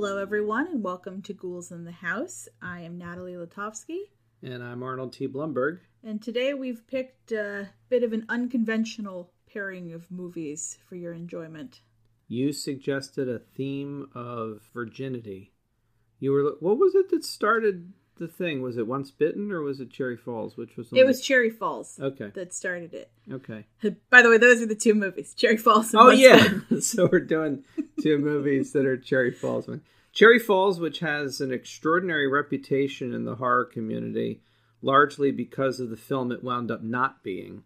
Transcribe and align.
hello 0.00 0.16
everyone, 0.16 0.66
and 0.68 0.82
welcome 0.82 1.20
to 1.20 1.34
Ghouls 1.34 1.70
in 1.70 1.84
the 1.84 1.92
House. 1.92 2.48
I 2.62 2.80
am 2.80 2.96
Natalie 2.96 3.34
Latovsky, 3.34 4.04
And 4.42 4.64
I'm 4.64 4.82
Arnold 4.82 5.12
T. 5.12 5.28
Blumberg. 5.28 5.80
and 6.02 6.22
today 6.22 6.54
we've 6.54 6.86
picked 6.86 7.32
a 7.32 7.68
bit 7.90 8.02
of 8.02 8.14
an 8.14 8.24
unconventional 8.30 9.30
pairing 9.52 9.92
of 9.92 10.10
movies 10.10 10.78
for 10.88 10.96
your 10.96 11.12
enjoyment. 11.12 11.82
You 12.28 12.54
suggested 12.54 13.28
a 13.28 13.40
theme 13.40 14.08
of 14.14 14.62
virginity. 14.72 15.52
You 16.18 16.32
were 16.32 16.54
what 16.60 16.78
was 16.78 16.94
it 16.94 17.10
that 17.10 17.22
started 17.22 17.92
the 18.16 18.26
thing? 18.26 18.62
Was 18.62 18.78
it 18.78 18.86
Once 18.86 19.10
Bitten 19.10 19.52
or 19.52 19.60
was 19.60 19.80
it 19.80 19.90
Cherry 19.90 20.16
Falls? 20.16 20.56
Which 20.56 20.78
was 20.78 20.88
the 20.88 20.96
It 20.96 21.04
was 21.04 21.20
Cherry 21.20 21.50
Falls 21.50 22.00
okay. 22.00 22.30
that 22.34 22.54
started 22.54 22.94
it. 22.94 23.10
Okay. 23.30 23.66
By 24.10 24.22
the 24.22 24.30
way, 24.30 24.38
those 24.38 24.62
are 24.62 24.66
the 24.66 24.74
two 24.74 24.94
movies: 24.94 25.34
Cherry 25.34 25.58
Falls. 25.58 25.92
And 25.92 26.00
Oh 26.00 26.06
Once 26.06 26.20
yeah. 26.20 26.54
So 26.80 27.06
we're 27.12 27.20
doing 27.20 27.64
two 28.02 28.18
movies 28.18 28.72
that 28.72 28.86
are 28.86 28.96
Cherry 28.96 29.32
Falls. 29.32 29.68
Cherry 30.12 30.38
Falls, 30.38 30.80
which 30.80 31.00
has 31.00 31.40
an 31.40 31.52
extraordinary 31.52 32.28
reputation 32.28 33.14
in 33.14 33.24
the 33.24 33.36
horror 33.36 33.64
community, 33.64 34.40
largely 34.82 35.30
because 35.30 35.80
of 35.80 35.90
the 35.90 35.96
film 35.96 36.32
it 36.32 36.42
wound 36.42 36.70
up 36.70 36.82
not 36.82 37.22
being. 37.22 37.64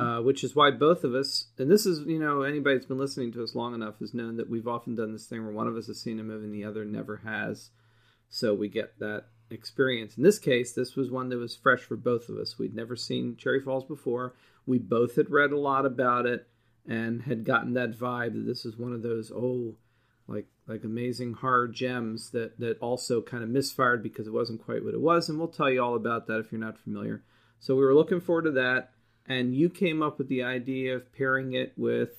Uh, 0.00 0.20
which 0.22 0.42
is 0.42 0.56
why 0.56 0.70
both 0.70 1.04
of 1.04 1.14
us, 1.14 1.46
and 1.58 1.70
this 1.70 1.86
is, 1.86 2.00
you 2.06 2.18
know, 2.18 2.42
anybody 2.42 2.74
that's 2.74 2.86
been 2.86 2.98
listening 2.98 3.30
to 3.30 3.42
us 3.42 3.54
long 3.54 3.72
enough 3.72 4.00
has 4.00 4.14
known 4.14 4.36
that 4.36 4.50
we've 4.50 4.66
often 4.66 4.96
done 4.96 5.12
this 5.12 5.26
thing 5.26 5.44
where 5.44 5.52
one 5.52 5.68
of 5.68 5.76
us 5.76 5.86
has 5.86 6.00
seen 6.00 6.18
a 6.18 6.24
movie 6.24 6.46
and 6.46 6.54
the 6.54 6.64
other 6.64 6.84
never 6.84 7.18
has. 7.18 7.70
So 8.28 8.52
we 8.52 8.68
get 8.68 8.98
that 8.98 9.26
experience. 9.50 10.16
In 10.16 10.24
this 10.24 10.40
case, 10.40 10.72
this 10.72 10.96
was 10.96 11.10
one 11.10 11.28
that 11.28 11.36
was 11.36 11.54
fresh 11.54 11.80
for 11.80 11.96
both 11.96 12.28
of 12.28 12.36
us. 12.38 12.58
We'd 12.58 12.74
never 12.74 12.96
seen 12.96 13.36
Cherry 13.36 13.60
Falls 13.60 13.84
before. 13.84 14.34
We 14.66 14.78
both 14.78 15.14
had 15.14 15.30
read 15.30 15.52
a 15.52 15.58
lot 15.58 15.86
about 15.86 16.26
it 16.26 16.48
and 16.86 17.22
had 17.22 17.44
gotten 17.44 17.74
that 17.74 17.92
vibe 17.98 18.32
that 18.34 18.46
this 18.46 18.64
is 18.64 18.76
one 18.76 18.92
of 18.92 19.02
those, 19.02 19.30
oh, 19.34 19.74
like 20.26 20.46
like 20.68 20.84
amazing 20.84 21.34
horror 21.34 21.66
gems 21.68 22.30
that 22.30 22.58
that 22.60 22.78
also 22.80 23.20
kind 23.20 23.42
of 23.42 23.48
misfired 23.48 24.02
because 24.02 24.26
it 24.28 24.32
wasn't 24.32 24.64
quite 24.64 24.84
what 24.84 24.94
it 24.94 25.00
was 25.00 25.28
and 25.28 25.36
we'll 25.38 25.48
tell 25.48 25.68
you 25.68 25.82
all 25.82 25.96
about 25.96 26.28
that 26.28 26.38
if 26.38 26.52
you're 26.52 26.60
not 26.60 26.78
familiar 26.78 27.24
so 27.58 27.74
we 27.74 27.82
were 27.82 27.94
looking 27.96 28.20
forward 28.20 28.42
to 28.44 28.52
that 28.52 28.92
and 29.26 29.56
you 29.56 29.68
came 29.68 30.00
up 30.04 30.18
with 30.18 30.28
the 30.28 30.44
idea 30.44 30.94
of 30.94 31.12
pairing 31.12 31.54
it 31.54 31.72
with 31.76 32.10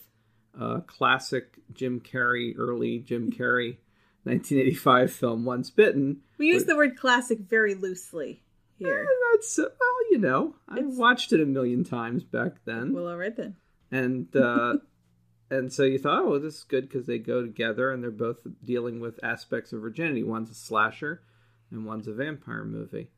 uh, 0.60 0.82
classic 0.82 1.60
jim 1.72 2.02
carrey 2.02 2.54
early 2.58 3.00
jim 3.00 3.32
carrey 3.40 3.78
1985 4.24 5.14
film 5.14 5.46
once 5.46 5.70
bitten 5.72 6.18
We 6.38 6.48
use 6.48 6.66
the 6.66 6.76
word 6.76 6.98
classic 6.98 7.40
very 7.40 7.76
loosely 7.76 8.44
here. 8.78 9.08
that's 9.32 9.58
uh, 9.58 9.64
well 9.80 9.98
you 10.12 10.18
know 10.18 10.56
i 10.68 10.82
watched 10.82 11.32
it 11.32 11.40
a 11.40 11.46
million 11.46 11.86
times 11.86 12.26
back 12.26 12.56
then 12.66 12.92
Well, 12.94 13.08
all 13.08 13.16
right 13.18 13.36
then. 13.38 13.56
And 13.92 14.34
uh, 14.36 14.76
and 15.50 15.72
so 15.72 15.84
you 15.84 16.00
thought, 16.00 16.24
oh, 16.24 16.40
this 16.40 16.60
is 16.60 16.64
good 16.64 16.88
because 16.88 17.06
they 17.06 17.20
go 17.20 17.42
together 17.42 17.92
and 17.92 18.02
they're 18.02 18.12
both 18.12 18.40
dealing 18.64 19.00
with 19.00 19.24
aspects 19.24 19.74
of 19.74 19.82
virginity. 19.82 20.24
One's 20.24 20.50
a 20.50 20.56
slasher, 20.56 21.22
and 21.70 21.86
one's 21.86 22.08
a 22.08 22.14
vampire 22.14 22.64
movie. 22.64 23.10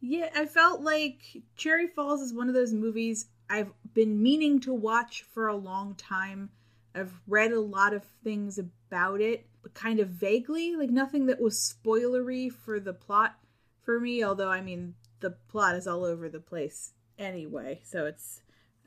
Yeah, 0.00 0.30
I 0.34 0.46
felt 0.46 0.80
like 0.80 1.22
Cherry 1.56 1.86
Falls 1.86 2.20
is 2.20 2.34
one 2.34 2.48
of 2.48 2.54
those 2.54 2.72
movies 2.72 3.28
I've 3.48 3.72
been 3.94 4.22
meaning 4.22 4.60
to 4.60 4.72
watch 4.72 5.24
for 5.32 5.46
a 5.46 5.56
long 5.56 5.94
time. 5.94 6.50
I've 6.94 7.12
read 7.26 7.52
a 7.52 7.60
lot 7.60 7.94
of 7.94 8.04
things 8.24 8.58
about 8.58 9.20
it, 9.20 9.46
but 9.62 9.74
kind 9.74 10.00
of 10.00 10.08
vaguely, 10.08 10.74
like 10.76 10.90
nothing 10.90 11.26
that 11.26 11.40
was 11.40 11.76
spoilery 11.84 12.50
for 12.50 12.80
the 12.80 12.92
plot 12.92 13.36
for 13.82 14.00
me, 14.00 14.24
although 14.24 14.50
I 14.50 14.60
mean 14.60 14.94
the 15.20 15.30
plot 15.48 15.76
is 15.76 15.86
all 15.86 16.04
over 16.04 16.28
the 16.28 16.40
place 16.40 16.92
anyway, 17.18 17.80
so 17.84 18.06
it's 18.06 18.41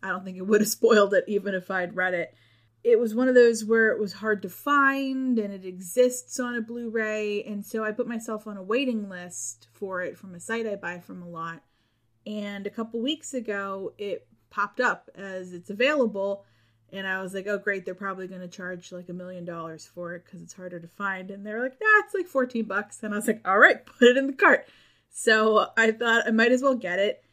I 0.05 0.09
don't 0.09 0.23
think 0.23 0.37
it 0.37 0.47
would 0.47 0.61
have 0.61 0.69
spoiled 0.79 1.13
it 1.13 1.25
even 1.27 1.53
if 1.53 1.71
I'd 1.71 1.95
read 1.95 2.13
it. 2.13 2.33
It 2.83 2.99
was 2.99 3.15
one 3.15 3.27
of 3.27 3.33
those 3.33 3.65
where 3.65 3.89
it 3.89 3.99
was 3.99 4.13
hard 4.13 4.43
to 4.43 4.49
find 4.49 5.39
and 5.39 5.51
it 5.51 5.65
exists 5.65 6.39
on 6.39 6.55
a 6.55 6.61
Blu 6.61 6.89
ray. 6.89 7.43
And 7.43 7.65
so 7.65 7.83
I 7.83 7.91
put 7.91 8.07
myself 8.07 8.45
on 8.45 8.57
a 8.57 8.63
waiting 8.63 9.09
list 9.09 9.67
for 9.73 10.01
it 10.01 10.17
from 10.17 10.35
a 10.35 10.39
site 10.39 10.67
I 10.67 10.75
buy 10.75 10.99
from 10.99 11.23
a 11.23 11.27
lot. 11.27 11.63
And 12.27 12.67
a 12.67 12.71
couple 12.71 12.99
weeks 13.01 13.33
ago, 13.33 13.93
it 13.97 14.27
popped 14.51 14.79
up 14.79 15.09
as 15.15 15.51
it's 15.51 15.71
available. 15.71 16.45
And 16.93 17.07
I 17.07 17.23
was 17.23 17.33
like, 17.33 17.47
oh, 17.47 17.57
great, 17.57 17.85
they're 17.85 17.95
probably 17.95 18.27
going 18.27 18.41
to 18.41 18.47
charge 18.47 18.91
like 18.91 19.09
a 19.09 19.13
million 19.13 19.45
dollars 19.45 19.89
for 19.91 20.13
it 20.13 20.23
because 20.23 20.43
it's 20.43 20.53
harder 20.53 20.79
to 20.79 20.87
find. 20.87 21.31
And 21.31 21.43
they're 21.43 21.63
like, 21.63 21.79
nah, 21.81 22.03
it's 22.05 22.13
like 22.13 22.27
14 22.27 22.65
bucks. 22.65 23.01
And 23.01 23.15
I 23.15 23.17
was 23.17 23.25
like, 23.25 23.41
all 23.45 23.57
right, 23.57 23.83
put 23.83 24.09
it 24.09 24.17
in 24.17 24.27
the 24.27 24.33
cart. 24.33 24.67
So 25.09 25.69
I 25.75 25.91
thought 25.91 26.27
I 26.27 26.31
might 26.31 26.51
as 26.51 26.61
well 26.61 26.75
get 26.75 26.99
it 26.99 27.23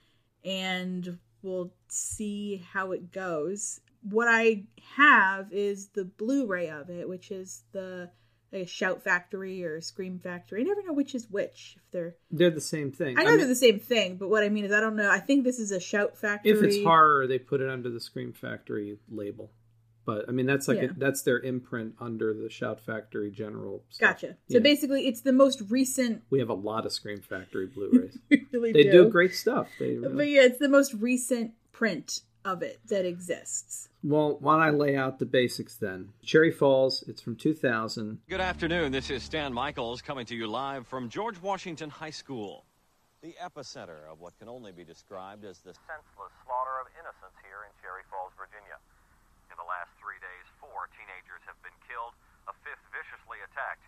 and 0.45 1.19
we'll 1.43 1.73
see 1.89 2.65
how 2.73 2.93
it 2.93 3.13
goes. 3.13 3.81
What 4.03 4.29
I 4.29 4.65
have 4.97 5.53
is 5.53 5.89
the 5.89 6.05
Blu-ray 6.05 6.69
of 6.71 6.91
it, 6.91 7.09
which 7.09 7.31
is 7.31 7.63
the 7.73 8.11
like 8.53 8.63
a 8.63 8.67
Shout 8.67 9.03
Factory 9.03 9.65
or 9.65 9.81
Scream 9.81 10.19
Factory. 10.19 10.61
I 10.61 10.65
never 10.65 10.83
know 10.83 10.93
which 10.93 11.15
is 11.15 11.31
which. 11.31 11.77
If 11.79 11.91
they're, 11.91 12.17
They're 12.31 12.51
the 12.51 12.61
same 12.61 12.93
thing. 12.93 13.19
I 13.19 13.23
know 13.23 13.31
mean, 13.31 13.39
they're 13.39 13.49
the 13.49 13.55
same 13.55 13.81
thing, 13.81 14.17
but 14.17 14.29
what 14.29 14.45
I 14.45 14.49
mean 14.51 14.65
is 14.65 14.73
I 14.73 14.81
don't 14.81 14.97
know. 14.97 15.11
I 15.11 15.21
think 15.21 15.45
this 15.45 15.59
is 15.59 15.71
a 15.71 15.81
Shout 15.81 16.19
Factory. 16.19 16.53
if 16.53 16.63
it's 16.63 16.83
horror, 16.83 17.27
they 17.27 17.39
put 17.39 17.61
it 17.61 17.71
under 17.71 17.91
the 17.91 18.01
Scream 18.01 18.33
Factory 18.33 18.99
label. 19.11 19.51
But 20.05 20.29
I 20.29 20.33
mean, 20.33 20.47
that's 20.47 20.67
like 20.69 20.79
Yeah. 20.79 20.85
a, 20.91 20.93
that's 20.95 21.23
their 21.23 21.39
imprint 21.41 21.95
under 22.01 22.35
the 22.35 22.49
Shout 22.51 22.81
Factory 22.81 23.31
general. 23.31 23.83
Stuff. 23.91 24.09
Gotcha. 24.21 24.27
So 24.49 24.57
Yeah. 24.57 24.61
basically, 24.61 25.07
it's 25.07 25.21
the 25.21 25.33
most 25.33 25.63
recent. 25.71 26.23
we 26.31 26.39
have 26.41 26.49
a 26.49 26.55
lot 26.55 26.85
of 26.87 26.93
Scream 26.93 27.21
Factory 27.21 27.67
Blu-rays. 27.67 28.19
We 28.31 28.47
really 28.53 28.73
they 28.73 28.83
do. 28.85 29.05
do 29.05 29.09
great 29.11 29.35
stuff. 29.35 29.69
They 29.79 29.97
But 29.97 30.29
yeah, 30.29 30.43
it's 30.43 30.59
the 30.59 30.69
most 30.69 30.95
recent 30.95 31.53
print 31.73 32.23
of 32.45 32.63
it 32.63 32.81
that 32.89 33.05
exists. 33.07 33.89
Well, 34.03 34.37
why 34.41 34.55
don't 34.55 34.63
I 34.63 34.71
lay 34.71 34.97
out 34.97 35.21
the 35.21 35.27
basics 35.27 35.77
then? 35.77 36.13
Cherry 36.25 36.51
Falls. 36.51 37.05
It's 37.07 37.23
from 37.23 37.37
2000. 37.37 38.19
Good 38.29 38.41
afternoon. 38.41 38.91
This 38.91 39.11
is 39.11 39.23
Stan 39.23 39.53
Michaels 39.53 40.03
coming 40.03 40.27
to 40.27 40.35
you 40.35 40.49
live 40.49 40.89
from 40.89 41.09
George 41.09 41.41
Washington 41.41 41.89
High 41.89 42.11
School, 42.11 42.65
the 43.23 43.37
epicenter 43.41 44.11
of 44.11 44.19
what 44.21 44.37
can 44.41 44.49
only 44.49 44.73
be 44.73 44.83
described 44.83 45.45
as 45.45 45.59
the 45.61 45.73
senseless 45.87 46.33
slaughter 46.45 46.75
of 46.83 46.89
innocents 46.99 47.39
here 47.47 47.63
in 47.63 47.71
Cherry 47.81 48.03
Falls, 48.11 48.33
Virginia. 48.37 48.75
The 49.63 49.71
last 49.71 49.95
three 50.03 50.19
days, 50.19 50.47
four 50.59 50.91
teenagers 50.91 51.39
have 51.47 51.55
been 51.63 51.79
killed, 51.87 52.19
a 52.51 52.55
fifth 52.67 52.83
viciously 52.91 53.39
attacked. 53.47 53.87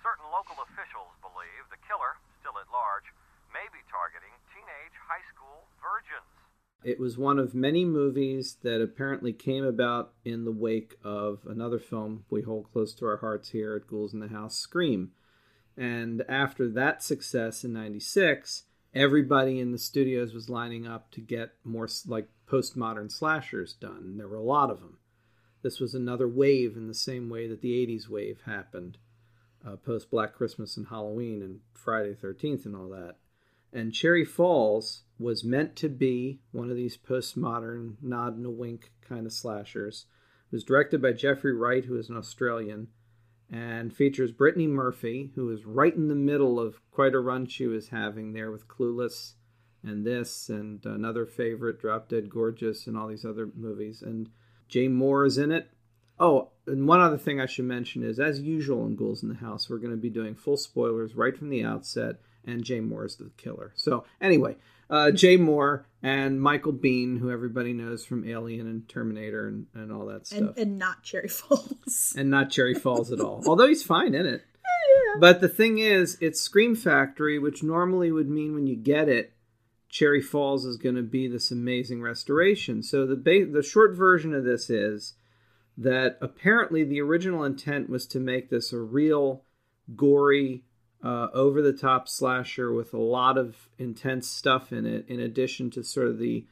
Certain 0.00 0.24
local 0.32 0.56
officials 0.64 1.12
believe 1.20 1.68
the 1.68 1.76
killer, 1.84 2.16
still 2.40 2.56
at 2.56 2.64
large, 2.72 3.04
may 3.52 3.68
be 3.76 3.84
targeting 3.92 4.32
teenage 4.56 4.96
high 4.96 5.20
school 5.28 5.68
virgins. 5.84 6.32
It 6.80 6.96
was 6.96 7.20
one 7.20 7.36
of 7.36 7.52
many 7.52 7.84
movies 7.84 8.56
that 8.64 8.80
apparently 8.80 9.36
came 9.36 9.68
about 9.68 10.16
in 10.24 10.48
the 10.48 10.56
wake 10.56 10.96
of 11.04 11.44
another 11.44 11.78
film 11.78 12.24
we 12.32 12.40
hold 12.40 12.72
close 12.72 12.96
to 12.96 13.04
our 13.04 13.20
hearts 13.20 13.52
here 13.52 13.76
at 13.76 13.84
Ghouls 13.84 14.16
in 14.16 14.24
the 14.24 14.32
House, 14.32 14.56
Scream. 14.56 15.12
And 15.76 16.24
after 16.24 16.72
that 16.72 17.04
success 17.04 17.64
in 17.64 17.76
96, 17.76 18.64
everybody 18.94 19.60
in 19.60 19.72
the 19.72 19.78
studios 19.78 20.32
was 20.32 20.48
lining 20.48 20.86
up 20.86 21.10
to 21.10 21.20
get 21.20 21.52
more 21.64 21.88
like 22.06 22.32
postmodern 22.48 23.12
slashers 23.12 23.74
done. 23.74 24.16
There 24.16 24.28
were 24.28 24.36
a 24.36 24.42
lot 24.42 24.70
of 24.70 24.80
them. 24.80 24.96
This 25.62 25.78
was 25.78 25.94
another 25.94 26.28
wave 26.28 26.76
in 26.76 26.88
the 26.88 26.94
same 26.94 27.28
way 27.28 27.46
that 27.46 27.60
the 27.60 27.86
80s 27.86 28.08
wave 28.08 28.40
happened 28.46 28.98
uh, 29.66 29.76
post 29.76 30.10
Black 30.10 30.34
Christmas 30.34 30.76
and 30.76 30.88
Halloween 30.88 31.42
and 31.42 31.60
Friday 31.72 32.14
13th 32.14 32.66
and 32.66 32.76
all 32.76 32.88
that. 32.88 33.16
And 33.72 33.94
Cherry 33.94 34.24
Falls 34.24 35.02
was 35.18 35.44
meant 35.44 35.76
to 35.76 35.88
be 35.88 36.40
one 36.50 36.70
of 36.70 36.76
these 36.76 36.96
postmodern 36.96 37.94
nod 38.02 38.36
and 38.36 38.44
a 38.44 38.50
wink 38.50 38.92
kind 39.00 39.24
of 39.24 39.32
slashers. 39.32 40.06
It 40.50 40.56
was 40.56 40.64
directed 40.64 41.00
by 41.00 41.12
Geoffrey 41.12 41.54
Wright, 41.54 41.84
who 41.84 41.96
is 41.96 42.10
an 42.10 42.16
Australian, 42.16 42.88
and 43.50 43.94
features 43.94 44.32
Brittany 44.32 44.66
Murphy, 44.66 45.30
who 45.34 45.50
is 45.50 45.64
right 45.64 45.94
in 45.94 46.08
the 46.08 46.14
middle 46.14 46.60
of 46.60 46.80
quite 46.90 47.14
a 47.14 47.20
run 47.20 47.46
she 47.46 47.66
was 47.66 47.88
having 47.88 48.32
there 48.32 48.50
with 48.50 48.68
Clueless 48.68 49.34
and 49.82 50.06
this 50.06 50.48
and 50.48 50.84
another 50.84 51.26
favorite, 51.26 51.80
Drop 51.80 52.08
Dead 52.08 52.28
Gorgeous, 52.28 52.86
and 52.86 52.96
all 52.96 53.08
these 53.08 53.24
other 53.24 53.48
movies. 53.54 54.02
And 54.02 54.28
Jay 54.72 54.88
Mohr 54.88 55.26
is 55.26 55.36
in 55.36 55.52
it. 55.52 55.70
Oh, 56.18 56.48
and 56.66 56.88
one 56.88 57.00
other 57.00 57.18
thing 57.18 57.40
I 57.40 57.46
should 57.46 57.66
mention 57.66 58.02
is, 58.02 58.18
as 58.18 58.40
usual 58.40 58.86
in 58.86 58.96
Ghouls 58.96 59.22
in 59.22 59.28
the 59.28 59.34
House, 59.34 59.68
we're 59.68 59.76
going 59.76 59.90
to 59.90 59.98
be 59.98 60.08
doing 60.08 60.34
full 60.34 60.56
spoilers 60.56 61.14
right 61.14 61.36
from 61.36 61.50
the 61.50 61.62
outset, 61.62 62.16
and 62.46 62.64
Jay 62.64 62.80
Mohr 62.80 63.04
is 63.04 63.16
the 63.16 63.30
killer. 63.36 63.72
So, 63.74 64.04
anyway, 64.18 64.56
uh, 64.88 65.10
Jay 65.10 65.36
Mohr 65.36 65.84
and 66.02 66.40
Michael 66.40 66.72
Biehn, 66.72 67.18
who 67.18 67.30
everybody 67.30 67.74
knows 67.74 68.06
from 68.06 68.26
Alien 68.26 68.66
and 68.66 68.88
Terminator 68.88 69.46
and, 69.46 69.66
and 69.74 69.92
all 69.92 70.06
that 70.06 70.26
stuff. 70.26 70.38
And, 70.38 70.58
and 70.58 70.78
not 70.78 71.02
Cherry 71.02 71.28
Falls. 71.28 72.14
and 72.16 72.30
not 72.30 72.48
Cherry 72.48 72.74
Falls 72.74 73.12
at 73.12 73.20
all. 73.20 73.42
Although 73.46 73.68
he's 73.68 73.82
fine 73.82 74.14
in 74.14 74.24
it. 74.26 74.42
But 75.20 75.42
the 75.42 75.48
thing 75.48 75.78
is, 75.78 76.16
it's 76.22 76.40
Scream 76.40 76.74
Factory, 76.74 77.38
which 77.38 77.62
normally 77.62 78.10
would 78.10 78.30
mean 78.30 78.54
when 78.54 78.66
you 78.66 78.74
get 78.74 79.10
it, 79.10 79.34
Cherry 79.92 80.22
Falls 80.22 80.64
is 80.64 80.78
going 80.78 80.96
to 80.96 81.02
be 81.02 81.28
this 81.28 81.50
amazing 81.50 82.00
restoration. 82.00 82.82
So 82.82 83.06
the 83.06 83.14
ba- 83.14 83.46
the 83.52 83.62
short 83.62 83.94
version 83.94 84.34
of 84.34 84.42
this 84.42 84.70
is 84.70 85.14
that 85.76 86.16
apparently 86.22 86.82
the 86.82 87.00
original 87.02 87.44
intent 87.44 87.90
was 87.90 88.06
to 88.06 88.18
make 88.18 88.48
this 88.48 88.72
a 88.72 88.78
real 88.78 89.42
gory, 89.94 90.64
uh, 91.04 91.28
over 91.34 91.60
the 91.60 91.74
top 91.74 92.08
slasher 92.08 92.72
with 92.72 92.94
a 92.94 92.98
lot 92.98 93.36
of 93.36 93.68
intense 93.78 94.26
stuff 94.28 94.72
in 94.72 94.86
it, 94.86 95.04
in 95.08 95.20
addition 95.20 95.70
to 95.70 95.84
sort 95.84 96.08
of 96.08 96.18
the 96.18 96.46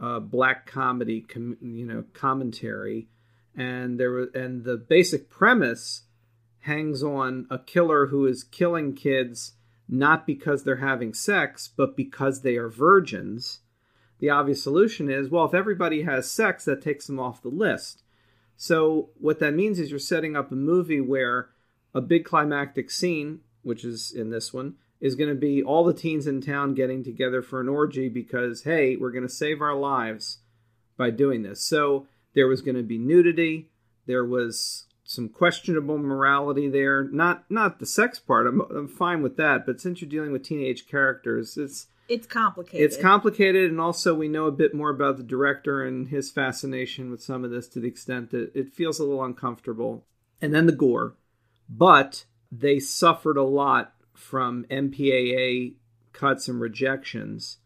uh, 0.00 0.20
black 0.20 0.64
comedy, 0.64 1.20
com- 1.20 1.56
you 1.60 1.84
know, 1.84 2.04
commentary. 2.12 3.08
And 3.56 3.98
there 3.98 4.12
was, 4.12 4.28
and 4.34 4.62
the 4.62 4.76
basic 4.76 5.28
premise 5.28 6.02
hangs 6.60 7.02
on 7.02 7.48
a 7.50 7.58
killer 7.58 8.06
who 8.06 8.26
is 8.26 8.44
killing 8.44 8.94
kids 8.94 9.54
not 9.88 10.26
because 10.26 10.64
they're 10.64 10.76
having 10.76 11.12
sex, 11.12 11.68
but 11.74 11.96
because 11.96 12.40
they 12.40 12.56
are 12.56 12.68
virgins, 12.68 13.60
the 14.18 14.30
obvious 14.30 14.62
solution 14.62 15.10
is 15.10 15.28
well, 15.28 15.44
if 15.44 15.54
everybody 15.54 16.02
has 16.02 16.30
sex, 16.30 16.64
that 16.64 16.82
takes 16.82 17.06
them 17.06 17.20
off 17.20 17.42
the 17.42 17.48
list. 17.48 18.02
So, 18.56 19.10
what 19.18 19.40
that 19.40 19.54
means 19.54 19.78
is 19.78 19.90
you're 19.90 19.98
setting 19.98 20.36
up 20.36 20.52
a 20.52 20.56
movie 20.56 21.00
where 21.00 21.50
a 21.92 22.00
big 22.00 22.24
climactic 22.24 22.90
scene, 22.90 23.40
which 23.62 23.84
is 23.84 24.12
in 24.12 24.30
this 24.30 24.52
one, 24.52 24.76
is 25.00 25.16
going 25.16 25.28
to 25.28 25.34
be 25.34 25.62
all 25.62 25.84
the 25.84 25.92
teens 25.92 26.26
in 26.26 26.40
town 26.40 26.74
getting 26.74 27.02
together 27.02 27.42
for 27.42 27.60
an 27.60 27.68
orgy 27.68 28.08
because, 28.08 28.62
hey, 28.62 28.96
we're 28.96 29.10
going 29.10 29.26
to 29.26 29.28
save 29.28 29.60
our 29.60 29.74
lives 29.74 30.38
by 30.96 31.10
doing 31.10 31.42
this. 31.42 31.60
So, 31.66 32.06
there 32.34 32.48
was 32.48 32.62
going 32.62 32.76
to 32.76 32.82
be 32.82 32.98
nudity, 32.98 33.68
there 34.06 34.24
was 34.24 34.86
some 35.04 35.28
questionable 35.28 35.98
morality 35.98 36.68
there. 36.68 37.04
Not 37.04 37.44
not 37.50 37.78
the 37.78 37.86
sex 37.86 38.18
part. 38.18 38.46
I'm, 38.46 38.60
I'm 38.62 38.88
fine 38.88 39.22
with 39.22 39.36
that. 39.36 39.66
But 39.66 39.80
since 39.80 40.00
you're 40.00 40.10
dealing 40.10 40.32
with 40.32 40.42
teenage 40.42 40.88
characters, 40.88 41.56
it's 41.56 41.86
it's 42.08 42.26
complicated. 42.26 42.84
It's 42.84 43.00
complicated, 43.00 43.70
and 43.70 43.80
also 43.80 44.14
we 44.14 44.28
know 44.28 44.46
a 44.46 44.52
bit 44.52 44.74
more 44.74 44.90
about 44.90 45.16
the 45.16 45.22
director 45.22 45.84
and 45.84 46.08
his 46.08 46.30
fascination 46.30 47.10
with 47.10 47.22
some 47.22 47.44
of 47.44 47.50
this 47.50 47.68
to 47.68 47.80
the 47.80 47.88
extent 47.88 48.30
that 48.30 48.50
it 48.54 48.72
feels 48.72 48.98
a 48.98 49.04
little 49.04 49.24
uncomfortable. 49.24 50.06
And 50.42 50.54
then 50.54 50.66
the 50.66 50.72
gore, 50.72 51.14
but 51.68 52.24
they 52.50 52.78
suffered 52.78 53.36
a 53.36 53.44
lot 53.44 53.94
from 54.12 54.64
MPAA 54.70 55.74
cuts 56.12 56.48
and 56.48 56.60
rejections. 56.60 57.58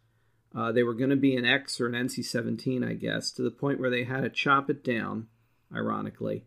Uh, 0.55 0.73
they 0.73 0.83
were 0.83 0.95
going 0.95 1.11
to 1.11 1.17
be 1.17 1.37
an 1.37 1.45
X 1.45 1.81
or 1.81 1.87
an 1.87 1.93
NC 1.93 2.25
17, 2.25 2.83
I 2.83 2.95
guess, 2.95 3.33
to 3.33 3.43
the 3.43 3.51
point 3.51 3.81
where 3.81 3.91
they 3.91 4.05
had 4.05 4.23
to 4.23 4.31
chop 4.31 4.71
it 4.71 4.83
down, 4.83 5.27
ironically. 5.75 6.47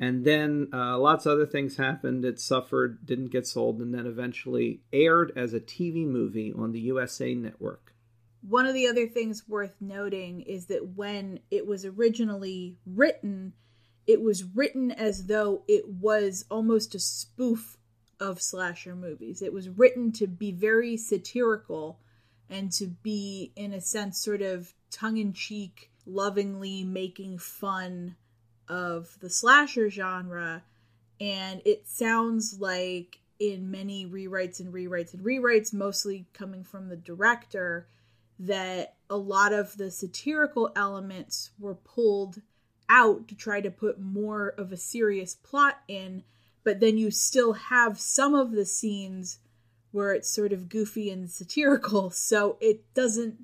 And 0.00 0.24
then 0.24 0.68
uh, 0.72 0.96
lots 0.98 1.26
of 1.26 1.32
other 1.32 1.46
things 1.46 1.76
happened. 1.76 2.24
It 2.24 2.38
suffered, 2.38 3.04
didn't 3.04 3.32
get 3.32 3.46
sold, 3.46 3.80
and 3.80 3.92
then 3.92 4.06
eventually 4.06 4.80
aired 4.92 5.32
as 5.36 5.52
a 5.52 5.60
TV 5.60 6.06
movie 6.06 6.52
on 6.56 6.72
the 6.72 6.80
USA 6.80 7.34
Network. 7.34 7.94
One 8.48 8.66
of 8.66 8.74
the 8.74 8.86
other 8.86 9.08
things 9.08 9.48
worth 9.48 9.74
noting 9.80 10.42
is 10.42 10.66
that 10.66 10.94
when 10.94 11.40
it 11.50 11.66
was 11.66 11.84
originally 11.84 12.76
written, 12.86 13.54
it 14.06 14.22
was 14.22 14.44
written 14.44 14.92
as 14.92 15.26
though 15.26 15.64
it 15.66 15.88
was 15.88 16.44
almost 16.48 16.94
a 16.94 17.00
spoof 17.00 17.76
of 18.20 18.40
slasher 18.40 18.94
movies. 18.94 19.42
It 19.42 19.52
was 19.52 19.68
written 19.68 20.12
to 20.12 20.28
be 20.28 20.52
very 20.52 20.96
satirical 20.96 21.98
and 22.48 22.70
to 22.72 22.86
be, 22.86 23.52
in 23.56 23.72
a 23.72 23.80
sense, 23.80 24.22
sort 24.22 24.42
of 24.42 24.72
tongue 24.90 25.18
in 25.18 25.32
cheek, 25.32 25.90
lovingly 26.06 26.84
making 26.84 27.38
fun 27.38 28.16
of 28.68 29.16
the 29.20 29.30
slasher 29.30 29.90
genre 29.90 30.62
and 31.20 31.62
it 31.64 31.86
sounds 31.88 32.58
like 32.60 33.18
in 33.38 33.70
many 33.70 34.06
rewrites 34.06 34.60
and 34.60 34.72
rewrites 34.72 35.14
and 35.14 35.24
rewrites 35.24 35.72
mostly 35.72 36.26
coming 36.32 36.64
from 36.64 36.88
the 36.88 36.96
director 36.96 37.86
that 38.38 38.94
a 39.10 39.16
lot 39.16 39.52
of 39.52 39.76
the 39.76 39.90
satirical 39.90 40.70
elements 40.76 41.50
were 41.58 41.74
pulled 41.74 42.40
out 42.88 43.28
to 43.28 43.34
try 43.34 43.60
to 43.60 43.70
put 43.70 44.00
more 44.00 44.48
of 44.58 44.72
a 44.72 44.76
serious 44.76 45.34
plot 45.34 45.80
in 45.88 46.22
but 46.64 46.80
then 46.80 46.98
you 46.98 47.10
still 47.10 47.54
have 47.54 47.98
some 47.98 48.34
of 48.34 48.52
the 48.52 48.64
scenes 48.64 49.38
where 49.90 50.12
it's 50.12 50.28
sort 50.28 50.52
of 50.52 50.68
goofy 50.68 51.10
and 51.10 51.30
satirical 51.30 52.10
so 52.10 52.56
it 52.60 52.82
doesn't 52.94 53.36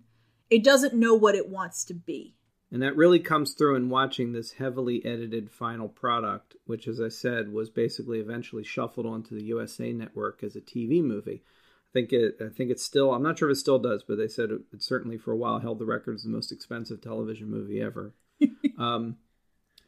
it 0.51 0.63
doesn't 0.63 0.95
know 0.95 1.15
what 1.15 1.35
it 1.35 1.49
wants 1.49 1.85
to 1.85 1.95
be 1.95 2.35
and 2.75 2.83
that 2.83 2.97
really 2.97 3.21
comes 3.21 3.55
through 3.55 3.77
in 3.77 3.89
watching 3.89 4.33
this 4.33 4.55
heavily 4.55 5.01
edited 5.07 5.49
final 5.49 5.87
product, 5.87 6.57
which, 6.67 6.89
as 6.89 7.01
I 7.01 7.07
said, 7.07 7.53
was 7.53 7.71
basically 7.71 8.19
eventually 8.19 8.65
shuffled 8.65 9.07
onto 9.07 9.39
the 9.39 9.45
USA 9.45 9.93
Network 9.93 10.43
as 10.43 10.57
a 10.57 10.61
TV 10.61 11.01
movie. 11.01 11.45
I 11.45 11.93
think 11.93 12.13
it. 12.13 12.37
I 12.45 12.49
think 12.49 12.73
it's 12.73 12.83
still. 12.83 13.15
I'm 13.15 13.23
not 13.23 13.39
sure 13.39 13.49
if 13.49 13.55
it 13.55 13.61
still 13.61 13.79
does, 13.79 14.03
but 14.03 14.19
they 14.19 14.27
said 14.27 14.51
it, 14.51 14.63
it 14.73 14.83
certainly 14.83 15.17
for 15.17 15.31
a 15.31 15.37
while 15.37 15.61
held 15.61 15.79
the 15.79 15.85
record 15.85 16.17
as 16.17 16.25
the 16.25 16.31
most 16.31 16.51
expensive 16.51 17.01
television 17.01 17.49
movie 17.49 17.81
ever. 17.81 18.13
um, 18.77 19.19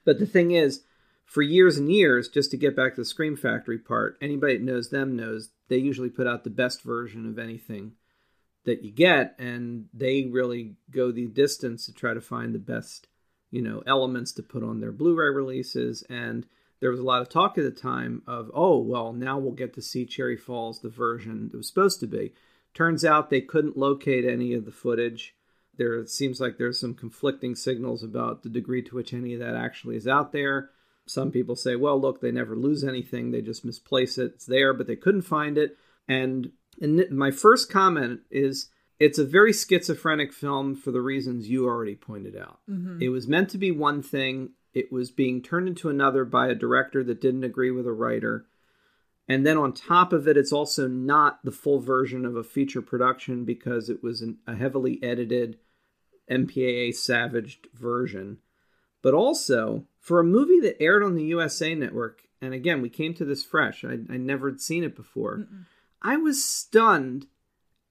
but 0.05 0.21
the 0.21 0.25
thing 0.25 0.53
is, 0.53 0.83
for 1.25 1.43
years 1.43 1.79
and 1.79 1.91
years, 1.91 2.29
just 2.29 2.53
to 2.53 2.57
get 2.57 2.77
back 2.77 2.95
to 2.95 3.01
the 3.01 3.05
Scream 3.05 3.37
Factory 3.37 3.79
part, 3.79 4.17
anybody 4.23 4.59
that 4.59 4.65
knows 4.65 4.91
them 4.91 5.17
knows 5.17 5.51
they 5.67 5.79
usually 5.79 6.09
put 6.09 6.29
out 6.29 6.45
the 6.45 6.51
best 6.51 6.83
version 6.83 7.29
of 7.29 7.37
anything 7.37 7.95
that 8.67 8.83
you 8.83 8.91
get 8.91 9.35
and 9.39 9.87
they 9.95 10.25
really 10.25 10.75
go 10.91 11.11
the 11.11 11.27
distance 11.27 11.87
to 11.87 11.95
try 11.95 12.13
to 12.13 12.21
find 12.21 12.55
the 12.55 12.59
best 12.59 13.07
you 13.51 13.63
know 13.63 13.83
elements 13.87 14.33
to 14.33 14.43
put 14.43 14.63
on 14.63 14.81
their 14.81 14.93
blu-ray 14.93 15.31
releases. 15.31 16.03
And 16.11 16.47
there 16.81 16.91
was 16.91 17.01
a 17.01 17.05
lot 17.05 17.23
of 17.23 17.29
talk 17.29 17.57
at 17.57 17.65
the 17.65 17.71
time 17.71 18.23
of 18.27 18.51
oh 18.53 18.79
well 18.79 19.13
now 19.13 19.39
we'll 19.39 19.53
get 19.53 19.73
to 19.75 19.83
see 19.83 20.05
cherry 20.05 20.37
falls 20.37 20.81
the 20.81 20.91
version 20.91 21.51
it 21.53 21.57
was 21.57 21.69
supposed 21.69 22.01
to 22.01 22.07
be. 22.07 22.35
Turns 22.75 23.05
out 23.05 23.31
they 23.31 23.41
couldn't 23.41 23.79
locate 23.79 24.27
any 24.27 24.53
of 24.53 24.67
the 24.67 24.73
footage. 24.73 25.35
There 25.79 26.05
seems 26.07 26.41
like 26.41 26.59
there's 26.59 26.79
some 26.79 26.95
conflicting 26.95 27.55
signals 27.55 28.03
about 28.03 28.43
the 28.43 28.51
degree 28.51 28.83
to 28.83 28.95
which 28.95 29.15
any 29.15 29.33
of 29.33 29.41
that 29.41 29.57
actually 29.57 29.97
is 29.97 30.07
out 30.07 30.33
there. 30.33 30.71
Some 31.07 31.31
people 31.31 31.55
say 31.55 31.77
well 31.77 32.01
look 32.01 32.21
they 32.21 32.33
never 32.33 32.57
lose 32.57 32.83
anything. 32.83 33.31
They 33.31 33.43
just 33.43 33.65
misplace 33.65 34.19
it. 34.19 34.33
It's 34.35 34.47
there 34.47 34.75
but 34.75 34.89
they 34.89 34.97
couldn't 34.97 35.23
find 35.23 35.57
it. 35.57 35.79
And 36.09 36.51
and 36.81 37.11
my 37.11 37.31
first 37.31 37.71
comment 37.71 38.21
is 38.31 38.69
it's 38.99 39.19
a 39.19 39.25
very 39.25 39.53
schizophrenic 39.53 40.33
film 40.33 40.75
for 40.75 40.91
the 40.91 41.01
reasons 41.01 41.49
you 41.49 41.67
already 41.67 41.95
pointed 41.95 42.37
out. 42.37 42.61
Mm-hmm. 42.69 43.03
It 43.03 43.09
was 43.09 43.29
meant 43.29 43.51
to 43.51 43.59
be 43.59 43.71
one 43.71 44.03
thing, 44.03 44.51
it 44.75 44.93
was 44.93 45.11
being 45.11 45.43
turned 45.43 45.69
into 45.69 45.89
another 45.89 46.25
by 46.25 46.49
a 46.49 46.55
director 46.55 47.03
that 47.05 47.21
didn't 47.21 47.45
agree 47.45 47.71
with 47.71 47.87
a 47.87 47.93
writer. 47.93 48.47
And 49.29 49.45
then 49.45 49.57
on 49.57 49.73
top 49.73 50.13
of 50.13 50.29
it, 50.29 50.37
it's 50.37 50.53
also 50.53 50.87
not 50.87 51.45
the 51.45 51.51
full 51.51 51.81
version 51.81 52.25
of 52.25 52.37
a 52.37 52.45
feature 52.45 52.83
production 52.83 53.45
because 53.45 53.89
it 53.89 54.03
was 54.03 54.23
an, 54.23 54.39
a 54.47 54.55
heavily 54.55 55.03
edited 55.03 55.59
MPAA 56.31 56.95
savaged 56.95 57.69
version. 57.75 58.39
But 59.03 59.15
also, 59.15 59.85
for 59.99 60.21
a 60.21 60.25
movie 60.25 60.61
that 60.61 60.81
aired 60.81 61.03
on 61.03 61.15
the 61.15 61.25
USA 61.25 61.75
Network, 61.75 62.23
and 62.41 62.55
again, 62.55 62.83
we 62.83 62.89
came 62.89 63.15
to 63.15 63.25
this 63.25 63.45
fresh, 63.45 63.85
I, 63.85 63.99
I 64.13 64.17
never 64.17 64.51
had 64.51 64.61
seen 64.61 64.85
it 64.85 64.95
before. 64.95 65.39
Mm-mm. 65.39 65.65
I 66.03 66.17
was 66.17 66.45
stunned 66.45 67.27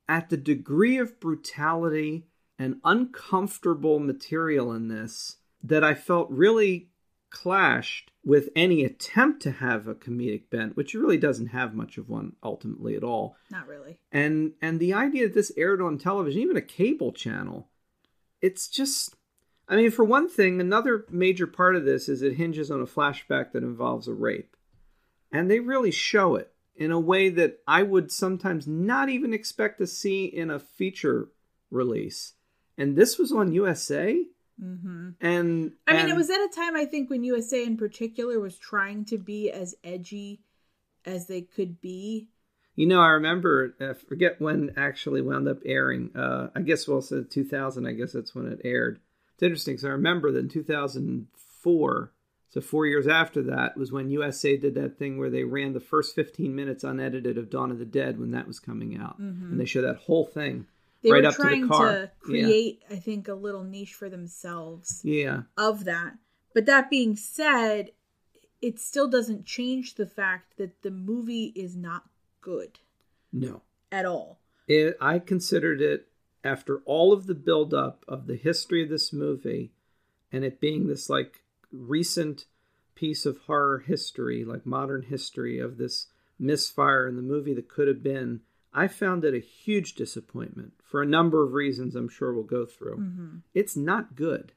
at 0.07 0.29
the 0.29 0.37
degree 0.37 0.97
of 0.97 1.19
brutality 1.19 2.27
and 2.57 2.79
uncomfortable 2.83 3.99
material 3.99 4.71
in 4.71 4.87
this 4.87 5.37
that 5.63 5.83
I 5.83 5.93
felt 5.93 6.29
really 6.29 6.89
clashed 7.29 8.11
with 8.23 8.49
any 8.55 8.83
attempt 8.83 9.41
to 9.41 9.51
have 9.51 9.87
a 9.87 9.95
comedic 9.95 10.49
bent, 10.49 10.77
which 10.77 10.93
really 10.93 11.17
doesn't 11.17 11.47
have 11.47 11.75
much 11.75 11.97
of 11.97 12.07
one 12.07 12.33
ultimately 12.41 12.95
at 12.95 13.03
all. 13.03 13.35
Not 13.51 13.67
really. 13.67 13.99
And 14.11 14.53
and 14.61 14.79
the 14.79 14.93
idea 14.93 15.27
that 15.27 15.33
this 15.33 15.51
aired 15.57 15.81
on 15.81 15.97
television, 15.97 16.41
even 16.41 16.57
a 16.57 16.61
cable 16.61 17.11
channel, 17.11 17.67
it's 18.41 18.67
just 18.67 19.15
I 19.67 19.75
mean, 19.75 19.91
for 19.91 20.05
one 20.05 20.29
thing, 20.29 20.61
another 20.61 21.05
major 21.09 21.47
part 21.47 21.75
of 21.75 21.85
this 21.85 22.07
is 22.07 22.21
it 22.21 22.35
hinges 22.35 22.69
on 22.69 22.81
a 22.81 22.85
flashback 22.85 23.51
that 23.51 23.63
involves 23.63 24.07
a 24.07 24.13
rape. 24.13 24.55
And 25.31 25.49
they 25.49 25.59
really 25.59 25.91
show 25.91 26.35
it 26.35 26.53
in 26.75 26.91
a 26.91 26.99
way 26.99 27.29
that 27.29 27.59
I 27.67 27.83
would 27.83 28.11
sometimes 28.11 28.67
not 28.67 29.09
even 29.09 29.33
expect 29.33 29.79
to 29.79 29.87
see 29.87 30.25
in 30.25 30.51
a 30.51 30.59
feature 30.59 31.29
release. 31.71 32.33
And 32.77 32.95
this 32.95 33.17
was 33.17 33.31
on 33.31 33.53
USA. 33.53 34.21
Mm-hmm. 34.61 35.09
And 35.21 35.73
I 35.87 35.93
mean, 35.93 36.09
it 36.09 36.15
was 36.15 36.29
at 36.29 36.39
a 36.39 36.49
time 36.53 36.75
I 36.75 36.85
think 36.85 37.09
when 37.09 37.23
USA 37.23 37.63
in 37.63 37.77
particular 37.77 38.39
was 38.39 38.57
trying 38.57 39.05
to 39.05 39.17
be 39.17 39.51
as 39.51 39.75
edgy 39.83 40.41
as 41.05 41.27
they 41.27 41.41
could 41.41 41.81
be. 41.81 42.29
You 42.75 42.87
know, 42.87 42.99
I 42.99 43.09
remember, 43.09 43.73
I 43.79 43.93
forget 43.93 44.41
when 44.41 44.73
actually 44.75 45.21
wound 45.21 45.47
up 45.47 45.59
airing. 45.65 46.11
Uh, 46.15 46.49
I 46.55 46.61
guess, 46.61 46.87
well, 46.87 47.01
so 47.01 47.23
2000, 47.23 47.85
I 47.85 47.93
guess 47.93 48.11
that's 48.11 48.35
when 48.35 48.47
it 48.47 48.61
aired. 48.65 48.99
It's 49.33 49.43
interesting 49.43 49.75
because 49.75 49.85
I 49.85 49.89
remember 49.89 50.31
that 50.31 50.39
in 50.39 50.49
2004, 50.49 52.11
so 52.49 52.61
four 52.61 52.85
years 52.85 53.07
after 53.07 53.41
that 53.43 53.75
was 53.75 53.91
when 53.91 54.09
USA 54.09 54.55
did 54.55 54.75
that 54.75 54.97
thing 54.97 55.17
where 55.17 55.29
they 55.29 55.43
ran 55.43 55.73
the 55.73 55.79
first 55.79 56.15
15 56.15 56.55
minutes 56.55 56.83
unedited 56.83 57.37
of 57.37 57.49
Dawn 57.49 57.71
of 57.71 57.79
the 57.79 57.85
Dead 57.85 58.19
when 58.19 58.31
that 58.31 58.47
was 58.47 58.59
coming 58.59 58.97
out, 58.97 59.19
mm-hmm. 59.19 59.51
and 59.51 59.59
they 59.59 59.65
show 59.65 59.81
that 59.81 59.97
whole 59.97 60.25
thing 60.25 60.67
they 61.03 61.11
right 61.11 61.23
were 61.23 61.29
up 61.29 61.35
trying 61.35 61.61
to 61.61 61.67
the 61.67 61.73
car. 61.73 61.91
To 61.91 62.11
create, 62.19 62.83
yeah. 62.89 62.95
I 62.95 62.99
think, 62.99 63.27
a 63.27 63.33
little 63.33 63.63
niche 63.63 63.93
for 63.93 64.09
themselves. 64.09 65.01
Yeah. 65.03 65.41
Of 65.57 65.85
that, 65.85 66.13
but 66.53 66.65
that 66.65 66.89
being 66.89 67.15
said, 67.15 67.91
it 68.61 68.79
still 68.79 69.07
doesn't 69.07 69.45
change 69.45 69.95
the 69.95 70.07
fact 70.07 70.57
that 70.57 70.81
the 70.81 70.91
movie 70.91 71.53
is 71.55 71.75
not 71.75 72.03
good. 72.41 72.79
No. 73.31 73.61
At 73.91 74.05
all. 74.05 74.39
It, 74.67 74.97
I 74.99 75.19
considered 75.19 75.81
it 75.81 76.07
after 76.43 76.81
all 76.85 77.13
of 77.13 77.27
the 77.27 77.35
buildup 77.35 78.03
of 78.07 78.27
the 78.27 78.35
history 78.35 78.81
of 78.81 78.89
this 78.89 79.11
movie, 79.11 79.73
and 80.31 80.43
it 80.43 80.59
being 80.59 80.87
this 80.87 81.09
like 81.09 81.41
recent 81.77 82.45
piece 82.95 83.25
of 83.25 83.37
horror 83.39 83.79
history, 83.79 84.45
like 84.45 84.65
modern 84.65 85.03
history 85.03 85.59
of 85.59 85.77
this 85.77 86.07
misfire 86.39 87.07
in 87.07 87.15
the 87.15 87.21
movie 87.21 87.53
that 87.53 87.67
could 87.67 87.87
have 87.87 88.03
been, 88.03 88.41
I 88.73 88.87
found 88.87 89.23
it 89.23 89.33
a 89.33 89.39
huge 89.39 89.95
disappointment 89.95 90.73
for 90.83 91.01
a 91.01 91.05
number 91.05 91.43
of 91.43 91.53
reasons 91.53 91.95
I'm 91.95 92.09
sure 92.09 92.33
we'll 92.33 92.43
go 92.43 92.65
through. 92.65 92.97
Mm-hmm. 92.97 93.37
It's 93.53 93.75
not 93.75 94.15
good. 94.15 94.53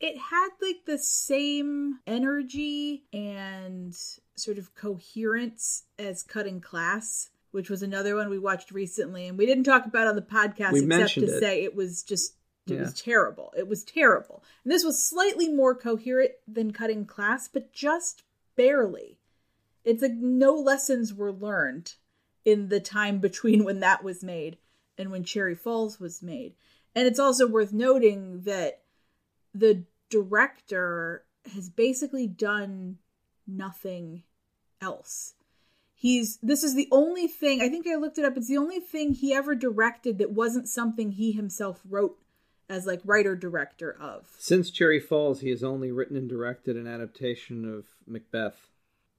It 0.00 0.16
had 0.16 0.48
like 0.62 0.84
the 0.86 0.98
same 0.98 1.98
energy 2.06 3.04
and 3.12 3.94
sort 4.36 4.58
of 4.58 4.74
coherence 4.74 5.84
as 5.98 6.22
cutting 6.22 6.60
class, 6.60 7.30
which 7.50 7.68
was 7.68 7.82
another 7.82 8.14
one 8.14 8.30
we 8.30 8.38
watched 8.38 8.70
recently, 8.70 9.26
and 9.26 9.36
we 9.36 9.44
didn't 9.44 9.64
talk 9.64 9.86
about 9.86 10.06
on 10.06 10.14
the 10.14 10.22
podcast 10.22 10.72
We 10.72 10.84
except 10.84 11.14
to 11.14 11.24
it. 11.24 11.40
say 11.40 11.64
it 11.64 11.74
was 11.74 12.04
just 12.04 12.34
it 12.70 12.74
Yeah. 12.74 12.80
was 12.80 12.94
terrible. 13.00 13.52
It 13.56 13.68
was 13.68 13.84
terrible. 13.84 14.42
And 14.64 14.72
this 14.72 14.84
was 14.84 15.02
slightly 15.02 15.48
more 15.48 15.74
coherent 15.74 16.32
than 16.46 16.72
cutting 16.72 17.04
class, 17.06 17.48
but 17.48 17.72
just 17.72 18.22
barely. 18.56 19.18
It's 19.84 20.02
like 20.02 20.14
no 20.14 20.54
lessons 20.54 21.14
were 21.14 21.32
learned 21.32 21.94
in 22.44 22.68
the 22.68 22.80
time 22.80 23.18
between 23.20 23.64
when 23.64 23.80
that 23.80 24.02
was 24.04 24.22
made 24.24 24.58
and 24.96 25.10
when 25.10 25.24
Cherry 25.24 25.54
Falls 25.54 26.00
was 26.00 26.22
made. 26.22 26.54
And 26.94 27.06
it's 27.06 27.18
also 27.18 27.46
worth 27.46 27.72
noting 27.72 28.42
that 28.42 28.82
the 29.54 29.84
director 30.10 31.24
has 31.54 31.70
basically 31.70 32.26
done 32.26 32.98
nothing 33.46 34.22
else. 34.80 35.34
He's 35.94 36.36
this 36.38 36.62
is 36.62 36.74
the 36.74 36.88
only 36.92 37.26
thing 37.26 37.60
I 37.60 37.68
think 37.68 37.86
I 37.86 37.96
looked 37.96 38.18
it 38.18 38.24
up. 38.24 38.36
It's 38.36 38.46
the 38.48 38.56
only 38.56 38.78
thing 38.78 39.14
he 39.14 39.34
ever 39.34 39.54
directed 39.54 40.18
that 40.18 40.30
wasn't 40.30 40.68
something 40.68 41.12
he 41.12 41.32
himself 41.32 41.80
wrote 41.88 42.18
as 42.68 42.86
like 42.86 43.00
writer 43.04 43.34
director 43.34 43.96
of. 44.00 44.26
Since 44.38 44.70
Cherry 44.70 45.00
Falls, 45.00 45.40
he 45.40 45.50
has 45.50 45.64
only 45.64 45.90
written 45.92 46.16
and 46.16 46.28
directed 46.28 46.76
an 46.76 46.86
adaptation 46.86 47.64
of 47.64 47.86
Macbeth. 48.06 48.68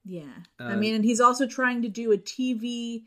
Yeah. 0.06 0.24
I 0.60 0.74
Uh, 0.74 0.78
mean, 0.78 0.96
and 0.96 1.04
he's 1.04 1.20
also 1.22 1.48
trying 1.48 1.82
to 1.82 1.90
do 1.90 2.12
a 2.12 2.18
TV 2.18 3.04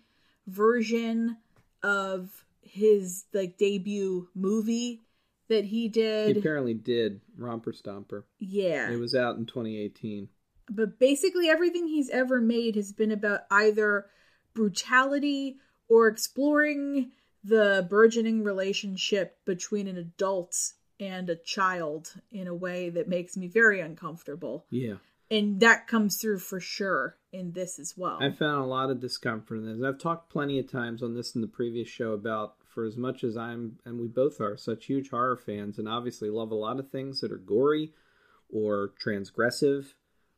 version 0.47 1.37
of 1.83 2.45
his 2.61 3.25
like 3.33 3.57
debut 3.59 4.29
movie 4.35 5.01
that 5.49 5.65
he 5.67 5.89
did. 5.89 6.35
He 6.35 6.41
apparently 6.41 6.75
did 6.75 7.21
Romper 7.37 7.73
Stomper. 7.73 8.25
yeah. 8.39 8.91
It 8.91 8.99
was 8.99 9.15
out 9.15 9.37
in 9.37 9.47
2018. 9.47 10.29
but 10.71 10.99
basically 10.99 11.49
everything 11.49 11.87
he's 11.89 12.09
ever 12.11 12.41
made 12.41 12.77
has 12.77 12.93
been 12.93 13.11
about 13.11 13.41
either 13.51 14.07
brutality 14.55 15.57
or 15.89 16.07
exploring 16.09 17.11
the 17.45 17.87
burgeoning 17.89 18.45
relationship 18.45 19.39
between 19.45 19.89
an 19.89 19.97
adult 19.97 20.57
and 21.01 21.29
a 21.29 21.37
child 21.37 22.15
in 22.31 22.47
a 22.47 22.55
way 22.55 22.89
that 22.91 23.09
makes 23.09 23.37
me 23.37 23.49
very 23.49 23.81
uncomfortable. 23.81 24.67
Yeah. 24.71 24.95
And 25.31 25.61
that 25.61 25.89
comes 25.89 26.21
through 26.21 26.41
for 26.41 26.61
sure 26.61 27.17
in 27.33 27.53
this 27.53 27.79
as 27.79 27.95
well. 27.97 28.19
I 28.21 28.31
found 28.31 28.63
a 28.63 28.67
lot 28.67 28.91
of 28.91 29.01
discomfort 29.01 29.59
in 29.59 29.67
this. 29.67 29.87
I've 29.87 29.99
talked 29.99 30.31
plenty 30.31 30.59
of 30.59 30.71
times 30.71 31.03
on 31.03 31.15
this 31.15 31.35
in 31.35 31.41
the 31.41 31.49
previous 31.49 31.89
show 31.89 32.13
about 32.13 32.57
for 32.69 32.85
as 32.85 32.97
much 32.97 33.25
as 33.25 33.37
I'm 33.37 33.79
and 33.85 33.99
we 33.99 34.07
both 34.09 34.41
are 34.41 34.57
such 34.57 34.87
huge 34.87 35.11
horror 35.11 35.37
fans 35.37 35.79
and 35.79 35.89
obviously 35.89 36.31
love 36.31 36.51
a 36.51 36.57
lot 36.57 36.79
of 36.79 36.91
things 36.91 37.21
that 37.21 37.33
are 37.33 37.39
gory 37.39 37.93
or 38.51 38.93
transgressive. 39.03 39.95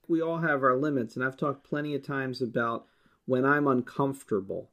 We 0.07 0.23
all 0.23 0.39
have 0.39 0.63
our 0.63 0.77
limits 0.77 1.17
and 1.17 1.25
I've 1.25 1.37
talked 1.37 1.69
plenty 1.69 1.95
of 1.95 2.07
times 2.07 2.41
about 2.41 2.87
when 3.27 3.45
I'm 3.45 3.67
uncomfortable 3.67 4.71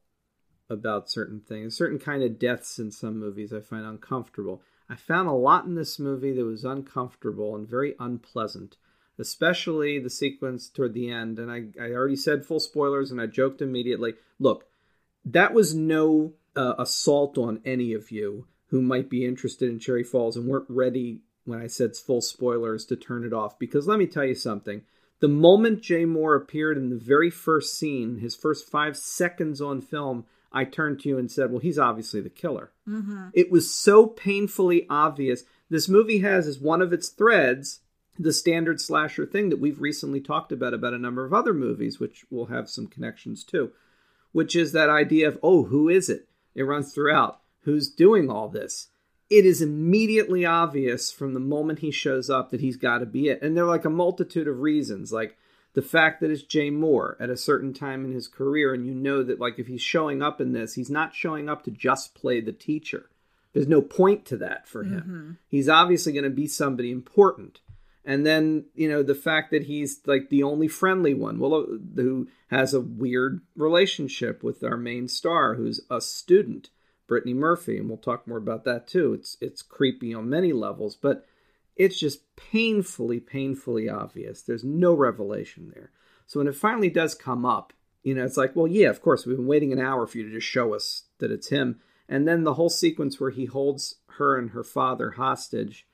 about 0.71 1.09
certain 1.09 1.41
things, 1.41 1.75
certain 1.75 1.99
kind 1.99 2.23
of 2.23 2.39
deaths 2.39 2.79
in 2.79 2.91
some 2.91 3.19
movies 3.19 3.51
I 3.53 3.59
find 3.59 3.85
uncomfortable. 3.85 4.61
I 4.89 4.95
found 4.95 5.27
a 5.27 5.33
lot 5.33 5.65
in 5.65 5.75
this 5.75 5.99
movie 5.99 6.33
that 6.33 6.45
was 6.45 6.65
uncomfortable 6.65 7.55
and 7.55 7.67
very 7.67 7.95
unpleasant 7.99 8.77
especially 9.21 9.99
the 9.99 10.09
sequence 10.09 10.67
toward 10.67 10.93
the 10.93 11.09
end. 11.09 11.39
And 11.39 11.51
I, 11.51 11.65
I 11.81 11.91
already 11.91 12.15
said 12.15 12.45
full 12.45 12.59
spoilers, 12.59 13.11
and 13.11 13.21
I 13.21 13.27
joked 13.27 13.61
immediately. 13.61 14.15
Look, 14.39 14.65
that 15.23 15.53
was 15.53 15.75
no 15.75 16.33
uh, 16.55 16.73
assault 16.77 17.37
on 17.37 17.61
any 17.63 17.93
of 17.93 18.11
you 18.11 18.47
who 18.67 18.81
might 18.81 19.09
be 19.09 19.25
interested 19.25 19.69
in 19.69 19.79
Cherry 19.79 20.03
Falls 20.03 20.35
and 20.35 20.47
weren't 20.47 20.69
ready 20.69 21.21
when 21.45 21.61
I 21.61 21.67
said 21.67 21.95
full 21.95 22.21
spoilers 22.21 22.85
to 22.85 22.95
turn 22.95 23.23
it 23.23 23.33
off. 23.33 23.59
Because 23.59 23.87
let 23.87 23.99
me 23.99 24.07
tell 24.07 24.25
you 24.25 24.35
something. 24.35 24.81
The 25.19 25.27
moment 25.27 25.83
Jay 25.83 26.03
Mohr 26.03 26.35
appeared 26.35 26.77
in 26.77 26.89
the 26.89 26.97
very 26.97 27.29
first 27.29 27.77
scene, 27.77 28.17
his 28.17 28.35
first 28.35 28.67
five 28.67 28.97
seconds 28.97 29.61
on 29.61 29.81
film, 29.81 30.25
I 30.51 30.65
turned 30.65 30.99
to 31.01 31.09
you 31.09 31.17
and 31.17 31.31
said, 31.31 31.51
Well, 31.51 31.59
he's 31.59 31.79
obviously 31.79 32.21
the 32.21 32.29
killer. 32.29 32.71
mm-hmm. 32.87 33.29
It 33.33 33.51
was 33.51 33.73
so 33.73 34.07
painfully 34.07 34.85
obvious. 34.89 35.43
This 35.69 35.87
movie 35.87 36.19
has 36.19 36.47
as 36.47 36.59
one 36.59 36.81
of 36.81 36.91
its 36.91 37.09
threads 37.09 37.79
the 38.19 38.33
standard 38.33 38.79
slasher 38.79 39.25
thing 39.25 39.49
that 39.49 39.59
we've 39.59 39.81
recently 39.81 40.19
talked 40.19 40.51
about 40.51 40.73
about 40.73 40.93
a 40.93 40.99
number 40.99 41.25
of 41.25 41.33
other 41.33 41.53
movies, 41.53 41.99
which 41.99 42.25
will 42.29 42.47
have 42.47 42.69
some 42.69 42.87
connections 42.87 43.43
too, 43.43 43.71
which 44.31 44.55
is 44.55 44.73
that 44.73 44.89
idea 44.89 45.27
of, 45.27 45.39
oh, 45.41 45.63
who 45.63 45.89
is 45.89 46.09
it? 46.09 46.27
It 46.53 46.63
runs 46.63 46.93
throughout. 46.93 47.39
Who's 47.61 47.89
doing 47.89 48.29
all 48.29 48.49
this? 48.49 48.87
It 49.29 49.45
is 49.45 49.61
immediately 49.61 50.45
obvious 50.45 51.11
from 51.11 51.33
the 51.33 51.39
moment 51.39 51.79
he 51.79 51.91
shows 51.91 52.29
up 52.29 52.49
that 52.49 52.59
he's 52.59 52.75
got 52.75 52.97
to 52.97 53.05
be 53.05 53.29
it. 53.29 53.41
And 53.41 53.55
there 53.55 53.63
are 53.63 53.67
like 53.67 53.85
a 53.85 53.89
multitude 53.89 54.47
of 54.47 54.59
reasons, 54.59 55.13
like 55.13 55.37
the 55.73 55.81
fact 55.81 56.19
that 56.21 56.31
it's 56.31 56.43
Jay 56.43 56.69
Mohr 56.69 57.15
at 57.19 57.29
a 57.29 57.37
certain 57.37 57.73
time 57.73 58.05
in 58.05 58.11
his 58.11 58.27
career, 58.27 58.73
and 58.73 58.85
you 58.85 58.93
know 58.93 59.23
that 59.23 59.39
like 59.39 59.57
if 59.57 59.67
he's 59.67 59.81
showing 59.81 60.21
up 60.21 60.41
in 60.41 60.53
this, 60.53 60.73
he's 60.73 60.89
not 60.89 61.15
showing 61.15 61.47
up 61.47 61.63
to 61.63 61.71
just 61.71 62.13
play 62.15 62.41
the 62.41 62.51
teacher. 62.51 63.09
There's 63.53 63.67
no 63.67 63.81
point 63.81 64.25
to 64.27 64.37
that 64.37 64.67
for 64.67 64.83
him. 64.83 65.01
Mm-hmm. 65.01 65.31
He's 65.47 65.67
obviously 65.69 66.13
going 66.13 66.23
to 66.23 66.29
be 66.29 66.47
somebody 66.47 66.91
important. 66.91 67.59
And 68.03 68.25
then, 68.25 68.65
you 68.73 68.89
know, 68.89 69.03
the 69.03 69.15
fact 69.15 69.51
that 69.51 69.63
he's 69.63 70.01
like 70.05 70.29
the 70.29 70.43
only 70.43 70.67
friendly 70.67 71.13
one, 71.13 71.37
well, 71.37 71.67
who 71.95 72.27
has 72.47 72.73
a 72.73 72.81
weird 72.81 73.41
relationship 73.55 74.41
with 74.43 74.63
our 74.63 74.77
main 74.77 75.07
star, 75.07 75.55
who's 75.55 75.81
a 75.89 76.01
student, 76.01 76.69
Brittany 77.07 77.33
Murphy, 77.33 77.77
and 77.77 77.87
we'll 77.87 77.97
talk 77.97 78.27
more 78.27 78.37
about 78.37 78.63
that 78.63 78.87
too. 78.87 79.13
It's 79.13 79.37
it's 79.39 79.61
creepy 79.61 80.13
on 80.13 80.29
many 80.29 80.51
levels, 80.51 80.95
but 80.95 81.25
it's 81.75 81.99
just 81.99 82.35
painfully, 82.35 83.19
painfully 83.19 83.89
obvious. 83.89 84.41
There's 84.41 84.63
no 84.63 84.93
revelation 84.93 85.71
there. 85.73 85.91
So 86.25 86.39
when 86.39 86.47
it 86.47 86.55
finally 86.55 86.89
does 86.89 87.15
come 87.15 87.45
up, 87.45 87.73
you 88.03 88.15
know, 88.15 88.23
it's 88.25 88.37
like, 88.37 88.55
well, 88.55 88.67
yeah, 88.67 88.89
of 88.89 89.01
course, 89.01 89.25
we've 89.25 89.37
been 89.37 89.47
waiting 89.47 89.71
an 89.71 89.79
hour 89.79 90.07
for 90.07 90.17
you 90.17 90.23
to 90.25 90.33
just 90.33 90.47
show 90.47 90.73
us 90.73 91.03
that 91.19 91.31
it's 91.31 91.49
him. 91.49 91.79
And 92.09 92.27
then 92.27 92.43
the 92.43 92.55
whole 92.55 92.69
sequence 92.69 93.19
where 93.19 93.29
he 93.29 93.45
holds 93.45 93.95
her 94.17 94.37
and 94.37 94.51
her 94.51 94.63
father 94.63 95.11
hostage, 95.11 95.87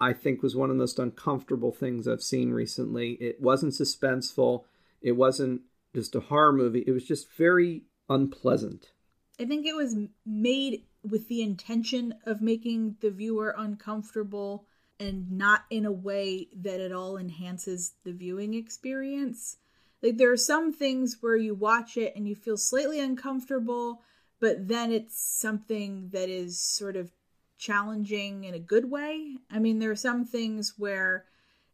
I 0.00 0.12
think 0.12 0.42
was 0.42 0.56
one 0.56 0.70
of 0.70 0.76
the 0.76 0.82
most 0.82 0.98
uncomfortable 0.98 1.72
things 1.72 2.08
I've 2.08 2.22
seen 2.22 2.52
recently. 2.52 3.12
It 3.20 3.40
wasn't 3.40 3.74
suspenseful. 3.74 4.64
It 5.02 5.12
wasn't 5.12 5.62
just 5.94 6.14
a 6.14 6.20
horror 6.20 6.52
movie. 6.52 6.84
It 6.86 6.92
was 6.92 7.04
just 7.04 7.30
very 7.32 7.82
unpleasant. 8.08 8.92
I 9.38 9.44
think 9.44 9.66
it 9.66 9.74
was 9.74 9.96
made 10.24 10.84
with 11.02 11.28
the 11.28 11.42
intention 11.42 12.14
of 12.24 12.40
making 12.40 12.96
the 13.00 13.10
viewer 13.10 13.54
uncomfortable 13.56 14.66
and 15.00 15.32
not 15.32 15.64
in 15.70 15.86
a 15.86 15.92
way 15.92 16.48
that 16.54 16.78
at 16.78 16.92
all 16.92 17.16
enhances 17.16 17.94
the 18.04 18.12
viewing 18.12 18.54
experience. 18.54 19.56
Like 20.02 20.18
there 20.18 20.30
are 20.30 20.36
some 20.36 20.72
things 20.72 21.16
where 21.20 21.36
you 21.36 21.54
watch 21.54 21.96
it 21.96 22.14
and 22.14 22.28
you 22.28 22.36
feel 22.36 22.56
slightly 22.56 23.00
uncomfortable, 23.00 24.02
but 24.38 24.68
then 24.68 24.92
it's 24.92 25.20
something 25.20 26.10
that 26.12 26.28
is 26.28 26.60
sort 26.60 26.96
of 26.96 27.10
challenging 27.58 28.44
in 28.44 28.54
a 28.54 28.58
good 28.58 28.90
way. 28.90 29.36
I 29.50 29.58
mean, 29.58 29.78
there 29.78 29.90
are 29.90 29.96
some 29.96 30.24
things 30.24 30.74
where 30.78 31.24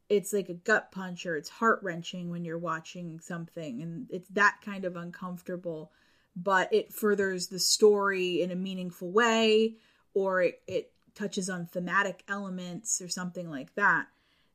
it's 0.08 0.32
like 0.32 0.48
a 0.48 0.54
gut 0.54 0.92
punch 0.92 1.26
or 1.26 1.36
it's 1.36 1.48
heart 1.48 1.80
wrenching 1.82 2.30
when 2.30 2.44
you're 2.44 2.58
watching 2.58 3.18
something 3.20 3.82
and 3.82 4.06
it's 4.10 4.28
that 4.30 4.58
kind 4.64 4.84
of 4.84 4.96
uncomfortable 4.96 5.90
but 6.36 6.72
it 6.72 6.92
furthers 6.92 7.48
the 7.48 7.58
story 7.58 8.42
in 8.42 8.50
a 8.50 8.56
meaningful 8.56 9.10
way 9.10 9.74
or 10.14 10.42
it, 10.42 10.60
it 10.66 10.92
touches 11.16 11.50
on 11.50 11.66
thematic 11.66 12.22
elements 12.28 13.00
or 13.00 13.08
something 13.08 13.50
like 13.50 13.74
that. 13.74 14.06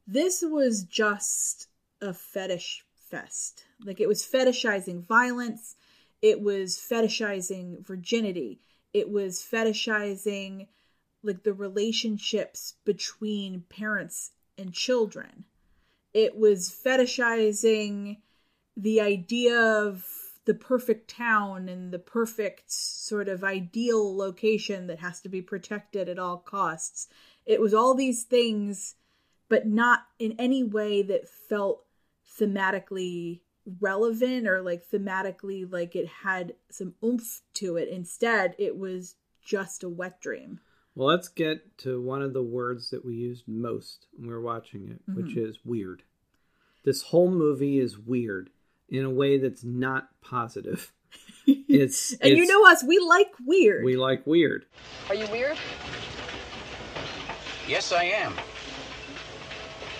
This 0.07 0.41
was 0.41 0.83
just 0.83 1.67
a 2.01 2.13
fetish 2.13 2.85
fest. 2.95 3.65
Like 3.83 3.99
it 3.99 4.07
was 4.07 4.23
fetishizing 4.23 5.05
violence. 5.05 5.75
It 6.21 6.41
was 6.41 6.77
fetishizing 6.77 7.85
virginity. 7.85 8.61
It 8.93 9.09
was 9.09 9.39
fetishizing 9.39 10.67
like 11.23 11.43
the 11.43 11.53
relationships 11.53 12.75
between 12.85 13.65
parents 13.69 14.31
and 14.57 14.73
children. 14.73 15.45
It 16.13 16.35
was 16.35 16.69
fetishizing 16.69 18.17
the 18.75 19.01
idea 19.01 19.59
of 19.59 20.05
the 20.45 20.53
perfect 20.53 21.09
town 21.09 21.69
and 21.69 21.91
the 21.91 21.99
perfect 21.99 22.71
sort 22.71 23.27
of 23.27 23.43
ideal 23.43 24.15
location 24.15 24.87
that 24.87 24.99
has 24.99 25.21
to 25.21 25.29
be 25.29 25.41
protected 25.41 26.09
at 26.09 26.19
all 26.19 26.37
costs. 26.37 27.07
It 27.45 27.61
was 27.61 27.73
all 27.73 27.93
these 27.93 28.23
things, 28.23 28.95
but 29.49 29.67
not 29.67 30.01
in 30.17 30.35
any 30.39 30.63
way 30.63 31.03
that 31.03 31.29
felt 31.29 31.85
thematically 32.39 33.41
relevant 33.79 34.47
or 34.47 34.61
like 34.61 34.83
thematically 34.89 35.71
like 35.71 35.95
it 35.95 36.07
had 36.23 36.53
some 36.69 36.95
oomph 37.03 37.41
to 37.53 37.77
it. 37.77 37.89
Instead, 37.89 38.55
it 38.57 38.77
was 38.77 39.15
just 39.43 39.83
a 39.83 39.89
wet 39.89 40.19
dream. 40.21 40.59
Well, 40.95 41.07
let's 41.07 41.29
get 41.29 41.77
to 41.79 42.01
one 42.01 42.21
of 42.21 42.33
the 42.33 42.43
words 42.43 42.89
that 42.89 43.05
we 43.05 43.13
used 43.15 43.47
most 43.47 44.07
when 44.13 44.27
we 44.27 44.33
were 44.33 44.41
watching 44.41 44.89
it, 44.89 45.01
which 45.13 45.27
mm-hmm. 45.27 45.49
is 45.49 45.59
weird. 45.63 46.03
This 46.83 47.03
whole 47.03 47.31
movie 47.31 47.79
is 47.79 47.97
weird 47.97 48.49
in 48.91 49.05
a 49.05 49.09
way 49.09 49.37
that's 49.39 49.63
not 49.63 50.09
positive. 50.21 50.91
It's 51.47 52.13
And 52.21 52.37
you 52.37 52.45
know 52.45 52.65
us, 52.71 52.83
we 52.83 52.99
like 52.99 53.31
weird. 53.45 53.83
we 53.83 53.97
like 53.97 54.25
weird. 54.27 54.65
Are 55.09 55.15
you 55.15 55.25
weird? 55.31 55.57
Yes, 57.67 57.91
I 57.91 58.03
am. 58.03 58.33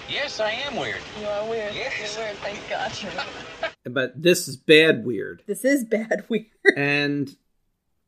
Yes, 0.10 0.40
I 0.40 0.52
am 0.52 0.76
weird. 0.76 1.00
You 1.20 1.26
are 1.28 1.50
weird. 1.50 1.74
Yes. 1.74 2.16
You're 2.16 2.26
weird. 2.26 2.38
Thank 2.38 2.70
God 2.70 2.92
you're 3.02 3.12
weird. 3.84 3.94
But 3.96 4.22
this 4.22 4.48
is 4.48 4.56
bad 4.58 5.04
weird. 5.06 5.42
This 5.48 5.66
is 5.66 5.84
bad 5.84 6.26
weird. 6.30 6.46
and 6.78 7.30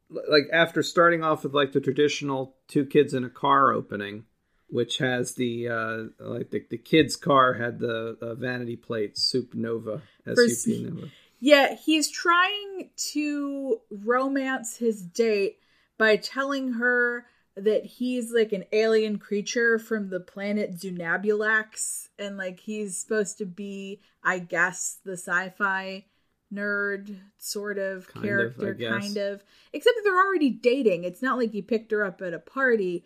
like 0.10 0.44
after 0.54 0.84
starting 0.84 1.24
off 1.24 1.44
with 1.44 1.54
like 1.56 1.72
the 1.72 1.82
traditional 1.82 2.56
two 2.68 2.86
kids 2.86 3.14
in 3.16 3.24
a 3.24 3.30
car 3.30 3.74
opening 3.74 4.26
which 4.74 4.98
has 4.98 5.36
the 5.36 5.70
uh 5.70 6.04
like 6.20 6.50
the, 6.50 6.66
the 6.72 6.78
kids 6.78 7.16
car 7.16 7.54
had 7.54 7.78
the 7.78 8.18
uh, 8.20 8.34
vanity 8.34 8.76
plate 8.76 9.16
soup 9.18 9.54
nova 9.54 10.02
sup 10.26 10.68
nova 10.68 11.08
Yeah, 11.40 11.76
he's 11.76 12.10
trying 12.10 12.92
to 13.12 13.82
romance 13.92 14.78
his 14.78 15.02
date 15.02 15.58
by 15.98 16.16
telling 16.16 16.74
her 16.74 17.26
that 17.58 17.86
he's 17.86 18.32
like 18.32 18.54
an 18.54 18.64
alien 18.72 19.20
creature 19.20 19.78
from 19.78 20.10
the 20.10 20.22
planet 20.22 20.78
Zunabulax 20.78 22.08
and 22.18 22.38
like 22.38 22.62
he's 22.62 22.98
supposed 22.98 23.38
to 23.40 23.46
be 23.46 24.00
I 24.24 24.40
guess 24.40 25.00
the 25.04 25.18
sci-fi 25.18 26.06
nerd 26.52 27.18
sort 27.38 27.78
of 27.78 28.08
Kind 28.08 28.26
character 28.26 28.74
guess. 28.74 28.92
kind 28.92 29.18
of 29.18 29.44
except 29.74 29.96
that 29.98 30.02
they're 30.06 30.26
already 30.26 30.50
dating. 30.50 31.04
It's 31.04 31.22
not 31.22 31.38
like 31.38 31.52
he 31.52 31.62
picked 31.62 31.92
her 31.92 32.06
up 32.06 32.22
at 32.22 32.34
a 32.34 32.40
party 32.40 33.04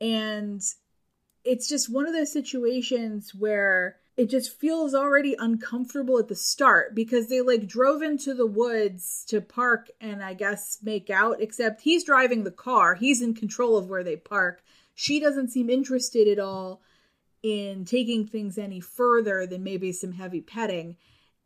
and 0.00 0.62
it's 1.44 1.68
just 1.68 1.92
one 1.92 2.06
of 2.06 2.12
those 2.12 2.32
situations 2.32 3.34
where 3.34 3.96
it 4.16 4.30
just 4.30 4.58
feels 4.58 4.94
already 4.94 5.34
uncomfortable 5.38 6.18
at 6.18 6.28
the 6.28 6.36
start 6.36 6.94
because 6.94 7.28
they 7.28 7.40
like 7.40 7.66
drove 7.66 8.00
into 8.00 8.32
the 8.32 8.46
woods 8.46 9.24
to 9.28 9.40
park 9.40 9.90
and 10.00 10.22
I 10.22 10.34
guess 10.34 10.78
make 10.82 11.10
out, 11.10 11.40
except 11.40 11.82
he's 11.82 12.04
driving 12.04 12.44
the 12.44 12.50
car. 12.50 12.94
He's 12.94 13.20
in 13.20 13.34
control 13.34 13.76
of 13.76 13.88
where 13.88 14.04
they 14.04 14.16
park. 14.16 14.62
She 14.94 15.18
doesn't 15.18 15.50
seem 15.50 15.68
interested 15.68 16.28
at 16.28 16.38
all 16.38 16.80
in 17.42 17.84
taking 17.84 18.26
things 18.26 18.56
any 18.56 18.80
further 18.80 19.46
than 19.46 19.64
maybe 19.64 19.92
some 19.92 20.12
heavy 20.12 20.40
petting. 20.40 20.96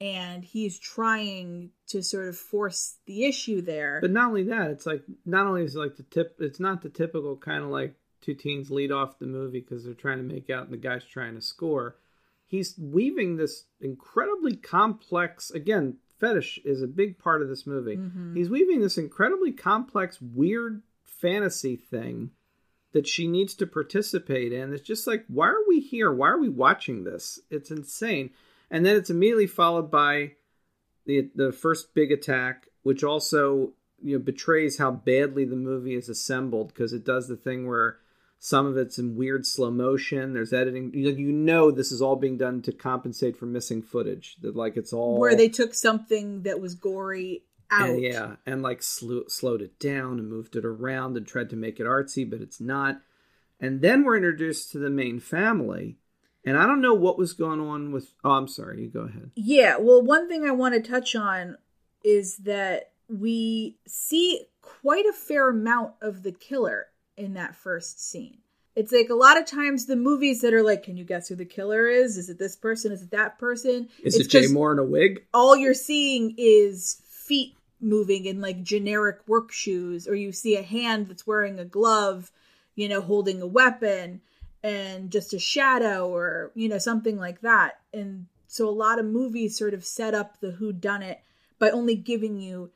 And 0.01 0.45
he's 0.45 0.79
trying 0.79 1.71
to 1.89 2.03
sort 2.03 2.29
of 2.29 2.37
force 2.37 2.99
the 3.07 3.25
issue 3.25 3.63
there. 3.63 3.99
but 4.01 4.13
not 4.13 4.29
only 4.29 4.45
that 4.45 4.71
it's 4.71 4.87
like 4.87 5.03
not 5.27 5.47
only 5.47 5.65
is 5.65 5.75
it 5.75 5.79
like 5.79 5.97
the 5.97 6.05
tip 6.05 6.37
it's 6.39 6.61
not 6.61 6.83
the 6.83 6.89
typical 6.89 7.37
kind 7.37 7.65
of 7.65 7.71
like 7.71 7.95
two 8.21 8.35
teens 8.35 8.71
lead 8.71 8.93
off 8.93 9.19
the 9.19 9.27
movie 9.27 9.61
because 9.61 9.85
they're 9.85 9.95
trying 9.95 10.19
to 10.19 10.35
make 10.35 10.51
out 10.51 10.65
and 10.65 10.73
the 10.73 10.77
guy's 10.77 11.05
trying 11.05 11.35
to 11.35 11.41
score. 11.41 11.97
He's 12.47 12.77
weaving 12.79 13.37
this 13.37 13.65
incredibly 13.81 14.57
complex 14.57 15.51
again 15.51 15.97
fetish 16.19 16.59
is 16.65 16.83
a 16.83 16.89
big 16.89 17.19
part 17.19 17.43
of 17.43 17.49
this 17.49 17.67
movie. 17.67 17.97
Mm-hmm. 17.97 18.35
he's 18.35 18.51
weaving 18.51 18.81
this 18.81 18.99
incredibly 18.99 19.53
complex 19.53 20.21
weird 20.21 20.83
fantasy 21.05 21.77
thing 21.77 22.31
that 22.93 23.07
she 23.07 23.29
needs 23.29 23.55
to 23.55 23.67
participate 23.67 24.53
in. 24.53 24.73
It's 24.73 24.83
just 24.83 25.07
like 25.07 25.25
why 25.29 25.49
are 25.49 25.67
we 25.69 25.81
here? 25.81 26.13
Why 26.13 26.29
are 26.29 26.39
we 26.39 26.49
watching 26.49 27.05
this? 27.05 27.39
It's 27.51 27.71
insane. 27.71 28.31
And 28.71 28.85
then 28.85 28.97
it's 28.97 29.11
immediately 29.11 29.47
followed 29.47 29.91
by 29.91 30.33
the 31.07 31.31
the 31.35 31.53
first 31.53 31.95
big 31.95 32.13
attack 32.13 32.69
which 32.83 33.05
also 33.05 33.73
you 34.03 34.17
know 34.17 34.23
betrays 34.23 34.79
how 34.79 34.91
badly 34.91 35.45
the 35.45 35.57
movie 35.57 35.95
is 35.95 36.09
assembled 36.09 36.69
because 36.69 36.93
it 36.93 37.05
does 37.05 37.29
the 37.29 37.37
thing 37.37 37.67
where 37.67 37.99
some 38.39 38.67
of 38.67 38.77
it's 38.77 38.99
in 38.99 39.17
weird 39.17 39.45
slow 39.45 39.71
motion 39.71 40.33
there's 40.33 40.53
editing 40.53 40.93
you, 40.95 41.11
you 41.11 41.33
know 41.33 41.71
this 41.71 41.91
is 41.91 42.01
all 42.01 42.17
being 42.17 42.39
done 42.39 42.63
to 42.63 42.73
compensate 42.73 43.37
for 43.37 43.47
missing 43.47 43.83
footage 43.83 44.37
that 44.43 44.55
like 44.55 44.77
it's 44.77 44.93
all 44.93 45.19
where 45.19 45.37
they 45.37 45.49
took 45.49 45.75
something 45.75 46.43
that 46.43 46.61
was 46.61 46.75
gory 46.75 47.43
out. 47.71 47.91
and, 47.91 48.03
yeah, 48.03 48.37
and 48.47 48.63
like 48.63 48.83
slew, 48.83 49.25
slowed 49.29 49.63
it 49.63 49.79
down 49.79 50.19
and 50.19 50.29
moved 50.29 50.57
it 50.57 50.65
around 50.65 51.17
and 51.17 51.27
tried 51.27 51.51
to 51.51 51.57
make 51.57 51.81
it 51.81 51.87
artsy, 51.87 52.29
but 52.29 52.41
it's 52.41 52.61
not. 52.61 53.01
And 53.61 53.81
then 53.81 54.05
we're 54.05 54.17
introduced 54.17 54.73
to 54.73 54.79
the 54.79 54.91
main 54.91 55.19
family, 55.19 55.99
and 56.45 56.57
I 56.57 56.67
don't 56.67 56.81
know 56.81 56.95
what 56.95 57.19
was 57.19 57.33
going 57.33 57.61
on 57.61 57.93
with. 57.93 58.13
Oh, 58.25 58.33
I'm 58.33 58.49
sorry. 58.49 58.83
You 58.83 58.89
go 58.89 59.01
ahead. 59.01 59.31
Yeah, 59.35 59.77
well, 59.79 60.03
one 60.03 60.29
thing 60.29 60.45
I 60.45 60.53
want 60.53 60.75
to 60.75 60.91
touch 60.91 61.17
on 61.17 61.57
is 62.05 62.37
that 62.39 62.93
we 63.09 63.79
see 63.87 64.47
quite 64.61 65.07
a 65.07 65.13
fair 65.13 65.51
amount 65.51 65.95
of 66.01 66.23
the 66.23 66.33
killer 66.33 66.87
in 67.19 67.35
that 67.35 67.55
first 67.55 68.09
scene. 68.09 68.39
It's 68.77 68.93
like 68.93 69.09
a 69.09 69.15
lot 69.15 69.37
of 69.37 69.45
times 69.45 69.87
the 69.87 69.97
movies 69.97 70.41
that 70.43 70.55
are 70.55 70.63
like, 70.63 70.85
can 70.85 70.97
you 70.97 71.05
guess 71.05 71.29
who 71.29 71.35
the 71.35 71.45
killer 71.45 71.89
is? 71.89 72.17
Is 72.17 72.29
it 72.29 72.39
this 72.39 72.55
person? 72.55 72.93
Is 72.93 73.03
it 73.03 73.11
that 73.11 73.39
person? 73.39 73.89
Is 74.05 74.15
It's 74.15 74.27
it 74.27 74.31
Jay 74.31 74.47
Mohr 74.47 74.73
in 74.73 74.79
a 74.79 74.85
wig? 74.85 75.25
All 75.35 75.57
you're 75.57 75.75
seeing 75.75 76.35
is 76.39 77.03
feet 77.09 77.57
moving 77.81 78.25
in 78.25 78.41
like 78.41 78.63
generic 78.63 79.19
work 79.27 79.51
shoes, 79.51 80.07
or 80.07 80.15
you 80.15 80.31
see 80.31 80.57
a 80.57 80.63
hand 80.63 81.09
that's 81.09 81.27
wearing 81.27 81.59
a 81.59 81.65
glove, 81.65 82.31
you 82.77 82.89
know, 82.89 83.01
holding 83.01 83.43
a 83.43 83.47
weapon, 83.47 84.21
and 84.63 85.11
just 85.11 85.35
a 85.35 85.39
shadow, 85.41 86.09
or 86.09 86.53
you 86.55 86.69
know, 86.69 86.79
something 86.79 87.19
like 87.19 87.41
that. 87.41 87.81
And 87.93 88.27
so 88.47 88.69
a 88.69 88.71
lot 88.71 88.99
of 89.01 89.07
movies 89.07 89.59
sort 89.59 89.75
of 89.75 89.85
set 89.85 90.15
up 90.15 90.41
the 90.41 90.53
who 90.53 90.73
done 90.73 91.03
it 91.03 91.21
by 91.59 91.71
only 91.71 91.97
giving 91.97 92.41
you 92.41 92.71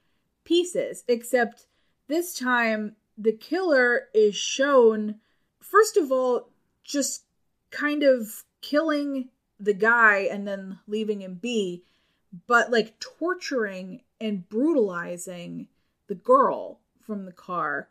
pieces, 0.45 1.05
except 1.07 1.67
this 2.09 2.35
time 2.37 2.97
the 3.17 3.33
killer 3.33 4.09
is 4.15 4.35
shown 4.35 5.17
first 5.61 5.97
of 5.97 6.11
all 6.11 6.49
just 6.85 7.25
kind 7.71 8.03
of 8.03 8.45
killing 8.61 9.29
the 9.61 9.75
guy 9.75 10.29
and 10.31 10.47
then 10.47 10.79
leaving 10.87 11.21
him 11.21 11.35
be 11.35 11.83
but 12.47 12.71
like 12.71 12.99
torturing 12.99 14.01
and 14.21 14.49
brutalizing 14.49 15.69
the 16.09 16.15
girl 16.15 16.81
from 17.01 17.25
the 17.25 17.33
car 17.33 17.89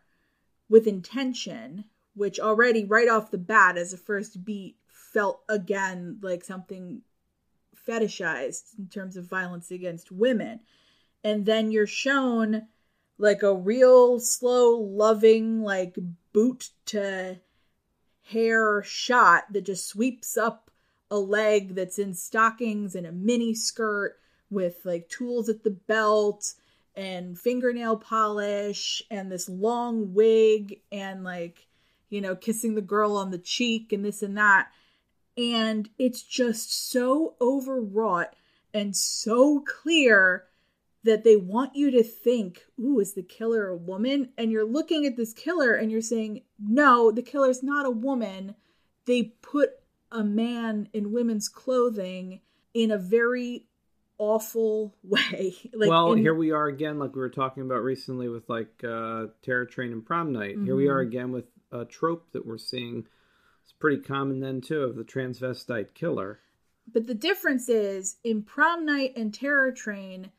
with 0.69 0.87
intention 0.87 1.85
which 2.13 2.39
already 2.39 2.83
right 2.83 3.07
off 3.07 3.31
the 3.31 3.37
bat 3.37 3.77
as 3.77 3.93
a 3.93 3.97
first 3.97 4.43
beat 4.43 4.75
felt 4.87 5.41
again 5.49 6.17
like 6.21 6.43
something 6.43 7.01
fetishized 7.87 8.77
in 8.77 8.87
terms 8.87 9.17
of 9.17 9.25
violence 9.25 9.71
against 9.71 10.11
women. 10.11 10.59
And 11.23 11.45
then 11.45 11.71
you're 11.71 11.87
shown 11.87 12.67
like 13.21 13.43
a 13.43 13.53
real 13.53 14.19
slow 14.19 14.77
loving 14.77 15.61
like 15.61 15.95
boot 16.33 16.69
to 16.87 17.39
hair 18.23 18.81
shot 18.81 19.43
that 19.53 19.61
just 19.61 19.87
sweeps 19.87 20.37
up 20.37 20.71
a 21.11 21.17
leg 21.17 21.75
that's 21.75 21.99
in 21.99 22.15
stockings 22.15 22.95
and 22.95 23.05
a 23.05 23.11
mini 23.11 23.53
skirt 23.53 24.17
with 24.49 24.77
like 24.85 25.07
tools 25.07 25.49
at 25.49 25.63
the 25.63 25.69
belt 25.69 26.53
and 26.95 27.37
fingernail 27.37 27.95
polish 27.95 29.03
and 29.11 29.31
this 29.31 29.47
long 29.47 30.13
wig 30.15 30.79
and 30.91 31.23
like 31.23 31.67
you 32.09 32.21
know 32.21 32.35
kissing 32.35 32.73
the 32.73 32.81
girl 32.81 33.15
on 33.15 33.29
the 33.29 33.37
cheek 33.37 33.93
and 33.93 34.03
this 34.03 34.23
and 34.23 34.37
that. 34.37 34.69
And 35.37 35.89
it's 35.97 36.23
just 36.23 36.91
so 36.91 37.35
overwrought 37.39 38.35
and 38.73 38.95
so 38.95 39.61
clear 39.61 40.45
that 41.03 41.23
they 41.23 41.35
want 41.35 41.75
you 41.75 41.89
to 41.91 42.03
think, 42.03 42.61
ooh, 42.79 42.99
is 42.99 43.13
the 43.13 43.23
killer 43.23 43.67
a 43.67 43.77
woman? 43.77 44.29
And 44.37 44.51
you're 44.51 44.65
looking 44.65 45.05
at 45.05 45.17
this 45.17 45.33
killer 45.33 45.73
and 45.73 45.91
you're 45.91 46.01
saying, 46.01 46.43
no, 46.59 47.11
the 47.11 47.23
killer's 47.23 47.63
not 47.63 47.85
a 47.85 47.91
woman. 47.91 48.55
They 49.05 49.33
put 49.41 49.71
a 50.11 50.23
man 50.23 50.89
in 50.93 51.11
women's 51.11 51.49
clothing 51.49 52.41
in 52.73 52.91
a 52.91 52.97
very 52.97 53.67
awful 54.17 54.95
way. 55.03 55.55
like 55.73 55.89
well, 55.89 56.13
in- 56.13 56.19
here 56.19 56.35
we 56.35 56.51
are 56.51 56.67
again, 56.67 56.99
like 56.99 57.15
we 57.15 57.21
were 57.21 57.29
talking 57.29 57.63
about 57.63 57.83
recently 57.83 58.29
with 58.29 58.47
like 58.47 58.83
uh, 58.83 59.27
Terror 59.41 59.65
Train 59.65 59.91
and 59.91 60.05
Prom 60.05 60.31
Night. 60.31 60.55
Here 60.63 60.75
we 60.75 60.87
are 60.87 60.99
again 60.99 61.31
with 61.31 61.45
a 61.71 61.85
trope 61.85 62.31
that 62.33 62.45
we're 62.45 62.57
seeing. 62.57 63.07
It's 63.63 63.73
pretty 63.73 64.01
common 64.01 64.39
then 64.39 64.61
too 64.61 64.83
of 64.83 64.95
the 64.95 65.03
transvestite 65.03 65.93
killer. 65.95 66.39
But 66.91 67.07
the 67.07 67.13
difference 67.13 67.69
is 67.69 68.17
in 68.23 68.43
prom 68.43 68.85
night 68.85 69.13
and 69.15 69.33
terror 69.33 69.71
train, 69.71 70.31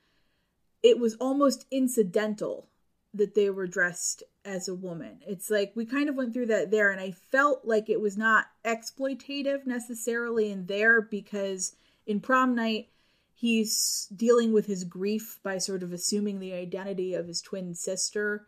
it 0.82 0.98
was 0.98 1.14
almost 1.16 1.66
incidental 1.70 2.68
that 3.14 3.34
they 3.34 3.50
were 3.50 3.66
dressed 3.66 4.22
as 4.44 4.68
a 4.68 4.74
woman. 4.74 5.18
It's 5.26 5.50
like 5.50 5.72
we 5.74 5.84
kind 5.84 6.08
of 6.08 6.14
went 6.14 6.32
through 6.32 6.46
that 6.46 6.70
there, 6.70 6.90
and 6.90 7.00
I 7.00 7.12
felt 7.12 7.64
like 7.64 7.88
it 7.88 8.00
was 8.00 8.16
not 8.16 8.46
exploitative 8.64 9.66
necessarily 9.66 10.50
in 10.50 10.66
there 10.66 11.00
because 11.00 11.76
in 12.06 12.20
prom 12.20 12.54
night, 12.54 12.88
he's 13.34 14.08
dealing 14.14 14.52
with 14.52 14.66
his 14.66 14.84
grief 14.84 15.38
by 15.42 15.58
sort 15.58 15.82
of 15.82 15.92
assuming 15.92 16.40
the 16.40 16.54
identity 16.54 17.14
of 17.14 17.26
his 17.26 17.42
twin 17.42 17.74
sister, 17.74 18.46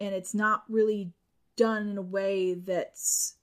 and 0.00 0.14
it's 0.14 0.34
not 0.34 0.64
really 0.68 1.12
done 1.56 1.88
in 1.88 1.98
a 1.98 2.02
way 2.02 2.54
that's 2.54 3.36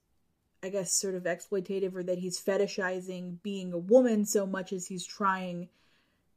I 0.62 0.70
guess, 0.70 0.94
sort 0.94 1.16
of 1.16 1.24
exploitative 1.24 1.96
or 1.96 2.04
that 2.04 2.20
he's 2.20 2.42
fetishizing 2.42 3.42
being 3.42 3.72
a 3.72 3.78
woman 3.78 4.26
so 4.26 4.46
much 4.46 4.74
as 4.74 4.88
he's 4.88 5.06
trying 5.06 5.70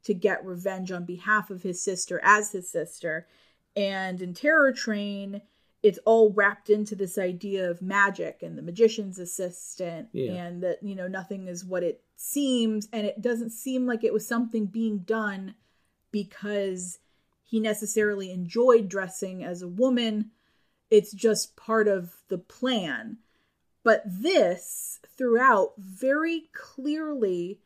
to 0.03 0.13
get 0.13 0.45
revenge 0.45 0.91
on 0.91 1.05
behalf 1.05 1.49
of 1.49 1.63
his 1.63 1.81
sister 1.81 2.19
as 2.23 2.51
his 2.51 2.69
sister. 2.69 3.27
And 3.75 4.21
in 4.21 4.33
Terror 4.33 4.71
Train, 4.73 5.41
it's 5.81 5.99
all 6.05 6.31
wrapped 6.31 6.69
into 6.69 6.95
this 6.95 7.17
idea 7.17 7.69
of 7.69 7.81
magic 7.81 8.41
and 8.43 8.57
the 8.57 8.61
magician's 8.61 9.19
assistant, 9.19 10.09
Yeah. 10.13 10.33
and 10.45 10.63
that, 10.63 10.81
you 10.81 10.95
know, 10.95 11.07
nothing 11.07 11.47
is 11.47 11.65
what 11.65 11.83
it 11.83 12.03
seems. 12.15 12.87
And 12.93 13.05
it 13.05 13.21
doesn't 13.21 13.49
seem 13.51 13.85
like 13.85 14.03
it 14.03 14.13
was 14.13 14.27
something 14.27 14.65
being 14.65 14.99
done 14.99 15.55
because 16.11 16.99
he 17.43 17.59
necessarily 17.59 18.31
enjoyed 18.31 18.87
dressing 18.87 19.43
as 19.43 19.61
a 19.61 19.67
woman. 19.67 20.31
It's 20.89 21.11
just 21.11 21.55
part 21.55 21.87
of 21.87 22.15
the 22.29 22.37
plan 22.37 23.17
But 23.83 24.03
this, 24.05 25.01
throughout, 25.17 25.73
very 25.77 26.43
clearly 26.53 27.59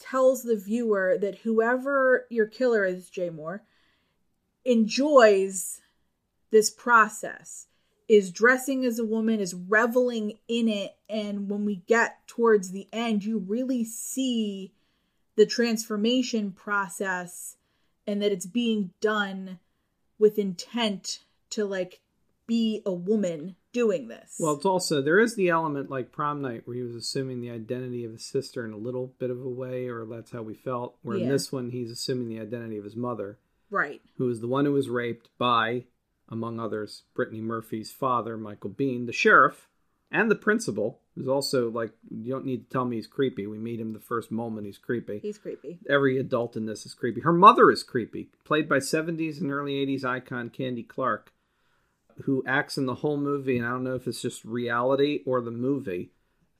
tells 0.00 0.42
the 0.42 0.56
viewer 0.56 1.16
that 1.20 1.38
whoever 1.38 2.26
your 2.30 2.46
killer 2.46 2.84
is, 2.84 3.08
Jay 3.10 3.30
Mohr, 3.30 3.60
enjoys 4.64 5.80
this 6.50 6.70
process, 6.70 7.68
is 8.08 8.32
dressing 8.32 8.84
as 8.84 8.98
a 8.98 9.04
woman, 9.04 9.38
is 9.38 9.54
reveling 9.54 10.38
in 10.48 10.68
it. 10.68 10.96
And 11.08 11.48
when 11.48 11.64
we 11.64 11.76
get 11.86 12.26
towards 12.26 12.72
the 12.72 12.88
end, 12.92 13.24
you 13.24 13.38
really 13.38 13.84
see 13.84 14.72
the 15.36 15.46
transformation 15.46 16.50
process 16.50 17.56
and 18.06 18.20
that 18.20 18.32
it's 18.32 18.46
being 18.46 18.90
done 19.00 19.60
with 20.18 20.38
intent 20.38 21.20
to 21.50 21.64
like 21.64 22.00
be 22.46 22.82
a 22.84 22.92
woman 22.92 23.54
doing 23.72 24.08
this. 24.08 24.36
Well, 24.38 24.54
it's 24.54 24.66
also 24.66 25.02
there 25.02 25.18
is 25.18 25.36
the 25.36 25.48
element 25.48 25.90
like 25.90 26.12
prom 26.12 26.42
night 26.42 26.62
where 26.64 26.76
he 26.76 26.82
was 26.82 26.94
assuming 26.94 27.40
the 27.40 27.50
identity 27.50 28.04
of 28.04 28.12
his 28.12 28.24
sister 28.24 28.64
in 28.64 28.72
a 28.72 28.78
little 28.78 29.14
bit 29.18 29.30
of 29.30 29.44
a 29.44 29.48
way, 29.48 29.86
or 29.86 30.06
that's 30.06 30.32
how 30.32 30.42
we 30.42 30.54
felt. 30.54 30.96
Where 31.02 31.16
in 31.16 31.28
this 31.28 31.52
one, 31.52 31.70
he's 31.70 31.90
assuming 31.90 32.28
the 32.28 32.40
identity 32.40 32.78
of 32.78 32.84
his 32.84 32.96
mother, 32.96 33.38
right. 33.70 34.00
who 34.16 34.28
is 34.28 34.40
the 34.40 34.48
one 34.48 34.64
who 34.64 34.72
was 34.72 34.88
raped 34.88 35.28
by, 35.38 35.84
among 36.28 36.60
others, 36.60 37.02
Brittany 37.14 37.40
Murphy's 37.40 37.90
father, 37.90 38.36
Michael 38.36 38.70
Biehn, 38.70 39.06
the 39.06 39.12
sheriff, 39.12 39.68
and 40.12 40.30
the 40.30 40.36
principal, 40.36 41.00
who's 41.14 41.28
also 41.28 41.70
like 41.70 41.92
you 42.10 42.32
don't 42.32 42.44
need 42.44 42.64
to 42.64 42.72
tell 42.72 42.84
me 42.84 42.96
he's 42.96 43.06
creepy. 43.06 43.46
We 43.46 43.58
meet 43.58 43.80
him 43.80 43.92
the 43.92 44.00
first 44.00 44.30
moment 44.30 44.66
he's 44.66 44.78
creepy. 44.78 45.20
He's 45.20 45.38
creepy. 45.38 45.78
Every 45.88 46.18
adult 46.18 46.56
in 46.56 46.66
this 46.66 46.84
is 46.84 46.94
creepy. 46.94 47.20
Her 47.20 47.32
mother 47.32 47.70
is 47.70 47.82
creepy, 47.82 48.30
played 48.44 48.68
by 48.68 48.78
70s 48.78 49.40
and 49.40 49.52
early 49.52 49.74
80s 49.86 50.04
icon 50.04 50.50
Candy 50.50 50.82
Clark, 50.82 51.32
who 52.24 52.44
acts 52.46 52.78
in 52.78 52.86
the 52.86 52.96
whole 52.96 53.16
movie. 53.16 53.58
And 53.58 53.66
I 53.66 53.70
don't 53.70 53.84
know 53.84 53.94
if 53.94 54.06
it's 54.06 54.22
just 54.22 54.44
reality 54.44 55.20
or 55.26 55.40
the 55.40 55.50
movie. 55.50 56.10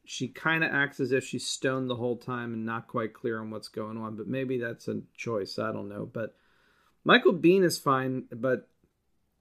She 0.04 0.28
kind 0.28 0.64
of 0.64 0.72
acts 0.72 0.98
as 1.00 1.12
if 1.12 1.24
she's 1.24 1.46
stoned 1.46 1.88
the 1.88 1.96
whole 1.96 2.16
time 2.16 2.52
and 2.52 2.66
not 2.66 2.88
quite 2.88 3.14
clear 3.14 3.40
on 3.40 3.50
what's 3.50 3.68
going 3.68 3.96
on, 3.96 4.16
but 4.16 4.26
maybe 4.26 4.58
that's 4.58 4.88
a 4.88 5.02
choice. 5.16 5.58
I 5.58 5.72
don't 5.72 5.88
know. 5.88 6.08
But 6.12 6.34
Michael 7.04 7.34
Biehn 7.34 7.62
is 7.62 7.78
fine, 7.78 8.24
but 8.32 8.68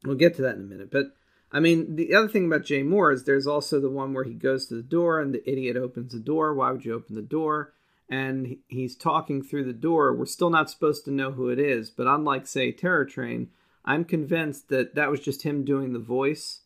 we'll 0.03 0.15
get 0.15 0.35
to 0.35 0.41
that 0.43 0.55
in 0.55 0.61
a 0.61 0.65
minute. 0.65 0.91
But 0.91 1.13
I 1.51 1.59
mean, 1.59 1.95
the 1.95 2.13
other 2.13 2.27
thing 2.27 2.45
about 2.45 2.65
Jay 2.65 2.83
Mohr 2.83 3.11
is 3.13 3.23
there's 3.23 3.47
also 3.47 3.79
the 3.79 3.89
one 3.89 4.13
where 4.13 4.23
he 4.23 4.33
goes 4.33 4.67
to 4.67 4.75
the 4.75 4.83
door 4.83 5.19
and 5.19 5.33
the 5.33 5.49
idiot 5.49 5.75
opens 5.75 6.13
the 6.13 6.19
door. 6.19 6.53
Why 6.53 6.71
would 6.71 6.85
you 6.85 6.93
open 6.93 7.15
the 7.15 7.21
door? 7.21 7.73
And 8.07 8.57
he's 8.67 8.95
talking 8.95 9.41
through 9.41 9.65
the 9.65 9.73
door. 9.73 10.15
We're 10.15 10.25
still 10.25 10.49
not 10.49 10.69
supposed 10.69 11.05
to 11.05 11.11
know 11.11 11.31
who 11.31 11.49
it 11.49 11.59
is, 11.59 11.89
but 11.89 12.07
unlike, 12.07 12.47
say, 12.47 12.71
Terror 12.71 13.05
Train, 13.05 13.49
I'm 13.89 14.05
convinced 14.05 14.69
that 14.69 14.93
that 14.93 15.09
was 15.09 15.19
just 15.19 15.41
him 15.41 15.65
doing 15.65 15.93
the 15.93 15.99
voice 15.99 16.61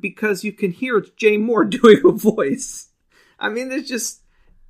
because 0.00 0.44
you 0.44 0.52
can 0.52 0.70
hear 0.70 0.98
it's 0.98 1.08
Jay 1.16 1.38
Mohr 1.38 1.68
doing 1.82 2.02
a 2.04 2.12
voice. 2.12 2.90
I 3.38 3.48
mean, 3.48 3.72
it's 3.72 3.88
just, 3.88 4.20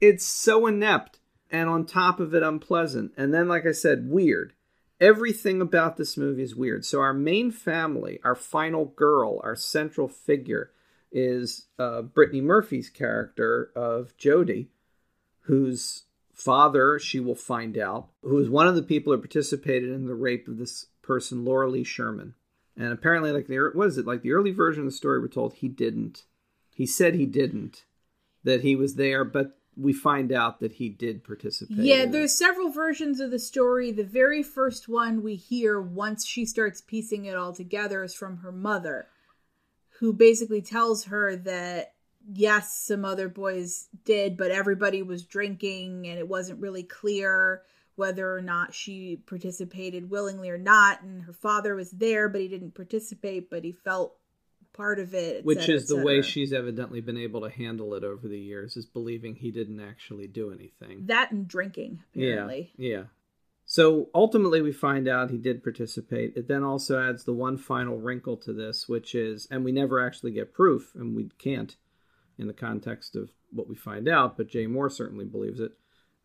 it's 0.01 0.25
so 0.25 0.69
inept 0.69 1.19
and 1.51 1.69
on 1.69 1.85
top 1.85 2.21
of 2.21 2.35
it, 2.35 2.45
unpleasant. 2.45 3.13
And 3.17 3.35
then, 3.35 3.49
like 3.49 3.67
I 3.67 3.73
said, 3.73 4.09
weird. 4.09 4.53
Everything 5.01 5.61
about 5.61 5.97
this 5.97 6.17
movie 6.17 6.45
is 6.45 6.55
weird. 6.55 6.85
So, 6.85 7.01
our 7.01 7.13
main 7.13 7.51
family, 7.51 8.21
our 8.23 8.37
final 8.37 8.85
girl, 8.85 9.41
our 9.43 9.57
central 9.57 10.07
figure 10.07 10.71
is 11.11 11.67
uh, 11.81 12.03
Brittany 12.03 12.41
Murphy's 12.41 12.91
character 12.91 13.73
of 13.75 14.17
Jodie, 14.17 14.69
whose 15.43 16.05
father, 16.33 17.01
she 17.01 17.19
will 17.19 17.35
find 17.35 17.77
out, 17.77 18.09
who 18.23 18.39
is 18.39 18.49
one 18.49 18.69
of 18.69 18.77
the 18.77 18.83
people 18.83 19.13
who 19.13 19.19
participated 19.19 19.91
in 19.91 20.07
the 20.07 20.15
rape 20.15 20.47
of 20.47 20.59
this 20.59 20.87
person, 21.09 21.45
Laura 21.45 21.69
Lee 21.69 21.83
Sherman. 21.83 22.35
And 22.77 22.93
apparently, 22.93 23.33
like 23.33 23.49
the 23.49 23.71
what 23.75 23.89
is 23.89 23.99
it? 23.99 24.07
Like 24.07 24.23
the 24.23 24.33
early 24.33 24.53
version 24.53 24.83
of 24.83 24.87
the 24.87 24.97
story, 24.97 25.19
we're 25.19 25.27
told 25.27 25.55
he 25.55 25.69
didn't. 25.69 26.23
He 26.73 26.87
said 26.87 27.15
he 27.15 27.27
didn't, 27.27 27.85
that 28.45 28.61
he 28.61 28.77
was 28.77 28.95
there, 28.95 29.25
but 29.25 29.59
we 29.77 29.93
find 29.93 30.31
out 30.31 30.61
that 30.61 30.75
he 30.75 30.89
did 30.89 31.25
participate. 31.25 31.79
Yeah, 31.79 32.07
there's 32.07 32.39
several 32.39 32.71
versions 32.71 33.19
of 33.19 33.33
the 33.33 33.39
story. 33.41 33.91
The 33.91 34.05
very 34.05 34.45
first 34.45 34.89
one 34.89 35.23
we 35.25 35.35
hear 35.35 35.81
once 35.81 36.25
she 36.25 36.45
starts 36.45 36.81
piecing 36.81 37.25
it 37.25 37.35
all 37.35 37.53
together 37.53 38.05
is 38.05 38.15
from 38.15 38.39
her 38.39 38.53
mother, 38.53 39.09
who 39.99 40.13
basically 40.13 40.63
tells 40.63 41.07
her 41.07 41.35
that 41.35 41.95
yes, 42.33 42.77
some 42.77 43.05
other 43.05 43.29
boys 43.29 43.89
did, 44.05 44.37
but 44.37 44.51
everybody 44.51 45.03
was 45.03 45.25
drinking 45.25 46.07
and 46.07 46.19
it 46.19 46.29
wasn't 46.29 46.61
really 46.61 46.83
clear 46.83 47.63
whether 47.99 48.35
or 48.35 48.41
not 48.41 48.75
she 48.75 49.17
participated 49.27 50.09
willingly 50.09 50.49
or 50.49 50.59
not. 50.59 51.03
And 51.03 51.23
her 51.23 51.33
father 51.33 51.75
was 51.75 51.91
there, 51.91 52.29
but 52.29 52.41
he 52.41 52.49
didn't 52.49 52.75
participate, 52.75 53.51
but 53.51 53.65
he 53.65 53.73
felt 53.73 54.17
part 54.73 55.01
of 55.01 55.15
it. 55.15 55.45
which 55.45 55.61
cetera, 55.61 55.75
is 55.75 55.89
the 55.89 55.97
way 55.97 56.23
she's 56.23 56.53
evidently 56.53 57.01
been 57.01 57.19
able 57.19 57.41
to 57.41 57.51
handle 57.51 57.95
it 57.95 58.05
over 58.05 58.29
the 58.29 58.39
years, 58.39 58.77
is 58.77 58.87
believing 58.87 59.35
he 59.35 59.51
didn't 59.51 59.81
actually 59.81 60.29
do 60.29 60.53
anything. 60.53 61.07
that 61.07 61.33
and 61.33 61.49
drinking 61.49 62.01
apparently. 62.15 62.73
Yeah, 62.77 62.89
yeah. 62.89 63.03
So 63.65 64.09
ultimately, 64.15 64.63
we 64.63 64.73
find 64.73 65.09
out 65.09 65.31
he 65.31 65.37
did 65.37 65.63
participate. 65.63 66.35
It 66.37 66.49
then 66.49 66.65
also 66.65 67.03
adds 67.03 67.25
the 67.25 67.35
one 67.35 67.59
final 67.59 67.99
wrinkle 67.99 68.39
to 68.39 68.53
this, 68.55 68.89
which 68.89 69.15
is, 69.15 69.47
and 69.51 69.63
we 69.63 69.73
never 69.73 70.05
actually 70.05 70.31
get 70.31 70.55
proof, 70.55 70.93
and 70.95 71.15
we 71.15 71.29
can't 71.39 71.77
in 72.39 72.47
the 72.47 72.55
context 72.55 73.17
of 73.17 73.31
what 73.51 73.69
we 73.69 73.75
find 73.75 74.09
out, 74.09 74.37
but 74.37 74.49
Jay 74.49 74.67
Mohr 74.67 74.91
certainly 74.91 75.25
believes 75.25 75.61
it. 75.61 75.73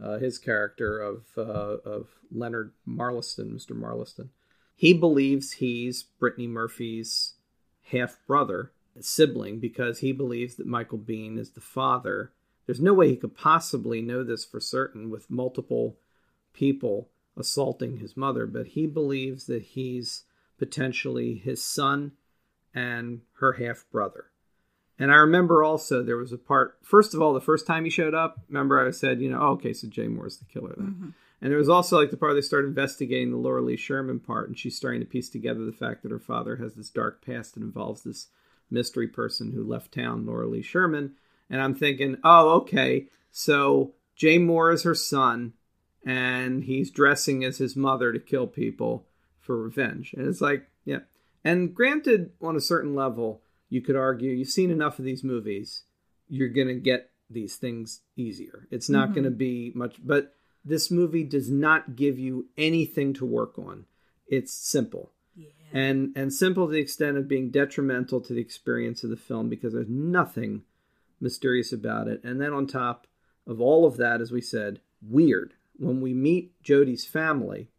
Uh, 0.01 0.17
his 0.17 0.37
character 0.37 0.99
of 0.99 1.25
uh, 1.37 1.77
of 1.85 2.07
Leonard 2.31 2.73
Marliston, 2.87 3.53
Mr. 3.53 3.71
Marliston, 3.71 4.29
he 4.75 4.93
believes 4.93 5.53
he's 5.53 6.03
Brittany 6.03 6.47
Murphy's 6.47 7.33
half 7.91 8.17
brother, 8.27 8.71
sibling, 8.99 9.59
because 9.59 9.99
he 9.99 10.11
believes 10.11 10.55
that 10.55 10.67
Michael 10.67 10.97
Biehn 10.97 11.37
is 11.37 11.51
the 11.51 11.61
father. 11.61 12.31
There's 12.65 12.81
no 12.81 12.93
way 12.93 13.09
he 13.09 13.15
could 13.17 13.35
possibly 13.35 14.01
know 14.01 14.23
this 14.23 14.45
for 14.45 14.59
certain 14.59 15.09
with 15.09 15.29
multiple 15.29 15.97
people 16.53 17.09
assaulting 17.37 17.97
his 17.97 18.15
mother, 18.15 18.45
but 18.45 18.67
he 18.67 18.87
believes 18.87 19.45
that 19.45 19.63
he's 19.63 20.23
potentially 20.57 21.35
his 21.35 21.63
son 21.63 22.13
and 22.73 23.21
her 23.39 23.53
half 23.53 23.85
brother. 23.91 24.25
And 24.99 25.11
I 25.11 25.15
remember 25.15 25.63
also 25.63 26.03
there 26.03 26.17
was 26.17 26.31
a 26.31 26.37
part, 26.37 26.77
first 26.83 27.13
of 27.13 27.21
all, 27.21 27.33
the 27.33 27.41
first 27.41 27.65
time 27.65 27.83
he 27.83 27.89
showed 27.89 28.13
up, 28.13 28.39
remember 28.47 28.85
I 28.85 28.91
said, 28.91 29.21
you 29.21 29.29
know, 29.29 29.39
oh, 29.41 29.51
okay, 29.53 29.73
so 29.73 29.87
Jay 29.87 30.05
Mohr's 30.05 30.37
the 30.37 30.45
killer 30.45 30.73
then. 30.77 30.87
Mm-hmm. 30.87 31.09
And 31.41 31.51
there 31.51 31.57
was 31.57 31.67
also 31.67 31.99
like 31.99 32.09
the 32.09 32.15
part 32.17 32.35
they 32.35 32.41
started 32.41 32.69
investigating 32.69 33.31
the 33.31 33.37
Laura 33.37 33.61
Lee 33.61 33.75
Sherman 33.75 34.19
part, 34.21 34.47
and 34.47 34.57
she's 34.57 34.77
starting 34.77 35.01
to 35.01 35.05
piece 35.05 35.29
together 35.29 35.65
the 35.65 35.73
fact 35.73 36.03
that 36.03 36.11
her 36.11 36.19
father 36.19 36.55
has 36.55 36.75
this 36.75 36.89
dark 36.89 37.25
past 37.25 37.55
that 37.55 37.63
involves 37.63 38.03
this 38.03 38.27
mystery 38.71 39.07
person 39.07 39.51
who 39.51 39.63
left 39.63 39.93
town, 39.93 40.25
Laura 40.25 40.47
Lee 40.47 40.61
Sherman. 40.61 41.15
And 41.49 41.61
I'm 41.61 41.75
thinking, 41.75 42.17
oh, 42.23 42.51
okay, 42.61 43.07
so 43.29 43.93
Jay 44.15 44.39
Mohr 44.39 44.73
is 44.73 44.83
her 44.83 44.95
son, 44.95 45.53
and 46.05 46.63
he's 46.63 46.89
dressing 46.91 47.43
as 47.43 47.57
his 47.57 47.75
mother 47.75 48.13
to 48.13 48.19
kill 48.19 48.47
people 48.47 49.05
for 49.41 49.61
revenge. 49.61 50.13
And 50.13 50.27
it's 50.27 50.39
like, 50.39 50.67
yeah. 50.85 50.99
And 51.43 51.75
granted, 51.75 52.31
on 52.41 52.55
a 52.55 52.61
certain 52.61 52.95
level, 52.95 53.41
you 53.73 53.81
could 53.81 53.95
argue 53.95 54.29
you've 54.29 54.49
seen 54.49 54.69
enough 54.69 54.99
of 54.99 55.05
these 55.05 55.23
movies, 55.23 55.81
you're 56.29 56.49
going 56.49 56.67
to 56.67 56.75
get 56.75 57.09
these 57.27 57.55
things 57.55 58.01
easier. 58.15 58.67
It's 58.69 58.87
not 58.87 59.13
going 59.13 59.23
to 59.23 59.31
mm-hmm. 59.31 59.37
be 59.37 59.71
much, 59.73 59.95
but 60.03 60.35
this 60.63 60.91
movie 60.91 61.23
does 61.23 61.49
not 61.49 61.95
give 61.95 62.19
you 62.19 62.49
anything 62.55 63.13
to 63.15 63.25
work 63.25 63.57
on. 63.57 63.85
It's 64.27 64.53
simple. 64.53 65.11
And 65.73 66.13
and 66.15 66.31
simple 66.31 66.67
to 66.67 66.71
the 66.71 66.79
extent 66.79 67.17
of 67.17 67.27
being 67.27 67.49
detrimental 67.49 68.21
to 68.21 68.33
the 68.33 68.41
experience 68.41 69.03
of 69.03 69.09
the 69.09 69.17
film 69.17 69.49
because 69.49 69.73
there's 69.73 69.89
nothing 69.89 70.61
mysterious 71.19 71.73
about 71.73 72.07
it. 72.07 72.23
And 72.23 72.39
then 72.39 72.53
on 72.53 72.67
top 72.67 73.07
of 73.47 73.59
all 73.59 73.87
of 73.87 73.97
that, 73.97 74.21
as 74.21 74.31
we 74.31 74.39
said, 74.39 74.81
weird. 75.01 75.55
When 75.79 75.99
we 75.99 76.13
meet 76.13 76.61
Jodie's 76.61 77.05
family, 77.05 77.69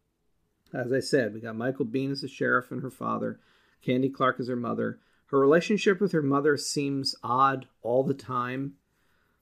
as 0.72 0.92
I 0.92 0.98
said, 0.98 1.35
we 1.35 1.40
got 1.40 1.54
Michael 1.54 1.87
Biehn 1.87 2.11
as 2.11 2.22
the 2.22 2.28
sheriff 2.28 2.72
and 2.72 2.83
her 2.83 2.90
father, 2.90 3.38
Candy 3.80 4.09
Clark 4.09 4.40
as 4.40 4.48
her 4.48 4.57
mother. 4.57 4.98
Her 5.26 5.38
relationship 5.38 6.00
with 6.00 6.12
her 6.12 6.22
mother 6.22 6.56
seems 6.56 7.14
odd 7.22 7.66
all 7.82 8.04
the 8.04 8.14
time, 8.14 8.74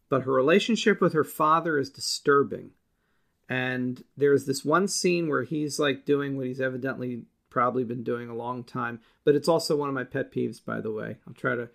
but 0.09 0.23
her 0.23 0.33
relationship 0.33 1.01
with 1.01 1.13
her 1.13 1.25
father 1.25 1.79
is 1.79 1.91
disturbing. 1.91 2.71
And 3.49 4.03
there's 4.17 4.47
this 4.47 4.65
one 4.65 4.89
scene 4.89 5.29
where 5.29 5.43
he's 5.43 5.79
like 5.79 6.07
doing 6.07 6.37
what 6.37 6.47
he's 6.47 6.61
evidently 6.61 7.25
probably 7.51 7.85
been 7.85 8.03
doing 8.03 8.31
a 8.31 8.35
long 8.35 8.65
time, 8.65 9.01
but 9.25 9.35
it's 9.35 9.49
also 9.49 9.77
one 9.77 9.89
of 9.89 9.95
my 9.95 10.05
pet 10.05 10.33
peeves, 10.33 10.65
by 10.65 10.81
the 10.81 10.91
way. 10.91 11.19
I'll 11.27 11.35
try 11.35 11.55
to 11.55 11.69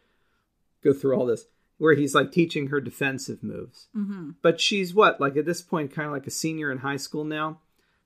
go 0.84 0.94
through 0.94 1.16
all 1.16 1.28
this, 1.28 1.46
where 1.78 1.94
he's 1.94 2.16
like 2.16 2.32
teaching 2.32 2.68
her 2.68 2.82
defensive 2.82 3.44
moves. 3.44 3.88
Mm-hmm. 3.96 4.32
But 4.42 4.60
she's 4.60 4.96
what, 4.96 5.22
like 5.22 5.38
at 5.38 5.46
this 5.46 5.62
point, 5.62 5.94
kind 5.94 6.08
of 6.08 6.14
like 6.14 6.26
a 6.26 6.32
senior 6.32 6.72
in 6.72 6.80
high 6.80 6.98
school 6.98 7.24
now. 7.24 7.60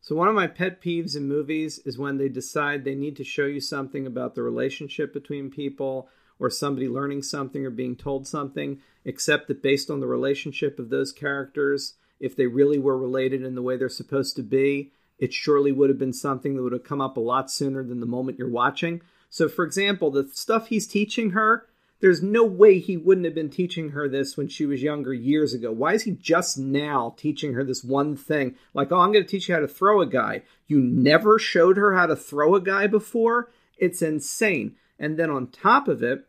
So 0.03 0.15
one 0.15 0.27
of 0.27 0.33
my 0.33 0.47
pet 0.47 0.81
peeves 0.81 1.15
in 1.15 1.27
movies 1.27 1.79
is 1.85 1.97
when 1.97 2.17
they 2.17 2.27
decide 2.27 2.83
they 2.83 2.95
need 2.95 3.15
to 3.17 3.23
show 3.23 3.45
you 3.45 3.61
something 3.61 4.07
about 4.07 4.33
the 4.33 4.41
relationship 4.41 5.13
between 5.13 5.51
people 5.51 6.09
or 6.39 6.49
somebody 6.49 6.89
learning 6.89 7.21
something 7.21 7.63
or 7.63 7.69
being 7.69 7.95
told 7.95 8.27
something, 8.27 8.81
except 9.05 9.47
that 9.47 9.61
based 9.61 9.91
on 9.91 9.99
the 9.99 10.07
relationship 10.07 10.79
of 10.79 10.89
those 10.89 11.11
characters, 11.11 11.93
if 12.19 12.35
they 12.35 12.47
really 12.47 12.79
were 12.79 12.97
related 12.97 13.43
in 13.43 13.53
the 13.53 13.61
way 13.61 13.77
they're 13.77 13.89
supposed 13.89 14.35
to 14.35 14.41
be, 14.41 14.91
it 15.19 15.33
surely 15.33 15.71
would 15.71 15.89
have 15.91 15.99
been 15.99 16.13
something 16.13 16.55
that 16.55 16.63
would 16.63 16.73
have 16.73 16.83
come 16.83 16.99
up 16.99 17.15
a 17.15 17.19
lot 17.19 17.51
sooner 17.51 17.83
than 17.83 17.99
the 17.99 18.07
moment 18.07 18.39
you're 18.39 18.49
watching. 18.49 19.03
So 19.29 19.47
for 19.47 19.63
example, 19.63 20.09
the 20.09 20.27
stuff 20.29 20.67
he's 20.67 20.87
teaching 20.87 21.29
her, 21.31 21.67
there's 22.01 22.23
no 22.23 22.43
way 22.43 22.79
he 22.79 22.97
wouldn't 22.97 23.25
have 23.25 23.35
been 23.35 23.49
teaching 23.49 23.89
her 23.89 24.09
this 24.09 24.35
when 24.35 24.47
she 24.47 24.65
was 24.65 24.81
younger 24.81 25.13
years 25.13 25.53
ago. 25.53 25.71
Why 25.71 25.93
is 25.93 26.03
he 26.03 26.11
just 26.11 26.57
now 26.57 27.15
teaching 27.15 27.53
her 27.53 27.63
this 27.63 27.83
one 27.83 28.17
thing? 28.17 28.55
Like, 28.73 28.91
oh, 28.91 28.99
I'm 28.99 29.11
going 29.11 29.23
to 29.23 29.29
teach 29.29 29.47
you 29.47 29.55
how 29.55 29.61
to 29.61 29.67
throw 29.67 30.01
a 30.01 30.07
guy. 30.07 30.41
You 30.67 30.79
never 30.79 31.37
showed 31.37 31.77
her 31.77 31.95
how 31.95 32.07
to 32.07 32.15
throw 32.15 32.55
a 32.55 32.61
guy 32.61 32.87
before? 32.87 33.51
It's 33.77 34.01
insane. 34.01 34.75
And 34.99 35.17
then 35.17 35.29
on 35.29 35.47
top 35.47 35.87
of 35.87 36.01
it, 36.01 36.27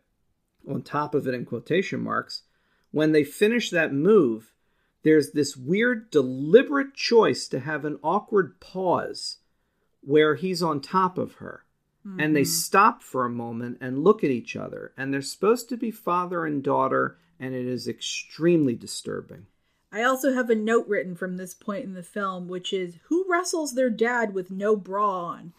on 0.69 0.83
top 0.83 1.15
of 1.15 1.27
it 1.27 1.33
in 1.33 1.43
quotation 1.43 1.99
marks, 1.99 2.43
when 2.91 3.11
they 3.11 3.23
finish 3.23 3.71
that 3.71 3.91
move, 3.91 4.53
there's 5.03 5.31
this 5.31 5.57
weird 5.57 6.11
deliberate 6.11 6.93
choice 6.93 7.47
to 7.47 7.59
have 7.59 7.83
an 7.83 7.99
awkward 8.03 8.59
pause 8.59 9.39
where 10.01 10.35
he's 10.35 10.61
on 10.61 10.81
top 10.81 11.17
of 11.17 11.35
her 11.35 11.65
mm-hmm. 12.05 12.19
and 12.19 12.35
they 12.35 12.43
stop 12.43 13.01
for 13.01 13.25
a 13.25 13.29
moment 13.29 13.77
and 13.81 14.03
look 14.03 14.23
at 14.23 14.29
each 14.29 14.55
other. 14.55 14.93
And 14.97 15.13
they're 15.13 15.21
supposed 15.21 15.69
to 15.69 15.77
be 15.77 15.91
father 15.91 16.45
and 16.45 16.63
daughter, 16.63 17.17
and 17.39 17.53
it 17.53 17.65
is 17.65 17.87
extremely 17.87 18.75
disturbing. 18.75 19.47
I 19.91 20.03
also 20.03 20.33
have 20.33 20.49
a 20.49 20.55
note 20.55 20.87
written 20.87 21.15
from 21.15 21.37
this 21.37 21.53
point 21.53 21.85
in 21.85 21.93
the 21.93 22.03
film, 22.03 22.47
which 22.47 22.73
is 22.73 22.97
who 23.03 23.25
wrestles 23.29 23.75
their 23.75 23.91
dad 23.91 24.33
with 24.33 24.49
no 24.49 24.75
bra 24.75 25.25
on? 25.25 25.53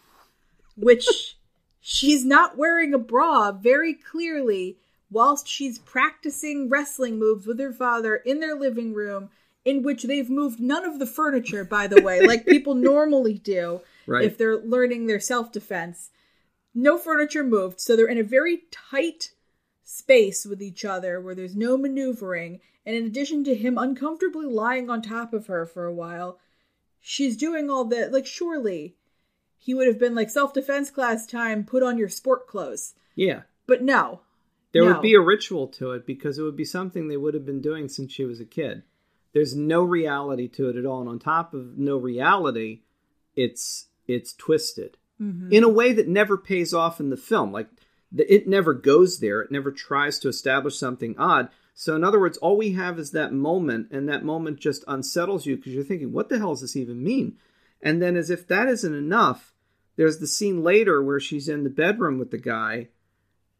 Which 0.75 1.37
she's 1.79 2.25
not 2.25 2.57
wearing 2.57 2.93
a 2.93 2.99
bra 2.99 3.51
very 3.53 3.93
clearly 3.93 4.77
whilst 5.09 5.47
she's 5.47 5.79
practicing 5.79 6.67
wrestling 6.67 7.17
moves 7.17 7.47
with 7.47 7.59
her 7.59 7.71
father 7.71 8.17
in 8.17 8.41
their 8.41 8.55
living 8.55 8.93
room, 8.93 9.29
in 9.63 9.81
which 9.81 10.03
they've 10.03 10.29
moved 10.29 10.59
none 10.59 10.83
of 10.83 10.99
the 10.99 11.05
furniture, 11.05 11.63
by 11.63 11.87
the 11.87 12.01
way, 12.01 12.19
like 12.25 12.45
people 12.45 12.73
normally 12.75 13.35
do 13.35 13.79
right. 14.05 14.25
if 14.25 14.37
they're 14.37 14.57
learning 14.57 15.07
their 15.07 15.19
self 15.19 15.53
defense 15.53 16.09
no 16.75 16.97
furniture 16.97 17.43
moved, 17.43 17.79
so 17.79 17.95
they're 17.95 18.05
in 18.05 18.17
a 18.17 18.23
very 18.23 18.63
tight 18.69 19.31
space 19.85 20.45
with 20.45 20.61
each 20.61 20.83
other 20.83 21.21
where 21.21 21.33
there's 21.33 21.55
no 21.55 21.77
maneuvering. 21.77 22.59
And 22.85 22.95
in 22.95 23.05
addition 23.05 23.43
to 23.45 23.55
him 23.55 23.77
uncomfortably 23.77 24.45
lying 24.45 24.89
on 24.89 25.01
top 25.01 25.33
of 25.33 25.47
her 25.47 25.65
for 25.65 25.85
a 25.85 25.93
while, 25.93 26.39
she's 26.99 27.37
doing 27.37 27.69
all 27.69 27.85
that. 27.85 28.11
Like, 28.11 28.25
surely 28.25 28.95
he 29.57 29.73
would 29.73 29.87
have 29.87 29.97
been 29.97 30.13
like 30.13 30.29
self 30.29 30.53
defense 30.53 30.91
class 30.91 31.25
time, 31.25 31.63
put 31.63 31.81
on 31.81 31.97
your 31.97 32.09
sport 32.09 32.47
clothes. 32.47 32.93
Yeah. 33.15 33.43
But 33.65 33.81
no. 33.81 34.21
There 34.73 34.83
no. 34.83 34.91
would 34.91 35.01
be 35.01 35.13
a 35.13 35.21
ritual 35.21 35.67
to 35.69 35.91
it 35.91 36.05
because 36.05 36.37
it 36.37 36.43
would 36.43 36.57
be 36.57 36.65
something 36.65 37.07
they 37.07 37.17
would 37.17 37.33
have 37.33 37.45
been 37.45 37.61
doing 37.61 37.87
since 37.87 38.11
she 38.11 38.25
was 38.25 38.41
a 38.41 38.45
kid. 38.45 38.83
There's 39.33 39.55
no 39.55 39.81
reality 39.81 40.47
to 40.49 40.69
it 40.69 40.75
at 40.75 40.85
all. 40.85 40.99
And 40.99 41.09
on 41.09 41.19
top 41.19 41.53
of 41.53 41.77
no 41.77 41.97
reality, 41.97 42.81
it's 43.35 43.87
it's 44.07 44.33
twisted 44.33 44.97
mm-hmm. 45.21 45.51
in 45.51 45.63
a 45.63 45.69
way 45.69 45.93
that 45.93 46.07
never 46.07 46.37
pays 46.37 46.73
off 46.73 46.99
in 46.99 47.09
the 47.09 47.17
film. 47.17 47.51
Like 47.51 47.67
it 48.15 48.47
never 48.47 48.73
goes 48.73 49.19
there. 49.19 49.41
It 49.41 49.51
never 49.51 49.71
tries 49.71 50.19
to 50.19 50.29
establish 50.29 50.77
something 50.77 51.15
odd. 51.17 51.49
So 51.73 51.95
in 51.95 52.03
other 52.03 52.19
words, 52.19 52.37
all 52.37 52.55
we 52.55 52.71
have 52.73 52.97
is 52.97 53.11
that 53.11 53.33
moment, 53.33 53.89
and 53.91 54.07
that 54.07 54.23
moment 54.23 54.59
just 54.59 54.85
unsettles 54.87 55.45
you 55.45 55.57
because 55.57 55.73
you're 55.73 55.83
thinking, 55.83 56.13
"What 56.13 56.29
the 56.29 56.37
hell 56.37 56.53
does 56.53 56.61
this 56.61 56.77
even 56.77 57.03
mean?" 57.03 57.37
And 57.81 58.01
then, 58.01 58.15
as 58.15 58.29
if 58.29 58.47
that 58.47 58.69
isn't 58.69 58.93
enough, 58.93 59.53
there's 59.97 60.19
the 60.19 60.27
scene 60.27 60.63
later 60.63 61.03
where 61.03 61.19
she's 61.19 61.49
in 61.49 61.63
the 61.63 61.69
bedroom 61.69 62.17
with 62.17 62.31
the 62.31 62.37
guy 62.37 62.89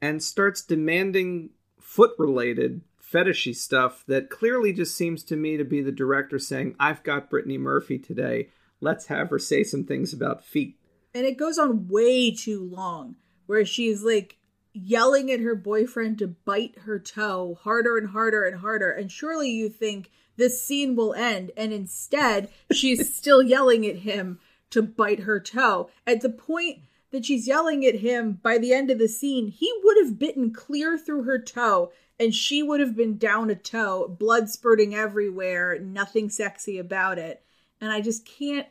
and 0.01 0.23
starts 0.23 0.61
demanding 0.61 1.49
foot-related 1.79 2.81
fetishy 3.01 3.55
stuff 3.55 4.03
that 4.07 4.29
clearly 4.29 4.73
just 4.73 4.95
seems 4.95 5.23
to 5.23 5.35
me 5.35 5.57
to 5.57 5.65
be 5.65 5.81
the 5.81 5.91
director 5.91 6.39
saying, 6.39 6.75
"I've 6.79 7.03
got 7.03 7.29
Brittany 7.29 7.57
Murphy 7.57 7.99
today. 7.99 8.49
Let's 8.79 9.07
have 9.07 9.29
her 9.29 9.39
say 9.39 9.63
some 9.63 9.83
things 9.83 10.13
about 10.13 10.45
feet." 10.45 10.77
And 11.15 11.25
it 11.25 11.37
goes 11.37 11.57
on 11.57 11.87
way 11.87 12.29
too 12.29 12.61
long 12.61 13.15
where 13.45 13.65
she's 13.65 14.03
like 14.03 14.37
yelling 14.73 15.31
at 15.31 15.39
her 15.39 15.55
boyfriend 15.55 16.19
to 16.19 16.27
bite 16.27 16.77
her 16.79 16.99
toe 16.99 17.57
harder 17.61 17.97
and 17.97 18.09
harder 18.09 18.43
and 18.43 18.59
harder. 18.59 18.91
And 18.91 19.09
surely 19.09 19.49
you 19.49 19.69
think 19.69 20.11
this 20.35 20.61
scene 20.61 20.95
will 20.97 21.13
end 21.13 21.51
and 21.55 21.71
instead 21.71 22.49
she's 22.73 23.15
still 23.15 23.41
yelling 23.41 23.87
at 23.87 23.99
him 23.99 24.39
to 24.71 24.81
bite 24.81 25.21
her 25.21 25.39
toe. 25.39 25.89
At 26.05 26.19
the 26.19 26.29
point 26.29 26.79
that 27.11 27.25
she's 27.25 27.47
yelling 27.47 27.85
at 27.85 27.95
him 27.95 28.39
by 28.43 28.57
the 28.57 28.73
end 28.73 28.91
of 28.91 28.99
the 28.99 29.07
scene 29.07 29.47
he 29.47 29.73
would 29.83 29.97
have 29.97 30.19
bitten 30.19 30.51
clear 30.51 30.97
through 30.97 31.23
her 31.23 31.39
toe 31.39 31.93
and 32.19 32.35
she 32.35 32.61
would 32.61 32.81
have 32.81 32.95
been 32.95 33.17
down 33.17 33.49
a 33.49 33.55
toe 33.55 34.09
blood 34.09 34.49
spurting 34.49 34.93
everywhere 34.93 35.79
nothing 35.79 36.29
sexy 36.29 36.77
about 36.77 37.17
it. 37.17 37.41
And 37.79 37.89
i 37.89 38.01
just 38.01 38.25
can't 38.25 38.67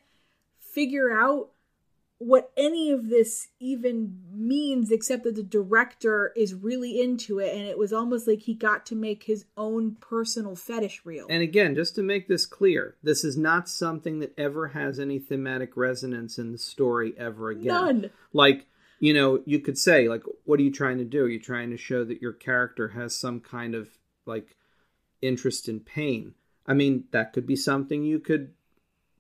figure 0.58 1.10
out 1.18 1.48
what 2.18 2.52
any 2.56 2.90
of 2.90 3.08
this 3.08 3.48
even 3.60 4.20
means 4.32 4.90
except 4.90 5.24
that 5.24 5.34
the 5.34 5.42
director 5.42 6.32
is 6.36 6.54
really 6.54 7.00
into 7.00 7.38
it 7.38 7.54
and 7.54 7.66
it 7.66 7.76
was 7.76 7.92
almost 7.92 8.28
like 8.28 8.40
he 8.40 8.54
got 8.54 8.86
to 8.86 8.94
make 8.94 9.24
his 9.24 9.44
own 9.56 9.96
personal 10.00 10.54
fetish 10.54 11.02
real. 11.04 11.26
And 11.28 11.42
again, 11.42 11.74
just 11.74 11.94
to 11.96 12.02
make 12.02 12.28
this 12.28 12.46
clear, 12.46 12.96
this 13.02 13.24
is 13.24 13.36
not 13.36 13.68
something 13.68 14.20
that 14.20 14.32
ever 14.38 14.68
has 14.68 14.98
any 15.00 15.18
thematic 15.18 15.76
resonance 15.76 16.38
in 16.38 16.52
the 16.52 16.58
story 16.58 17.14
ever 17.18 17.50
again. 17.50 17.66
None. 17.66 18.10
Like, 18.32 18.66
you 19.00 19.12
know, 19.12 19.42
you 19.44 19.58
could 19.58 19.76
say 19.76 20.08
like 20.08 20.22
what 20.44 20.60
are 20.60 20.64
you 20.64 20.72
trying 20.72 20.98
to 20.98 21.04
do? 21.04 21.24
Are 21.24 21.28
you 21.28 21.40
trying 21.40 21.70
to 21.70 21.76
show 21.76 22.04
that 22.04 22.22
your 22.22 22.32
character 22.32 22.88
has 22.88 23.18
some 23.18 23.40
kind 23.40 23.74
of 23.74 23.88
like 24.24 24.56
interest 25.20 25.68
in 25.68 25.80
pain? 25.80 26.34
I 26.66 26.74
mean, 26.74 27.04
that 27.10 27.32
could 27.32 27.46
be 27.46 27.56
something 27.56 28.04
you 28.04 28.20
could 28.20 28.54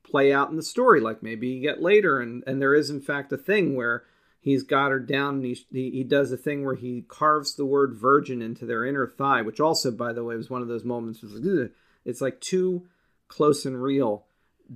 play 0.04 0.32
out 0.32 0.50
in 0.50 0.56
the 0.56 0.62
story. 0.62 1.00
Like 1.00 1.22
maybe 1.22 1.48
you 1.48 1.62
get 1.62 1.82
later, 1.82 2.20
and 2.20 2.44
and 2.46 2.60
there 2.60 2.74
is 2.74 2.90
in 2.90 3.00
fact 3.00 3.32
a 3.32 3.36
thing 3.36 3.74
where 3.74 4.04
he's 4.40 4.62
got 4.62 4.90
her 4.90 5.00
down, 5.00 5.36
and 5.36 5.44
he 5.44 5.58
he, 5.72 5.90
he 5.90 6.04
does 6.04 6.30
a 6.30 6.36
thing 6.36 6.64
where 6.64 6.74
he 6.76 7.04
carves 7.08 7.54
the 7.54 7.66
word 7.66 7.94
virgin 7.94 8.42
into 8.42 8.66
their 8.66 8.84
inner 8.84 9.06
thigh, 9.06 9.42
which 9.42 9.60
also, 9.60 9.90
by 9.90 10.12
the 10.12 10.22
way, 10.22 10.36
was 10.36 10.50
one 10.50 10.62
of 10.62 10.68
those 10.68 10.84
moments. 10.84 11.20
Like, 11.22 11.70
it's 12.04 12.20
like 12.20 12.40
too 12.40 12.86
close 13.28 13.64
and 13.64 13.82
real 13.82 14.26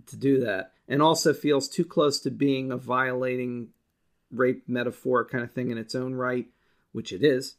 to 0.06 0.16
do 0.16 0.40
that, 0.40 0.72
and 0.88 1.02
also 1.02 1.32
feels 1.32 1.68
too 1.68 1.84
close 1.84 2.18
to 2.20 2.30
being 2.30 2.72
a 2.72 2.76
violating 2.76 3.68
rape 4.30 4.64
metaphor 4.68 5.24
kind 5.24 5.44
of 5.44 5.52
thing 5.52 5.70
in 5.70 5.78
its 5.78 5.94
own 5.94 6.14
right, 6.14 6.46
which 6.92 7.12
it 7.12 7.22
is. 7.22 7.56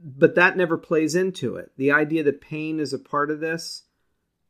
But 0.00 0.36
that 0.36 0.56
never 0.56 0.78
plays 0.78 1.14
into 1.16 1.56
it. 1.56 1.72
The 1.76 1.90
idea 1.90 2.22
that 2.22 2.40
pain 2.40 2.78
is 2.78 2.92
a 2.92 2.98
part 2.98 3.30
of 3.30 3.40
this 3.40 3.82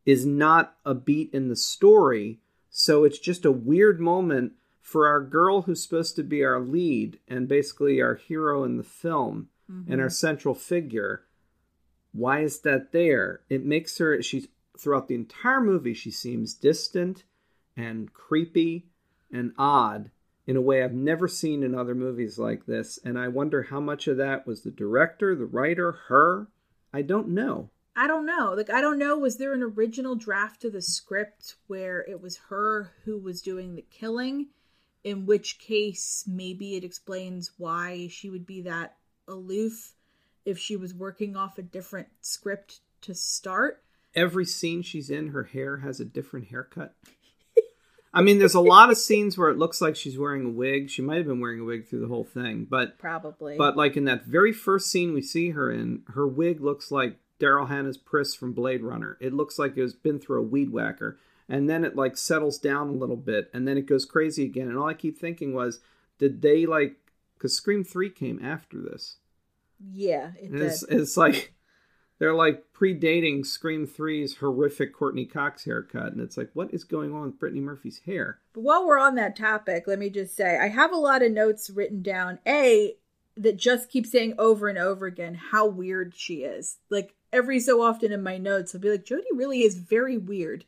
is 0.05 0.27
not 0.27 0.77
a 0.85 0.95
beat 0.95 1.31
in 1.33 1.49
the 1.49 1.57
story 1.57 2.41
so 2.79 3.03
it's 3.03 3.19
just 3.19 3.45
a 3.45 3.51
weird 3.51 3.99
moment 3.99 4.53
for 4.81 5.09
our 5.09 5.21
girl 5.21 5.63
who's 5.63 5.83
supposed 5.83 6.15
to 6.15 6.23
be 6.23 6.45
our 6.45 6.61
lead 6.61 7.19
and 7.27 7.49
basically 7.49 8.01
our 8.01 8.15
hero 8.15 8.63
in 8.63 8.77
the 8.77 8.85
film 8.85 9.49
mm-hmm. 9.69 9.91
and 9.91 10.01
our 10.01 10.09
central 10.09 10.55
figure. 10.55 11.25
Why 12.13 12.43
is 12.43 12.61
that 12.61 12.93
there? 12.93 13.41
It 13.51 13.67
makes 13.67 13.99
her 13.99 14.23
she's 14.23 14.47
throughout 14.79 15.09
the 15.09 15.17
entire 15.17 15.61
movie 15.61 15.93
she 15.93 16.13
seems 16.13 16.55
distant 16.55 17.25
and 17.77 18.13
creepy 18.13 18.87
and 19.33 19.55
odd 19.59 20.13
in 20.47 20.55
a 20.55 20.63
way 20.63 20.85
I've 20.85 20.95
never 20.95 21.27
seen 21.27 21.65
in 21.65 21.75
other 21.75 21.97
movies 21.97 22.39
like 22.39 22.67
this 22.67 22.97
and 23.05 23.19
I 23.19 23.27
wonder 23.27 23.65
how 23.65 23.81
much 23.81 24.07
of 24.07 24.19
that 24.19 24.47
was 24.47 24.63
the 24.63 24.71
director, 24.71 25.35
the 25.35 25.47
writer, 25.47 25.99
her? 26.07 26.47
I 26.95 27.03
don't 27.03 27.31
know. 27.31 27.71
I 27.99 28.07
don't 28.07 28.27
know. 28.27 28.55
Like 28.57 28.71
I 28.71 28.81
don't 28.81 28.99
know. 28.99 29.19
Was 29.19 29.39
there 29.39 29.53
an 29.53 29.63
original 29.63 30.15
draft 30.15 30.65
of 30.65 30.73
the 30.73 30.81
script 30.81 31.57
where 31.67 32.07
it 32.09 32.23
was 32.23 32.39
her 32.49 32.93
who 33.05 33.19
was 33.19 33.43
doing 33.43 33.75
the 33.75 33.85
killing? 33.91 34.51
In 35.03 35.27
which 35.27 35.59
case, 35.59 36.25
maybe 36.27 36.77
it 36.77 36.85
explains 36.85 37.51
why 37.59 38.07
she 38.09 38.31
would 38.31 38.47
be 38.47 38.63
that 38.63 38.95
aloof 39.27 39.95
if 40.45 40.59
she 40.59 40.77
was 40.77 40.95
working 40.95 41.37
off 41.37 41.59
a 41.59 41.63
different 41.63 42.07
script 42.21 42.81
to 43.01 43.15
start. 43.15 43.83
Every 44.15 44.45
scene 44.45 44.83
she's 44.83 45.11
in, 45.11 45.29
her 45.29 45.45
hair 45.45 45.79
has 45.79 45.99
a 45.99 46.05
different 46.05 46.49
haircut. 46.49 46.95
I 48.15 48.23
mean, 48.23 48.39
there's 48.39 48.55
a 48.55 48.61
lot 48.61 48.91
of 48.91 48.97
scenes 48.97 49.37
where 49.37 49.51
it 49.51 49.59
looks 49.59 49.81
like 49.81 49.97
she's 49.97 50.19
wearing 50.19 50.47
a 50.47 50.51
wig. 50.51 50.89
She 50.89 51.03
might 51.03 51.19
have 51.19 51.27
been 51.27 51.41
wearing 51.41 51.61
a 51.61 51.65
wig 51.65 51.89
through 51.89 52.01
the 52.01 52.09
whole 52.09 52.25
thing, 52.25 52.67
but 52.71 52.97
probably. 52.99 53.57
But 53.57 53.77
like 53.77 53.97
in 53.97 54.05
that 54.05 54.25
very 54.25 54.53
first 54.53 54.89
scene 54.89 55.15
we 55.15 55.23
see 55.23 55.51
her 55.51 55.71
in, 55.71 56.03
her 56.15 56.27
wig 56.27 56.61
looks 56.61 56.93
like 56.93 57.19
Daryl 57.41 57.69
Hannah's 57.69 57.99
Priss 57.99 58.35
from 58.35 58.53
Blade 58.53 58.83
Runner. 58.83 59.17
It 59.21 59.33
looks 59.33 59.59
like 59.59 59.77
it's 59.77 59.93
been 59.93 60.19
through 60.19 60.41
a 60.41 60.47
weed 60.47 60.71
whacker. 60.71 61.19
And 61.49 61.69
then 61.69 61.85
it 61.85 61.97
like 61.97 62.17
settles 62.17 62.59
down 62.59 62.89
a 62.89 62.93
little 62.93 63.17
bit 63.17 63.51
and 63.55 63.67
then 63.67 63.79
it 63.79 63.87
goes 63.87 64.05
crazy 64.05 64.45
again. 64.45 64.69
And 64.69 64.77
all 64.77 64.89
I 64.89 64.95
keep 64.95 65.19
thinking 65.19 65.55
was, 65.55 65.81
did 66.19 66.43
they 66.43 66.67
like 66.67 66.97
because 67.39 67.55
Scream 67.55 67.85
3 67.85 68.11
came 68.11 68.45
after 68.45 68.81
this. 68.81 69.17
Yeah, 69.93 70.33
it 70.41 70.53
it's, 70.53 70.83
it's 70.83 71.17
like 71.17 71.55
they're 72.19 72.35
like 72.35 72.65
predating 72.75 73.47
Scream 73.47 73.87
3's 73.87 74.37
horrific 74.39 74.93
Courteney 74.93 75.25
Cox 75.25 75.65
haircut. 75.65 76.13
And 76.13 76.21
it's 76.21 76.37
like, 76.37 76.51
what 76.55 76.75
is 76.75 76.83
going 76.83 77.15
on 77.15 77.23
with 77.23 77.39
Brittany 77.39 77.61
Murphy's 77.61 78.01
hair? 78.05 78.41
But 78.53 78.65
while 78.65 78.87
we're 78.87 78.99
on 78.99 79.15
that 79.15 79.37
topic, 79.37 79.85
let 79.87 80.01
me 80.01 80.11
just 80.11 80.37
say 80.37 80.59
I 80.59 80.69
have 80.69 80.93
a 80.93 80.97
lot 80.97 81.23
of 81.23 81.31
notes 81.31 81.71
written 81.71 82.03
down. 82.03 82.41
A, 82.47 82.97
that 83.37 83.57
just 83.57 83.89
keep 83.89 84.05
saying 84.05 84.35
over 84.37 84.69
and 84.69 84.79
over 84.79 85.07
again 85.07 85.35
how 85.35 85.67
weird 85.67 86.13
she 86.17 86.39
is. 86.39 86.79
Like 86.91 87.15
every 87.33 87.61
so 87.61 87.83
often 87.83 88.13
in 88.13 88.23
my 88.23 88.39
notes, 88.39 88.75
I'll 88.75 88.81
be 88.81 88.91
like, 88.91 89.05
Jody 89.05 89.27
really 89.35 89.63
is 89.63 89.77
very 89.77 90.17
weird, 90.17 90.65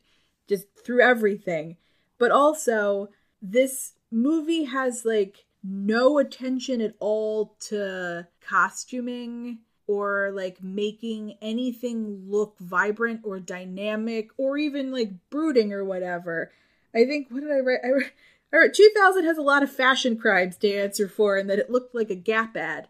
just 0.47 0.65
through 0.83 1.01
everything. 1.01 1.77
But 2.17 2.31
also, 2.31 3.09
this 3.41 3.93
movie 4.11 4.65
has 4.65 5.05
like 5.05 5.45
no 5.63 6.17
attention 6.17 6.81
at 6.81 6.95
all 6.99 7.55
to 7.59 8.27
costuming 8.41 9.59
or 9.87 10.31
like 10.33 10.63
making 10.63 11.37
anything 11.41 12.23
look 12.27 12.57
vibrant 12.59 13.21
or 13.23 13.39
dynamic 13.39 14.29
or 14.37 14.57
even 14.57 14.91
like 14.91 15.11
brooding 15.29 15.73
or 15.73 15.83
whatever. 15.83 16.51
I 16.93 17.05
think 17.05 17.27
what 17.29 17.41
did 17.41 17.51
I 17.51 17.59
write? 17.59 17.79
I 17.83 17.89
wrote, 17.89 18.11
I 18.53 18.57
wrote 18.57 18.73
2000 18.73 19.23
has 19.25 19.37
a 19.37 19.41
lot 19.41 19.63
of 19.63 19.71
fashion 19.71 20.17
crimes 20.17 20.57
to 20.57 20.73
answer 20.73 21.07
for, 21.07 21.37
and 21.37 21.49
that 21.49 21.59
it 21.59 21.71
looked 21.71 21.95
like 21.95 22.09
a 22.09 22.15
Gap 22.15 22.55
ad. 22.57 22.87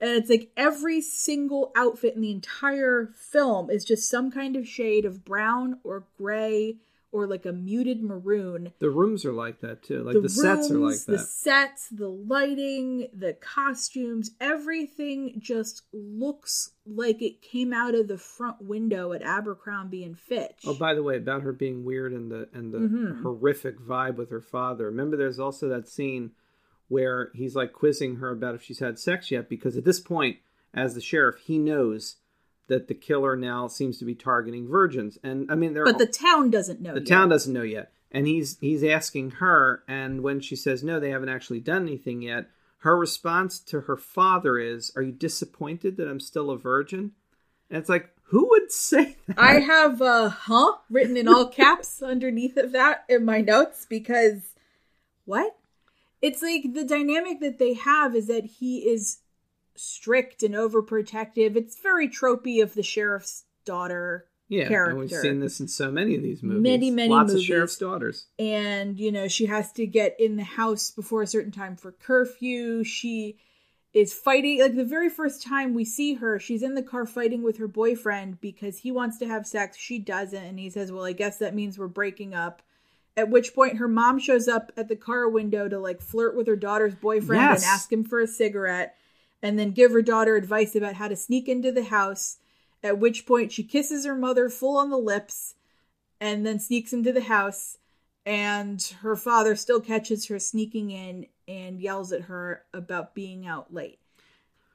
And 0.00 0.10
it's 0.12 0.30
like 0.30 0.50
every 0.56 1.00
single 1.00 1.72
outfit 1.76 2.14
in 2.14 2.20
the 2.22 2.30
entire 2.30 3.10
film 3.16 3.68
is 3.70 3.84
just 3.84 4.08
some 4.08 4.30
kind 4.30 4.54
of 4.56 4.66
shade 4.68 5.04
of 5.04 5.24
brown 5.24 5.78
or 5.84 6.04
gray 6.16 6.76
or 7.10 7.26
like 7.26 7.46
a 7.46 7.52
muted 7.52 8.02
maroon. 8.02 8.70
The 8.80 8.90
rooms 8.90 9.24
are 9.24 9.32
like 9.32 9.60
that 9.60 9.82
too. 9.82 10.02
Like 10.04 10.20
the, 10.20 10.28
sets 10.28 10.70
are 10.70 10.74
like 10.74 10.90
rooms, 10.90 11.04
The 11.06 11.12
that. 11.16 11.26
sets, 11.26 11.88
the 11.88 12.06
lighting, 12.08 13.08
the 13.14 13.32
costumes, 13.32 14.32
everything 14.40 15.34
just 15.38 15.82
looks 15.92 16.72
like 16.86 17.22
it 17.22 17.40
came 17.40 17.72
out 17.72 17.94
of 17.94 18.08
the 18.08 18.18
front 18.18 18.60
window 18.62 19.12
at 19.14 19.22
Abercrombie 19.22 20.04
and 20.04 20.18
Fitch. 20.18 20.60
Oh, 20.66 20.74
by 20.74 20.92
the 20.94 21.02
way, 21.02 21.16
about 21.16 21.42
her 21.42 21.52
being 21.52 21.84
weird 21.84 22.12
and 22.12 22.30
the 22.30 22.48
and 22.52 22.72
the 22.74 22.78
Mhm. 22.78 23.22
horrific 23.22 23.80
vibe 23.80 24.16
with 24.16 24.30
her 24.30 24.42
father. 24.42 24.84
Remember, 24.86 25.16
there's 25.16 25.38
also 25.40 25.66
that 25.70 25.88
scene 25.88 26.32
where 26.88 27.30
he's 27.34 27.54
like 27.54 27.72
quizzing 27.72 28.16
her 28.16 28.30
about 28.30 28.54
if 28.54 28.62
she's 28.62 28.78
had 28.78 28.98
sex 28.98 29.30
yet, 29.30 29.48
because 29.48 29.76
at 29.76 29.84
this 29.84 30.00
point, 30.00 30.38
as 30.74 30.94
the 30.94 31.00
sheriff, 31.00 31.36
he 31.44 31.58
knows 31.58 32.16
that 32.68 32.88
the 32.88 32.94
killer 32.94 33.36
now 33.36 33.66
seems 33.66 33.98
to 33.98 34.04
be 34.04 34.14
targeting 34.14 34.68
virgins, 34.68 35.18
and 35.22 35.50
I 35.50 35.54
mean, 35.54 35.74
they're 35.74 35.84
but 35.84 35.98
the 35.98 36.06
town 36.06 36.50
doesn't 36.50 36.80
know. 36.80 36.94
the 36.94 37.00
yet. 37.00 37.08
town 37.08 37.28
doesn't 37.28 37.52
know 37.52 37.62
yet, 37.62 37.92
and 38.12 38.26
he's 38.26 38.58
he's 38.60 38.84
asking 38.84 39.32
her, 39.32 39.82
and 39.88 40.22
when 40.22 40.40
she 40.40 40.56
says 40.56 40.82
no, 40.84 41.00
they 41.00 41.10
haven't 41.10 41.30
actually 41.30 41.60
done 41.60 41.82
anything 41.82 42.22
yet. 42.22 42.46
Her 42.82 42.96
response 42.96 43.58
to 43.60 43.82
her 43.82 43.96
father 43.96 44.58
is, 44.58 44.92
"Are 44.96 45.02
you 45.02 45.12
disappointed 45.12 45.96
that 45.96 46.08
I'm 46.08 46.20
still 46.20 46.50
a 46.50 46.58
virgin?" 46.58 47.12
And 47.70 47.78
it's 47.78 47.88
like, 47.88 48.08
who 48.24 48.48
would 48.50 48.70
say 48.70 49.16
that? 49.26 49.38
I 49.38 49.60
have 49.60 50.00
uh 50.02 50.28
huh 50.28 50.76
written 50.90 51.16
in 51.16 51.28
all 51.28 51.48
caps 51.48 52.02
underneath 52.02 52.56
of 52.56 52.72
that 52.72 53.04
in 53.08 53.24
my 53.24 53.40
notes 53.40 53.86
because 53.88 54.54
what? 55.24 55.57
It's 56.20 56.42
like 56.42 56.74
the 56.74 56.84
dynamic 56.84 57.40
that 57.40 57.58
they 57.58 57.74
have 57.74 58.14
is 58.14 58.26
that 58.26 58.44
he 58.44 58.78
is 58.78 59.18
strict 59.76 60.42
and 60.42 60.54
overprotective. 60.54 61.56
It's 61.56 61.80
very 61.80 62.08
tropey 62.08 62.62
of 62.62 62.74
the 62.74 62.82
sheriff's 62.82 63.44
daughter 63.64 64.26
character. 64.50 64.74
Yeah, 64.74 64.88
and 64.90 64.98
we've 64.98 65.10
seen 65.10 65.40
this 65.40 65.60
in 65.60 65.68
so 65.68 65.90
many 65.90 66.16
of 66.16 66.22
these 66.22 66.42
movies. 66.42 66.62
Many, 66.62 66.90
many 66.90 67.10
Lots 67.10 67.28
movies. 67.32 67.42
of 67.42 67.46
sheriff's 67.46 67.76
daughters. 67.78 68.26
and 68.38 68.98
you 68.98 69.12
know 69.12 69.28
she 69.28 69.46
has 69.46 69.70
to 69.72 69.86
get 69.86 70.16
in 70.18 70.36
the 70.36 70.42
house 70.44 70.90
before 70.90 71.22
a 71.22 71.26
certain 71.26 71.52
time 71.52 71.76
for 71.76 71.92
curfew 71.92 72.82
she 72.82 73.36
is 73.92 74.12
fighting 74.12 74.60
like 74.60 74.74
the 74.74 74.84
very 74.84 75.08
first 75.10 75.42
time 75.42 75.74
we 75.74 75.84
see 75.84 76.14
her 76.14 76.38
she's 76.38 76.62
in 76.62 76.74
the 76.74 76.82
car 76.82 77.04
fighting 77.06 77.42
with 77.42 77.58
her 77.58 77.68
boyfriend 77.68 78.40
because 78.40 78.78
he 78.78 78.90
wants 78.90 79.18
to 79.18 79.26
have 79.26 79.46
sex 79.46 79.76
she 79.76 79.98
doesn't 79.98 80.44
and 80.44 80.58
he 80.58 80.68
says 80.70 80.90
well 80.92 81.04
i 81.04 81.12
guess 81.12 81.38
that 81.38 81.54
means 81.54 81.78
we're 81.78 81.86
breaking 81.88 82.34
up 82.34 82.62
at 83.18 83.28
which 83.28 83.52
point 83.54 83.78
her 83.78 83.88
mom 83.88 84.18
shows 84.18 84.46
up 84.46 84.70
at 84.76 84.86
the 84.88 84.96
car 84.96 85.28
window 85.28 85.68
to 85.68 85.78
like 85.78 86.00
flirt 86.00 86.36
with 86.36 86.46
her 86.46 86.56
daughter's 86.56 86.94
boyfriend 86.94 87.42
Yes. 87.42 87.62
and 87.64 87.70
ask 87.70 87.92
him 87.92 88.04
for 88.04 88.20
a 88.20 88.26
cigarette 88.28 88.94
and 89.42 89.58
then 89.58 89.72
give 89.72 89.90
her 89.90 90.02
daughter 90.02 90.36
advice 90.36 90.76
about 90.76 90.94
how 90.94 91.08
to 91.08 91.16
sneak 91.16 91.48
into 91.48 91.72
the 91.72 91.84
house 91.84 92.38
at 92.82 92.98
which 92.98 93.26
point 93.26 93.50
she 93.50 93.64
kisses 93.64 94.06
her 94.06 94.14
mother 94.14 94.48
full 94.48 94.76
on 94.76 94.90
the 94.90 94.96
lips 94.96 95.54
and 96.20 96.46
then 96.46 96.60
sneaks 96.60 96.92
into 96.92 97.12
the 97.12 97.22
house 97.22 97.78
and 98.24 98.94
her 99.02 99.16
father 99.16 99.56
still 99.56 99.80
catches 99.80 100.28
her 100.28 100.38
sneaking 100.38 100.90
in 100.90 101.26
and 101.48 101.80
yells 101.80 102.12
at 102.12 102.22
her 102.22 102.62
about 102.72 103.14
being 103.14 103.46
out 103.46 103.72
late. 103.74 103.98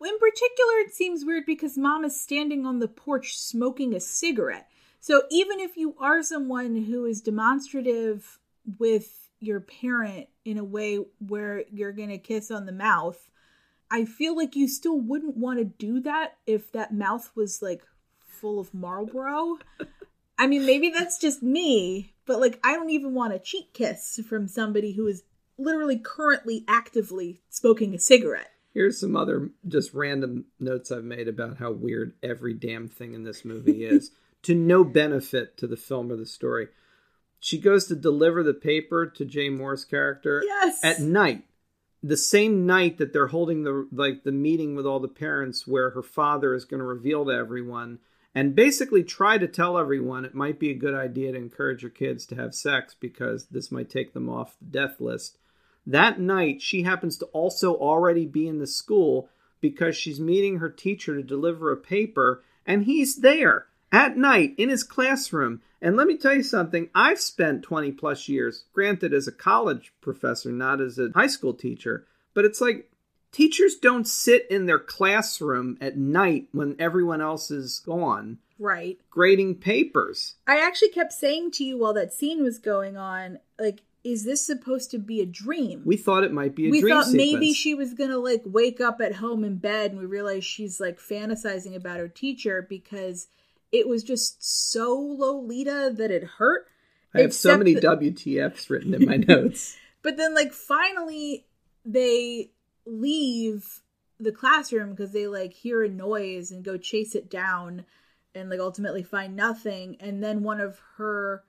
In 0.02 0.20
particular, 0.20 0.74
it 0.80 0.94
seems 0.94 1.24
weird 1.24 1.46
because 1.46 1.78
mom 1.78 2.04
is 2.04 2.20
standing 2.20 2.66
on 2.66 2.80
the 2.80 2.88
porch 2.90 3.38
smoking 3.38 3.94
a 3.94 4.02
cigarette. 4.02 4.68
So 5.04 5.24
even 5.30 5.60
if 5.60 5.76
you 5.76 5.98
are 6.00 6.24
someone 6.24 6.78
who 6.78 7.04
is 7.04 7.20
demonstrative 7.20 8.40
with 8.80 9.28
your 9.42 9.60
parent 9.60 10.30
in 10.46 10.58
a 10.58 10.64
way 10.64 10.96
where 11.20 11.66
you're 11.70 11.92
going 11.92 12.08
to 12.08 12.18
kiss 12.18 12.50
on 12.50 12.66
the 12.66 12.72
mouth, 12.72 13.30
I 13.92 14.06
feel 14.06 14.34
like 14.34 14.56
you 14.56 14.70
still 14.70 14.98
wouldn't 14.98 15.36
want 15.36 15.60
to 15.60 15.66
do 15.66 16.00
that 16.04 16.38
if 16.48 16.72
that 16.72 16.94
mouth 16.94 17.30
was 17.36 17.62
like 17.62 17.84
full 18.26 18.62
of 18.62 18.74
Marlboro. 18.74 19.58
I 20.40 20.48
mean, 20.48 20.66
maybe 20.66 20.90
that's 20.90 21.18
just 21.18 21.44
me, 21.44 22.14
but 22.26 22.40
like, 22.40 22.58
I 22.64 22.76
don't 22.76 22.90
even 22.90 23.14
want 23.14 23.34
a 23.34 23.40
cheek 23.40 23.74
kiss 23.74 24.22
from 24.26 24.48
somebody 24.48 24.94
who 24.94 25.08
is 25.08 25.24
literally 25.58 25.98
currently 25.98 26.64
actively 26.66 27.42
smoking 27.50 27.94
a 27.94 28.00
cigarette. 28.00 28.52
Here's 28.74 29.02
some 29.02 29.18
other 29.18 29.50
just 29.68 29.94
random 29.94 30.46
notes 30.62 30.94
I've 30.94 31.04
made 31.04 31.28
about 31.28 31.58
how 31.58 31.74
weird 31.74 32.14
every 32.24 32.54
damn 32.54 32.88
thing 32.88 33.14
in 33.14 33.26
this 33.26 33.44
movie 33.44 33.84
is, 33.84 34.12
to 34.44 34.56
no 34.56 34.84
benefit 34.84 35.58
to 35.58 35.68
the 35.68 35.78
film 35.78 36.12
or 36.12 36.16
the 36.16 36.26
story. 36.26 36.68
She 37.40 37.58
goes 37.58 37.88
to 37.88 37.96
deliver 37.96 38.44
the 38.44 38.54
paper 38.54 39.06
to 39.06 39.26
Jay 39.26 39.50
Mohr's 39.50 39.84
character 39.86 40.42
Yes. 40.46 40.80
at 40.84 41.00
night. 41.02 41.44
The 42.02 42.18
same 42.18 42.66
night 42.66 42.98
that 42.98 43.14
they're 43.14 43.28
holding 43.28 43.64
the 43.64 43.88
like 43.92 44.24
the 44.24 44.32
meeting 44.32 44.76
with 44.76 44.86
all 44.86 45.00
the 45.00 45.08
parents 45.08 45.66
where 45.66 45.92
her 45.92 46.04
father 46.04 46.54
is 46.54 46.66
going 46.66 46.80
to 46.80 46.86
reveal 46.86 47.26
to 47.26 47.32
everyone 47.32 48.00
and 48.36 48.56
basically 48.56 49.04
try 49.04 49.38
to 49.38 49.48
tell 49.48 49.78
everyone 49.78 50.26
it 50.26 50.34
might 50.36 50.60
be 50.60 50.70
a 50.72 50.76
good 50.76 50.96
idea 50.96 51.32
to 51.32 51.38
encourage 51.38 51.82
your 51.82 51.92
kids 51.92 52.26
to 52.26 52.36
have 52.36 52.54
sex 52.56 52.96
because 53.00 53.46
this 53.48 53.72
might 53.72 53.90
take 53.90 54.14
them 54.14 54.28
off 54.28 54.58
the 54.60 54.66
death 54.66 55.00
list. 55.00 55.38
That 55.86 56.20
night, 56.20 56.62
she 56.62 56.84
happens 56.84 57.18
to 57.18 57.26
also 57.28 57.76
already 57.76 58.26
be 58.26 58.48
in 58.48 58.60
the 58.60 58.68
school 58.68 59.30
because 59.62 59.96
she's 59.96 60.20
meeting 60.20 60.58
her 60.58 60.70
teacher 60.70 61.16
to 61.16 61.24
deliver 61.24 61.72
a 61.72 61.78
paper, 61.78 62.44
and 62.66 62.84
he's 62.86 63.18
there 63.18 63.68
at 63.94 64.18
night 64.18 64.56
in 64.58 64.70
his 64.70 64.84
classroom. 64.84 65.62
And 65.82 65.96
let 65.96 66.08
me 66.08 66.18
tell 66.18 66.36
you 66.36 66.44
something 66.44 66.90
I've 66.96 67.20
spent 67.20 67.64
20 67.64 67.92
plus 67.92 68.28
years, 68.28 68.66
granted, 68.74 69.14
as 69.14 69.28
a 69.28 69.32
college 69.32 69.94
professor, 70.02 70.52
not 70.52 70.82
as 70.82 70.98
a 70.98 71.12
high 71.14 71.28
school 71.28 71.54
teacher, 71.54 72.06
but 72.34 72.44
it's 72.44 72.60
like 72.60 72.90
teachers 73.32 73.76
don't 73.76 74.08
sit 74.08 74.48
in 74.50 74.66
their 74.66 74.80
classroom 74.80 75.78
at 75.80 75.98
night 75.98 76.48
when 76.52 76.76
everyone 76.80 77.22
else 77.22 77.52
is 77.52 77.80
gone 77.80 78.40
right. 78.60 78.98
grading 79.10 79.56
papers. 79.56 80.36
I 80.48 80.60
actually 80.60 80.90
kept 80.90 81.14
saying 81.14 81.52
to 81.52 81.64
you 81.64 81.78
while 81.78 81.94
that 81.94 82.14
scene 82.14 82.44
was 82.44 82.60
going 82.60 82.98
on, 82.98 83.40
like, 83.60 83.82
is 84.04 84.26
this 84.26 84.46
supposed 84.46 84.92
to 84.92 84.98
be 84.98 85.22
a 85.22 85.26
dream? 85.26 85.82
We 85.86 85.96
thought 85.96 86.24
it 86.24 86.34
might 86.34 86.56
be 86.56 86.68
a 86.68 86.72
we 86.72 86.82
dream 86.82 86.98
We 86.98 87.04
thought 87.04 87.14
maybe 87.14 87.54
she 87.54 87.74
was 87.74 87.94
gonna 87.94 88.18
like 88.18 88.42
wake 88.46 88.82
up 88.82 89.00
at 89.00 89.16
home 89.16 89.46
in 89.46 89.58
bed 89.58 89.92
and 89.92 90.00
we 90.00 90.06
realized 90.06 90.46
she's 90.46 90.80
like 90.80 91.00
fantasizing 91.00 91.76
about 91.76 92.00
her 92.00 92.10
teacher 92.10 92.66
because 92.68 93.28
it 93.74 93.88
was 93.88 94.04
just 94.04 94.42
so 94.72 94.96
lolita 94.96 95.92
that 95.98 96.12
it 96.12 96.24
hurt 96.24 96.68
I 97.14 97.22
have 97.22 97.34
so 97.34 97.58
many 97.58 97.74
that- 97.74 97.84
WTFs 97.84 98.70
written 98.70 98.94
in 98.94 99.06
my 99.06 99.18
notes. 99.28 99.76
but 100.02 100.16
then 100.16 100.34
like 100.34 100.54
finally 100.54 101.46
they 101.84 102.52
leave 102.86 103.82
the 104.20 104.32
classroom 104.32 104.92
because 104.92 105.12
they 105.12 105.28
like 105.28 105.52
hear 105.54 105.84
a 105.84 105.90
noise 105.90 106.52
and 106.52 106.64
go 106.64 106.78
chase 106.78 107.16
it 107.16 107.30
down 107.30 107.84
and 108.34 108.50
like 108.50 108.60
ultimately 108.60 109.04
find 109.04 109.36
nothing 109.36 109.98
and 110.00 110.24
then 110.24 110.44
one 110.44 110.62
of 110.62 110.80
her 110.98 111.44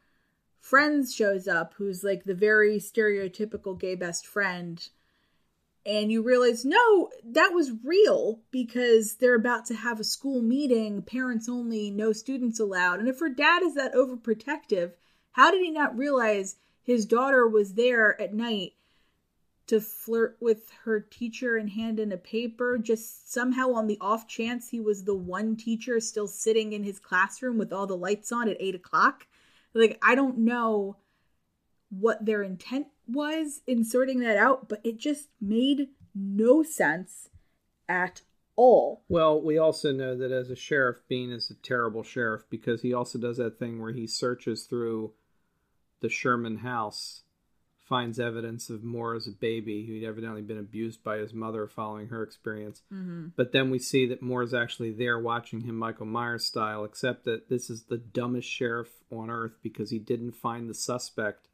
friends 0.58 1.14
shows 1.14 1.46
up 1.46 1.74
who's 1.76 2.02
like 2.02 2.24
the 2.24 2.34
very 2.34 2.78
stereotypical 2.78 3.78
gay 3.78 3.94
best 3.94 4.26
friend 4.26 4.88
and 5.86 6.10
you 6.10 6.22
realize 6.22 6.64
no 6.64 7.10
that 7.24 7.52
was 7.52 7.72
real 7.84 8.40
because 8.50 9.16
they're 9.16 9.34
about 9.34 9.66
to 9.66 9.74
have 9.74 10.00
a 10.00 10.04
school 10.04 10.40
meeting 10.40 11.02
parents 11.02 11.48
only 11.48 11.90
no 11.90 12.12
students 12.12 12.58
allowed. 12.60 13.00
And 13.00 13.08
if 13.08 13.20
her 13.20 13.28
dad 13.28 13.62
is 13.62 13.74
that 13.74 13.94
overprotective 13.94 14.92
how 15.32 15.50
did 15.50 15.62
he 15.62 15.70
not 15.70 15.96
realize 15.96 16.56
his 16.82 17.06
daughter 17.06 17.48
was 17.48 17.74
there 17.74 18.20
at 18.20 18.32
night 18.32 18.74
to 19.66 19.80
flirt 19.80 20.36
with 20.40 20.70
her 20.84 21.00
teacher 21.00 21.56
and 21.56 21.70
hand 21.70 21.98
in 21.98 22.12
a 22.12 22.16
paper? 22.16 22.78
Just 22.78 23.32
somehow 23.32 23.72
on 23.72 23.88
the 23.88 23.98
off 24.00 24.28
chance 24.28 24.68
he 24.68 24.78
was 24.78 25.02
the 25.02 25.14
one 25.14 25.56
teacher 25.56 25.98
still 25.98 26.28
sitting 26.28 26.72
in 26.72 26.84
his 26.84 27.00
classroom 27.00 27.58
with 27.58 27.72
all 27.72 27.86
the 27.86 27.96
lights 27.96 28.30
on 28.30 28.48
at 28.48 28.56
eight 28.60 28.74
o'clock? 28.74 29.26
Like 29.74 29.98
i 30.02 30.14
don't 30.14 30.38
know 30.38 30.96
what 31.90 32.24
their 32.24 32.42
intent 32.42 32.86
was 33.06 33.62
in 33.66 33.84
sorting 33.84 34.20
that 34.20 34.36
out 34.36 34.68
but 34.68 34.80
it 34.84 34.98
just 34.98 35.28
made 35.40 35.88
no 36.14 36.62
sense 36.62 37.28
at 37.88 38.22
all 38.56 39.02
Well, 39.08 39.40
we 39.40 39.58
also 39.58 39.92
know 39.92 40.16
that 40.16 40.30
as 40.30 40.50
a 40.50 40.56
sheriff, 40.56 40.98
Biehn 41.10 41.32
is 41.32 41.50
a 41.50 41.54
terrible 41.54 42.02
sheriff 42.02 42.44
because 42.48 42.82
he 42.82 42.94
also 42.94 43.18
does 43.18 43.36
that 43.38 43.58
thing 43.58 43.80
where 43.80 43.92
he 43.92 44.06
searches 44.06 44.64
through 44.64 45.12
the 46.00 46.08
Sherman 46.08 46.58
house, 46.58 47.22
finds 47.78 48.20
evidence 48.20 48.70
of 48.70 48.80
Mohr 48.80 49.16
as 49.16 49.26
a 49.26 49.32
baby 49.32 49.86
who'd 49.86 50.04
evidently 50.04 50.42
been 50.42 50.58
abused 50.58 51.02
by 51.02 51.18
his 51.18 51.34
mother 51.34 51.66
following 51.66 52.08
her 52.08 52.22
experience. 52.22 52.82
mm-hmm. 52.92 53.28
But 53.36 53.52
then 53.52 53.70
we 53.70 53.78
see 53.78 54.06
that 54.06 54.22
Mohr 54.22 54.44
is 54.44 54.54
actually 54.54 54.92
there 54.92 55.18
watching 55.18 55.62
him 55.62 55.76
Michael 55.76 56.06
Myers 56.06 56.46
style, 56.46 56.84
except 56.84 57.24
that 57.24 57.48
this 57.48 57.68
is 57.68 57.84
the 57.84 57.98
dumbest 57.98 58.48
sheriff 58.48 58.88
on 59.10 59.30
earth 59.30 59.58
because 59.62 59.90
he 59.90 59.98
didn't 59.98 60.32
find 60.32 60.68
the 60.68 60.74
suspect 60.74 61.48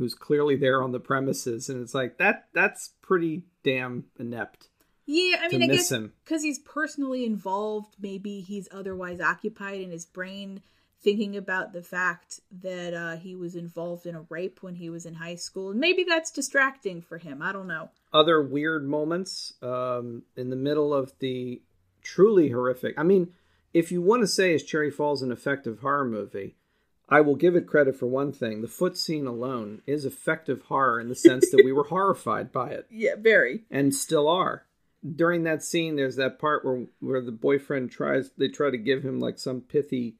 who's 0.00 0.14
clearly 0.14 0.56
there 0.56 0.82
on 0.82 0.92
the 0.92 0.98
premises 0.98 1.68
and 1.68 1.82
it's 1.82 1.94
like 1.94 2.16
that 2.16 2.46
that's 2.54 2.94
pretty 3.02 3.42
damn 3.62 4.06
inept. 4.18 4.68
Yeah, 5.04 5.36
I 5.42 5.48
mean, 5.48 5.60
to 5.60 5.64
I 5.64 5.68
miss 5.68 5.76
guess 5.76 5.92
him. 5.92 6.12
because 6.24 6.42
he's 6.42 6.58
personally 6.60 7.26
involved, 7.26 7.96
maybe 8.00 8.40
he's 8.40 8.68
otherwise 8.72 9.20
occupied 9.20 9.80
in 9.80 9.90
his 9.90 10.06
brain 10.06 10.62
thinking 11.02 11.36
about 11.36 11.72
the 11.72 11.82
fact 11.82 12.40
that 12.62 12.94
uh, 12.94 13.16
he 13.16 13.34
was 13.34 13.56
involved 13.56 14.06
in 14.06 14.14
a 14.14 14.24
rape 14.28 14.62
when 14.62 14.76
he 14.76 14.88
was 14.88 15.04
in 15.06 15.14
high 15.14 15.34
school. 15.34 15.70
And 15.70 15.80
maybe 15.80 16.04
that's 16.06 16.30
distracting 16.30 17.02
for 17.02 17.18
him. 17.18 17.42
I 17.42 17.52
don't 17.52 17.66
know. 17.66 17.90
Other 18.12 18.42
weird 18.42 18.88
moments 18.88 19.54
um, 19.62 20.22
in 20.36 20.50
the 20.50 20.56
middle 20.56 20.94
of 20.94 21.12
the 21.18 21.60
truly 22.02 22.50
horrific. 22.50 22.98
I 22.98 23.02
mean, 23.02 23.32
if 23.74 23.90
you 23.90 24.02
want 24.02 24.22
to 24.22 24.26
say 24.26 24.54
is 24.54 24.62
Cherry 24.62 24.90
Falls 24.90 25.22
an 25.22 25.32
effective 25.32 25.80
horror 25.80 26.04
movie, 26.04 26.56
I 27.10 27.20
will 27.22 27.34
give 27.34 27.56
it 27.56 27.66
credit 27.66 27.96
for 27.96 28.06
one 28.06 28.32
thing. 28.32 28.62
The 28.62 28.68
foot 28.68 28.96
scene 28.96 29.26
alone 29.26 29.82
is 29.86 30.04
effective 30.04 30.62
horror 30.62 31.00
in 31.00 31.08
the 31.08 31.14
sense 31.16 31.50
that 31.50 31.64
we 31.64 31.72
were 31.72 31.84
horrified 31.88 32.52
by 32.52 32.70
it 32.70 32.86
Yeah, 32.90 33.14
very. 33.18 33.64
and 33.70 33.94
still 33.94 34.28
are. 34.28 34.64
During 35.16 35.44
that 35.44 35.62
scene, 35.64 35.96
there's 35.96 36.16
that 36.16 36.38
part 36.38 36.64
where 36.64 36.84
where 37.00 37.20
the 37.22 37.32
boyfriend 37.32 37.90
tries 37.90 38.30
they 38.36 38.48
try 38.48 38.70
to 38.70 38.76
give 38.78 39.02
him 39.02 39.18
like 39.18 39.38
some 39.38 39.62
pithy 39.62 40.16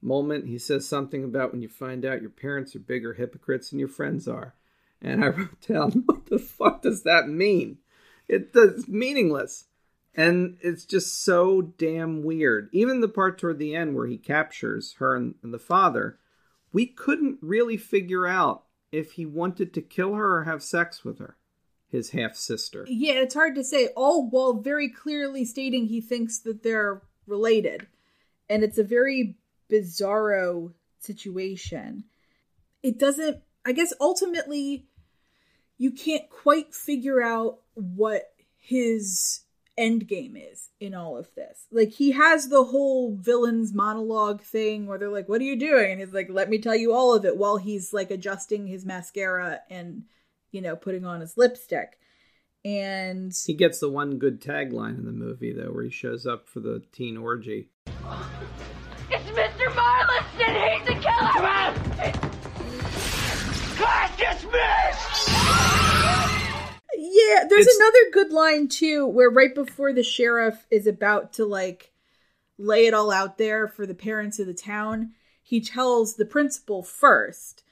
moment. 0.00 0.46
He 0.46 0.56
says 0.58 0.86
something 0.88 1.24
about 1.24 1.52
when 1.52 1.62
you 1.62 1.68
find 1.68 2.04
out 2.04 2.20
your 2.22 2.30
parents 2.30 2.74
are 2.76 2.80
bigger 2.80 3.12
hypocrites 3.14 3.70
than 3.70 3.78
your 3.80 3.88
friends 3.88 4.26
are. 4.28 4.54
And 5.02 5.24
I 5.24 5.28
wrote 5.36 5.60
down, 5.66 5.90
what 6.06 6.26
the 6.26 6.38
fuck 6.38 6.82
does 6.82 7.02
that 7.02 7.28
mean? 7.28 7.78
It 8.28 8.52
does 8.52 8.86
meaningless. 8.88 9.64
And 10.14 10.56
it's 10.60 10.84
just 10.84 11.24
so 11.24 11.60
damn 11.62 12.22
weird. 12.22 12.68
Even 12.72 13.00
the 13.00 13.08
part 13.08 13.36
toward 13.38 13.58
the 13.58 13.74
end 13.74 13.94
where 13.94 14.06
he 14.06 14.16
captures 14.16 14.94
her 14.98 15.14
and, 15.16 15.34
and 15.42 15.52
the 15.52 15.58
father, 15.58 16.18
we 16.72 16.86
couldn't 16.86 17.38
really 17.40 17.76
figure 17.76 18.26
out 18.26 18.64
if 18.92 19.12
he 19.12 19.26
wanted 19.26 19.72
to 19.74 19.82
kill 19.82 20.14
her 20.14 20.38
or 20.38 20.44
have 20.44 20.62
sex 20.62 21.04
with 21.04 21.18
her, 21.18 21.36
his 21.88 22.10
half 22.10 22.34
sister. 22.36 22.84
Yeah, 22.88 23.14
it's 23.14 23.34
hard 23.34 23.54
to 23.56 23.64
say, 23.64 23.88
all 23.96 24.28
while 24.28 24.54
very 24.54 24.88
clearly 24.88 25.44
stating 25.44 25.86
he 25.86 26.00
thinks 26.00 26.38
that 26.40 26.62
they're 26.62 27.02
related. 27.26 27.86
And 28.48 28.64
it's 28.64 28.78
a 28.78 28.84
very 28.84 29.36
bizarro 29.70 30.72
situation. 30.98 32.04
It 32.82 32.98
doesn't, 32.98 33.38
I 33.64 33.72
guess, 33.72 33.92
ultimately, 34.00 34.86
you 35.78 35.92
can't 35.92 36.28
quite 36.28 36.74
figure 36.74 37.22
out 37.22 37.60
what 37.74 38.32
his 38.56 39.40
end 39.80 40.06
game 40.06 40.36
is 40.36 40.68
in 40.78 40.94
all 40.94 41.16
of 41.16 41.34
this. 41.34 41.66
Like, 41.72 41.90
he 41.90 42.12
has 42.12 42.48
the 42.48 42.64
whole 42.64 43.16
villain's 43.16 43.72
monologue 43.72 44.42
thing 44.42 44.86
where 44.86 44.98
they're 44.98 45.08
like, 45.08 45.28
What 45.28 45.40
are 45.40 45.44
you 45.44 45.58
doing? 45.58 45.92
And 45.92 46.00
he's 46.00 46.12
like, 46.12 46.28
Let 46.30 46.50
me 46.50 46.58
tell 46.58 46.76
you 46.76 46.92
all 46.92 47.14
of 47.14 47.24
it 47.24 47.36
while 47.36 47.56
he's 47.56 47.92
like 47.92 48.10
adjusting 48.10 48.66
his 48.66 48.84
mascara 48.84 49.60
and, 49.70 50.04
you 50.52 50.60
know, 50.60 50.76
putting 50.76 51.04
on 51.04 51.20
his 51.20 51.36
lipstick. 51.36 51.98
And 52.64 53.32
He 53.46 53.54
gets 53.54 53.80
the 53.80 53.88
one 53.88 54.18
good 54.18 54.40
tagline 54.40 54.98
in 54.98 55.06
the 55.06 55.12
movie, 55.12 55.52
though, 55.52 55.72
where 55.72 55.84
he 55.84 55.90
shows 55.90 56.26
up 56.26 56.46
for 56.46 56.60
the 56.60 56.82
teen 56.92 57.16
orgy. 57.16 57.70
It's 59.08 59.24
Mr. 59.30 59.66
Marliston! 59.72 60.78
He's 60.78 60.88
a 60.88 61.00
killer! 61.00 61.32
Come 61.32 61.44
on! 61.46 62.19
Yeah, 67.28 67.44
there's 67.48 67.66
It's- 67.66 67.76
another 67.76 68.10
good 68.12 68.32
line 68.32 68.68
too, 68.68 69.06
where 69.06 69.30
right 69.30 69.54
before 69.54 69.92
the 69.92 70.02
sheriff 70.02 70.66
is 70.70 70.86
about 70.86 71.32
to 71.34 71.44
like 71.44 71.92
lay 72.58 72.86
it 72.86 72.94
all 72.94 73.10
out 73.10 73.38
there 73.38 73.66
for 73.66 73.86
the 73.86 73.94
parents 73.94 74.38
of 74.38 74.46
the 74.46 74.54
town, 74.54 75.12
he 75.42 75.60
tells 75.60 76.16
the 76.16 76.26
principal 76.26 76.82
first, 76.82 77.62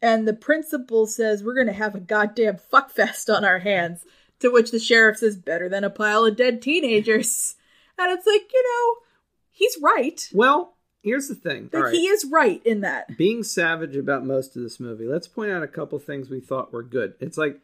and 0.00 0.26
the 0.26 0.32
principal 0.34 1.06
says, 1.06 1.42
"We're 1.42 1.54
gonna 1.54 1.72
have 1.72 1.94
a 1.94 2.00
goddamn 2.00 2.58
fuckfest 2.72 3.34
on 3.34 3.44
our 3.44 3.58
hands." 3.60 4.04
To 4.40 4.50
which 4.50 4.70
the 4.70 4.78
sheriff 4.78 5.18
says, 5.18 5.36
"Better 5.36 5.68
than 5.68 5.82
a 5.84 5.90
pile 5.90 6.24
of 6.24 6.36
dead 6.36 6.60
teenagers," 6.62 7.56
and 7.98 8.12
it's 8.12 8.26
like 8.26 8.52
you 8.52 8.62
know, 8.62 9.02
he's 9.50 9.78
right. 9.82 10.28
Well, 10.32 10.76
here's 11.02 11.28
the 11.28 11.34
thing. 11.34 11.70
Like 11.72 11.84
right. 11.84 11.94
he 11.94 12.06
is 12.06 12.24
right 12.26 12.60
in 12.64 12.82
that. 12.82 13.16
being 13.16 13.42
savage 13.42 13.96
about 13.96 14.26
most 14.26 14.56
of 14.56 14.62
this 14.62 14.78
movie, 14.78 15.06
let's 15.06 15.28
point 15.28 15.50
out 15.50 15.62
a 15.62 15.68
couple 15.68 15.98
things 15.98 16.28
we 16.28 16.40
thought 16.40 16.72
were 16.72 16.82
good. 16.82 17.14
It's 17.20 17.38
like 17.38 17.60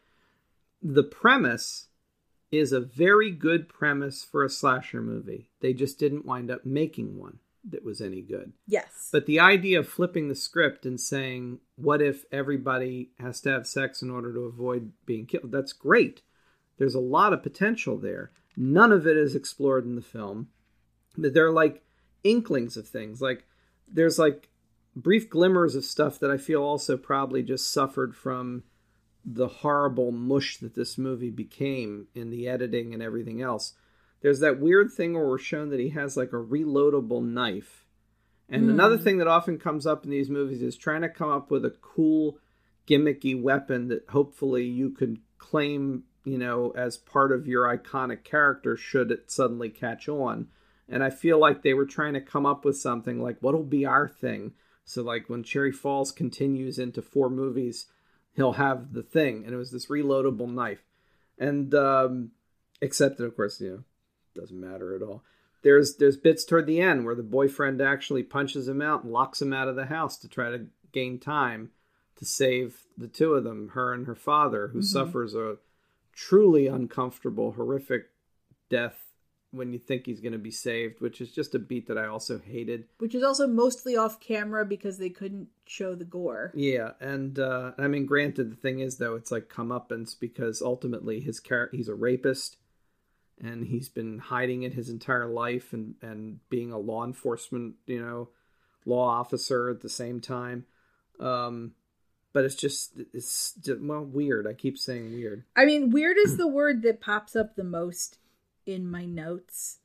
the 0.82 1.04
premise 1.04 1.86
is 2.50 2.72
a 2.72 2.80
very 2.80 3.30
good 3.30 3.68
premise 3.68 4.24
for 4.24 4.44
a 4.44 4.50
slasher 4.50 5.00
movie. 5.00 5.48
They 5.60 5.72
just 5.72 5.98
didn't 5.98 6.26
wind 6.26 6.50
up 6.50 6.66
making 6.66 7.18
one 7.18 7.38
that 7.70 7.84
was 7.84 8.00
any 8.00 8.20
good. 8.20 8.52
Yes, 8.66 9.08
But 9.12 9.26
the 9.26 9.40
idea 9.40 9.78
of 9.78 9.88
flipping 9.88 10.28
the 10.28 10.34
script 10.34 10.84
and 10.84 11.00
saying, 11.00 11.60
what 11.76 12.02
if 12.02 12.24
everybody 12.32 13.10
has 13.20 13.40
to 13.42 13.50
have 13.50 13.66
sex 13.66 14.02
in 14.02 14.10
order 14.10 14.34
to 14.34 14.40
avoid 14.40 14.92
being 15.06 15.26
killed? 15.26 15.52
That's 15.52 15.72
great. 15.72 16.22
There's 16.78 16.96
a 16.96 17.00
lot 17.00 17.32
of 17.32 17.42
potential 17.42 17.96
there. 17.96 18.32
None 18.56 18.90
of 18.90 19.06
it 19.06 19.16
is 19.16 19.36
explored 19.36 19.84
in 19.84 19.94
the 19.94 20.02
film. 20.02 20.48
But 21.16 21.34
there 21.34 21.46
are 21.46 21.52
like 21.52 21.84
inklings 22.24 22.76
of 22.76 22.88
things. 22.88 23.22
Like 23.22 23.46
there's 23.86 24.18
like 24.18 24.48
brief 24.96 25.30
glimmers 25.30 25.74
of 25.74 25.84
stuff 25.84 26.18
that 26.18 26.30
I 26.30 26.38
feel 26.38 26.62
also 26.62 26.96
probably 26.96 27.42
just 27.42 27.72
suffered 27.72 28.16
from 28.16 28.64
the 29.24 29.48
horrible 29.48 30.10
mush 30.10 30.58
that 30.58 30.74
this 30.74 30.98
movie 30.98 31.30
became 31.30 32.08
in 32.14 32.30
the 32.30 32.48
editing 32.48 32.92
and 32.92 33.02
everything 33.02 33.40
else. 33.40 33.74
There's 34.20 34.40
that 34.40 34.60
weird 34.60 34.92
thing 34.92 35.14
where 35.14 35.26
we're 35.26 35.38
shown 35.38 35.70
that 35.70 35.80
he 35.80 35.90
has 35.90 36.16
like 36.16 36.32
a 36.32 36.36
reloadable 36.36 37.24
knife. 37.24 37.84
And 38.48 38.64
hmm. 38.64 38.70
another 38.70 38.98
thing 38.98 39.18
that 39.18 39.28
often 39.28 39.58
comes 39.58 39.86
up 39.86 40.04
in 40.04 40.10
these 40.10 40.30
movies 40.30 40.62
is 40.62 40.76
trying 40.76 41.02
to 41.02 41.08
come 41.08 41.30
up 41.30 41.50
with 41.50 41.64
a 41.64 41.74
cool, 41.80 42.38
gimmicky 42.86 43.40
weapon 43.40 43.88
that 43.88 44.08
hopefully 44.08 44.64
you 44.64 44.90
could 44.90 45.18
claim, 45.38 46.04
you 46.24 46.38
know, 46.38 46.72
as 46.76 46.96
part 46.96 47.32
of 47.32 47.46
your 47.46 47.64
iconic 47.64 48.24
character 48.24 48.76
should 48.76 49.10
it 49.10 49.30
suddenly 49.30 49.70
catch 49.70 50.08
on. 50.08 50.48
And 50.88 51.02
I 51.02 51.10
feel 51.10 51.38
like 51.38 51.62
they 51.62 51.74
were 51.74 51.86
trying 51.86 52.14
to 52.14 52.20
come 52.20 52.44
up 52.44 52.64
with 52.64 52.76
something 52.76 53.20
like, 53.20 53.38
what'll 53.40 53.62
be 53.62 53.86
our 53.86 54.08
thing? 54.08 54.52
So, 54.84 55.02
like, 55.02 55.30
when 55.30 55.44
Cherry 55.44 55.72
Falls 55.72 56.10
continues 56.10 56.78
into 56.78 57.00
four 57.02 57.30
movies, 57.30 57.86
he'll 58.34 58.52
have 58.52 58.92
the 58.92 59.02
thing. 59.02 59.44
And 59.44 59.54
it 59.54 59.58
was 59.58 59.70
this 59.70 59.86
reloadable 59.86 60.52
knife. 60.52 60.84
And, 61.38 61.74
um, 61.74 62.30
except 62.80 63.18
that, 63.18 63.24
of 63.24 63.36
course, 63.36 63.60
you 63.60 63.70
know, 63.70 63.84
doesn't 64.40 64.60
matter 64.60 64.94
at 64.94 65.02
all. 65.02 65.22
There's 65.62 65.96
there's 65.96 66.16
bits 66.16 66.44
toward 66.44 66.66
the 66.66 66.80
end 66.80 67.04
where 67.04 67.14
the 67.14 67.22
boyfriend 67.22 67.80
actually 67.80 68.24
punches 68.24 68.66
him 68.66 68.82
out 68.82 69.04
and 69.04 69.12
locks 69.12 69.40
him 69.40 69.52
out 69.52 69.68
of 69.68 69.76
the 69.76 69.86
house 69.86 70.18
to 70.18 70.28
try 70.28 70.50
to 70.50 70.66
gain 70.92 71.18
time 71.20 71.70
to 72.16 72.24
save 72.24 72.82
the 72.98 73.06
two 73.08 73.34
of 73.34 73.44
them, 73.44 73.70
her 73.74 73.92
and 73.92 74.06
her 74.06 74.14
father, 74.14 74.68
who 74.68 74.82
suffers 74.82 75.34
a 75.34 75.56
truly 76.12 76.66
uncomfortable, 76.66 77.52
horrific 77.52 78.10
death 78.68 79.11
when 79.52 79.72
you 79.72 79.78
think 79.78 80.06
he's 80.06 80.20
going 80.20 80.32
to 80.32 80.38
be 80.38 80.50
saved, 80.50 81.00
which 81.00 81.20
is 81.20 81.30
just 81.30 81.54
a 81.54 81.58
beat 81.58 81.86
that 81.86 81.98
I 81.98 82.06
also 82.06 82.38
hated. 82.38 82.84
which 82.98 83.14
is 83.14 83.22
also 83.22 83.46
mostly 83.46 83.96
off 83.96 84.18
camera 84.18 84.64
because 84.64 84.98
they 84.98 85.10
couldn't 85.10 85.48
show 85.66 85.94
the 85.94 86.06
gore. 86.06 86.52
Yeah, 86.54 86.92
and 87.00 87.38
uh, 87.38 87.72
I 87.78 87.86
mean, 87.86 88.06
granted, 88.06 88.50
the 88.50 88.56
thing 88.56 88.80
is 88.80 88.96
though, 88.96 89.14
it's 89.14 89.30
like 89.30 89.48
comeuppance 89.48 90.18
because 90.18 90.62
ultimately 90.62 91.20
his 91.20 91.38
character, 91.38 91.76
he's 91.76 91.88
a 91.88 91.94
rapist, 91.94 92.56
and 93.40 93.66
he's 93.66 93.88
been 93.88 94.18
hiding 94.18 94.62
it 94.62 94.72
his 94.72 94.88
entire 94.88 95.26
life, 95.26 95.72
and 95.72 95.96
and 96.00 96.40
being 96.48 96.72
a 96.72 96.78
law 96.78 97.04
enforcement, 97.04 97.74
you 97.86 98.00
know, 98.00 98.30
law 98.86 99.06
officer 99.06 99.68
at 99.68 99.82
the 99.82 99.90
same 99.90 100.20
time. 100.20 100.64
Um, 101.20 101.72
but 102.32 102.44
it's 102.44 102.54
just 102.54 102.92
it's 103.12 103.52
just, 103.62 103.82
well 103.82 104.04
weird. 104.04 104.46
I 104.46 104.54
keep 104.54 104.78
saying 104.78 105.12
weird. 105.12 105.44
I 105.54 105.66
mean, 105.66 105.90
weird 105.90 106.16
is 106.16 106.38
the 106.38 106.48
word 106.48 106.82
that 106.82 107.02
pops 107.02 107.36
up 107.36 107.54
the 107.54 107.64
most 107.64 108.18
in 108.66 108.90
my 108.90 109.04
notes. 109.04 109.78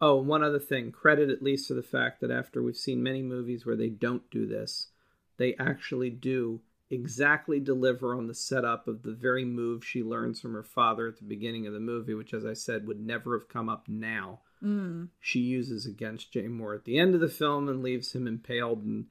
Oh, 0.00 0.20
and 0.20 0.28
one 0.28 0.42
other 0.42 0.58
thing, 0.58 0.92
credit 0.92 1.28
at 1.30 1.42
least 1.42 1.68
to 1.68 1.74
the 1.74 1.82
fact 1.82 2.20
that 2.20 2.30
after 2.30 2.62
we've 2.62 2.76
seen 2.76 3.02
many 3.02 3.22
movies 3.22 3.66
where 3.66 3.76
they 3.76 3.88
don't 3.88 4.28
do 4.30 4.46
this, 4.46 4.88
they 5.36 5.54
actually 5.58 6.10
do 6.10 6.60
exactly 6.90 7.60
deliver 7.60 8.14
on 8.16 8.26
the 8.26 8.34
setup 8.34 8.88
of 8.88 9.02
the 9.02 9.12
very 9.12 9.44
move 9.44 9.84
she 9.84 10.02
learns 10.02 10.40
from 10.40 10.54
her 10.54 10.62
father 10.62 11.06
at 11.06 11.18
the 11.18 11.24
beginning 11.24 11.66
of 11.66 11.72
the 11.72 11.80
movie, 11.80 12.14
which, 12.14 12.34
as 12.34 12.44
I 12.44 12.54
said, 12.54 12.86
would 12.86 13.00
never 13.00 13.38
have 13.38 13.48
come 13.48 13.68
up 13.68 13.84
now. 13.88 14.40
Mm. 14.62 15.08
She 15.20 15.40
uses 15.40 15.86
against 15.86 16.32
Jay 16.32 16.46
Mohr 16.46 16.74
at 16.74 16.84
the 16.84 16.98
end 16.98 17.14
of 17.14 17.20
the 17.20 17.28
film 17.28 17.68
and 17.68 17.82
leaves 17.82 18.12
him 18.12 18.26
impaled. 18.26 18.82
And 18.84 19.06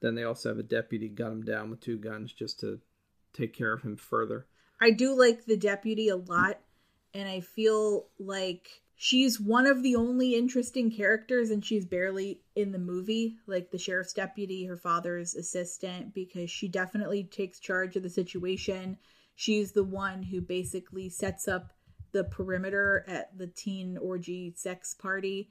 then 0.00 0.14
they 0.14 0.24
also 0.24 0.48
have 0.48 0.58
a 0.58 0.64
deputy 0.64 1.08
gun 1.08 1.32
him 1.32 1.42
down 1.42 1.70
with 1.70 1.80
two 1.80 1.98
guns 1.98 2.32
just 2.32 2.58
to 2.60 2.80
take 3.32 3.52
care 3.52 3.72
of 3.72 3.82
him 3.82 3.96
further. 3.96 4.46
I 4.80 4.90
do 4.90 5.14
like 5.14 5.44
the 5.44 5.58
deputy 5.58 6.08
a 6.08 6.16
lot, 6.16 6.58
and 7.14 7.28
I 7.28 7.40
feel 7.40 8.08
like 8.18 8.68
she's 8.96 9.40
one 9.40 9.66
of 9.66 9.82
the 9.82 9.96
only 9.96 10.34
interesting 10.34 10.90
characters, 10.90 11.50
and 11.50 11.64
she's 11.64 11.84
barely 11.84 12.40
in 12.54 12.72
the 12.72 12.78
movie, 12.78 13.36
like 13.46 13.70
the 13.70 13.78
sheriff's 13.78 14.12
deputy, 14.12 14.66
her 14.66 14.76
father's 14.76 15.34
assistant, 15.34 16.14
because 16.14 16.50
she 16.50 16.68
definitely 16.68 17.24
takes 17.24 17.60
charge 17.60 17.96
of 17.96 18.02
the 18.02 18.10
situation. 18.10 18.98
She's 19.34 19.72
the 19.72 19.84
one 19.84 20.22
who 20.22 20.40
basically 20.40 21.08
sets 21.08 21.48
up 21.48 21.72
the 22.12 22.24
perimeter 22.24 23.04
at 23.08 23.36
the 23.38 23.46
teen 23.46 23.96
orgy 23.96 24.52
sex 24.56 24.94
party 24.94 25.50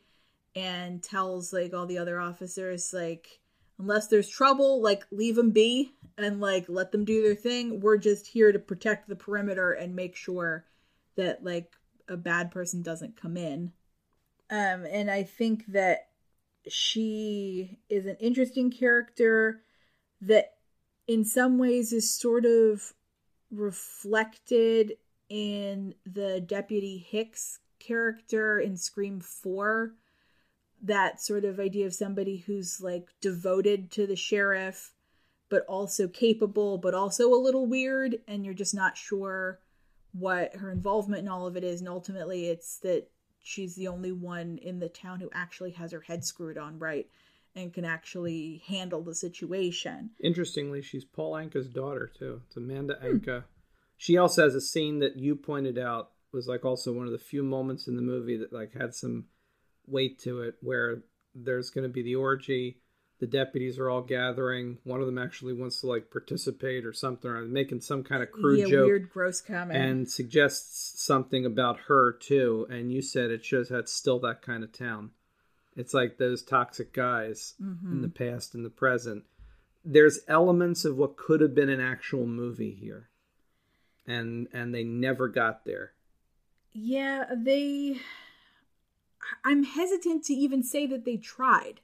and 0.56 1.02
tells 1.02 1.54
like 1.54 1.74
all 1.74 1.86
the 1.86 1.98
other 1.98 2.20
officers 2.20 2.92
like 2.94 3.40
unless 3.78 4.08
there's 4.08 4.28
trouble 4.28 4.82
like 4.82 5.06
leave 5.12 5.36
them 5.36 5.52
be 5.52 5.94
and 6.18 6.42
like 6.42 6.66
let 6.68 6.92
them 6.92 7.06
do 7.06 7.22
their 7.22 7.36
thing 7.36 7.80
we're 7.80 7.98
just 7.98 8.28
here 8.28 8.52
to 8.52 8.60
protect 8.60 9.08
the 9.08 9.16
perimeter 9.16 9.72
and 9.72 9.96
make 9.96 10.16
sure 10.16 10.66
that 11.16 11.44
like 11.44 11.74
a 12.08 12.18
bad 12.18 12.52
person 12.52 12.82
doesn't 12.82 13.20
come 13.20 13.38
in. 13.38 13.72
Um, 14.50 14.86
and 14.86 15.12
I 15.12 15.24
think 15.24 15.66
that 15.68 16.10
she 16.68 17.80
is 17.90 18.06
an 18.06 18.18
interesting 18.20 18.72
character 18.72 19.62
that 20.22 20.54
in 21.08 21.24
some 21.24 21.58
ways 21.58 21.94
is 21.94 22.12
sort 22.12 22.46
of 22.46 22.94
reflected 23.52 24.94
in 25.30 25.94
the 26.06 26.42
deputy 26.42 26.98
Hicks 26.98 27.60
character 27.80 28.60
in 28.60 28.76
Scream 28.76 29.20
4 29.20 29.94
that 30.82 31.22
sort 31.22 31.46
of 31.46 31.60
idea 31.60 31.86
of 31.86 31.94
somebody 31.94 32.38
who's 32.38 32.80
like 32.82 33.08
devoted 33.22 33.92
to 33.92 34.08
the 34.08 34.16
sheriff 34.16 34.92
but 35.50 35.66
also 35.66 36.08
capable 36.08 36.78
but 36.78 36.94
also 36.94 37.34
a 37.34 37.42
little 37.42 37.66
weird 37.66 38.18
and 38.28 38.46
you're 38.46 38.54
just 38.54 38.76
not 38.76 38.98
sure 38.98 39.60
what 40.14 40.56
her 40.56 40.72
involvement 40.72 41.22
in 41.22 41.28
all 41.28 41.46
of 41.46 41.56
it 41.56 41.64
is 41.64 41.82
and 41.82 41.90
ultimately 41.90 42.48
it's 42.48 42.78
that 42.80 43.08
she's 43.42 43.76
the 43.76 43.88
only 43.88 44.12
one 44.12 44.58
in 44.62 44.80
the 44.80 44.90
town 44.90 45.20
who 45.20 45.30
actually 45.34 45.72
has 45.72 45.92
her 45.92 46.02
head 46.02 46.24
screwed 46.24 46.58
on 46.58 46.80
right 46.80 47.08
and 47.56 47.74
can 47.74 47.86
actually 47.86 48.62
handle 48.68 49.02
the 49.02 49.16
situation. 49.16 50.12
Interestingly, 50.24 50.82
she's 50.82 51.06
Paul 51.06 51.34
Anka's 51.34 51.68
daughter 51.68 52.12
too. 52.18 52.42
It's 52.48 52.58
Amanda 52.58 52.96
hmm. 52.96 53.18
Anka. 53.18 53.44
She 53.98 54.18
also 54.18 54.44
has 54.44 54.56
a 54.56 54.62
scene 54.62 55.00
that 55.00 55.18
you 55.18 55.36
pointed 55.36 55.78
out 55.78 56.12
was 56.32 56.48
like 56.48 56.64
also 56.64 56.94
one 56.94 57.06
of 57.06 57.12
the 57.12 57.18
few 57.18 57.44
moments 57.44 57.88
in 57.88 57.96
the 57.96 58.02
movie 58.02 58.38
that 58.38 58.54
like 58.54 58.74
had 58.74 58.94
some 58.94 59.26
weight 59.88 60.20
to 60.20 60.42
it 60.42 60.56
where 60.62 61.02
there's 61.34 61.70
going 61.70 61.84
to 61.84 61.90
be 61.90 62.04
the 62.04 62.16
orgy 62.16 62.78
the 63.20 63.28
deputies 63.28 63.78
are 63.78 63.90
all 63.90 64.02
gathering. 64.02 64.78
One 64.86 65.02
of 65.02 65.06
them 65.06 65.18
actually 65.18 65.54
wants 65.54 65.82
to 65.82 65.88
like 65.88 66.10
participate 66.10 66.86
or 66.86 66.94
something 66.94 67.30
or 67.30 67.42
making 67.42 67.82
some 67.82 68.04
kind 68.04 68.24
of 68.24 68.32
crude 68.32 68.60
yeah, 68.60 68.66
joke 68.68 68.86
weird 68.86 69.10
gross 69.10 69.42
comment. 69.42 69.78
and 69.78 70.10
suggests 70.10 71.04
something 71.04 71.46
about 71.46 71.82
her 71.88 72.14
too. 72.14 72.66
And 72.70 72.92
you 72.92 73.02
said 73.02 73.30
it 73.30 73.44
shows 73.44 73.70
that's 73.70 73.94
still 73.94 74.20
that 74.20 74.42
kind 74.42 74.64
of 74.64 74.72
town. 74.72 75.12
It's 75.76 75.94
like 75.94 76.18
those 76.18 76.42
toxic 76.42 76.94
guys 76.94 77.56
mm-hmm. 77.62 77.92
in 77.92 78.02
the 78.02 78.10
past 78.10 78.56
and 78.56 78.66
the 78.66 78.70
present. 78.70 79.24
There's 79.84 80.20
elements 80.28 80.86
of 80.86 80.98
what 80.98 81.18
could 81.18 81.42
have 81.42 81.56
been 81.56 81.70
an 81.70 81.82
actual 81.82 82.26
movie 82.26 82.78
here. 82.80 83.10
And 84.08 84.48
and 84.54 84.74
they 84.74 84.84
never 84.84 85.28
got 85.28 85.66
there. 85.66 85.92
Yeah 86.72 87.26
they 87.36 88.00
I'm 89.44 89.64
hesitant 89.64 90.24
to 90.26 90.34
even 90.34 90.64
say 90.64 90.88
that 90.88 91.04
they 91.04 91.18
tried. 91.18 91.82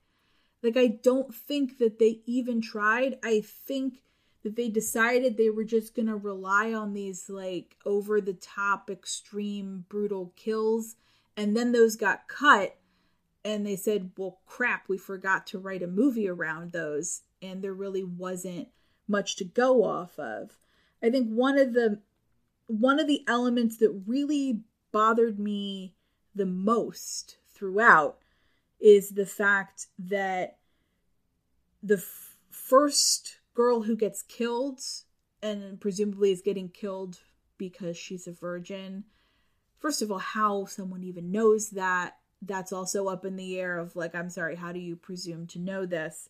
Like, 0.65 0.77
I 0.77 0.87
don't 0.87 1.33
think 1.33 1.77
that 1.77 1.99
they 1.99 2.21
even 2.25 2.59
tried. 2.59 3.19
I 3.23 3.41
think 3.41 4.01
that 4.43 4.55
they 4.55 4.67
decided 4.69 5.37
they 5.37 5.51
were 5.51 5.63
just 5.63 5.95
going 5.95 6.07
to 6.07 6.15
rely 6.15 6.73
on 6.73 6.93
these, 6.93 7.29
like, 7.29 7.77
over 7.85 8.19
the 8.19 8.33
top, 8.33 8.89
extreme, 8.89 9.85
brutal 9.89 10.33
kills. 10.35 10.95
And 11.37 11.55
then 11.55 11.71
those 11.71 11.95
got 11.95 12.27
cut. 12.27 12.77
And 13.43 13.65
they 13.65 13.75
said, 13.75 14.11
well, 14.17 14.39
crap, 14.47 14.89
we 14.89 14.97
forgot 14.97 15.45
to 15.47 15.59
write 15.59 15.83
a 15.83 15.87
movie 15.87 16.27
around 16.27 16.71
those. 16.71 17.21
And 17.43 17.61
there 17.61 17.73
really 17.73 18.03
wasn't 18.03 18.69
much 19.07 19.35
to 19.35 19.43
go 19.43 19.83
off 19.83 20.17
of. 20.17 20.57
I 21.03 21.11
think 21.11 21.29
one 21.29 21.59
of 21.59 21.73
the 21.73 22.01
one 22.67 22.99
of 22.99 23.05
the 23.05 23.23
elements 23.27 23.77
that 23.77 24.01
really 24.07 24.61
bothered 24.91 25.39
me 25.39 25.93
the 26.33 26.47
most 26.47 27.37
throughout 27.53 28.17
is 28.85 29.09
the 29.09 29.25
fact 29.25 29.87
that 29.97 30.57
the 31.81 31.95
f- 31.95 32.37
first 32.51 33.39
girl 33.55 33.81
who 33.81 33.95
gets 33.95 34.21
killed 34.21 34.79
and 35.41 35.81
presumably 35.81 36.31
is 36.31 36.43
getting 36.43 36.69
killed 36.69 37.17
because 37.57 37.97
she's 37.97 38.27
a 38.27 38.31
virgin 38.31 39.03
first 39.79 40.03
of 40.03 40.11
all 40.11 40.19
how 40.19 40.65
someone 40.65 41.03
even 41.03 41.31
knows 41.31 41.71
that 41.71 42.17
that's 42.43 42.71
also 42.71 43.07
up 43.07 43.25
in 43.25 43.35
the 43.35 43.59
air 43.59 43.79
of 43.79 43.95
like 43.95 44.13
i'm 44.13 44.29
sorry 44.29 44.55
how 44.55 44.71
do 44.71 44.79
you 44.79 44.95
presume 44.95 45.47
to 45.47 45.57
know 45.57 45.87
this? 45.87 46.29